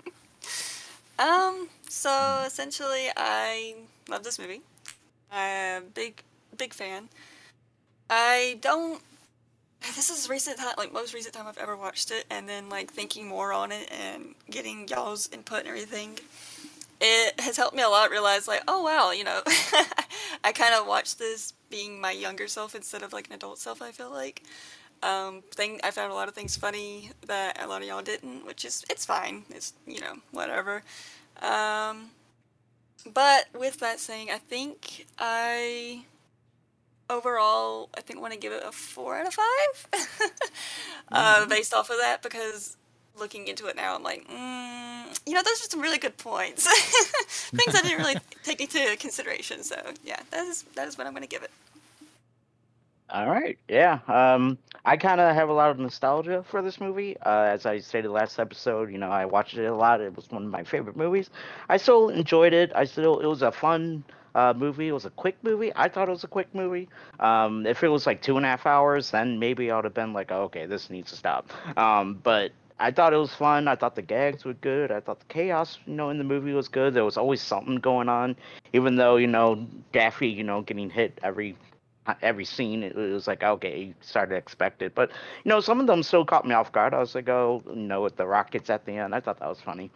um, 1.20 1.68
so 1.90 2.44
essentially, 2.46 3.08
I 3.18 3.76
love 4.10 4.24
this 4.24 4.38
movie. 4.38 4.62
I'm 5.32 5.84
a 5.84 5.86
big, 5.88 6.22
big 6.56 6.74
fan. 6.74 7.10
I 8.12 8.60
don't. 8.62 9.02
This 9.96 10.10
is 10.10 10.30
recent 10.30 10.58
time, 10.58 10.74
like 10.78 10.94
most 10.94 11.14
recent 11.14 11.34
time 11.34 11.46
I've 11.48 11.58
ever 11.58 11.76
watched 11.76 12.12
it, 12.12 12.26
and 12.30 12.48
then 12.48 12.70
like 12.70 12.92
thinking 12.92 13.28
more 13.28 13.54
on 13.54 13.72
it 13.72 13.92
and 13.92 14.34
getting 14.50 14.88
y'all's 14.88 15.30
input 15.32 15.60
and 15.60 15.68
everything. 15.68 16.20
It 17.02 17.40
has 17.40 17.58
helped 17.58 17.76
me 17.76 17.84
a 17.84 17.90
lot 17.90 18.10
realize 18.10 18.48
like, 18.48 18.64
oh 18.68 18.82
wow, 18.82 19.12
you 19.12 19.24
know, 19.24 19.42
I 20.44 20.52
kind 20.54 20.74
of 20.74 20.88
watched 20.88 21.20
this 21.20 21.54
being 21.70 22.00
my 22.00 22.12
younger 22.12 22.48
self 22.48 22.76
instead 22.76 23.04
of 23.04 23.14
like 23.14 23.28
an 23.28 23.34
adult 23.34 23.60
self. 23.60 23.82
I 23.82 23.92
feel 23.92 24.12
like. 24.12 24.44
Um, 25.02 25.44
thing 25.52 25.82
I 25.84 25.92
found 25.92 26.14
a 26.14 26.16
lot 26.16 26.30
of 26.30 26.34
things 26.34 26.56
funny 26.56 27.12
that 27.28 27.62
a 27.62 27.68
lot 27.68 27.82
of 27.82 27.88
y'all 27.90 28.02
didn't, 28.02 28.46
which 28.46 28.64
is 28.64 28.86
it's 28.90 29.06
fine. 29.06 29.44
It's 29.50 29.74
you 29.86 30.00
know 30.00 30.16
whatever. 30.32 30.82
Um, 31.42 32.12
but 33.14 33.48
with 33.54 33.80
that 33.80 34.00
saying, 34.00 34.30
I 34.32 34.38
think 34.38 35.06
I 35.20 36.06
overall 37.14 37.90
I 37.96 38.02
think 38.02 38.20
want 38.22 38.34
to 38.34 38.40
give 38.40 38.52
it 38.52 38.64
a 38.66 38.72
four 38.72 39.18
out 39.18 39.28
of 39.28 39.34
five, 39.34 40.10
uh, 41.12 41.46
based 41.48 41.74
off 41.74 41.90
of 41.90 41.98
that 41.98 42.22
because 42.22 42.78
looking 43.18 43.48
into 43.48 43.68
it 43.68 43.76
now, 43.76 43.96
I'm 43.96 44.04
like, 44.04 44.28
mm, 44.28 45.20
you 45.26 45.34
know, 45.34 45.44
those 45.44 45.64
are 45.64 45.70
some 45.70 45.82
really 45.82 46.00
good 46.00 46.18
points. 46.18 46.66
Things 47.52 47.76
I 47.76 47.82
didn't 47.82 48.00
really 48.00 48.16
take 48.44 48.62
into 48.62 48.98
consideration. 48.98 49.64
So 49.64 49.76
yeah, 50.04 50.20
that 50.32 50.46
is 50.46 50.64
that 50.76 50.88
is 50.88 50.98
what 50.98 51.08
I'm 51.08 51.14
going 51.14 51.24
to 51.24 51.30
give 51.30 51.44
it. 51.44 51.52
All 53.10 53.30
right, 53.30 53.60
yeah. 53.68 54.00
Um, 54.08 54.58
I 54.86 54.98
kind 54.98 55.22
of 55.22 55.36
have 55.36 55.50
a 55.50 55.54
lot 55.54 55.70
of 55.70 55.78
nostalgia 55.78 56.44
for 56.50 56.64
this 56.64 56.82
movie. 56.82 57.16
Uh, 57.20 57.44
as 57.44 57.66
I 57.66 57.80
stated 57.80 58.10
last 58.10 58.40
episode, 58.40 58.92
you 58.92 58.98
know, 58.98 59.10
I 59.10 59.26
watched 59.26 59.56
it 59.56 59.66
a 59.66 59.76
lot. 59.76 60.02
It 60.02 60.16
was 60.16 60.32
one 60.32 60.46
of 60.46 60.50
my 60.50 60.64
favorite 60.64 60.98
movies. 60.98 61.30
I 61.70 61.78
still 61.78 62.10
enjoyed 62.10 62.54
it. 62.54 62.72
I 62.74 62.86
still, 62.86 63.20
it 63.20 63.28
was 63.28 63.44
a 63.44 63.52
fun 63.52 64.04
uh, 64.36 64.54
movie. 64.56 64.88
It 64.88 64.92
was 64.94 65.06
a 65.06 65.10
quick 65.12 65.38
movie. 65.44 65.72
I 65.76 65.88
thought 65.90 66.08
it 66.08 66.12
was 66.12 66.24
a 66.24 66.28
quick 66.28 66.54
movie. 66.54 66.90
Um, 67.20 67.66
if 67.66 67.84
it 67.84 67.90
was 67.90 68.06
like 68.06 68.22
two 68.22 68.38
and 68.38 68.46
a 68.46 68.50
half 68.50 68.66
hours, 68.66 69.12
then 69.12 69.40
maybe 69.40 69.72
I 69.72 69.76
would 69.76 69.86
have 69.86 69.94
been 69.94 70.14
like, 70.14 70.32
oh, 70.32 70.44
okay, 70.44 70.66
this 70.66 70.90
needs 70.90 71.12
to 71.12 71.18
stop. 71.18 71.50
Um, 71.78 72.16
but 72.24 72.52
I 72.80 72.92
thought 72.92 73.14
it 73.14 73.18
was 73.18 73.34
fun. 73.34 73.68
I 73.68 73.76
thought 73.76 73.96
the 73.96 74.02
gags 74.02 74.44
were 74.46 74.54
good. 74.54 74.92
I 74.92 75.00
thought 75.00 75.20
the 75.20 75.26
chaos, 75.28 75.78
you 75.86 75.94
know, 75.94 76.10
in 76.10 76.18
the 76.18 76.24
movie 76.24 76.54
was 76.54 76.68
good. 76.68 76.94
There 76.94 77.06
was 77.06 77.18
always 77.18 77.42
something 77.42 77.76
going 77.78 78.10
on, 78.10 78.36
even 78.74 78.96
though 78.96 79.16
you 79.18 79.28
know 79.28 79.68
Daffy, 79.92 80.28
you 80.28 80.44
know, 80.44 80.62
getting 80.62 80.90
hit 80.90 81.20
every 81.24 81.56
every 82.22 82.46
scene. 82.46 82.84
It 82.84 82.96
was 82.96 83.28
like 83.28 83.44
okay, 83.44 83.80
you 83.84 83.94
started 84.02 84.32
to 84.32 84.38
expect 84.38 84.82
it, 84.82 84.96
but 84.96 85.12
you 85.44 85.50
know, 85.50 85.60
some 85.62 85.80
of 85.80 85.88
them 85.88 86.04
still 86.04 86.26
caught 86.26 86.46
me 86.48 86.54
off 86.56 86.72
guard. 86.72 86.94
I 86.94 87.00
was 87.00 87.16
like, 87.16 87.30
oh, 87.30 87.64
you 87.68 87.76
know, 87.76 88.02
with 88.02 88.16
the 88.18 88.26
rockets 88.26 88.70
at 88.70 88.86
the 88.86 88.94
end, 88.98 89.16
I 89.16 89.20
thought 89.20 89.40
that 89.40 89.48
was 89.50 89.62
funny. 89.62 89.92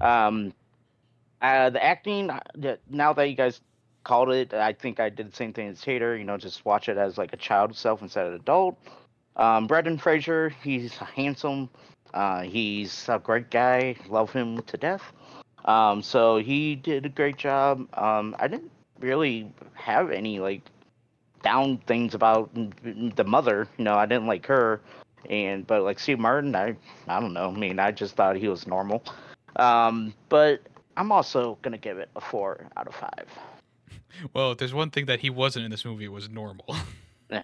Um, 0.00 0.52
uh, 1.40 1.70
the 1.70 1.82
acting. 1.82 2.30
uh, 2.30 2.40
Now 2.90 3.12
that 3.12 3.28
you 3.28 3.36
guys 3.36 3.60
called 4.08 4.30
it, 4.30 4.54
I 4.54 4.72
think 4.72 5.00
I 5.00 5.10
did 5.10 5.30
the 5.30 5.36
same 5.36 5.52
thing 5.52 5.68
as 5.68 5.80
Tater. 5.82 6.16
You 6.16 6.24
know, 6.24 6.38
just 6.38 6.64
watch 6.64 6.88
it 6.88 6.96
as 6.96 7.18
like 7.18 7.34
a 7.34 7.36
child 7.36 7.76
self 7.76 8.00
instead 8.00 8.26
of 8.26 8.32
adult. 8.32 8.78
Um, 9.36 9.66
Brendan 9.66 9.98
Fraser, 9.98 10.48
he's 10.62 10.94
handsome. 10.94 11.68
Uh, 12.14 12.40
he's 12.40 13.06
a 13.08 13.18
great 13.18 13.50
guy. 13.50 13.96
Love 14.08 14.32
him 14.32 14.62
to 14.62 14.76
death. 14.78 15.02
Um, 15.66 16.00
so 16.02 16.38
he 16.38 16.74
did 16.74 17.04
a 17.04 17.10
great 17.10 17.36
job. 17.36 17.86
Um, 17.92 18.34
I 18.38 18.48
didn't 18.48 18.72
really 18.98 19.52
have 19.74 20.10
any 20.10 20.40
like 20.40 20.62
down 21.42 21.76
things 21.86 22.14
about 22.14 22.50
the 22.54 23.24
mother. 23.24 23.68
You 23.76 23.84
know, 23.84 23.94
I 23.94 24.06
didn't 24.06 24.26
like 24.26 24.46
her. 24.46 24.80
And 25.28 25.66
but 25.66 25.82
like 25.82 25.98
Steve 25.98 26.18
Martin, 26.18 26.56
I 26.56 26.74
I 27.08 27.20
don't 27.20 27.34
know. 27.34 27.50
I 27.50 27.56
mean, 27.56 27.78
I 27.78 27.90
just 27.90 28.16
thought 28.16 28.36
he 28.36 28.48
was 28.48 28.66
normal. 28.66 29.02
Um, 29.56 30.14
but 30.30 30.62
I'm 30.96 31.12
also 31.12 31.58
gonna 31.60 31.76
give 31.76 31.98
it 31.98 32.08
a 32.16 32.20
four 32.20 32.66
out 32.76 32.86
of 32.86 32.94
five. 32.94 33.28
Well, 34.32 34.52
if 34.52 34.58
there's 34.58 34.74
one 34.74 34.90
thing 34.90 35.06
that 35.06 35.20
he 35.20 35.30
wasn't 35.30 35.64
in 35.64 35.70
this 35.70 35.84
movie, 35.84 36.04
it 36.06 36.12
was 36.12 36.28
normal. 36.28 36.74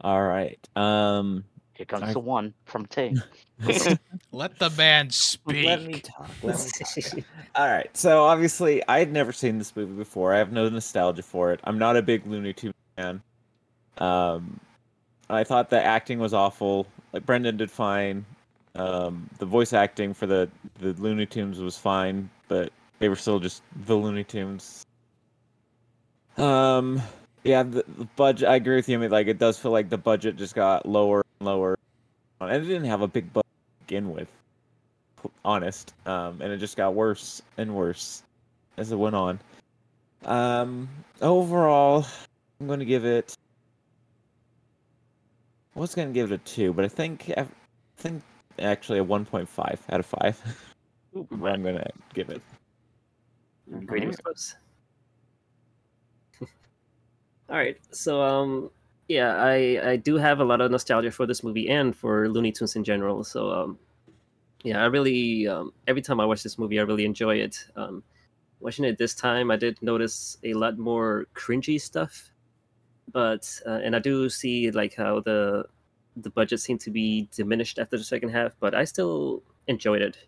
All 0.00 0.22
right. 0.22 0.58
Um, 0.76 1.44
Here 1.74 1.86
comes 1.86 2.04
I- 2.04 2.12
the 2.12 2.20
one 2.20 2.54
from 2.64 2.86
Tay. 2.86 3.14
Let 4.30 4.58
the 4.58 4.70
man 4.70 5.10
speak. 5.10 5.66
let 5.66 5.82
me 5.82 5.98
talk. 6.00 6.30
Let 6.44 6.56
me 6.64 6.70
talk. 7.02 7.24
All 7.56 7.66
right. 7.66 7.94
So 7.96 8.22
obviously, 8.24 8.86
I 8.86 9.00
had 9.00 9.12
never 9.12 9.32
seen 9.32 9.58
this 9.58 9.74
movie 9.74 9.94
before. 9.94 10.32
I 10.32 10.38
have 10.38 10.52
no 10.52 10.68
nostalgia 10.68 11.22
for 11.22 11.52
it. 11.52 11.58
I'm 11.64 11.78
not 11.78 11.96
a 11.96 12.02
big 12.02 12.24
Looney 12.26 12.52
Tunes 12.52 12.74
fan. 12.96 13.20
Um, 13.98 14.60
I 15.28 15.42
thought 15.42 15.70
the 15.70 15.82
acting 15.82 16.20
was 16.20 16.32
awful. 16.32 16.86
Like 17.12 17.26
Brendan 17.26 17.56
did 17.56 17.70
fine. 17.70 18.24
Um, 18.76 19.28
the 19.38 19.46
voice 19.46 19.72
acting 19.72 20.14
for 20.14 20.26
the 20.26 20.48
the 20.78 20.92
Looney 20.92 21.26
Tunes 21.26 21.58
was 21.58 21.76
fine, 21.76 22.30
but 22.46 22.70
they 22.98 23.08
were 23.08 23.16
still 23.16 23.38
just 23.38 23.62
the 23.84 23.94
Looney 23.94 24.24
Tunes. 24.24 24.84
Um, 26.36 27.02
yeah, 27.44 27.62
the, 27.62 27.84
the 27.96 28.04
budget. 28.16 28.48
I 28.48 28.56
agree 28.56 28.76
with 28.76 28.88
you. 28.88 28.96
I 28.96 29.00
mean, 29.00 29.10
like 29.10 29.26
it 29.26 29.38
does 29.38 29.58
feel 29.58 29.72
like 29.72 29.88
the 29.88 29.98
budget 29.98 30.36
just 30.36 30.54
got 30.54 30.86
lower 30.86 31.24
and 31.40 31.46
lower, 31.46 31.78
and 32.40 32.50
it 32.50 32.66
didn't 32.66 32.84
have 32.84 33.02
a 33.02 33.08
big 33.08 33.32
budget 33.32 33.46
to 33.46 33.86
begin 33.86 34.10
with. 34.10 34.28
Honest, 35.44 35.94
um, 36.06 36.40
and 36.40 36.52
it 36.52 36.58
just 36.58 36.76
got 36.76 36.94
worse 36.94 37.42
and 37.56 37.74
worse 37.74 38.22
as 38.76 38.92
it 38.92 38.96
went 38.96 39.16
on. 39.16 39.40
Um, 40.24 40.88
overall, 41.20 42.06
I'm 42.60 42.66
going 42.66 42.78
to 42.78 42.84
give 42.84 43.04
it. 43.04 43.34
I 45.74 45.80
was 45.80 45.94
going 45.94 46.08
to 46.08 46.14
give 46.14 46.30
it 46.30 46.34
a 46.34 46.38
two, 46.38 46.72
but 46.72 46.84
I 46.84 46.88
think 46.88 47.32
I 47.36 47.46
think 47.96 48.22
actually 48.58 48.98
a 48.98 49.04
1.5 49.04 49.78
out 49.90 50.00
of 50.00 50.06
five. 50.06 50.64
I'm 51.14 51.62
going 51.62 51.76
to 51.76 51.90
give 52.14 52.30
it. 52.30 52.42
Was 53.70 54.16
close. 54.16 54.56
All 57.50 57.56
right, 57.56 57.78
so 57.90 58.22
um, 58.22 58.70
yeah, 59.08 59.36
I 59.36 59.80
I 59.92 59.96
do 59.96 60.16
have 60.16 60.40
a 60.40 60.44
lot 60.44 60.60
of 60.60 60.70
nostalgia 60.70 61.10
for 61.10 61.26
this 61.26 61.42
movie 61.42 61.68
and 61.68 61.96
for 61.96 62.28
Looney 62.28 62.52
Tunes 62.52 62.76
in 62.76 62.84
general. 62.84 63.24
So 63.24 63.50
um, 63.50 63.78
yeah, 64.64 64.82
I 64.82 64.86
really 64.86 65.48
um, 65.48 65.72
every 65.86 66.02
time 66.02 66.20
I 66.20 66.26
watch 66.26 66.42
this 66.42 66.58
movie, 66.58 66.78
I 66.78 66.82
really 66.82 67.04
enjoy 67.04 67.36
it. 67.36 67.66
Um, 67.76 68.02
watching 68.60 68.84
it 68.84 68.98
this 68.98 69.14
time, 69.14 69.50
I 69.50 69.56
did 69.56 69.80
notice 69.82 70.36
a 70.44 70.52
lot 70.54 70.78
more 70.78 71.26
cringy 71.34 71.80
stuff, 71.80 72.30
but 73.12 73.60
uh, 73.66 73.80
and 73.82 73.96
I 73.96 73.98
do 73.98 74.28
see 74.28 74.70
like 74.70 74.94
how 74.94 75.20
the 75.20 75.64
the 76.16 76.30
budget 76.30 76.60
seemed 76.60 76.80
to 76.80 76.90
be 76.90 77.28
diminished 77.34 77.78
after 77.78 77.96
the 77.96 78.04
second 78.04 78.30
half, 78.30 78.56
but 78.60 78.74
I 78.74 78.84
still 78.84 79.42
enjoyed 79.68 80.02
it 80.02 80.18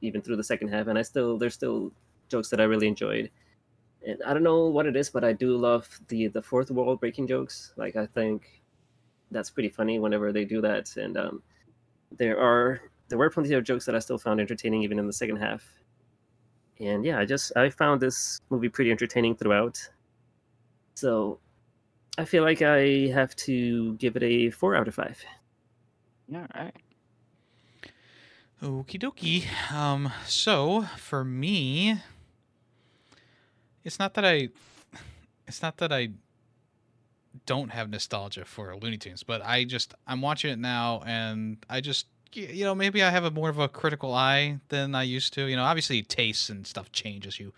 even 0.00 0.22
through 0.22 0.36
the 0.36 0.44
second 0.44 0.68
half, 0.68 0.86
and 0.86 0.98
I 0.98 1.02
still 1.02 1.38
there's 1.38 1.54
still 1.54 1.92
jokes 2.28 2.48
that 2.50 2.60
I 2.60 2.64
really 2.64 2.88
enjoyed. 2.88 3.30
And 4.06 4.22
I 4.24 4.32
don't 4.32 4.42
know 4.42 4.66
what 4.66 4.86
it 4.86 4.96
is, 4.96 5.10
but 5.10 5.24
I 5.24 5.32
do 5.32 5.56
love 5.56 5.88
the 6.08 6.28
the 6.28 6.42
fourth 6.42 6.70
wall 6.70 6.96
breaking 6.96 7.26
jokes. 7.26 7.72
Like 7.76 7.96
I 7.96 8.06
think 8.06 8.62
that's 9.30 9.50
pretty 9.50 9.68
funny 9.68 9.98
whenever 9.98 10.32
they 10.32 10.44
do 10.44 10.60
that. 10.62 10.96
And 10.96 11.16
um, 11.16 11.42
there 12.16 12.38
are 12.38 12.80
there 13.08 13.18
were 13.18 13.30
plenty 13.30 13.54
of 13.54 13.64
jokes 13.64 13.84
that 13.86 13.94
I 13.94 13.98
still 13.98 14.18
found 14.18 14.40
entertaining 14.40 14.82
even 14.82 14.98
in 14.98 15.06
the 15.06 15.12
second 15.12 15.36
half. 15.36 15.64
And 16.80 17.04
yeah, 17.04 17.18
I 17.18 17.24
just 17.24 17.56
I 17.56 17.70
found 17.70 18.00
this 18.00 18.40
movie 18.50 18.68
pretty 18.68 18.90
entertaining 18.90 19.34
throughout. 19.34 19.78
So 20.94 21.38
I 22.16 22.24
feel 22.24 22.42
like 22.42 22.62
I 22.62 23.08
have 23.12 23.34
to 23.36 23.94
give 23.94 24.16
it 24.16 24.22
a 24.22 24.50
four 24.50 24.74
out 24.74 24.88
of 24.88 24.94
five. 24.94 25.22
Yeah, 26.28 26.46
all 26.54 26.64
right. 26.64 26.76
Okie 28.62 29.00
dokie. 29.00 29.72
Um, 29.72 30.12
so 30.26 30.82
for 30.96 31.24
me, 31.24 32.00
it's 33.88 33.98
not 33.98 34.12
that 34.14 34.24
I, 34.26 34.50
it's 35.46 35.62
not 35.62 35.78
that 35.78 35.92
I 35.92 36.10
don't 37.46 37.70
have 37.70 37.88
nostalgia 37.88 38.44
for 38.44 38.76
Looney 38.76 38.98
Tunes, 38.98 39.22
but 39.22 39.40
I 39.42 39.64
just 39.64 39.94
I'm 40.06 40.20
watching 40.20 40.50
it 40.50 40.58
now, 40.58 41.02
and 41.06 41.56
I 41.70 41.80
just 41.80 42.06
you 42.34 42.64
know 42.64 42.74
maybe 42.74 43.02
I 43.02 43.08
have 43.08 43.24
a 43.24 43.30
more 43.30 43.48
of 43.48 43.58
a 43.58 43.66
critical 43.66 44.12
eye 44.12 44.58
than 44.68 44.94
I 44.94 45.04
used 45.04 45.32
to. 45.34 45.46
You 45.46 45.56
know, 45.56 45.64
obviously 45.64 46.02
tastes 46.02 46.50
and 46.50 46.66
stuff 46.66 46.92
change 46.92 47.26
as 47.26 47.40
you 47.40 47.54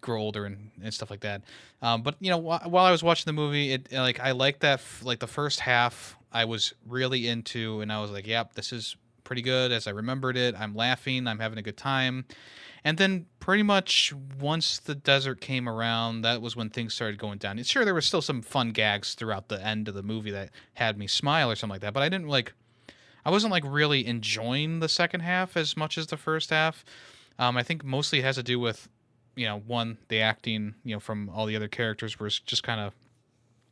grow 0.00 0.18
older 0.18 0.46
and, 0.46 0.70
and 0.82 0.94
stuff 0.94 1.10
like 1.10 1.20
that. 1.20 1.42
Um, 1.82 2.00
but 2.00 2.14
you 2.20 2.30
know, 2.30 2.38
wh- 2.40 2.66
while 2.72 2.86
I 2.86 2.90
was 2.90 3.02
watching 3.02 3.26
the 3.26 3.34
movie, 3.34 3.72
it 3.72 3.92
like 3.92 4.18
I 4.18 4.30
liked 4.32 4.60
that 4.60 4.78
f- 4.78 5.02
like 5.04 5.18
the 5.18 5.26
first 5.26 5.60
half 5.60 6.16
I 6.32 6.46
was 6.46 6.72
really 6.86 7.28
into, 7.28 7.82
and 7.82 7.92
I 7.92 8.00
was 8.00 8.10
like, 8.10 8.26
yep, 8.26 8.54
this 8.54 8.72
is 8.72 8.96
pretty 9.26 9.42
good 9.42 9.72
as 9.72 9.86
I 9.86 9.90
remembered 9.90 10.36
it. 10.38 10.54
I'm 10.58 10.74
laughing, 10.74 11.26
I'm 11.26 11.40
having 11.40 11.58
a 11.58 11.62
good 11.62 11.76
time. 11.76 12.24
And 12.84 12.96
then 12.96 13.26
pretty 13.40 13.64
much 13.64 14.14
once 14.38 14.78
the 14.78 14.94
desert 14.94 15.40
came 15.40 15.68
around, 15.68 16.22
that 16.22 16.40
was 16.40 16.54
when 16.54 16.70
things 16.70 16.94
started 16.94 17.18
going 17.18 17.38
down. 17.38 17.60
Sure, 17.64 17.84
there 17.84 17.92
were 17.92 18.00
still 18.00 18.22
some 18.22 18.40
fun 18.40 18.70
gags 18.70 19.14
throughout 19.14 19.48
the 19.48 19.62
end 19.62 19.88
of 19.88 19.94
the 19.94 20.04
movie 20.04 20.30
that 20.30 20.50
had 20.74 20.96
me 20.96 21.08
smile 21.08 21.50
or 21.50 21.56
something 21.56 21.74
like 21.74 21.80
that, 21.80 21.92
but 21.92 22.04
I 22.04 22.08
didn't 22.08 22.28
like 22.28 22.54
I 23.24 23.30
wasn't 23.30 23.50
like 23.50 23.64
really 23.66 24.06
enjoying 24.06 24.78
the 24.78 24.88
second 24.88 25.20
half 25.20 25.56
as 25.56 25.76
much 25.76 25.98
as 25.98 26.06
the 26.06 26.16
first 26.16 26.50
half. 26.50 26.84
Um, 27.40 27.56
I 27.56 27.64
think 27.64 27.84
mostly 27.84 28.20
it 28.20 28.24
has 28.24 28.36
to 28.36 28.44
do 28.44 28.60
with, 28.60 28.88
you 29.34 29.46
know, 29.46 29.58
one 29.58 29.98
the 30.06 30.20
acting, 30.20 30.76
you 30.84 30.94
know, 30.94 31.00
from 31.00 31.28
all 31.30 31.44
the 31.46 31.56
other 31.56 31.66
characters 31.66 32.20
was 32.20 32.38
just 32.38 32.62
kind 32.62 32.80
of 32.80 32.94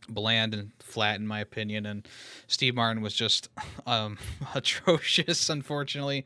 bland 0.08 0.54
and 0.54 0.70
flat 0.78 1.16
in 1.16 1.26
my 1.26 1.40
opinion, 1.40 1.86
and 1.86 2.06
Steve 2.46 2.74
Martin 2.74 3.02
was 3.02 3.14
just 3.14 3.48
um, 3.86 4.18
atrocious, 4.54 5.48
unfortunately. 5.48 6.24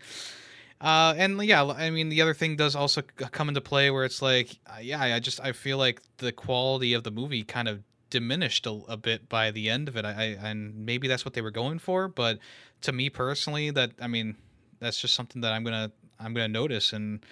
Uh, 0.80 1.12
and 1.16 1.42
yeah, 1.42 1.64
I 1.64 1.90
mean 1.90 2.08
the 2.08 2.22
other 2.22 2.34
thing 2.34 2.56
does 2.56 2.76
also 2.76 3.02
come 3.02 3.48
into 3.48 3.60
play 3.60 3.90
where 3.90 4.04
it's 4.04 4.22
like, 4.22 4.58
uh, 4.66 4.78
yeah, 4.80 5.00
I 5.00 5.18
just 5.18 5.40
I 5.40 5.52
feel 5.52 5.76
like 5.76 6.00
the 6.18 6.30
quality 6.30 6.94
of 6.94 7.02
the 7.02 7.10
movie 7.10 7.42
kind 7.42 7.66
of 7.68 7.82
diminished 8.10 8.66
a, 8.66 8.80
a 8.88 8.96
bit 8.96 9.28
by 9.28 9.50
the 9.50 9.68
end 9.68 9.88
of 9.88 9.96
it. 9.96 10.04
I, 10.04 10.10
I 10.10 10.48
and 10.48 10.86
maybe 10.86 11.08
that's 11.08 11.24
what 11.24 11.34
they 11.34 11.42
were 11.42 11.50
going 11.50 11.80
for, 11.80 12.06
but 12.06 12.38
to 12.82 12.92
me 12.92 13.10
personally, 13.10 13.70
that 13.70 13.92
I 14.00 14.06
mean, 14.06 14.36
that's 14.78 15.00
just 15.00 15.14
something 15.14 15.42
that 15.42 15.52
I'm 15.52 15.64
gonna 15.64 15.90
I'm 16.20 16.34
gonna 16.34 16.48
notice 16.48 16.92
and. 16.92 17.24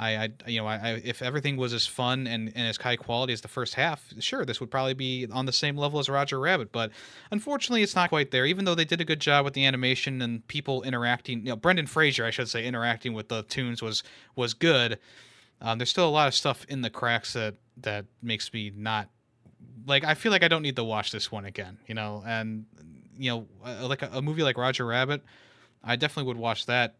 I, 0.00 0.24
I 0.24 0.30
you 0.46 0.60
know, 0.60 0.66
I, 0.66 0.76
I 0.76 0.90
if 1.04 1.20
everything 1.20 1.58
was 1.58 1.74
as 1.74 1.86
fun 1.86 2.26
and, 2.26 2.48
and 2.56 2.66
as 2.66 2.78
high 2.78 2.96
quality 2.96 3.34
as 3.34 3.42
the 3.42 3.48
first 3.48 3.74
half, 3.74 4.02
sure, 4.18 4.46
this 4.46 4.58
would 4.58 4.70
probably 4.70 4.94
be 4.94 5.26
on 5.30 5.44
the 5.44 5.52
same 5.52 5.76
level 5.76 6.00
as 6.00 6.08
Roger 6.08 6.40
Rabbit. 6.40 6.72
But 6.72 6.90
unfortunately, 7.30 7.82
it's 7.82 7.94
not 7.94 8.08
quite 8.08 8.30
there. 8.30 8.46
Even 8.46 8.64
though 8.64 8.74
they 8.74 8.86
did 8.86 9.00
a 9.00 9.04
good 9.04 9.20
job 9.20 9.44
with 9.44 9.52
the 9.52 9.66
animation 9.66 10.22
and 10.22 10.46
people 10.48 10.82
interacting, 10.82 11.40
you 11.40 11.50
know, 11.50 11.56
Brendan 11.56 11.86
Fraser, 11.86 12.24
I 12.24 12.30
should 12.30 12.48
say, 12.48 12.66
interacting 12.66 13.12
with 13.12 13.28
the 13.28 13.42
tunes 13.44 13.82
was 13.82 14.02
was 14.34 14.54
good. 14.54 14.98
Um, 15.60 15.78
there's 15.78 15.90
still 15.90 16.08
a 16.08 16.10
lot 16.10 16.28
of 16.28 16.34
stuff 16.34 16.64
in 16.68 16.80
the 16.80 16.90
cracks 16.90 17.34
that 17.34 17.56
that 17.76 18.06
makes 18.22 18.52
me 18.52 18.72
not 18.74 19.10
like. 19.86 20.02
I 20.02 20.14
feel 20.14 20.32
like 20.32 20.42
I 20.42 20.48
don't 20.48 20.62
need 20.62 20.76
to 20.76 20.84
watch 20.84 21.12
this 21.12 21.30
one 21.30 21.44
again, 21.44 21.76
you 21.86 21.94
know. 21.94 22.22
And 22.26 22.64
you 23.18 23.30
know, 23.30 23.86
like 23.86 24.00
a, 24.00 24.08
a 24.14 24.22
movie 24.22 24.42
like 24.42 24.56
Roger 24.56 24.86
Rabbit, 24.86 25.22
I 25.84 25.96
definitely 25.96 26.28
would 26.28 26.38
watch 26.38 26.64
that 26.66 26.94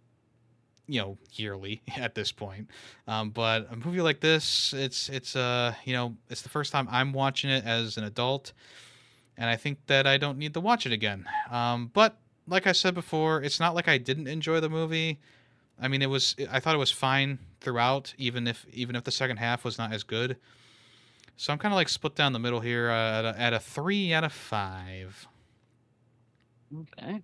you 0.91 1.01
know 1.01 1.17
yearly 1.33 1.83
at 1.97 2.15
this 2.15 2.33
point. 2.33 2.69
Um, 3.07 3.31
but 3.31 3.69
a 3.71 3.77
movie 3.77 4.01
like 4.01 4.21
this 4.21 4.75
it's 4.77 5.09
it's 5.09 5.37
uh 5.37 5.75
you 5.85 5.93
know 5.93 6.17
it's 6.29 6.43
the 6.43 6.49
first 6.49 6.73
time 6.73 6.89
i'm 6.91 7.13
watching 7.13 7.51
it 7.51 7.65
as 7.65 7.97
an 7.97 8.05
adult 8.05 8.53
and 9.37 9.49
i 9.49 9.57
think 9.57 9.79
that 9.87 10.07
i 10.07 10.17
don't 10.17 10.37
need 10.37 10.55
to 10.55 10.61
watch 10.61 10.87
it 10.87 10.93
again. 10.93 11.27
Um, 11.51 11.91
but 11.95 12.17
like 12.47 12.67
i 12.67 12.73
said 12.73 12.95
before 12.95 13.43
it's 13.43 13.61
not 13.61 13.75
like 13.75 13.89
i 13.89 13.99
didn't 13.99 14.27
enjoy 14.27 14.61
the 14.61 14.69
movie. 14.69 15.21
I 15.81 15.89
mean 15.89 16.03
it 16.03 16.11
was 16.11 16.35
i 16.51 16.61
thought 16.61 16.75
it 16.75 16.79
was 16.79 16.91
fine 16.91 17.39
throughout 17.61 18.13
even 18.19 18.47
if 18.47 18.67
even 18.73 18.97
if 18.97 19.05
the 19.05 19.13
second 19.13 19.37
half 19.39 19.65
was 19.65 19.79
not 19.79 19.93
as 19.93 20.03
good. 20.03 20.37
So 21.37 21.53
i'm 21.53 21.59
kind 21.59 21.73
of 21.73 21.77
like 21.77 21.89
split 21.89 22.17
down 22.17 22.33
the 22.33 22.39
middle 22.39 22.61
here 22.61 22.91
uh, 22.91 23.19
at, 23.19 23.25
a, 23.25 23.41
at 23.41 23.53
a 23.55 23.61
three 23.61 24.13
out 24.13 24.25
of 24.25 24.33
five. 24.33 25.27
Okay. 26.99 27.23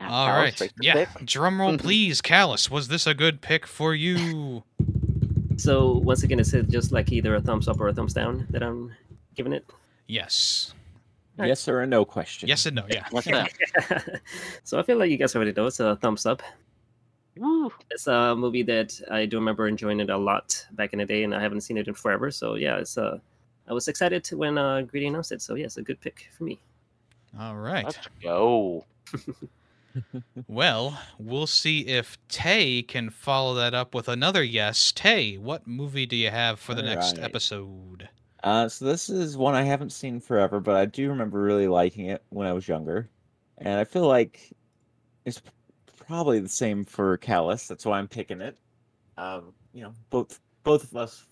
Now, 0.00 0.10
all 0.12 0.28
Kalas, 0.28 0.60
right 0.60 0.72
yeah 0.80 0.92
pick. 1.04 1.08
drum 1.26 1.60
roll 1.60 1.76
please 1.78 2.20
Kalas 2.22 2.70
was 2.70 2.88
this 2.88 3.06
a 3.06 3.14
good 3.14 3.40
pick 3.40 3.66
for 3.66 3.94
you 3.94 4.62
So 5.56 5.92
once 5.98 6.22
again, 6.22 6.38
is 6.40 6.54
it 6.54 6.68
just 6.68 6.92
like 6.92 7.10
either 7.10 7.34
a 7.34 7.40
thumbs 7.40 7.66
up 7.68 7.80
or 7.80 7.88
a 7.88 7.92
thumbs 7.92 8.14
down 8.14 8.46
that 8.50 8.62
I'm 8.62 8.92
giving 9.34 9.52
it? 9.52 9.64
yes 10.06 10.72
Yes 11.38 11.68
or 11.68 11.80
a 11.82 11.86
no 11.86 12.04
question. 12.04 12.48
yes 12.48 12.66
and 12.66 12.76
no 12.76 12.84
yeah 12.88 13.06
What's 13.10 13.26
that? 13.28 13.50
so 14.64 14.78
I 14.78 14.82
feel 14.82 14.98
like 14.98 15.10
you 15.10 15.16
guys 15.16 15.34
already 15.36 15.52
know 15.52 15.66
it's 15.66 15.78
a 15.80 15.94
thumbs 15.96 16.26
up. 16.26 16.42
Woo. 17.36 17.72
It's 17.92 18.08
a 18.08 18.34
movie 18.34 18.64
that 18.64 19.00
I 19.10 19.24
do 19.26 19.36
remember 19.38 19.68
enjoying 19.68 20.00
it 20.00 20.10
a 20.10 20.16
lot 20.16 20.66
back 20.72 20.92
in 20.92 20.98
the 20.98 21.04
day, 21.06 21.22
and 21.22 21.32
I 21.32 21.40
haven't 21.40 21.60
seen 21.60 21.76
it 21.78 21.86
in 21.86 21.94
forever. 21.94 22.32
So 22.32 22.56
yeah, 22.56 22.78
it's 22.78 22.96
a. 22.96 23.20
I 23.68 23.72
was 23.72 23.86
excited 23.86 24.24
to- 24.24 24.36
when 24.36 24.58
uh, 24.58 24.82
Greedy 24.82 25.06
announced 25.06 25.30
it. 25.30 25.40
So 25.40 25.54
yes, 25.54 25.76
a 25.76 25.82
good 25.82 26.00
pick 26.00 26.26
for 26.36 26.42
me. 26.42 26.58
all 27.38 27.54
right 27.56 27.84
Let's 27.84 27.98
go. 28.20 28.84
Well, 30.46 30.98
we'll 31.18 31.46
see 31.46 31.80
if 31.80 32.16
Tay 32.28 32.82
can 32.82 33.10
follow 33.10 33.54
that 33.54 33.74
up 33.74 33.94
with 33.94 34.08
another 34.08 34.42
yes. 34.42 34.92
Tay, 34.92 35.36
what 35.36 35.66
movie 35.66 36.06
do 36.06 36.16
you 36.16 36.30
have 36.30 36.58
for 36.60 36.74
the 36.74 36.82
next 36.82 37.14
Alright. 37.14 37.24
episode? 37.24 38.08
Uh, 38.42 38.68
so 38.68 38.84
this 38.84 39.10
is 39.10 39.36
one 39.36 39.54
I 39.54 39.62
haven't 39.62 39.90
seen 39.90 40.20
forever, 40.20 40.60
but 40.60 40.76
I 40.76 40.84
do 40.84 41.08
remember 41.08 41.40
really 41.40 41.68
liking 41.68 42.06
it 42.06 42.22
when 42.28 42.46
I 42.46 42.52
was 42.52 42.68
younger, 42.68 43.08
and 43.58 43.80
I 43.80 43.84
feel 43.84 44.06
like 44.06 44.52
it's 45.24 45.42
probably 46.06 46.38
the 46.38 46.48
same 46.48 46.84
for 46.84 47.18
Kalas. 47.18 47.66
That's 47.66 47.84
why 47.84 47.98
I'm 47.98 48.08
picking 48.08 48.40
it. 48.40 48.56
Um, 49.16 49.52
you 49.72 49.82
know, 49.82 49.92
both 50.10 50.40
both 50.62 50.84
of 50.84 50.96
us 50.96 51.24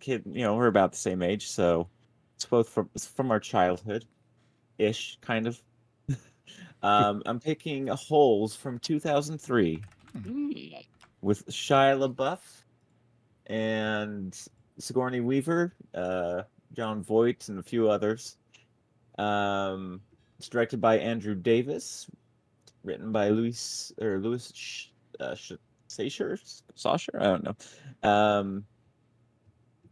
kid, 0.00 0.22
you 0.26 0.42
know, 0.42 0.54
we're 0.54 0.68
about 0.68 0.92
the 0.92 0.98
same 0.98 1.22
age, 1.22 1.48
so 1.48 1.88
it's 2.36 2.46
both 2.46 2.68
from 2.68 2.88
it's 2.94 3.06
from 3.06 3.30
our 3.30 3.40
childhood, 3.40 4.04
ish, 4.78 5.18
kind 5.20 5.46
of. 5.46 5.60
um, 6.86 7.22
I'm 7.26 7.40
picking 7.40 7.86
Holes 7.88 8.54
from 8.56 8.78
2003 8.78 9.82
Mm. 10.18 10.84
with 11.22 11.46
Shia 11.46 11.96
LaBeouf 11.98 12.40
and 13.46 14.38
Sigourney 14.78 15.20
Weaver, 15.20 15.72
uh, 15.94 16.42
Jon 16.74 17.02
Voight, 17.02 17.48
and 17.48 17.58
a 17.58 17.62
few 17.62 17.88
others. 17.88 18.36
Um, 19.18 20.00
it's 20.38 20.48
directed 20.48 20.80
by 20.80 20.98
Andrew 20.98 21.34
Davis, 21.34 22.06
written 22.84 23.12
by 23.12 23.28
Louis 23.30 23.92
or 24.00 24.18
Louis 24.18 24.52
Sh- 24.54 24.88
uh, 25.20 25.34
Sh- 25.34 25.52
Sachar, 25.88 26.38
Sachar, 26.76 27.20
I 27.20 27.24
don't 27.24 27.44
know. 27.44 27.56
Um, 28.08 28.64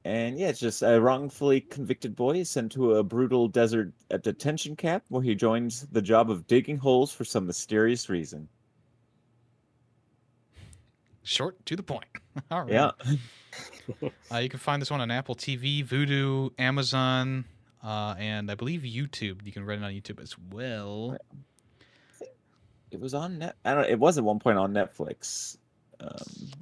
and 0.04 0.38
yeah, 0.38 0.48
it's 0.48 0.60
just 0.60 0.82
a 0.82 1.00
wrongfully 1.00 1.60
convicted 1.60 2.16
boy 2.16 2.38
is 2.38 2.50
sent 2.50 2.72
to 2.72 2.94
a 2.94 3.02
brutal 3.02 3.48
desert 3.48 3.92
uh, 4.10 4.16
detention 4.16 4.76
camp 4.76 5.04
where 5.08 5.22
he 5.22 5.34
joins 5.34 5.86
the 5.92 6.02
job 6.02 6.30
of 6.30 6.46
digging 6.46 6.78
holes 6.78 7.12
for 7.12 7.24
some 7.24 7.46
mysterious 7.46 8.08
reason. 8.08 8.48
Short 11.22 11.64
to 11.66 11.76
the 11.76 11.82
point. 11.82 12.06
All 12.50 12.62
right. 12.62 12.72
Yeah. 12.72 12.90
Uh, 14.32 14.38
you 14.38 14.48
can 14.48 14.60
find 14.60 14.80
this 14.80 14.88
one 14.90 15.00
on 15.00 15.10
Apple 15.10 15.34
TV, 15.34 15.84
Vudu, 15.84 16.52
Amazon, 16.60 17.44
uh, 17.82 18.14
and 18.16 18.48
I 18.48 18.54
believe 18.54 18.82
YouTube. 18.82 19.44
You 19.44 19.50
can 19.50 19.64
rent 19.66 19.82
it 19.82 19.84
on 19.84 19.90
YouTube 19.90 20.22
as 20.22 20.36
well. 20.52 21.16
It 22.92 23.00
was 23.00 23.12
on 23.14 23.38
net. 23.40 23.56
I 23.64 23.74
don't. 23.74 23.86
It 23.88 23.98
was 23.98 24.16
at 24.16 24.22
one 24.22 24.38
point 24.38 24.58
on 24.58 24.72
Netflix. 24.72 25.56
Um, 25.98 26.16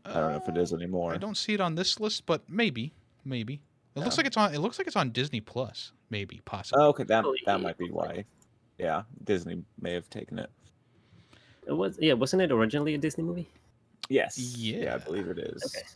I 0.07 0.15
don't 0.15 0.33
know 0.33 0.41
if 0.43 0.49
it 0.49 0.57
is 0.57 0.73
Uh, 0.73 0.77
anymore. 0.77 1.13
I 1.13 1.19
don't 1.19 1.37
see 1.37 1.53
it 1.53 1.61
on 1.61 1.75
this 1.75 2.01
list, 2.01 2.25
but 2.25 2.49
maybe, 2.49 2.95
maybe. 3.29 3.61
It 3.95 4.01
looks 4.01 4.17
like 4.17 4.27
it's 4.27 4.37
on. 4.37 4.55
It 4.55 4.59
looks 4.59 4.79
like 4.79 4.87
it's 4.87 4.97
on 4.97 5.11
Disney 5.11 5.41
Plus. 5.41 5.93
Maybe, 6.11 6.41
possibly. 6.45 6.83
Oh, 6.83 6.89
okay, 6.89 7.05
that 7.05 7.25
that 7.47 7.61
might 7.61 7.77
be 7.79 7.91
why. 7.91 8.25
Yeah, 8.79 9.03
Disney 9.25 9.63
may 9.81 9.93
have 9.93 10.09
taken 10.09 10.39
it. 10.39 10.51
It 11.67 11.73
was 11.73 11.99
yeah, 12.01 12.13
wasn't 12.15 12.43
it 12.43 12.53
originally 12.53 12.95
a 12.95 12.99
Disney 12.99 13.25
movie? 13.25 13.49
Yes. 14.09 14.39
Yeah, 14.39 14.79
Yeah. 14.85 14.95
I 14.95 14.99
believe 14.99 15.29
it 15.29 15.39
is. 15.39 15.63
Okay. 15.65 15.87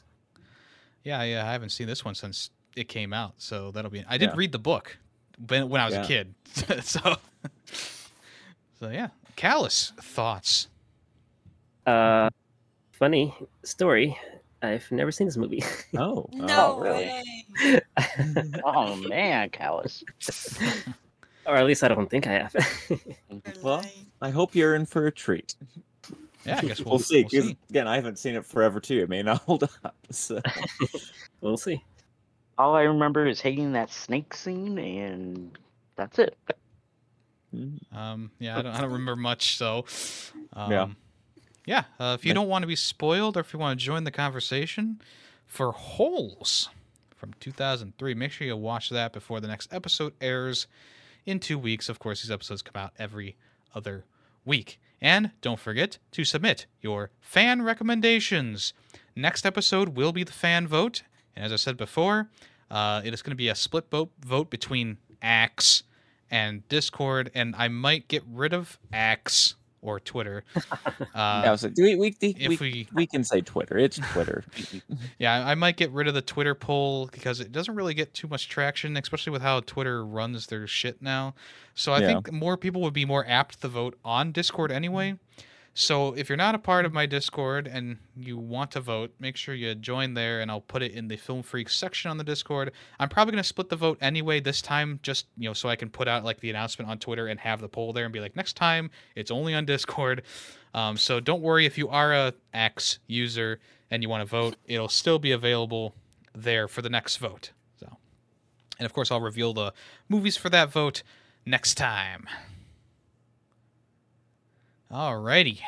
Yeah, 1.04 1.22
yeah. 1.22 1.46
I 1.48 1.52
haven't 1.52 1.70
seen 1.70 1.86
this 1.86 2.04
one 2.04 2.14
since 2.14 2.50
it 2.76 2.88
came 2.88 3.12
out, 3.12 3.34
so 3.38 3.70
that'll 3.70 3.90
be. 3.90 4.04
I 4.08 4.18
did 4.18 4.30
Yeah. 4.30 4.36
read 4.36 4.52
the 4.52 4.58
book 4.58 4.98
when 5.48 5.68
when 5.68 5.80
I 5.80 5.86
was 5.86 5.94
Yeah. 5.94 6.02
a 6.02 6.06
kid, 6.06 6.34
so 6.82 7.16
so 8.80 8.88
yeah. 8.90 9.08
Kalas 9.36 9.92
thoughts. 9.94 10.68
Uh, 11.86 12.28
funny 12.92 13.34
story. 13.64 14.18
I've 14.62 14.90
never 14.92 15.10
seen 15.10 15.26
this 15.26 15.36
movie. 15.36 15.64
Oh. 15.96 16.26
No 16.32 16.76
oh, 16.76 16.80
really? 16.80 17.06
way. 17.06 17.80
Oh 18.64 18.96
man, 18.96 19.50
Kalas. 19.50 20.02
or 21.46 21.56
at 21.56 21.66
least 21.66 21.82
I 21.84 21.88
don't 21.88 22.08
think 22.08 22.26
I 22.26 22.32
have. 22.32 22.54
Well. 23.62 23.84
I 24.20 24.30
hope 24.30 24.54
you're 24.54 24.76
in 24.76 24.86
for 24.86 25.08
a 25.08 25.12
treat. 25.12 25.56
Yeah, 26.46 26.58
I 26.58 26.60
guess 26.62 26.80
we'll, 26.80 26.92
We'll, 26.92 26.98
see. 27.00 27.22
We'll 27.22 27.42
'cause, 27.42 27.48
see. 27.50 27.56
Again, 27.70 27.88
I 27.88 27.96
haven't 27.96 28.18
seen 28.18 28.36
it 28.36 28.46
forever 28.46 28.78
too. 28.78 29.00
It 29.00 29.08
may 29.08 29.22
not 29.22 29.42
hold 29.42 29.64
up. 29.64 29.96
So. 30.10 30.40
We'll 31.40 31.56
see. 31.56 31.82
All 32.58 32.76
I 32.76 32.82
remember 32.82 33.26
is 33.26 33.40
hating 33.40 33.72
that 33.72 33.90
snake 33.90 34.32
scene, 34.34 34.78
and 34.78 35.58
that's 35.96 36.18
it. 36.20 36.36
Um, 37.92 38.30
yeah, 38.38 38.58
I 38.58 38.62
don't, 38.62 38.74
I 38.74 38.80
don't 38.80 38.92
remember 38.92 39.16
much. 39.16 39.56
So, 39.56 39.84
um, 40.52 40.70
Yeah. 40.72 40.86
Yeah. 41.64 41.84
Uh, 41.98 42.16
if 42.18 42.24
you 42.24 42.34
don't 42.34 42.48
want 42.48 42.62
to 42.62 42.66
be 42.66 42.76
spoiled, 42.76 43.36
or 43.36 43.40
if 43.40 43.52
you 43.52 43.58
want 43.58 43.78
to 43.78 43.84
join 43.84 44.04
the 44.04 44.10
conversation, 44.10 45.00
for 45.46 45.72
Holes 45.72 46.70
from 47.14 47.32
2003, 47.40 48.14
make 48.14 48.32
sure 48.32 48.46
you 48.46 48.56
watch 48.56 48.90
that 48.90 49.12
before 49.12 49.40
the 49.40 49.48
next 49.48 49.72
episode 49.72 50.14
airs 50.20 50.66
in 51.26 51.38
two 51.38 51.58
weeks. 51.58 51.88
Of 51.88 51.98
course, 51.98 52.22
these 52.22 52.30
episodes 52.30 52.62
come 52.62 52.80
out 52.80 52.92
every 52.98 53.36
other 53.74 54.04
week. 54.44 54.80
And 55.00 55.32
don't 55.40 55.58
forget 55.60 55.98
to 56.12 56.24
submit 56.24 56.66
your 56.80 57.10
fan 57.20 57.62
recommendations. 57.62 58.72
Next 59.14 59.44
episode 59.44 59.90
will 59.90 60.12
be 60.12 60.24
the 60.24 60.32
fan 60.32 60.66
vote, 60.66 61.02
and 61.34 61.44
as 61.44 61.52
I 61.52 61.56
said 61.56 61.76
before, 61.76 62.30
uh, 62.70 63.02
it 63.04 63.12
is 63.12 63.20
going 63.20 63.32
to 63.32 63.36
be 63.36 63.48
a 63.48 63.54
split 63.54 63.90
vote 63.90 64.10
vote 64.24 64.48
between 64.48 64.98
X 65.20 65.82
and 66.30 66.66
Discord, 66.68 67.30
and 67.34 67.54
I 67.56 67.68
might 67.68 68.08
get 68.08 68.22
rid 68.26 68.54
of 68.54 68.78
X 68.92 69.56
or 69.82 70.00
Twitter. 70.00 70.44
Uh, 71.14 71.42
yeah, 71.44 71.48
I 71.48 71.50
was 71.50 71.62
we, 71.76 71.94
we, 71.94 71.96
we, 71.96 72.16
if 72.20 72.60
we, 72.60 72.88
we, 72.94 73.06
can 73.06 73.22
say 73.22 73.42
Twitter. 73.42 73.76
It's 73.76 73.98
Twitter. 74.12 74.44
yeah, 75.18 75.46
I 75.46 75.54
might 75.54 75.76
get 75.76 75.90
rid 75.90 76.08
of 76.08 76.14
the 76.14 76.22
Twitter 76.22 76.54
poll 76.54 77.06
because 77.12 77.38
it 77.38 77.52
doesn't 77.52 77.74
really 77.74 77.92
get 77.92 78.14
too 78.14 78.28
much 78.28 78.48
traction, 78.48 78.96
especially 78.96 79.30
with 79.30 79.42
how 79.42 79.60
Twitter 79.60 80.04
runs 80.06 80.46
their 80.46 80.66
shit 80.66 81.02
now. 81.02 81.34
So 81.74 81.92
I 81.92 82.00
Yeah. 82.00 82.06
think 82.06 82.32
more 82.32 82.56
people 82.56 82.80
would 82.82 82.94
be 82.94 83.04
more 83.04 83.26
apt 83.28 83.60
to 83.60 83.68
vote 83.68 83.98
on 84.04 84.32
Discord 84.32 84.72
anyway. 84.72 85.18
So 85.74 86.12
if 86.12 86.28
you're 86.28 86.36
not 86.36 86.54
a 86.54 86.58
part 86.58 86.84
of 86.84 86.92
my 86.92 87.06
Discord 87.06 87.66
and 87.66 87.96
you 88.14 88.36
want 88.36 88.72
to 88.72 88.80
vote, 88.80 89.14
make 89.18 89.36
sure 89.36 89.54
you 89.54 89.74
join 89.74 90.12
there 90.12 90.40
and 90.40 90.50
I'll 90.50 90.60
put 90.60 90.82
it 90.82 90.92
in 90.92 91.08
the 91.08 91.16
Film 91.16 91.42
Freakz 91.42 91.70
section 91.70 92.10
on 92.10 92.18
the 92.18 92.24
Discord. 92.24 92.72
I'm 93.00 93.08
probably 93.08 93.32
going 93.32 93.42
to 93.42 93.48
split 93.48 93.70
the 93.70 93.76
vote 93.76 93.96
anyway 94.02 94.40
this 94.40 94.60
time 94.60 95.00
just, 95.02 95.26
you 95.38 95.48
know, 95.48 95.54
so 95.54 95.70
I 95.70 95.76
can 95.76 95.88
put 95.88 96.08
out 96.08 96.24
like 96.24 96.40
the 96.40 96.50
announcement 96.50 96.90
on 96.90 96.98
Twitter 96.98 97.26
and 97.26 97.40
have 97.40 97.62
the 97.62 97.68
poll 97.68 97.94
there 97.94 98.04
and 98.04 98.12
be 98.12 98.20
like 98.20 98.36
next 98.36 98.54
time 98.54 98.90
it's 99.16 99.30
only 99.30 99.54
on 99.54 99.64
Discord. 99.64 100.22
Um, 100.74 100.98
so 100.98 101.20
don't 101.20 101.40
worry 101.40 101.64
if 101.64 101.78
you 101.78 101.88
are 101.88 102.12
a 102.12 102.34
X 102.52 102.98
user 103.06 103.58
and 103.90 104.02
you 104.02 104.10
want 104.10 104.20
to 104.20 104.26
vote, 104.26 104.56
it'll 104.66 104.88
still 104.88 105.18
be 105.18 105.32
available 105.32 105.94
there 106.34 106.68
for 106.68 106.82
the 106.82 106.90
next 106.90 107.16
vote. 107.16 107.52
So 107.80 107.96
and 108.78 108.84
of 108.84 108.92
course 108.92 109.10
I'll 109.10 109.22
reveal 109.22 109.54
the 109.54 109.72
movies 110.06 110.36
for 110.36 110.50
that 110.50 110.70
vote 110.70 111.02
next 111.46 111.76
time. 111.76 112.26
Alrighty. 114.92 115.58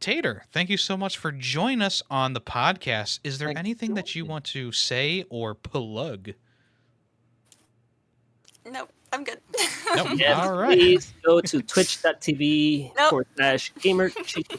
Tater, 0.00 0.44
thank 0.50 0.68
you 0.70 0.76
so 0.76 0.96
much 0.96 1.16
for 1.18 1.30
joining 1.30 1.82
us 1.82 2.02
on 2.10 2.32
the 2.32 2.40
podcast. 2.40 3.20
Is 3.22 3.38
there 3.38 3.48
Thanks 3.48 3.58
anything 3.60 3.94
that 3.94 4.14
you 4.14 4.24
want 4.24 4.44
to 4.46 4.72
say 4.72 5.24
or 5.28 5.54
plug? 5.54 6.30
nope, 8.68 8.90
I'm 9.12 9.24
good. 9.24 9.38
Nope. 9.94 10.08
Yes, 10.16 10.38
All 10.38 10.54
right. 10.56 10.78
please 10.78 11.12
go 11.24 11.40
to 11.40 11.60
twitch.tv 11.62 12.92
Nope. 12.96 13.10
forward 13.10 13.26
slash 13.36 13.72
gamer 13.80 14.10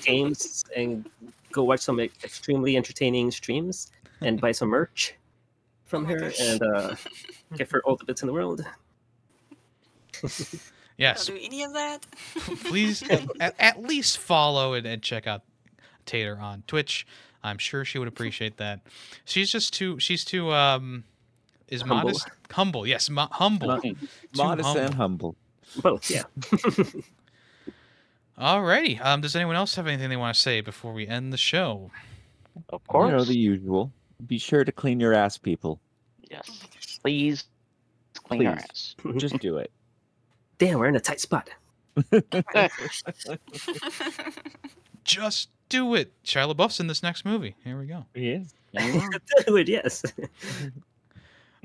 games 0.04 0.64
and 0.76 1.10
go 1.52 1.64
watch 1.64 1.80
some 1.82 2.00
extremely 2.00 2.78
entertaining 2.78 3.32
streams 3.32 3.92
and 4.22 4.40
buy 4.40 4.52
some 4.52 4.70
merch 4.70 5.16
from 5.86 6.04
Oh 6.06 6.08
my 6.08 6.14
her 6.14 6.20
gosh. 6.20 6.40
and 6.40 6.62
uh, 6.62 6.96
give 7.58 7.72
her 7.72 7.82
all 7.84 7.96
the 7.96 8.06
bits 8.06 8.22
in 8.22 8.28
the 8.28 8.34
world. 8.34 8.64
Yes, 10.98 11.30
I'll 11.30 11.36
do 11.36 11.42
any 11.44 11.64
of 11.64 11.74
that. 11.74 12.06
please 12.66 13.02
at, 13.10 13.24
at- 13.40 13.56
at 13.60 13.84
least 13.84 14.18
follow 14.20 14.74
and, 14.74 14.86
and 14.86 15.02
check 15.02 15.26
out 15.28 15.42
Tater 16.06 16.38
on 16.40 16.64
Twitch. 16.68 17.06
I'm 17.44 17.58
sure 17.58 17.84
she 17.84 18.00
would 18.00 18.08
appreciate 18.08 18.58
that. 18.58 18.82
She's 19.26 19.52
just 19.52 19.74
too. 19.74 20.00
She's 20.00 20.24
too. 20.24 20.52
Um, 20.52 21.04
is 21.68 21.82
Humble. 21.82 21.96
modest, 21.96 22.28
humble. 22.52 22.86
Yes, 22.88 23.10
mo- 23.10 23.28
humble. 23.32 23.82
Too 23.82 23.96
Modest 24.36 24.76
and 24.76 24.94
humble. 24.94 25.36
Both, 25.82 26.12
yeah. 26.12 26.24
Alrighty. 28.40 29.04
Um, 29.04 29.22
does 29.22 29.36
anyone 29.36 29.56
else 29.56 29.76
have 29.76 29.88
anything 29.88 30.10
they 30.10 30.16
want 30.18 30.36
to 30.36 30.42
say 30.42 30.62
before 30.62 30.94
we 30.94 31.08
end 31.08 31.32
the 31.34 31.38
show? 31.38 31.92
Of 32.70 32.86
course. 32.88 33.10
You 33.12 33.18
know 33.18 33.24
the 33.24 33.38
usual. 33.38 33.92
Be 34.28 34.38
sure 34.38 34.64
to 34.64 34.72
clean 34.72 35.00
your 35.00 35.14
ass, 35.14 35.38
people. 35.38 35.80
Yes. 36.30 36.50
Please 37.02 37.46
clean 38.24 38.42
your 38.42 38.54
Please. 38.56 38.96
ass. 39.06 39.16
Just 39.18 39.40
do 39.40 39.58
it. 39.58 39.72
Damn, 40.58 40.80
we're 40.80 40.88
in 40.88 40.96
a 40.96 41.00
tight 41.00 41.20
spot. 41.20 41.50
Just 45.04 45.50
do 45.70 45.96
it. 45.96 46.12
Shia 46.24 46.54
LaBeouf's 46.54 46.80
in 46.80 46.88
this 46.88 47.04
next 47.04 47.26
movie. 47.26 47.56
Here 47.64 47.78
we 47.78 47.86
go. 47.86 48.06
Yes. 48.16 48.54
Do 49.46 49.58
it, 49.58 49.70
yes. 49.70 50.04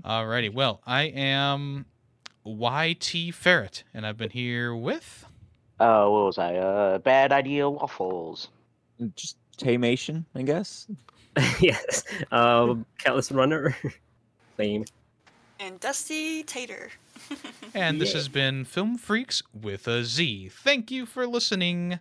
Alrighty. 0.04 0.52
Well, 0.52 0.82
I 0.86 1.04
am 1.04 1.86
YT 2.44 3.32
Ferret, 3.34 3.84
and 3.94 4.06
I've 4.06 4.18
been 4.18 4.28
here 4.28 4.76
with. 4.76 5.24
Uh, 5.80 6.06
what 6.08 6.26
was 6.26 6.36
I? 6.36 6.56
Uh, 6.56 6.98
bad 6.98 7.32
idea 7.32 7.70
waffles. 7.70 8.48
Just 9.16 9.38
Taymation, 9.56 10.26
I 10.34 10.42
guess. 10.42 10.86
yes. 11.60 12.04
Um, 12.30 12.84
Callous 12.98 13.32
Runner. 13.32 13.74
Lame. 14.58 14.84
and 15.60 15.80
Dusty 15.80 16.42
Tater. 16.42 16.90
And 17.74 18.00
this 18.00 18.10
Yeah. 18.10 18.18
has 18.18 18.28
been 18.28 18.64
Film 18.64 18.98
Freakz 18.98 19.42
with 19.52 19.86
a 19.86 20.04
Z. 20.04 20.48
Thank 20.50 20.90
you 20.90 21.06
for 21.06 21.26
listening. 21.26 21.98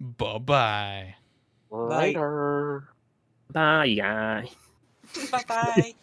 Bye 0.00 0.38
bye. 0.38 1.14
Later. 1.70 2.88
Bye. 3.52 4.48
bye 5.30 5.44
bye. 5.48 5.94